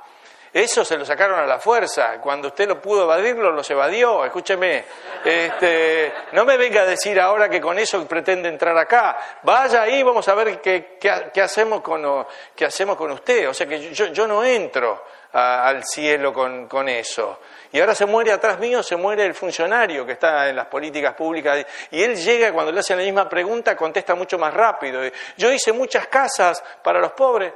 Eso 0.53 0.84
se 0.84 0.98
lo 0.98 1.06
sacaron 1.06 1.40
a 1.40 1.45
la 1.45 1.60
fuerza. 1.60 2.19
Cuando 2.19 2.49
usted 2.49 2.68
lo 2.68 2.82
pudo 2.82 3.03
evadirlo, 3.03 3.52
los 3.52 3.69
evadió. 3.72 4.26
Escúcheme, 4.26 4.84
este, 5.23 6.11
no 6.34 6.44
me 6.44 6.57
venga 6.57 6.82
a 6.82 6.86
decir 6.86 7.18
ahora 7.22 7.48
que 7.48 7.61
con 7.61 7.80
eso 7.80 8.06
pretende 8.06 8.49
entrar 8.49 8.78
acá. 8.78 9.40
Vaya 9.44 9.84
ahí, 9.84 10.03
vamos 10.03 10.28
a 10.28 10.36
ver 10.36 10.60
qué, 10.60 11.41
hacemos, 11.41 11.80
con, 11.82 12.26
qué 12.53 12.65
hacemos 12.65 12.98
con 12.98 13.11
usted. 13.11 13.48
O 13.48 13.53
sea 13.53 13.65
que 13.65 13.94
yo, 13.94 14.07
yo 14.07 14.28
no 14.28 14.44
entro 14.44 15.06
al 15.32 15.86
cielo 15.86 16.34
con, 16.34 16.68
con, 16.68 16.90
eso. 16.90 17.40
Y 17.72 17.80
ahora 17.80 17.95
se 17.95 18.06
muere 18.06 18.34
atrás 18.34 18.60
mío, 18.60 18.84
se 18.84 18.98
muere 18.98 19.26
el 19.26 19.34
funcionario 19.34 20.06
que 20.06 20.11
está 20.14 20.49
en 20.49 20.57
las 20.57 20.65
políticas 20.65 21.14
públicas. 21.14 21.65
Y 21.91 22.03
él 22.03 22.18
llega, 22.18 22.52
cuando 22.52 22.73
le 22.73 22.82
hacen 22.82 22.98
la 22.98 23.03
misma 23.03 23.30
pregunta, 23.30 23.78
contesta 23.78 24.15
mucho 24.15 24.38
más 24.38 24.53
rápido. 24.53 25.02
Yo 25.38 25.49
hice 25.49 25.72
muchas 25.72 26.07
casas 26.07 26.61
para 26.84 26.99
los 26.99 27.14
pobres. 27.14 27.53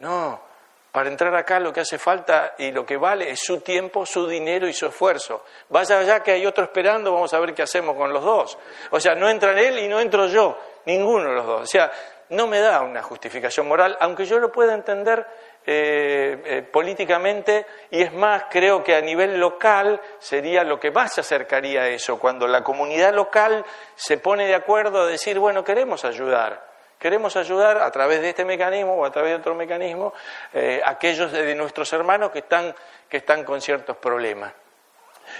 No, 0.00 0.51
para 0.92 1.08
entrar 1.08 1.34
acá 1.34 1.58
lo 1.58 1.72
que 1.72 1.80
hace 1.80 1.98
falta 1.98 2.54
y 2.58 2.70
lo 2.70 2.84
que 2.84 2.98
vale 2.98 3.30
es 3.30 3.40
su 3.40 3.62
tiempo, 3.62 4.04
su 4.04 4.26
dinero 4.26 4.68
y 4.68 4.74
su 4.74 4.86
esfuerzo. 4.86 5.42
Vaya 5.70 5.98
allá 5.98 6.20
que 6.22 6.32
hay 6.32 6.44
otro 6.44 6.64
esperando, 6.64 7.14
vamos 7.14 7.32
a 7.32 7.40
ver 7.40 7.54
qué 7.54 7.62
hacemos 7.62 7.96
con 7.96 8.12
los 8.12 8.22
dos. 8.22 8.58
O 8.90 9.00
sea, 9.00 9.14
no 9.14 9.28
entra 9.28 9.58
él 9.58 9.78
y 9.78 9.88
no 9.88 9.98
entro 9.98 10.26
yo, 10.26 10.58
ninguno 10.84 11.30
de 11.30 11.34
los 11.34 11.46
dos. 11.46 11.62
O 11.62 11.66
sea, 11.66 11.90
no 12.28 12.46
me 12.46 12.60
da 12.60 12.82
una 12.82 13.02
justificación 13.02 13.66
moral, 13.66 13.96
aunque 14.00 14.26
yo 14.26 14.38
lo 14.38 14.52
pueda 14.52 14.74
entender 14.74 15.26
eh, 15.64 16.42
eh, 16.44 16.62
políticamente 16.62 17.66
y 17.90 18.02
es 18.02 18.12
más, 18.12 18.44
creo 18.50 18.82
que 18.82 18.94
a 18.94 19.00
nivel 19.00 19.38
local 19.38 20.00
sería 20.18 20.62
lo 20.62 20.78
que 20.78 20.90
más 20.90 21.14
se 21.14 21.22
acercaría 21.22 21.82
a 21.82 21.88
eso, 21.88 22.18
cuando 22.18 22.46
la 22.46 22.62
comunidad 22.62 23.14
local 23.14 23.64
se 23.94 24.18
pone 24.18 24.46
de 24.46 24.54
acuerdo 24.54 25.02
a 25.02 25.06
decir, 25.06 25.38
bueno, 25.38 25.64
queremos 25.64 26.04
ayudar, 26.04 26.71
queremos 27.02 27.36
ayudar 27.36 27.78
a 27.78 27.90
través 27.90 28.20
de 28.20 28.28
este 28.28 28.44
mecanismo 28.44 28.94
o 28.94 29.04
a 29.04 29.10
través 29.10 29.32
de 29.32 29.36
otro 29.38 29.56
mecanismo 29.56 30.14
eh, 30.54 30.80
aquellos 30.84 31.32
de 31.32 31.54
nuestros 31.56 31.92
hermanos 31.92 32.30
que 32.30 32.38
están, 32.38 32.72
que 33.08 33.16
están 33.16 33.42
con 33.42 33.60
ciertos 33.60 33.96
problemas. 33.96 34.52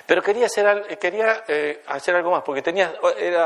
Pero 0.06 0.22
quería 0.22 0.46
hacer, 0.46 0.98
quería, 0.98 1.44
hacer 1.86 2.16
algo 2.16 2.32
más, 2.32 2.42
porque 2.42 2.62
tenía, 2.62 2.94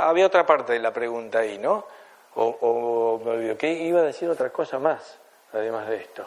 había 0.03 0.27
otra 0.27 0.47
parte 0.47 0.73
de 0.73 0.79
la 0.79 0.93
pregunta 0.93 1.41
ahí, 1.41 1.59
¿no? 1.59 1.87
O, 2.35 2.45
o 2.45 3.25
me 3.25 3.33
olvidé, 3.33 3.57
que 3.57 3.71
iba 3.73 4.01
a 4.01 4.05
decir 4.05 4.29
otra 4.29 4.51
cosa 4.51 4.79
más, 4.79 5.19
además 5.53 5.89
de 5.89 5.97
esto 5.97 6.27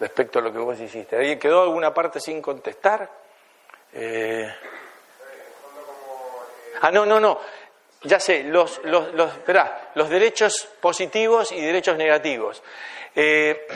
respecto 0.00 0.38
a 0.38 0.42
lo 0.42 0.52
que 0.52 0.58
vos 0.58 0.80
hiciste. 0.80 1.16
¿Ahí 1.16 1.36
quedó 1.36 1.62
alguna 1.62 1.94
parte 1.94 2.18
sin 2.18 2.42
contestar? 2.42 3.08
Eh... 3.92 4.52
Ah, 6.80 6.90
no, 6.90 7.04
no, 7.04 7.20
no. 7.20 7.38
Ya 8.02 8.18
sé, 8.18 8.44
los, 8.44 8.80
los, 8.84 9.12
los, 9.12 9.30
los 9.94 10.08
derechos 10.08 10.68
positivos 10.80 11.52
y 11.52 11.60
derechos 11.60 11.96
negativos. 11.96 12.62
Eh, 13.14 13.66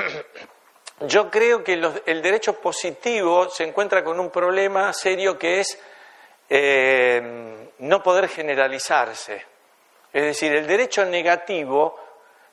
yo 1.00 1.30
creo 1.30 1.62
que 1.62 1.74
el 2.06 2.22
derecho 2.22 2.54
positivo 2.60 3.50
se 3.50 3.64
encuentra 3.64 4.02
con 4.02 4.18
un 4.18 4.30
problema 4.30 4.92
serio 4.92 5.38
que 5.38 5.60
es 5.60 5.78
eh, 6.48 7.70
no 7.78 8.02
poder 8.02 8.28
generalizarse. 8.28 9.44
Es 10.12 10.22
decir, 10.22 10.54
el 10.54 10.66
derecho 10.66 11.04
negativo 11.04 11.98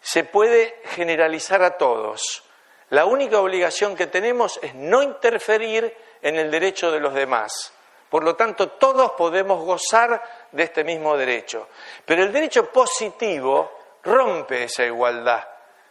se 0.01 0.23
puede 0.23 0.81
generalizar 0.95 1.61
a 1.63 1.77
todos. 1.77 2.43
La 2.89 3.05
única 3.05 3.39
obligación 3.39 3.95
que 3.95 4.07
tenemos 4.07 4.59
es 4.61 4.73
no 4.75 5.03
interferir 5.03 5.95
en 6.21 6.35
el 6.35 6.51
derecho 6.51 6.91
de 6.91 6.99
los 6.99 7.13
demás. 7.13 7.73
Por 8.11 8.25
lo 8.25 8.35
tanto, 8.35 8.71
todos 8.71 9.13
podemos 9.13 9.63
gozar 9.63 10.21
de 10.51 10.63
este 10.63 10.83
mismo 10.83 11.15
derecho. 11.15 11.69
Pero 12.03 12.23
el 12.23 12.33
derecho 12.33 12.69
positivo 12.69 13.71
rompe 14.03 14.65
esa 14.65 14.83
igualdad. 14.83 15.41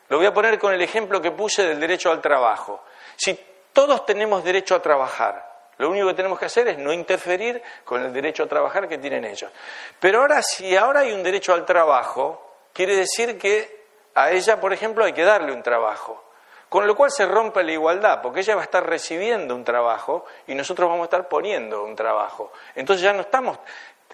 Lo 0.07 0.19
voy 0.19 0.27
a 0.27 0.35
poner 0.35 0.59
con 0.59 0.75
el 0.75 0.83
ejemplo 0.83 1.23
que 1.23 1.31
puse 1.31 1.67
del 1.67 1.81
derecho 1.81 2.11
al 2.11 2.21
trabajo. 2.21 2.85
Si 3.17 3.41
todos 3.73 4.05
tenemos 4.05 4.45
derecho 4.45 4.75
a 4.75 4.83
trabajar, 4.83 5.71
lo 5.79 5.89
único 5.89 6.09
que 6.09 6.15
tenemos 6.15 6.39
que 6.39 6.45
hacer 6.45 6.69
es 6.69 6.77
no 6.77 6.93
interferir 6.93 7.63
con 7.87 8.03
el 8.03 8.13
derecho 8.13 8.43
a 8.43 8.47
trabajar 8.47 8.87
que 8.87 8.99
tienen 8.99 9.25
ellos. 9.25 9.51
Pero 9.99 10.21
ahora, 10.21 10.43
si 10.43 10.77
ahora 10.77 11.01
hay 11.01 11.13
un 11.13 11.23
derecho 11.23 11.55
al 11.55 11.65
trabajo, 11.65 12.67
quiere 12.75 12.97
decir 12.97 13.39
que 13.39 13.87
a 14.15 14.31
ella, 14.31 14.61
por 14.61 14.75
ejemplo, 14.75 15.07
hay 15.07 15.15
que 15.15 15.25
darle 15.25 15.53
un 15.53 15.63
trabajo. 15.63 16.23
Con 16.71 16.87
lo 16.87 16.95
cual 16.95 17.11
se 17.11 17.27
rompe 17.27 17.65
la 17.65 17.73
igualdad, 17.73 18.23
porque 18.23 18.41
ella 18.41 18.55
va 18.55 18.61
a 18.61 18.65
estar 18.65 18.87
recibiendo 18.87 19.57
un 19.57 19.65
trabajo 19.65 20.25
y 20.47 20.55
nosotros 20.55 20.89
vamos 20.89 21.03
a 21.03 21.07
estar 21.07 21.29
poniendo 21.29 21.83
un 21.83 21.97
trabajo. 21.97 22.53
Entonces 22.77 23.03
ya 23.03 23.13
no 23.13 23.23
estamos, 23.23 23.59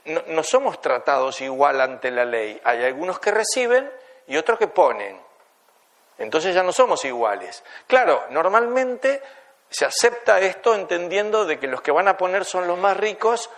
no, 0.07 0.43
somos 0.43 0.81
tratados 0.81 1.43
igual 1.43 1.83
ante 1.83 2.11
la 2.11 2.25
ley. 2.25 2.59
Hay 2.65 2.83
algunos 2.83 3.19
que 3.19 3.31
reciben 3.31 3.93
y 4.27 4.39
otros 4.39 4.59
que 4.59 4.69
ponen. 4.69 5.21
Entonces 6.17 6.55
ya 6.55 6.63
no 6.63 6.73
somos 6.73 7.05
iguales. 7.05 7.63
Claro, 7.87 8.25
normalmente 8.31 9.23
se 9.69 9.85
acepta 9.85 10.41
esto 10.41 10.75
entendiendo 10.75 11.45
de 11.45 11.59
que 11.59 11.67
los 11.67 11.83
que 11.83 11.91
van 11.91 12.09
a 12.09 12.17
poner 12.17 12.47
son 12.47 12.67
los 12.67 12.79
más 12.79 12.97
ricos 12.97 13.51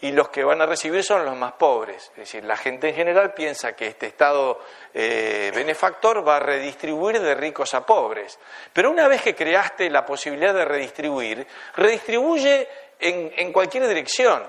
y 0.00 0.12
los 0.12 0.28
que 0.28 0.44
van 0.44 0.60
a 0.60 0.66
recibir 0.66 1.02
son 1.02 1.24
los 1.24 1.36
más 1.36 1.52
pobres. 1.52 2.10
Es 2.10 2.16
decir, 2.16 2.44
la 2.44 2.56
gente 2.56 2.88
en 2.88 2.94
general 2.94 3.32
piensa 3.32 3.74
que 3.74 3.86
este 3.86 4.06
Estado 4.06 4.60
eh, 4.92 5.50
benefactor 5.54 6.26
va 6.26 6.36
a 6.36 6.40
redistribuir 6.40 7.20
de 7.20 7.34
ricos 7.34 7.72
a 7.74 7.86
pobres. 7.86 8.38
Pero 8.72 8.90
una 8.90 9.08
vez 9.08 9.22
que 9.22 9.34
creaste 9.34 9.88
la 9.88 10.04
posibilidad 10.04 10.52
de 10.52 10.64
redistribuir, 10.64 11.46
redistribuye 11.76 12.68
en, 12.98 13.32
en 13.36 13.52
cualquier 13.52 13.88
dirección. 13.88 14.42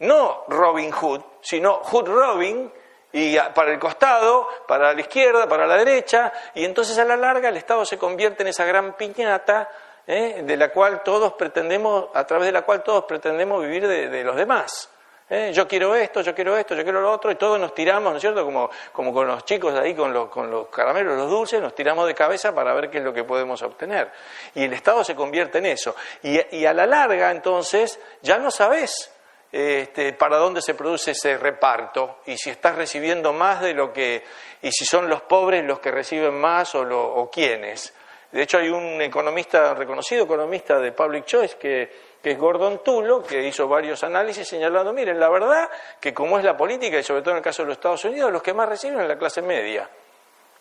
No 0.00 0.44
Robin 0.48 0.90
Hood, 0.90 1.22
sino 1.40 1.76
Hood 1.82 2.06
Robin, 2.06 2.72
y 3.12 3.36
para 3.54 3.72
el 3.72 3.78
costado, 3.78 4.48
para 4.66 4.92
la 4.92 5.00
izquierda, 5.00 5.48
para 5.48 5.66
la 5.66 5.76
derecha, 5.76 6.32
y 6.54 6.64
entonces 6.64 6.98
a 6.98 7.04
la 7.04 7.16
larga 7.16 7.48
el 7.48 7.56
Estado 7.56 7.84
se 7.84 7.96
convierte 7.96 8.42
en 8.42 8.48
esa 8.48 8.64
gran 8.64 8.94
piñata 8.94 9.68
¿eh? 10.08 10.42
de 10.42 10.56
la 10.56 10.70
cual 10.70 11.04
todos 11.04 11.34
pretendemos, 11.34 12.08
a 12.14 12.26
través 12.26 12.46
de 12.46 12.52
la 12.52 12.62
cual 12.62 12.82
todos 12.82 13.04
pretendemos 13.04 13.62
vivir 13.62 13.86
de 13.86 14.24
los 14.24 14.34
demás. 14.34 14.90
¿Eh? 15.30 15.50
yo 15.52 15.68
quiero 15.68 15.94
esto, 15.94 16.22
yo 16.22 16.34
quiero 16.34 16.56
esto, 16.56 16.74
yo 16.74 16.82
quiero 16.82 17.02
lo 17.02 17.12
otro, 17.12 17.30
y 17.30 17.34
todos 17.34 17.60
nos 17.60 17.74
tiramos, 17.74 18.12
¿no 18.12 18.16
es 18.16 18.22
cierto? 18.22 18.46
Como, 18.46 18.70
como 18.92 19.12
con 19.12 19.26
los 19.26 19.44
chicos 19.44 19.74
ahí, 19.74 19.94
con 19.94 20.10
los, 20.10 20.30
con 20.30 20.50
los 20.50 20.68
caramelos, 20.68 21.18
los 21.18 21.28
dulces, 21.28 21.60
nos 21.60 21.74
tiramos 21.74 22.06
de 22.06 22.14
cabeza 22.14 22.54
para 22.54 22.72
ver 22.72 22.88
qué 22.88 22.98
es 22.98 23.04
lo 23.04 23.12
que 23.12 23.24
podemos 23.24 23.60
obtener. 23.60 24.10
Y 24.54 24.64
el 24.64 24.72
Estado 24.72 25.04
se 25.04 25.14
convierte 25.14 25.58
en 25.58 25.66
eso. 25.66 25.94
Y, 26.22 26.64
a 26.64 26.72
la 26.72 26.86
larga, 26.86 27.30
entonces, 27.30 28.00
ya 28.22 28.38
no 28.38 28.50
sabes 28.50 29.12
este, 29.52 30.14
para 30.14 30.38
dónde 30.38 30.62
se 30.62 30.74
produce 30.74 31.10
ese 31.10 31.36
reparto, 31.36 32.20
y 32.24 32.38
si 32.38 32.48
estás 32.48 32.76
recibiendo 32.76 33.34
más 33.34 33.60
de 33.60 33.74
lo 33.74 33.92
que, 33.92 34.24
y 34.62 34.72
si 34.72 34.86
son 34.86 35.10
los 35.10 35.20
pobres 35.20 35.62
los 35.62 35.78
que 35.78 35.90
reciben 35.90 36.40
más 36.40 36.74
o, 36.74 36.84
lo, 36.84 37.06
o 37.06 37.30
quiénes. 37.30 37.92
De 38.30 38.42
hecho, 38.42 38.58
hay 38.58 38.68
un 38.68 39.00
economista, 39.00 39.74
reconocido 39.74 40.24
economista 40.24 40.78
de 40.78 40.92
Public 40.92 41.24
Choice, 41.24 41.56
que 41.56 41.90
es 42.22 42.38
Gordon 42.38 42.82
Tulo, 42.84 43.22
que 43.22 43.42
hizo 43.46 43.66
varios 43.66 44.04
análisis 44.04 44.46
señalando, 44.46 44.92
miren, 44.92 45.18
la 45.18 45.30
verdad 45.30 45.70
que 45.98 46.12
como 46.12 46.38
es 46.38 46.44
la 46.44 46.56
política, 46.56 46.98
y 46.98 47.02
sobre 47.02 47.22
todo 47.22 47.30
en 47.32 47.38
el 47.38 47.42
caso 47.42 47.62
de 47.62 47.68
los 47.68 47.78
Estados 47.78 48.04
Unidos, 48.04 48.30
los 48.30 48.42
que 48.42 48.52
más 48.52 48.68
reciben 48.68 49.00
es 49.00 49.08
la 49.08 49.16
clase 49.16 49.40
media. 49.40 49.88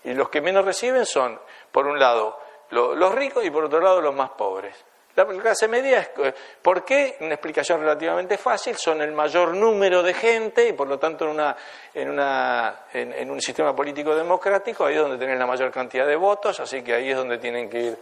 Y 0.03 0.13
los 0.13 0.29
que 0.29 0.39
menos 0.39 0.63
reciben 0.63 1.05
son, 1.05 1.39
por 1.71 1.87
un 1.87 1.99
lado, 1.99 2.39
los 2.69 3.13
ricos 3.13 3.43
y 3.43 3.51
por 3.51 3.65
otro 3.65 3.81
lado, 3.81 3.99
los 4.01 4.15
más 4.15 4.29
pobres. 4.31 4.75
La 5.17 5.25
clase 5.25 5.67
media 5.67 5.99
es, 5.99 6.09
eh, 6.19 6.33
¿por 6.61 6.85
qué? 6.85 7.17
Una 7.21 7.33
explicación 7.33 7.81
relativamente 7.81 8.37
fácil, 8.37 8.77
son 8.77 9.01
el 9.01 9.13
mayor 9.13 9.55
número 9.55 10.03
de 10.03 10.13
gente 10.13 10.67
y 10.67 10.73
por 10.73 10.87
lo 10.87 10.99
tanto 10.99 11.25
en, 11.25 11.31
una, 11.31 11.57
en, 11.91 12.11
una, 12.11 12.81
en, 12.93 13.31
un 13.31 13.41
sistema 13.41 13.75
político 13.75 14.15
democrático 14.15 14.85
ahí 14.85 14.93
es 14.93 15.01
donde 15.01 15.17
tienen 15.17 15.39
la 15.39 15.47
mayor 15.47 15.71
cantidad 15.71 16.05
de 16.05 16.15
votos, 16.15 16.59
así 16.59 16.83
que 16.83 16.93
ahí 16.93 17.09
es 17.09 17.17
donde 17.17 17.39
tienen 17.39 17.67
que 17.67 17.79
ir 17.79 17.97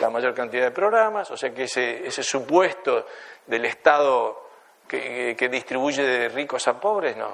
la 0.00 0.10
mayor 0.10 0.34
cantidad 0.34 0.64
de 0.64 0.72
programas, 0.72 1.30
o 1.30 1.36
sea 1.36 1.54
que 1.54 1.62
ese, 1.62 2.04
ese 2.04 2.24
supuesto 2.24 3.06
del 3.46 3.64
Estado 3.64 4.48
que, 4.88 5.36
que, 5.38 5.48
distribuye 5.48 6.02
de 6.02 6.28
ricos 6.30 6.66
a 6.66 6.80
pobres 6.80 7.16
no, 7.16 7.30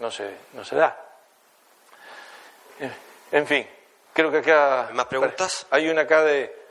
no, 0.00 0.10
se, 0.10 0.28
no 0.54 0.64
se 0.64 0.74
da. 0.74 1.04
En 3.30 3.46
fin, 3.46 3.64
creo 4.12 4.32
que 4.32 4.38
acá... 4.38 4.88
¿Más 4.92 5.06
preguntas? 5.06 5.68
Hay 5.70 5.88
una 5.88 6.02
acá 6.02 6.24
de 6.24 6.65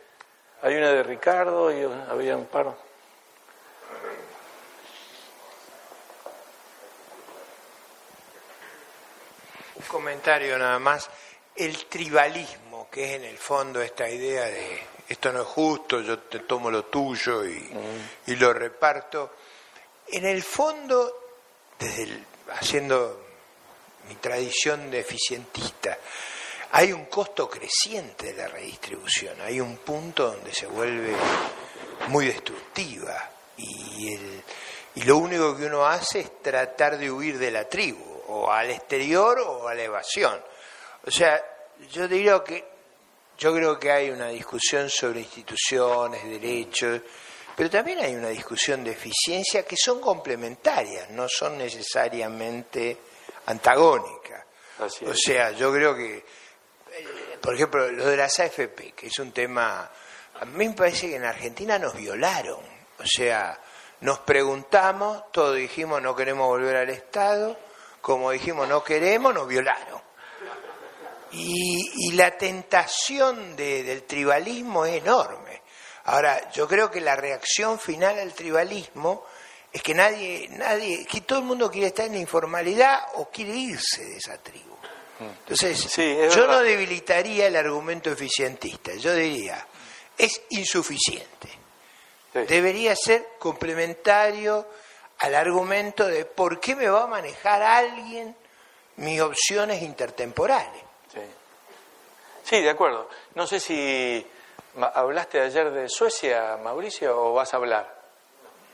hay 0.62 0.76
una 0.76 0.92
de 0.92 1.04
Ricardo 1.04 1.72
y 1.72 1.84
había 2.10 2.36
un 2.38 2.46
par. 2.46 2.68
Un 9.76 9.86
comentario 9.88 10.58
nada 10.58 10.80
más. 10.80 11.10
El 11.56 11.86
tribalismo, 11.86 12.90
que 12.92 13.06
es 13.06 13.12
en 13.22 13.26
el 13.26 13.38
fondo 13.38 13.82
esta 13.82 14.10
idea 14.10 14.46
de 14.46 14.96
esto 15.08 15.32
no 15.32 15.42
es 15.42 15.48
justo, 15.48 16.02
yo 16.02 16.20
te 16.20 16.40
tomo 16.40 16.72
lo 16.72 16.86
tuyo 16.86 17.46
y, 17.46 17.60
mm. 17.60 18.32
lo 18.40 18.54
reparto, 18.54 19.36
en 20.08 20.26
el 20.26 20.42
fondo, 20.42 21.14
desde 21.78 22.24
haciendo 22.54 23.24
mi 24.08 24.16
tradición 24.16 24.90
de 24.90 25.00
eficientista, 25.00 25.98
hay 26.78 26.92
un 26.92 27.06
costo 27.06 27.50
creciente 27.50 28.34
de 28.34 28.34
la 28.34 28.50
redistribución, 28.50 29.40
hay 29.40 29.62
un 29.62 29.78
punto 29.78 30.32
donde 30.32 30.54
se 30.54 30.68
vuelve 30.68 31.16
muy 32.10 32.26
destructiva 32.26 33.32
y, 33.56 34.14
el, 34.14 34.44
y 34.96 35.04
lo 35.04 35.16
único 35.16 35.56
que 35.56 35.68
uno 35.68 35.86
hace 35.86 36.20
es 36.20 36.42
tratar 36.42 36.98
de 36.98 37.10
huir 37.10 37.38
de 37.38 37.50
la 37.50 37.70
tribu, 37.70 38.04
o 38.28 38.52
al 38.52 38.72
exterior 38.72 39.40
o 39.40 39.70
a 39.70 39.74
la 39.74 39.84
evasión. 39.84 40.38
O 41.06 41.12
sea, 41.12 41.42
yo 41.94 42.10
diría 42.10 42.44
que 42.44 42.66
yo 43.38 43.54
creo 43.54 43.80
que 43.80 43.92
hay 43.92 44.10
una 44.10 44.28
discusión 44.28 44.90
sobre 44.90 45.22
instituciones, 45.22 46.26
derechos, 46.26 47.00
pero 47.56 47.70
también 47.70 48.00
hay 48.00 48.16
una 48.16 48.28
discusión 48.28 48.84
de 48.84 48.92
eficiencia 48.92 49.64
que 49.64 49.78
son 49.78 50.02
complementarias, 50.02 51.10
no 51.12 51.30
son 51.30 51.58
necesariamente 51.58 52.98
antagónicas. 53.46 54.44
O 54.80 55.14
sea, 55.16 55.52
yo 55.52 55.72
creo 55.72 55.96
que 55.96 56.22
por 57.42 57.56
ejemplo, 57.56 57.92
lo 57.92 58.08
de 58.08 58.18
las 58.18 58.40
AFP, 58.40 58.94
que 58.94 59.08
es 59.08 59.20
un 59.20 59.32
tema, 59.32 59.90
a 60.40 60.46
mí 60.46 60.68
me 60.68 60.74
parece 60.74 61.10
que 61.10 61.16
en 61.16 61.26
Argentina 61.26 61.78
nos 61.78 61.96
violaron. 61.96 62.60
O 62.98 63.06
sea, 63.06 63.60
nos 64.02 64.20
preguntamos, 64.20 65.32
todos 65.32 65.56
dijimos 65.56 66.02
no 66.02 66.16
queremos 66.16 66.48
volver 66.48 66.76
al 66.76 66.90
Estado, 66.90 67.58
como 68.02 68.32
dijimos 68.32 68.68
no 68.68 68.84
queremos, 68.84 69.34
nos 69.34 69.48
violaron. 69.48 70.02
Y, 71.32 72.14
la 72.14 72.38
tentación 72.38 73.56
del 73.56 74.04
tribalismo 74.04 74.86
es 74.86 75.02
enorme. 75.02 75.62
Ahora, 76.06 76.50
yo 76.52 76.68
creo 76.68 76.90
que 76.90 77.02
la 77.02 77.16
reacción 77.16 77.78
final 77.78 78.18
al 78.20 78.34
tribalismo 78.34 79.26
es 79.72 79.82
que 79.82 79.94
nadie, 79.94 80.48
nadie, 80.52 81.06
que 81.06 81.22
todo 81.22 81.40
el 81.40 81.46
mundo 81.46 81.70
quiere 81.70 81.88
estar 81.88 82.06
en 82.06 82.14
la 82.14 82.20
informalidad 82.20 83.00
o 83.16 83.30
quiere 83.30 83.52
irse 83.52 84.06
de 84.06 84.18
esa 84.18 84.38
tribu. 84.38 84.76
Entonces, 85.20 85.96
yo 85.96 86.48
no 86.48 86.60
debilitaría 86.60 87.48
el 87.48 87.56
argumento 87.56 88.12
eficientista, 88.12 88.94
yo 88.96 89.14
diría, 89.14 89.66
es 90.18 90.42
insuficiente. 90.50 91.50
Debería 92.34 92.96
ser 92.96 93.30
complementario 93.40 94.68
al 95.20 95.36
argumento 95.36 96.06
de 96.06 96.26
por 96.26 96.60
qué 96.60 96.76
me 96.76 96.90
va 96.90 97.04
a 97.04 97.08
manejar 97.08 97.62
alguien 97.62 98.36
mis 98.98 99.22
opciones 99.22 99.82
intertemporales. 99.82 100.82
Sí, 101.14 101.22
sí 102.44 102.62
de 102.62 102.70
acuerdo. 102.70 103.10
No 103.36 103.48
sé 103.48 103.62
si 103.62 104.26
hablaste 104.82 105.40
ayer 105.40 105.72
de 105.72 105.88
Suecia, 105.88 106.58
Mauricio, 106.58 107.18
o 107.18 107.34
vas 107.34 107.54
a 107.54 107.58
hablar. 107.58 107.96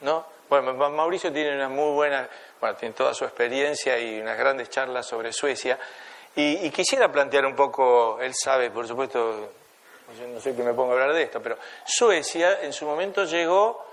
¿No? 0.02 0.26
Bueno, 0.50 0.74
Mauricio 0.74 1.32
tiene 1.32 1.56
una 1.56 1.70
muy 1.70 1.94
buena, 1.94 2.28
bueno, 2.60 2.76
tiene 2.76 2.94
toda 2.94 3.14
su 3.14 3.24
experiencia 3.24 3.98
y 4.00 4.20
unas 4.20 4.38
grandes 4.38 4.70
charlas 4.70 5.06
sobre 5.06 5.32
Suecia. 5.32 5.80
Y, 6.36 6.70
quisiera 6.70 7.12
plantear 7.12 7.46
un 7.46 7.56
poco, 7.56 8.18
él 8.22 8.34
sabe, 8.34 8.72
por 8.72 8.88
supuesto, 8.88 9.52
no 10.34 10.40
sé 10.40 10.56
qué 10.56 10.64
me 10.64 10.74
pongo 10.74 10.92
a 10.92 10.94
hablar 10.94 11.14
de 11.14 11.24
esto, 11.24 11.42
pero 11.42 11.58
Suecia 11.86 12.62
en 12.62 12.72
su 12.72 12.86
momento 12.86 13.26
llegó 13.26 13.86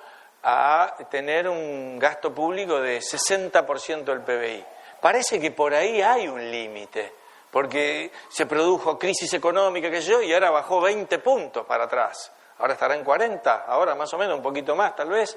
a 0.44 0.94
tener 1.10 1.48
un 1.48 1.98
gasto 1.98 2.32
público 2.32 2.80
de 2.80 2.98
60% 2.98 4.04
del 4.04 4.20
PBI. 4.20 4.64
Parece 5.00 5.40
que 5.40 5.50
por 5.50 5.74
ahí 5.74 6.00
hay 6.00 6.28
un 6.28 6.50
límite, 6.50 7.12
porque 7.50 8.12
se 8.28 8.46
produjo 8.46 8.98
crisis 8.98 9.32
económica, 9.34 9.90
que 9.90 10.00
yo, 10.00 10.22
y 10.22 10.32
ahora 10.32 10.50
bajó 10.50 10.80
20 10.80 11.18
puntos 11.18 11.66
para 11.66 11.84
atrás. 11.84 12.30
Ahora 12.58 12.74
estará 12.74 12.94
en 12.94 13.04
40, 13.04 13.64
ahora 13.66 13.96
más 13.96 14.12
o 14.14 14.18
menos, 14.18 14.36
un 14.36 14.42
poquito 14.42 14.76
más 14.76 14.94
tal 14.94 15.08
vez. 15.08 15.36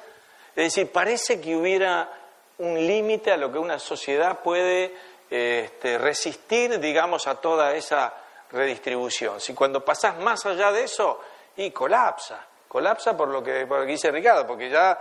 Es 0.56 0.76
decir, 0.76 0.92
parece 0.92 1.42
que 1.42 1.56
hubiera 1.56 2.10
un 2.60 2.76
límite 2.76 3.32
a 3.32 3.38
lo 3.38 3.52
que 3.52 3.58
una 3.58 3.80
sociedad 3.80 4.40
puede 4.40 4.94
este, 5.32 5.98
resistir, 5.98 6.78
digamos, 6.78 7.26
a 7.26 7.36
toda 7.36 7.74
esa 7.74 8.14
redistribución. 8.52 9.40
Si 9.40 9.54
cuando 9.54 9.84
pasás 9.84 10.18
más 10.20 10.46
allá 10.46 10.74
de 10.74 10.84
eso, 10.84 11.22
y 11.56 11.72
colapsa, 11.72 12.46
colapsa 12.68 13.16
por 13.16 13.30
lo 13.30 13.42
que, 13.42 13.66
por 13.66 13.86
dice 13.86 14.12
Ricardo, 14.12 14.46
porque 14.46 14.70
ya 14.70 15.00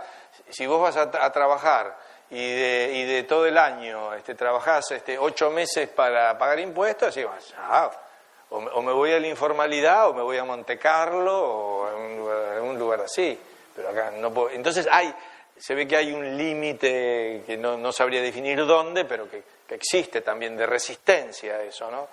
si 0.49 0.65
vos 0.65 0.81
vas 0.81 0.95
a, 0.95 1.31
trabajar 1.31 1.97
y 2.29 2.55
de, 2.55 2.91
y 2.93 3.05
de, 3.05 3.23
todo 3.23 3.45
el 3.45 3.57
año 3.57 4.13
este, 4.13 4.35
trabajás 4.35 4.91
este, 4.91 5.17
ocho 5.17 5.51
meses 5.51 5.89
para 5.89 6.37
pagar 6.37 6.59
impuestos, 6.59 7.09
así, 7.09 7.23
o, 7.23 8.57
o, 8.57 8.81
me 8.81 8.91
voy 8.91 9.11
a 9.11 9.19
la 9.19 9.27
informalidad 9.27 10.09
o 10.09 10.13
me 10.13 10.21
voy 10.21 10.37
a 10.37 10.45
Monte 10.45 10.77
Carlo 10.77 11.37
o 11.37 11.87
a 11.87 12.61
un 12.61 12.77
lugar, 12.77 13.01
a 13.01 13.03
así. 13.03 13.37
Pero 13.73 13.89
acá 13.89 14.11
no 14.11 14.33
puedo. 14.33 14.49
Entonces 14.49 14.87
hay, 14.91 15.13
se 15.57 15.73
ve 15.73 15.87
que 15.87 15.95
hay 15.95 16.11
un 16.11 16.37
límite 16.37 17.43
que 17.45 17.55
no 17.55 17.91
sabría 17.93 18.21
definir 18.21 18.65
dónde, 18.65 19.05
pero 19.05 19.29
que 19.29 19.41
existe 19.75 20.21
también 20.21 20.55
de 20.57 20.65
resistencia 20.65 21.55
a 21.55 21.63
eso, 21.63 21.89
¿no? 21.89 22.07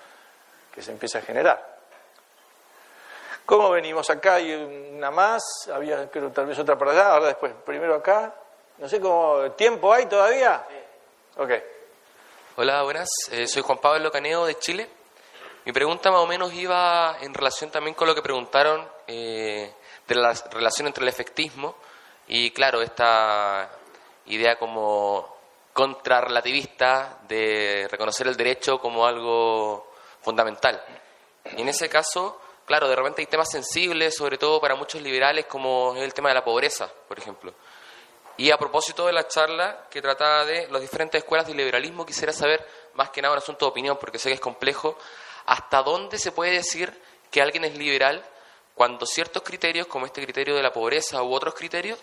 Que 0.73 0.83
se 0.83 0.93
empieza 0.93 1.19
a 1.19 1.23
generar. 1.23 1.79
¿Cómo 3.45 3.71
venimos 3.71 4.11
acá? 4.11 4.35
Hay 4.35 4.53
una 4.53 5.11
más, 5.11 5.43
había 5.73 6.11
creo 6.11 6.31
tal 6.31 6.47
vez 6.47 6.59
otra 6.59 6.77
por 6.77 6.91
allá, 6.91 7.13
ahora 7.13 7.29
después, 7.29 7.53
primero 7.65 7.95
acá. 7.95 8.35
No 8.77 8.89
sé 8.89 9.01
cómo, 9.01 9.51
¿tiempo 9.53 9.93
hay 9.93 10.07
todavía? 10.07 10.65
Sí. 10.69 10.77
Ok. 11.39 11.51
Hola, 12.57 12.83
buenas. 12.83 13.09
Eh, 13.31 13.47
soy 13.47 13.63
Juan 13.63 13.79
Pablo 13.79 14.11
Caneo 14.11 14.45
de 14.45 14.59
Chile. 14.59 14.89
Mi 15.65 15.73
pregunta 15.73 16.11
más 16.11 16.21
o 16.21 16.27
menos 16.27 16.53
iba 16.53 17.17
en 17.21 17.33
relación 17.33 17.71
también 17.71 17.95
con 17.95 18.07
lo 18.07 18.15
que 18.15 18.23
preguntaron 18.23 18.87
eh, 19.07 19.73
de 20.07 20.15
la 20.15 20.35
relación 20.51 20.87
entre 20.87 21.03
el 21.03 21.09
efectismo 21.09 21.77
y, 22.27 22.51
claro, 22.51 22.83
esta 22.83 23.71
idea 24.27 24.59
como 24.59 25.38
contrarrelativista 25.79 27.21
de 27.29 27.87
reconocer 27.89 28.27
el 28.27 28.37
derecho 28.37 28.81
como 28.81 29.07
algo 29.07 29.93
fundamental. 30.23 30.83
Y 31.57 31.63
en 31.63 31.69
ese 31.69 31.89
caso, 31.89 32.41
claro, 32.67 32.89
de 32.89 32.97
repente 32.97 33.23
hay 33.23 33.27
temas 33.27 33.49
sensibles, 33.49 34.17
sobre 34.17 34.39
todo 34.39 34.61
para 34.61 34.75
muchos 34.75 35.01
liberales, 35.01 35.47
como 35.47 35.95
el 35.95 36.13
tema 36.13 36.31
de 36.31 36.35
la 36.35 36.45
pobreza, 36.45 36.91
por 37.07 37.17
ejemplo. 37.17 37.55
Y 38.39 38.51
a 38.51 38.59
propósito 38.59 39.07
de 39.07 39.13
la 39.13 39.29
charla 39.29 39.87
que 39.89 40.03
trataba 40.03 40.45
de 40.45 40.67
las 40.67 40.81
diferentes 40.81 41.23
escuelas 41.23 41.47
de 41.47 41.55
liberalismo, 41.55 42.05
quisiera 42.05 42.33
saber, 42.33 42.67
más 42.95 43.11
que 43.11 43.23
nada 43.23 43.35
un 43.35 43.39
asunto 43.39 43.67
de 43.67 43.71
opinión, 43.71 43.99
porque 44.01 44.19
sé 44.19 44.31
que 44.31 44.35
es 44.35 44.41
complejo, 44.41 44.99
hasta 45.47 45.85
dónde 45.85 46.19
se 46.19 46.33
puede 46.33 46.51
decir 46.51 46.93
que 47.31 47.41
alguien 47.41 47.65
es 47.65 47.79
liberal 47.79 48.25
cuando 48.75 49.07
ciertos 49.07 49.45
criterios, 49.45 49.87
como 49.87 50.07
este 50.07 50.25
criterio 50.25 50.57
de 50.57 50.63
la 50.65 50.73
pobreza 50.73 51.23
u 51.23 51.33
otros 51.33 51.55
criterios, 51.55 52.01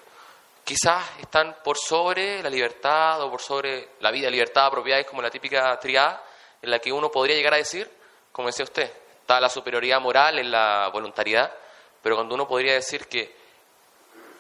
quizás 0.65 1.05
están 1.21 1.57
por 1.63 1.77
sobre 1.77 2.41
la 2.41 2.49
libertad 2.49 3.21
o 3.21 3.29
por 3.29 3.39
sobre 3.39 3.89
la 3.99 4.11
vida, 4.11 4.29
libertad, 4.29 4.71
propiedades, 4.71 5.05
como 5.05 5.21
la 5.21 5.29
típica 5.29 5.79
triada, 5.79 6.21
en 6.61 6.71
la 6.71 6.79
que 6.79 6.91
uno 6.91 7.11
podría 7.11 7.35
llegar 7.35 7.53
a 7.53 7.57
decir, 7.57 7.89
como 8.31 8.47
decía 8.47 8.65
usted, 8.65 8.91
está 9.21 9.39
la 9.39 9.47
superioridad 9.47 10.01
moral 10.01 10.39
en 10.39 10.51
la 10.51 10.89
voluntariedad, 10.91 11.53
pero 12.01 12.15
cuando 12.15 12.33
uno 12.33 12.47
podría 12.47 12.73
decir 12.73 13.07
que 13.07 13.35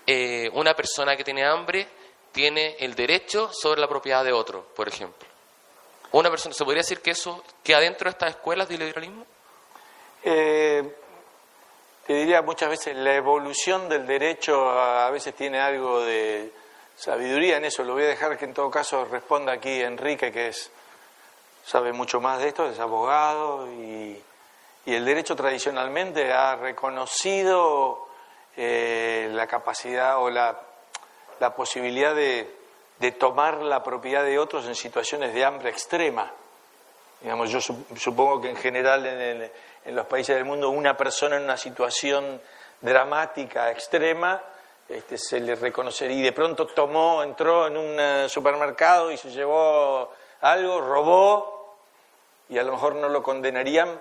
eh, 0.07 0.49
una 0.53 0.73
persona 0.73 1.15
que 1.15 1.23
tiene 1.23 1.45
hambre 1.45 1.87
tiene 2.31 2.75
el 2.79 2.95
derecho 2.95 3.51
sobre 3.53 3.79
la 3.79 3.87
propiedad 3.87 4.25
de 4.25 4.33
otro, 4.33 4.63
por 4.75 4.87
ejemplo. 4.87 5.27
Una 6.11 6.29
persona, 6.29 6.55
¿se 6.55 6.63
podría 6.63 6.81
decir 6.81 7.01
que 7.01 7.11
eso 7.11 7.43
queda 7.63 7.79
dentro 7.79 8.05
de 8.05 8.11
estas 8.11 8.31
escuelas 8.31 8.67
de 8.67 8.77
liberalismo? 8.77 9.25
Eh, 10.23 10.95
te 12.05 12.13
diría 12.13 12.41
muchas 12.41 12.69
veces 12.69 12.95
la 12.95 13.15
evolución 13.15 13.89
del 13.89 14.05
derecho 14.05 14.69
a 14.69 15.09
veces 15.09 15.33
tiene 15.33 15.59
algo 15.59 16.01
de 16.01 16.51
sabiduría 16.95 17.57
en 17.57 17.65
eso. 17.65 17.83
Lo 17.83 17.93
voy 17.93 18.03
a 18.03 18.07
dejar 18.07 18.37
que 18.37 18.45
en 18.45 18.53
todo 18.53 18.69
caso 18.69 19.05
responda 19.05 19.53
aquí 19.53 19.81
Enrique, 19.81 20.31
que 20.31 20.49
es 20.49 20.71
sabe 21.65 21.93
mucho 21.93 22.21
más 22.21 22.39
de 22.39 22.49
esto, 22.49 22.69
es 22.69 22.79
abogado 22.79 23.67
y, 23.71 24.21
el 24.85 25.03
derecho 25.03 25.35
tradicionalmente 25.35 26.31
ha 26.31 26.55
reconocido 26.57 28.07
eh, 28.55 29.27
la 29.31 29.47
capacidad 29.47 30.21
o 30.21 30.29
la, 30.29 30.61
la 31.39 31.55
posibilidad 31.55 32.13
de, 32.13 32.47
de, 32.99 33.11
tomar 33.13 33.63
la 33.63 33.81
propiedad 33.81 34.23
de 34.23 34.37
otros 34.37 34.67
en 34.67 34.75
situaciones 34.75 35.33
de 35.33 35.43
hambre 35.43 35.71
extrema. 35.71 36.31
Digamos, 37.19 37.49
yo 37.49 37.61
supongo 37.61 38.39
que 38.41 38.51
en 38.51 38.57
general 38.57 39.07
en 39.07 39.41
el, 39.41 39.51
en 39.85 39.95
los 39.95 40.07
países 40.07 40.35
del 40.35 40.45
mundo 40.45 40.69
una 40.69 40.97
persona 40.97 41.37
en 41.37 41.43
una 41.43 41.57
situación 41.57 42.41
dramática, 42.81 43.71
extrema, 43.71 44.41
este, 44.87 45.17
se 45.17 45.39
le 45.39 45.55
reconocería 45.55 46.17
y 46.17 46.21
de 46.21 46.31
pronto 46.31 46.67
tomó, 46.67 47.23
entró 47.23 47.67
en 47.67 47.77
un 47.77 47.99
eh, 47.99 48.29
supermercado 48.29 49.11
y 49.11 49.17
se 49.17 49.31
llevó 49.31 50.11
algo, 50.41 50.81
robó 50.81 51.77
y 52.49 52.57
a 52.57 52.63
lo 52.63 52.73
mejor 52.73 52.95
no 52.95 53.09
lo 53.09 53.23
condenarían 53.23 53.99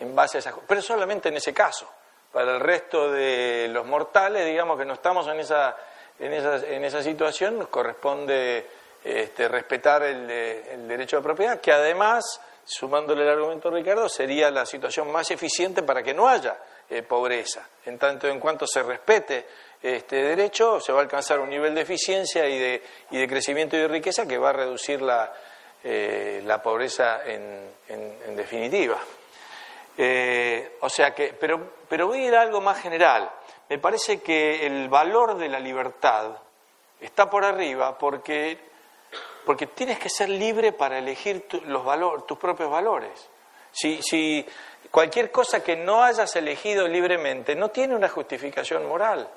en 0.00 0.14
base 0.14 0.38
a 0.38 0.40
esas 0.40 0.54
pero 0.66 0.80
solamente 0.80 1.28
en 1.28 1.36
ese 1.36 1.52
caso. 1.52 1.88
Para 2.32 2.56
el 2.56 2.60
resto 2.60 3.12
de 3.12 3.68
los 3.70 3.86
mortales, 3.86 4.44
digamos 4.44 4.76
que 4.78 4.84
no 4.84 4.94
estamos 4.94 5.28
en 5.28 5.38
esa, 5.38 5.76
en 6.18 6.32
esa, 6.32 6.56
en 6.66 6.84
esa 6.84 7.02
situación, 7.02 7.58
nos 7.58 7.68
corresponde 7.68 8.66
este, 9.04 9.46
respetar 9.48 10.02
el, 10.02 10.28
el 10.28 10.88
derecho 10.88 11.18
de 11.18 11.22
propiedad, 11.22 11.60
que 11.60 11.70
además 11.70 12.40
sumándole 12.64 13.22
el 13.22 13.28
argumento 13.28 13.70
de 13.70 13.78
Ricardo, 13.78 14.08
sería 14.08 14.50
la 14.50 14.64
situación 14.64 15.10
más 15.12 15.30
eficiente 15.30 15.82
para 15.82 16.02
que 16.02 16.14
no 16.14 16.28
haya 16.28 16.56
eh, 16.88 17.02
pobreza. 17.02 17.68
En 17.84 17.98
tanto 17.98 18.28
en 18.28 18.40
cuanto 18.40 18.66
se 18.66 18.82
respete 18.82 19.46
este 19.82 20.16
derecho, 20.16 20.80
se 20.80 20.92
va 20.92 21.00
a 21.00 21.02
alcanzar 21.02 21.40
un 21.40 21.50
nivel 21.50 21.74
de 21.74 21.82
eficiencia 21.82 22.48
y 22.48 22.58
de, 22.58 22.82
y 23.10 23.18
de 23.18 23.28
crecimiento 23.28 23.76
y 23.76 23.80
de 23.80 23.88
riqueza 23.88 24.26
que 24.26 24.38
va 24.38 24.50
a 24.50 24.54
reducir 24.54 25.02
la, 25.02 25.32
eh, 25.82 26.42
la 26.44 26.62
pobreza 26.62 27.20
en, 27.26 27.70
en, 27.88 28.34
definitiva. 28.34 28.98
Eh, 29.96 30.78
o 30.80 30.88
sea 30.88 31.14
que, 31.14 31.34
pero, 31.38 31.74
pero 31.88 32.06
voy 32.06 32.20
a 32.20 32.26
ir 32.26 32.34
a 32.34 32.40
algo 32.40 32.60
más 32.62 32.80
general. 32.80 33.30
Me 33.68 33.78
parece 33.78 34.20
que 34.20 34.66
el 34.66 34.88
valor 34.88 35.36
de 35.36 35.48
la 35.48 35.60
libertad 35.60 36.38
está 37.00 37.28
por 37.28 37.44
arriba 37.44 37.98
porque 37.98 38.58
porque 39.44 39.66
tienes 39.68 39.98
que 39.98 40.08
ser 40.08 40.28
libre 40.28 40.72
para 40.72 40.98
elegir 40.98 41.46
los 41.66 41.84
valores, 41.84 42.26
tus 42.26 42.38
propios 42.38 42.70
valores. 42.70 43.28
Si, 43.72 44.00
si 44.02 44.46
cualquier 44.90 45.30
cosa 45.30 45.62
que 45.62 45.76
no 45.76 46.02
hayas 46.02 46.34
elegido 46.36 46.86
libremente 46.86 47.54
no 47.54 47.70
tiene 47.70 47.94
una 47.94 48.08
justificación 48.08 48.86
moral, 48.86 49.28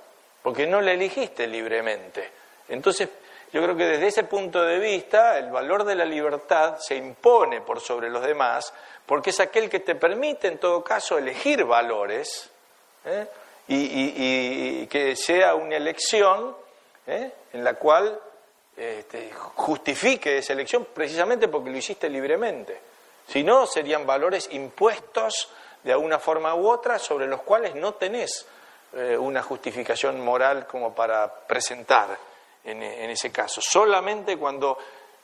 porque 0.44 0.68
no 0.68 0.82
la 0.82 0.92
elegiste 0.92 1.48
libremente. 1.48 2.32
Entonces, 2.70 3.10
yo 3.52 3.64
creo 3.64 3.78
que 3.78 3.86
desde 3.86 4.08
ese 4.08 4.24
punto 4.24 4.62
de 4.62 4.78
vista, 4.78 5.38
el 5.38 5.50
valor 5.50 5.86
de 5.86 5.96
la 5.96 6.06
libertad 6.06 6.78
se 6.80 6.96
impone 6.96 7.62
por 7.62 7.80
sobre 7.80 8.10
los 8.10 8.22
demás, 8.22 8.74
porque 9.06 9.30
es 9.30 9.40
aquel 9.40 9.70
que 9.70 9.80
te 9.80 9.96
permite, 9.96 10.48
en 10.48 10.58
todo 10.58 10.84
caso, 10.84 11.18
elegir 11.18 11.64
valores 11.64 12.50
¿eh? 13.06 13.26
y, 13.70 14.86
que 14.88 15.16
sea 15.16 15.56
una 15.56 15.78
elección 15.78 16.56
¿eh? 17.08 17.32
en 17.54 17.64
la 17.64 17.76
cual 17.76 18.20
este, 18.78 19.32
justifique 19.34 20.38
esa 20.38 20.54
elección 20.54 20.88
precisamente 20.94 21.48
porque 21.48 21.72
lo 21.72 21.78
hiciste 21.78 22.10
libremente. 22.10 22.80
Si 23.28 23.44
no, 23.44 23.66
serían 23.66 24.06
valores 24.06 24.48
impuestos 24.52 25.50
de 25.84 25.92
alguna 25.92 26.20
forma 26.20 26.54
u 26.56 26.70
otra 26.70 27.00
sobre 27.00 27.28
los 27.28 27.42
cuales 27.42 27.76
no 27.76 27.96
tenés 27.96 28.46
eh, 28.94 29.18
una 29.18 29.42
justificación 29.42 30.24
moral 30.24 30.68
como 30.68 30.94
para 30.94 31.34
presentar 31.34 32.18
en, 32.64 32.84
ese 32.84 33.32
caso. 33.32 33.62
Solamente 33.62 34.38
cuando 34.38 34.78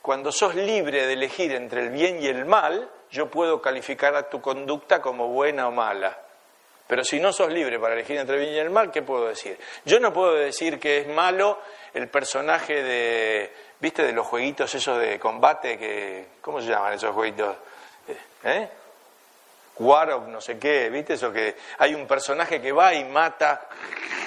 cuando 0.04 0.32
sos 0.32 0.54
libre 0.54 1.06
de 1.06 1.14
elegir 1.14 1.52
entre 1.52 1.80
el 1.80 1.88
bien 1.88 2.22
y 2.22 2.26
el 2.26 2.44
mal, 2.44 2.90
yo 3.10 3.30
puedo 3.30 3.62
calificar 3.62 4.14
a 4.14 4.28
tu 4.28 4.38
conducta 4.42 5.00
como 5.00 5.28
buena 5.28 5.66
o 5.66 5.70
mala. 5.70 6.18
Pero 6.86 7.02
si 7.02 7.18
no 7.18 7.32
sos 7.32 7.50
libre 7.50 7.78
para 7.78 7.94
elegir 7.94 8.18
entre 8.18 8.38
bien 8.38 8.52
y 8.52 8.58
el 8.58 8.70
mal, 8.70 8.90
¿qué 8.90 9.02
puedo 9.02 9.28
decir? 9.28 9.58
Yo 9.84 9.98
no 10.00 10.12
puedo 10.12 10.34
decir 10.34 10.78
que 10.78 10.98
es 10.98 11.08
malo 11.08 11.58
el 11.94 12.08
personaje 12.08 12.82
de, 12.82 13.52
¿viste? 13.80 14.02
De 14.02 14.12
los 14.12 14.26
jueguitos 14.26 14.74
esos 14.74 14.98
de 14.98 15.18
combate 15.18 15.78
que, 15.78 16.26
¿cómo 16.42 16.60
se 16.60 16.68
llaman 16.68 16.92
esos 16.92 17.14
jueguitos? 17.14 17.56
¿Eh? 18.44 18.68
War 19.78 20.10
of 20.12 20.28
no 20.28 20.40
sé 20.40 20.58
qué, 20.58 20.90
¿viste? 20.90 21.14
Eso 21.14 21.32
que 21.32 21.56
hay 21.78 21.94
un 21.94 22.06
personaje 22.06 22.60
que 22.60 22.70
va 22.70 22.92
y 22.94 23.04
mata, 23.04 23.66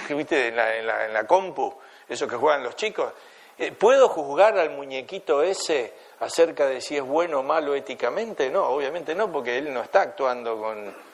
¿viste? 0.09 0.47
En 0.47 0.55
la, 0.55 1.05
en 1.05 1.13
la, 1.13 1.27
compu, 1.27 1.73
eso 2.09 2.27
que 2.27 2.35
juegan 2.35 2.63
los 2.63 2.75
chicos. 2.75 3.13
Eh, 3.59 3.71
¿Puedo 3.71 4.09
juzgar 4.09 4.57
al 4.57 4.71
muñequito 4.71 5.43
ese 5.43 5.93
acerca 6.19 6.65
de 6.65 6.81
si 6.81 6.97
es 6.97 7.03
bueno 7.03 7.39
o 7.39 7.43
malo 7.43 7.75
éticamente? 7.75 8.49
No, 8.49 8.65
obviamente 8.65 9.13
no, 9.13 9.31
porque 9.31 9.57
él 9.57 9.71
no 9.71 9.81
está 9.81 10.01
actuando 10.01 10.59
con 10.59 11.06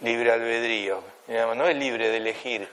libre 0.00 0.32
albedrío, 0.32 1.02
no 1.28 1.66
es 1.66 1.76
libre 1.76 2.08
de 2.10 2.16
elegir. 2.16 2.68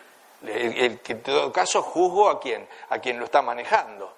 El, 0.46 1.00
que 1.00 1.14
en 1.14 1.24
todo 1.24 1.54
caso 1.54 1.82
juzgo 1.82 2.30
a 2.30 2.40
quien, 2.40 2.68
a 2.90 3.00
quien 3.00 3.18
lo 3.18 3.26
está 3.26 3.42
manejando. 3.42 4.14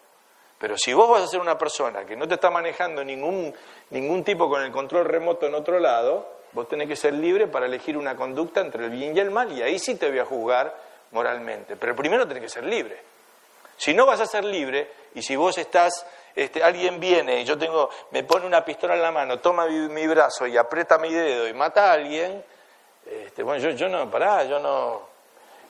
Pero 0.57 0.75
si 0.75 0.91
vos 0.93 1.07
vas 1.07 1.23
a 1.23 1.27
ser 1.27 1.39
una 1.39 1.57
persona 1.57 2.03
que 2.05 2.15
no 2.15 2.27
te 2.27 2.35
está 2.35 2.49
manejando 2.49 3.03
ningún, 3.03 3.53
ningún 3.91 4.23
tipo 4.23 4.49
con 4.49 4.63
el 4.63 4.71
control 4.71 5.05
remoto 5.05 5.45
en 5.45 5.53
otro 5.53 5.79
lado, 5.79 6.27
vos 6.53 6.67
tenés 6.67 6.87
que 6.87 6.95
ser 6.95 7.13
libre 7.13 7.47
para 7.47 7.67
elegir 7.67 7.97
una 7.97 8.15
conducta 8.15 8.61
entre 8.61 8.85
el 8.85 8.89
bien 8.89 9.15
y 9.15 9.19
el 9.19 9.29
mal, 9.29 9.51
y 9.51 9.61
ahí 9.61 9.77
sí 9.77 9.95
te 9.95 10.09
voy 10.09 10.19
a 10.19 10.25
juzgar 10.25 10.75
moralmente. 11.11 11.75
Pero 11.75 11.95
primero 11.95 12.27
tenés 12.27 12.43
que 12.43 12.49
ser 12.49 12.63
libre. 12.63 12.97
Si 13.77 13.93
no 13.93 14.05
vas 14.05 14.21
a 14.21 14.25
ser 14.25 14.45
libre, 14.45 14.89
y 15.15 15.21
si 15.21 15.35
vos 15.35 15.57
estás, 15.57 16.05
este, 16.33 16.63
alguien 16.63 16.99
viene 16.99 17.41
y 17.41 17.45
yo 17.45 17.57
tengo, 17.57 17.89
me 18.11 18.23
pone 18.23 18.45
una 18.45 18.63
pistola 18.63 18.95
en 18.95 19.01
la 19.01 19.11
mano, 19.11 19.39
toma 19.39 19.67
mi, 19.67 20.07
brazo 20.07 20.47
y 20.47 20.57
aprieta 20.57 20.97
mi 20.97 21.13
dedo 21.13 21.47
y 21.47 21.53
mata 21.53 21.89
a 21.89 21.93
alguien, 21.93 22.43
este, 23.05 23.43
bueno, 23.43 23.69
yo, 23.69 23.89
no, 23.89 24.09
pará, 24.09 24.43
yo 24.45 24.59
no, 24.59 25.01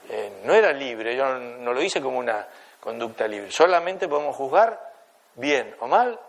eh, 0.10 0.42
no 0.44 0.54
era 0.54 0.72
libre, 0.72 1.16
yo 1.16 1.38
no, 1.38 1.74
lo 1.74 1.82
hice 1.82 2.02
como 2.02 2.20
una 2.20 2.48
conducta 2.80 3.28
libre. 3.28 3.52
Solamente 3.52 4.08
podemos 4.08 4.36
juzgar 4.36 4.94
bien 5.36 5.76
o 5.80 5.88
mal 5.88 6.20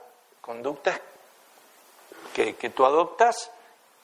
conductas 0.41 1.01
que, 2.35 2.57
que 2.57 2.71
tú 2.71 2.85
adoptas 2.85 3.51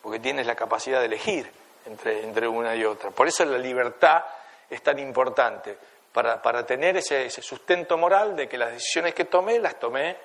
porque 0.00 0.18
tienes 0.18 0.46
la 0.46 0.54
capacidad 0.54 1.00
de 1.00 1.06
elegir 1.06 1.50
entre, 1.86 2.22
entre 2.22 2.48
una 2.48 2.74
y 2.74 2.84
otra. 2.84 3.10
Por 3.10 3.28
eso 3.28 3.44
la 3.44 3.58
libertad 3.58 4.22
es 4.68 4.82
tan 4.82 4.98
importante, 4.98 5.76
para, 6.12 6.40
para 6.42 6.64
tener 6.66 6.96
ese, 6.96 7.26
ese, 7.26 7.42
sustento 7.42 7.96
moral 7.96 8.36
de 8.36 8.48
que 8.48 8.58
las 8.58 8.72
decisiones 8.72 9.14
que 9.14 9.24
tomé 9.24 9.58
las 9.58 9.78
tomé 9.78 10.16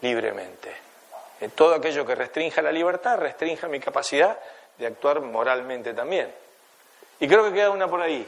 libremente. 0.00 0.72
En 1.40 1.50
todo 1.50 1.74
aquello 1.74 2.06
que 2.06 2.14
restrinja 2.14 2.62
la 2.62 2.70
libertad, 2.70 3.18
restrinja 3.18 3.66
mi 3.66 3.80
capacidad 3.80 4.38
de 4.78 4.86
actuar 4.86 5.20
moralmente 5.20 5.94
también. 5.94 6.32
Y 7.20 7.28
creo 7.28 7.44
que 7.44 7.52
queda 7.52 7.70
una 7.70 7.88
por 7.88 8.00
ahí. 8.00 8.26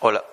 Hola, 0.00 0.24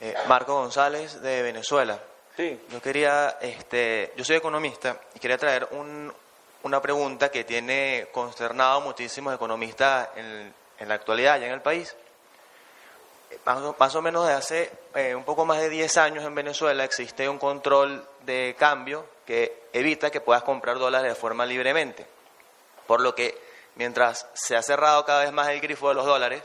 eh, 0.00 0.14
Marco 0.28 0.54
González 0.54 1.20
de 1.22 1.42
Venezuela. 1.42 1.98
Sí. 2.36 2.60
Yo 2.68 2.82
quería, 2.82 3.38
este, 3.40 4.12
yo 4.16 4.24
soy 4.24 4.36
economista 4.36 5.00
y 5.14 5.18
quería 5.18 5.38
traer 5.38 5.68
un, 5.70 6.12
una 6.64 6.82
pregunta 6.82 7.30
que 7.30 7.44
tiene 7.44 8.08
consternado 8.12 8.80
muchísimos 8.82 9.34
economistas 9.34 10.10
en, 10.16 10.52
en 10.78 10.88
la 10.88 10.94
actualidad 10.94 11.40
ya 11.40 11.46
en 11.46 11.52
el 11.52 11.62
país. 11.62 11.96
Más 13.78 13.94
o, 13.94 14.02
menos 14.02 14.26
desde 14.26 14.38
hace 14.38 14.70
eh, 14.94 15.14
un 15.14 15.24
poco 15.24 15.44
más 15.44 15.60
de 15.60 15.68
10 15.68 15.96
años 15.98 16.24
en 16.24 16.34
Venezuela 16.34 16.84
existe 16.84 17.28
un 17.28 17.38
control 17.38 18.06
de 18.22 18.54
cambio 18.58 19.06
que 19.26 19.68
evita 19.72 20.10
que 20.10 20.20
puedas 20.20 20.42
comprar 20.42 20.78
dólares 20.78 21.12
de 21.12 21.14
forma 21.14 21.46
libremente. 21.46 22.06
Por 22.86 23.00
lo 23.00 23.14
que 23.14 23.38
mientras 23.76 24.26
se 24.34 24.56
ha 24.56 24.62
cerrado 24.62 25.04
cada 25.04 25.24
vez 25.24 25.32
más 25.32 25.48
el 25.48 25.60
grifo 25.60 25.88
de 25.88 25.94
los 25.94 26.06
dólares, 26.06 26.42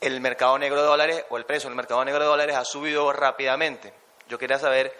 el 0.00 0.20
mercado 0.20 0.58
negro 0.58 0.80
de 0.80 0.86
dólares 0.86 1.24
o 1.30 1.36
el 1.36 1.44
precio 1.44 1.68
del 1.68 1.76
mercado 1.76 2.04
negro 2.04 2.20
de 2.20 2.28
dólares 2.28 2.56
ha 2.56 2.64
subido 2.64 3.12
rápidamente. 3.12 3.92
Yo 4.28 4.38
quería 4.38 4.58
saber 4.58 4.92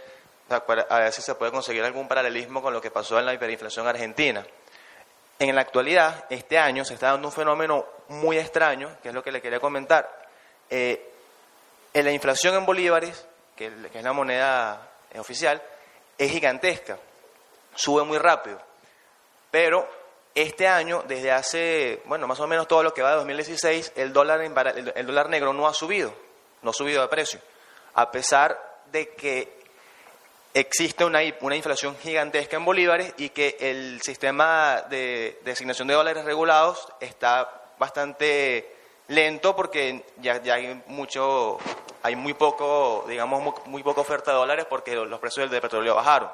a 0.49 0.99
ver 0.99 1.13
si 1.13 1.23
se 1.23 1.35
puede 1.35 1.51
conseguir 1.51 1.83
algún 1.83 2.09
paralelismo 2.09 2.63
con 2.63 2.73
lo 2.73 2.81
que 2.81 2.91
pasó 2.91 3.19
en 3.19 3.27
la 3.27 3.35
hiperinflación 3.35 3.87
argentina. 3.87 4.47
En 5.39 5.55
la 5.55 5.63
actualidad, 5.63 6.27
este 6.31 6.59
año, 6.59 6.85
se 6.85 6.95
está 6.95 7.13
dando 7.13 7.29
un 7.29 7.33
fenómeno 7.33 7.87
muy 8.09 8.39
extraño, 8.39 8.97
que 9.03 9.09
es 9.09 9.15
lo 9.15 9.23
que 9.23 9.33
le 9.33 9.41
quería 9.41 9.61
comentar. 9.61 10.29
Eh, 10.69 11.11
en 11.95 12.05
la 12.05 12.13
inflación 12.13 12.55
en 12.55 12.67
bolívares, 12.67 13.27
que, 13.57 13.73
es 13.93 14.03
la 14.03 14.13
moneda 14.13 14.91
eh, 15.13 15.19
oficial, 15.19 15.61
es 16.19 16.31
gigantesca, 16.31 16.99
sube 17.75 18.05
muy 18.05 18.19
rápido. 18.19 18.61
Pero 19.51 19.89
este 20.35 20.67
año, 20.67 21.05
desde 21.07 21.31
hace, 21.31 22.03
bueno, 22.07 22.27
más 22.27 22.41
o 22.41 22.47
menos 22.47 22.67
todo 22.67 22.83
lo 22.83 22.95
que 22.95 23.03
va 23.03 23.11
de 23.11 23.17
2016, 23.17 23.93
el 23.97 24.13
dólar, 24.13 24.41
el 24.41 25.07
dólar 25.07 25.29
negro 25.29 25.53
no 25.53 25.67
ha 25.67 25.75
subido, 25.75 26.15
no 26.63 26.71
ha 26.71 26.75
subido 26.75 27.03
de 27.03 27.09
precio, 27.09 27.41
a 27.95 28.11
pesar 28.11 28.81
de 28.91 29.11
que 29.11 29.63
existe 30.55 31.05
una, 31.05 31.21
una, 31.41 31.57
inflación 31.57 31.97
gigantesca 31.97 32.57
en 32.57 32.65
bolívares 32.65 33.15
y 33.17 33.31
que 33.31 33.57
el 33.59 34.01
sistema 34.03 34.83
de, 34.89 35.41
designación 35.45 35.89
de 35.89 35.95
dólares 35.95 36.25
regulados 36.25 36.89
está 37.01 37.73
bastante 37.79 38.82
lento 39.15 39.55
porque 39.55 40.05
ya, 40.19 40.43
ya, 40.43 40.55
hay 40.55 40.83
mucho, 40.87 41.59
hay 42.03 42.17
muy 42.17 42.35
poco, 42.35 43.05
digamos, 43.09 43.55
muy, 43.67 43.83
poca 43.83 44.01
oferta 44.01 44.33
de 44.33 44.39
dólares 44.39 44.67
porque 44.69 44.95
los 44.95 45.21
precios 45.21 45.51
del 45.51 45.61
petróleo 45.61 45.95
bajaron. 45.95 46.31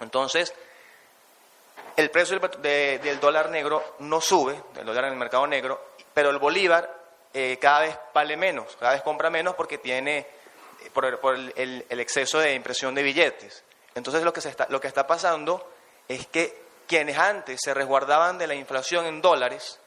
Entonces, 0.00 0.54
el 1.96 2.10
precio 2.10 2.38
del, 2.38 3.00
del, 3.00 3.20
dólar 3.20 3.50
negro 3.50 3.96
no 4.00 4.20
sube, 4.20 4.60
el 4.76 4.86
dólar 4.86 5.04
en 5.04 5.12
el 5.12 5.18
mercado 5.18 5.46
negro, 5.46 5.80
pero 6.14 6.30
el 6.30 6.38
bolívar 6.38 7.00
eh, 7.32 7.58
cada 7.60 7.80
vez 7.80 7.98
vale 8.12 8.36
menos, 8.36 8.76
cada 8.76 8.92
vez 8.92 9.02
compra 9.02 9.30
menos 9.30 9.54
porque 9.54 9.78
tiene 9.78 10.26
por, 10.92 11.04
el, 11.56 11.84
exceso 11.88 12.40
de 12.40 12.54
impresión 12.54 12.94
de 12.94 13.02
billetes. 13.02 13.62
Entonces 13.94 14.22
lo 14.22 14.32
que, 14.32 14.40
se 14.40 14.48
está, 14.48 14.66
lo 14.68 14.80
que 14.80 14.88
está 14.88 15.06
pasando 15.06 15.70
es 16.08 16.26
que 16.26 16.60
quienes 16.86 17.18
antes 17.18 17.60
se 17.62 17.72
resguardaban 17.72 18.38
de 18.38 18.48
la 18.48 18.54
inflación 18.54 19.06
en 19.06 19.20
dólares, 19.22 19.78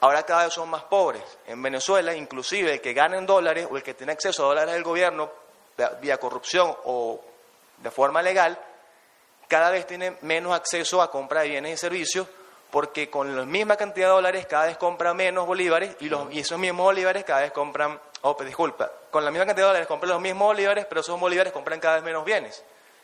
ahora 0.00 0.22
cada 0.24 0.44
vez 0.44 0.54
son 0.54 0.68
más 0.68 0.84
pobres. 0.84 1.22
En 1.46 1.62
Venezuela, 1.62 2.14
inclusive 2.14 2.74
el 2.74 2.80
que 2.80 2.92
gana 2.92 3.18
en 3.18 3.26
dólares 3.26 3.68
o 3.70 3.76
el 3.76 3.82
que 3.82 3.94
tiene 3.94 4.12
acceso 4.12 4.44
a 4.44 4.48
dólares 4.48 4.74
del 4.74 4.82
gobierno 4.82 5.30
vía 6.00 6.18
corrupción 6.18 6.74
o 6.84 7.20
de 7.78 7.90
forma 7.90 8.22
legal, 8.22 8.58
cada 9.48 9.70
vez 9.70 9.86
tiene 9.86 10.16
menos 10.22 10.54
acceso 10.54 11.02
a 11.02 11.10
compra 11.10 11.42
de 11.42 11.48
bienes 11.48 11.74
y 11.74 11.76
servicios 11.76 12.26
porque 12.70 13.08
con 13.08 13.36
la 13.36 13.44
misma 13.44 13.76
cantidad 13.76 14.08
de 14.08 14.14
dólares 14.14 14.46
cada 14.46 14.66
vez 14.66 14.76
compra 14.76 15.14
menos 15.14 15.46
bolívares 15.46 15.96
y, 16.00 16.08
los, 16.08 16.32
y 16.32 16.40
esos 16.40 16.58
mismos 16.58 16.84
bolívares 16.84 17.24
cada 17.24 17.42
vez 17.42 17.52
compran 17.52 17.98
oh, 18.22 18.36
disculpa, 18.44 18.90
con 19.10 19.24
la 19.24 19.30
misma 19.30 19.46
cantidad 19.46 19.66
de 19.66 19.68
dólares 19.68 19.88
compran 19.88 20.10
los 20.10 20.20
mismos 20.20 20.48
bolívares, 20.48 20.86
pero 20.86 21.00
esos 21.00 21.18
bolívares 21.18 21.52
compran 21.52 21.80
cada 21.80 21.96
vez 21.96 22.04
menos 22.04 22.24
bienes. 22.24 22.62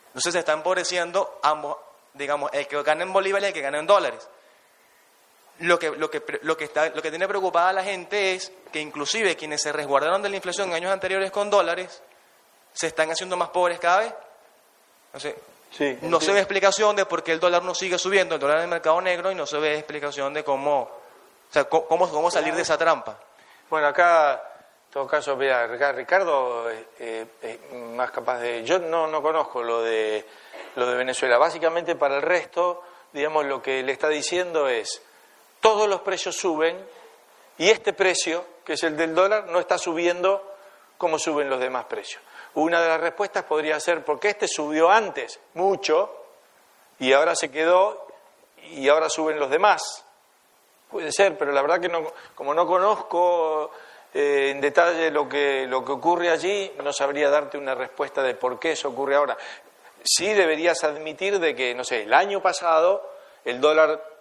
Entonces 0.08 0.32
se 0.32 0.38
están 0.40 0.58
empobreciendo 0.58 1.38
ambos, 1.42 1.76
digamos, 2.14 2.50
el 2.52 2.66
que 2.66 2.82
gana 2.82 3.02
en 3.02 3.12
bolívares 3.12 3.46
y 3.46 3.48
el 3.48 3.54
que 3.54 3.60
gana 3.60 3.78
en 3.78 3.86
dólares. 3.86 4.28
Lo 5.62 5.78
que, 5.78 5.90
lo, 5.90 6.10
que, 6.10 6.22
lo, 6.42 6.56
que 6.56 6.64
está, 6.64 6.88
lo 6.88 7.00
que 7.00 7.10
tiene 7.10 7.28
preocupada 7.28 7.68
a 7.68 7.72
la 7.72 7.84
gente 7.84 8.34
es 8.34 8.52
que 8.72 8.80
inclusive 8.80 9.36
quienes 9.36 9.62
se 9.62 9.72
resguardaron 9.72 10.20
de 10.20 10.28
la 10.28 10.36
inflación 10.36 10.68
en 10.68 10.74
años 10.74 10.92
anteriores 10.92 11.30
con 11.30 11.50
dólares, 11.50 12.02
se 12.72 12.88
están 12.88 13.10
haciendo 13.10 13.36
más 13.36 13.50
pobres 13.50 13.78
cada 13.78 14.00
vez. 14.00 14.14
no 16.02 16.20
se 16.20 16.32
ve 16.32 16.40
explicación 16.40 16.96
de 16.96 17.06
por 17.06 17.22
qué 17.22 17.32
el 17.32 17.40
dólar 17.40 17.62
no 17.62 17.74
sigue 17.74 17.98
subiendo, 17.98 18.34
el 18.34 18.40
dólar 18.40 18.58
en 18.58 18.64
el 18.64 18.70
mercado 18.70 19.00
negro, 19.00 19.30
y 19.30 19.34
no 19.34 19.46
se 19.46 19.58
ve 19.58 19.78
explicación 19.78 20.34
de 20.34 20.42
cómo, 20.42 20.80
o 20.82 21.52
sea, 21.52 21.64
cómo, 21.64 22.10
cómo 22.10 22.30
salir 22.30 22.54
de 22.54 22.62
esa 22.62 22.76
trampa. 22.76 23.18
Bueno, 23.70 23.86
acá 23.86 24.52
en 24.92 24.92
todo 24.92 25.06
caso, 25.06 25.36
mira, 25.36 25.66
Ricardo 25.92 26.68
es 26.68 26.84
eh, 26.98 27.26
eh, 27.40 27.58
más 27.94 28.10
capaz 28.10 28.40
de... 28.40 28.62
Yo 28.62 28.78
no, 28.78 29.06
no 29.06 29.22
conozco 29.22 29.62
lo 29.62 29.80
de, 29.80 30.22
lo 30.76 30.86
de 30.86 30.96
Venezuela. 30.96 31.38
Básicamente 31.38 31.94
para 31.94 32.16
el 32.16 32.22
resto, 32.22 32.82
digamos, 33.10 33.46
lo 33.46 33.62
que 33.62 33.82
le 33.82 33.92
está 33.92 34.08
diciendo 34.08 34.68
es, 34.68 35.00
todos 35.62 35.88
los 35.88 36.02
precios 36.02 36.36
suben 36.36 36.76
y 37.56 37.70
este 37.70 37.94
precio, 37.94 38.44
que 38.64 38.74
es 38.74 38.82
el 38.82 38.96
del 38.96 39.14
dólar, 39.14 39.46
no 39.46 39.60
está 39.60 39.78
subiendo 39.78 40.56
como 40.98 41.18
suben 41.18 41.48
los 41.48 41.60
demás 41.60 41.86
precios. 41.86 42.20
Una 42.54 42.82
de 42.82 42.88
las 42.88 43.00
respuestas 43.00 43.44
podría 43.44 43.80
ser 43.80 44.04
porque 44.04 44.30
este 44.30 44.46
subió 44.46 44.90
antes 44.90 45.40
mucho 45.54 46.14
y 46.98 47.12
ahora 47.12 47.34
se 47.34 47.50
quedó 47.50 48.08
y 48.72 48.88
ahora 48.88 49.08
suben 49.08 49.38
los 49.38 49.48
demás. 49.48 50.04
Puede 50.90 51.12
ser, 51.12 51.38
pero 51.38 51.52
la 51.52 51.62
verdad 51.62 51.80
que 51.80 51.88
no, 51.88 52.12
como 52.34 52.52
no 52.52 52.66
conozco 52.66 53.70
eh, 54.12 54.50
en 54.50 54.60
detalle 54.60 55.10
lo 55.10 55.28
que, 55.28 55.66
lo 55.66 55.84
que 55.84 55.92
ocurre 55.92 56.28
allí, 56.28 56.72
no 56.82 56.92
sabría 56.92 57.30
darte 57.30 57.56
una 57.56 57.74
respuesta 57.74 58.22
de 58.22 58.34
por 58.34 58.58
qué 58.58 58.72
eso 58.72 58.88
ocurre 58.88 59.14
ahora. 59.14 59.38
Sí 60.04 60.34
deberías 60.34 60.82
admitir 60.82 61.38
de 61.38 61.54
que, 61.54 61.74
no 61.74 61.84
sé, 61.84 62.02
el 62.02 62.12
año 62.12 62.42
pasado 62.42 63.10
el 63.44 63.60
dólar 63.60 64.11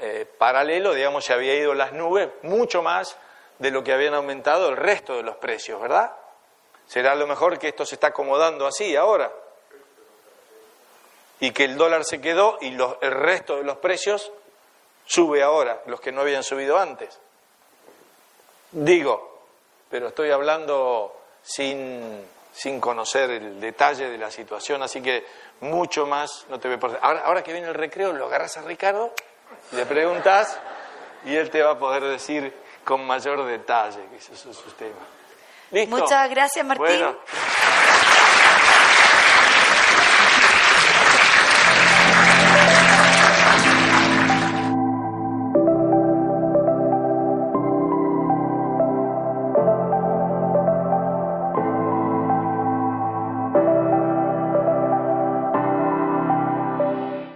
eh, 0.00 0.26
paralelo, 0.38 0.94
digamos, 0.94 1.24
se 1.24 1.32
había 1.32 1.54
ido 1.54 1.74
las 1.74 1.92
nubes 1.92 2.28
mucho 2.42 2.82
más 2.82 3.16
de 3.58 3.70
lo 3.70 3.84
que 3.84 3.92
habían 3.92 4.14
aumentado 4.14 4.70
el 4.70 4.76
resto 4.76 5.16
de 5.16 5.22
los 5.22 5.36
precios, 5.36 5.80
¿verdad? 5.80 6.12
Será 6.86 7.14
lo 7.14 7.26
mejor 7.26 7.58
que 7.58 7.68
esto 7.68 7.84
se 7.84 7.94
está 7.94 8.08
acomodando 8.08 8.66
así 8.66 8.96
ahora. 8.96 9.30
Y 11.38 11.52
que 11.52 11.64
el 11.64 11.76
dólar 11.76 12.04
se 12.04 12.20
quedó 12.20 12.58
y 12.60 12.68
el 12.68 13.12
resto 13.12 13.56
de 13.56 13.64
los 13.64 13.76
precios 13.76 14.32
sube 15.04 15.42
ahora, 15.42 15.82
los 15.86 16.00
que 16.00 16.12
no 16.12 16.22
habían 16.22 16.42
subido 16.42 16.78
antes. 16.78 17.18
Digo, 18.72 19.44
pero 19.90 20.08
estoy 20.08 20.30
hablando 20.30 21.20
sin, 21.42 22.24
sin 22.52 22.80
conocer 22.80 23.30
el 23.30 23.60
detalle 23.60 24.08
de 24.08 24.18
la 24.18 24.30
situación, 24.30 24.82
así 24.82 25.02
que 25.02 25.26
mucho 25.60 26.06
más 26.06 26.46
no 26.48 26.58
te 26.58 26.74
voy 26.74 26.78
a 26.92 26.98
ahora, 26.98 27.20
ahora 27.24 27.42
que 27.42 27.52
viene 27.52 27.68
el 27.68 27.74
recreo, 27.74 28.12
lo 28.12 28.26
agarras 28.26 28.56
a 28.56 28.62
Ricardo, 28.62 29.12
le 29.72 29.86
preguntas 29.86 30.58
y 31.24 31.34
él 31.34 31.50
te 31.50 31.62
va 31.62 31.72
a 31.72 31.78
poder 31.78 32.02
decir 32.04 32.52
con 32.84 33.06
mayor 33.06 33.44
detalle 33.44 34.00
que 34.10 34.16
eso 34.16 34.50
es 34.50 34.56
su 34.56 34.70
tema. 34.72 34.96
Muchas 35.88 36.28
gracias, 36.30 36.66
Martín. 36.66 37.06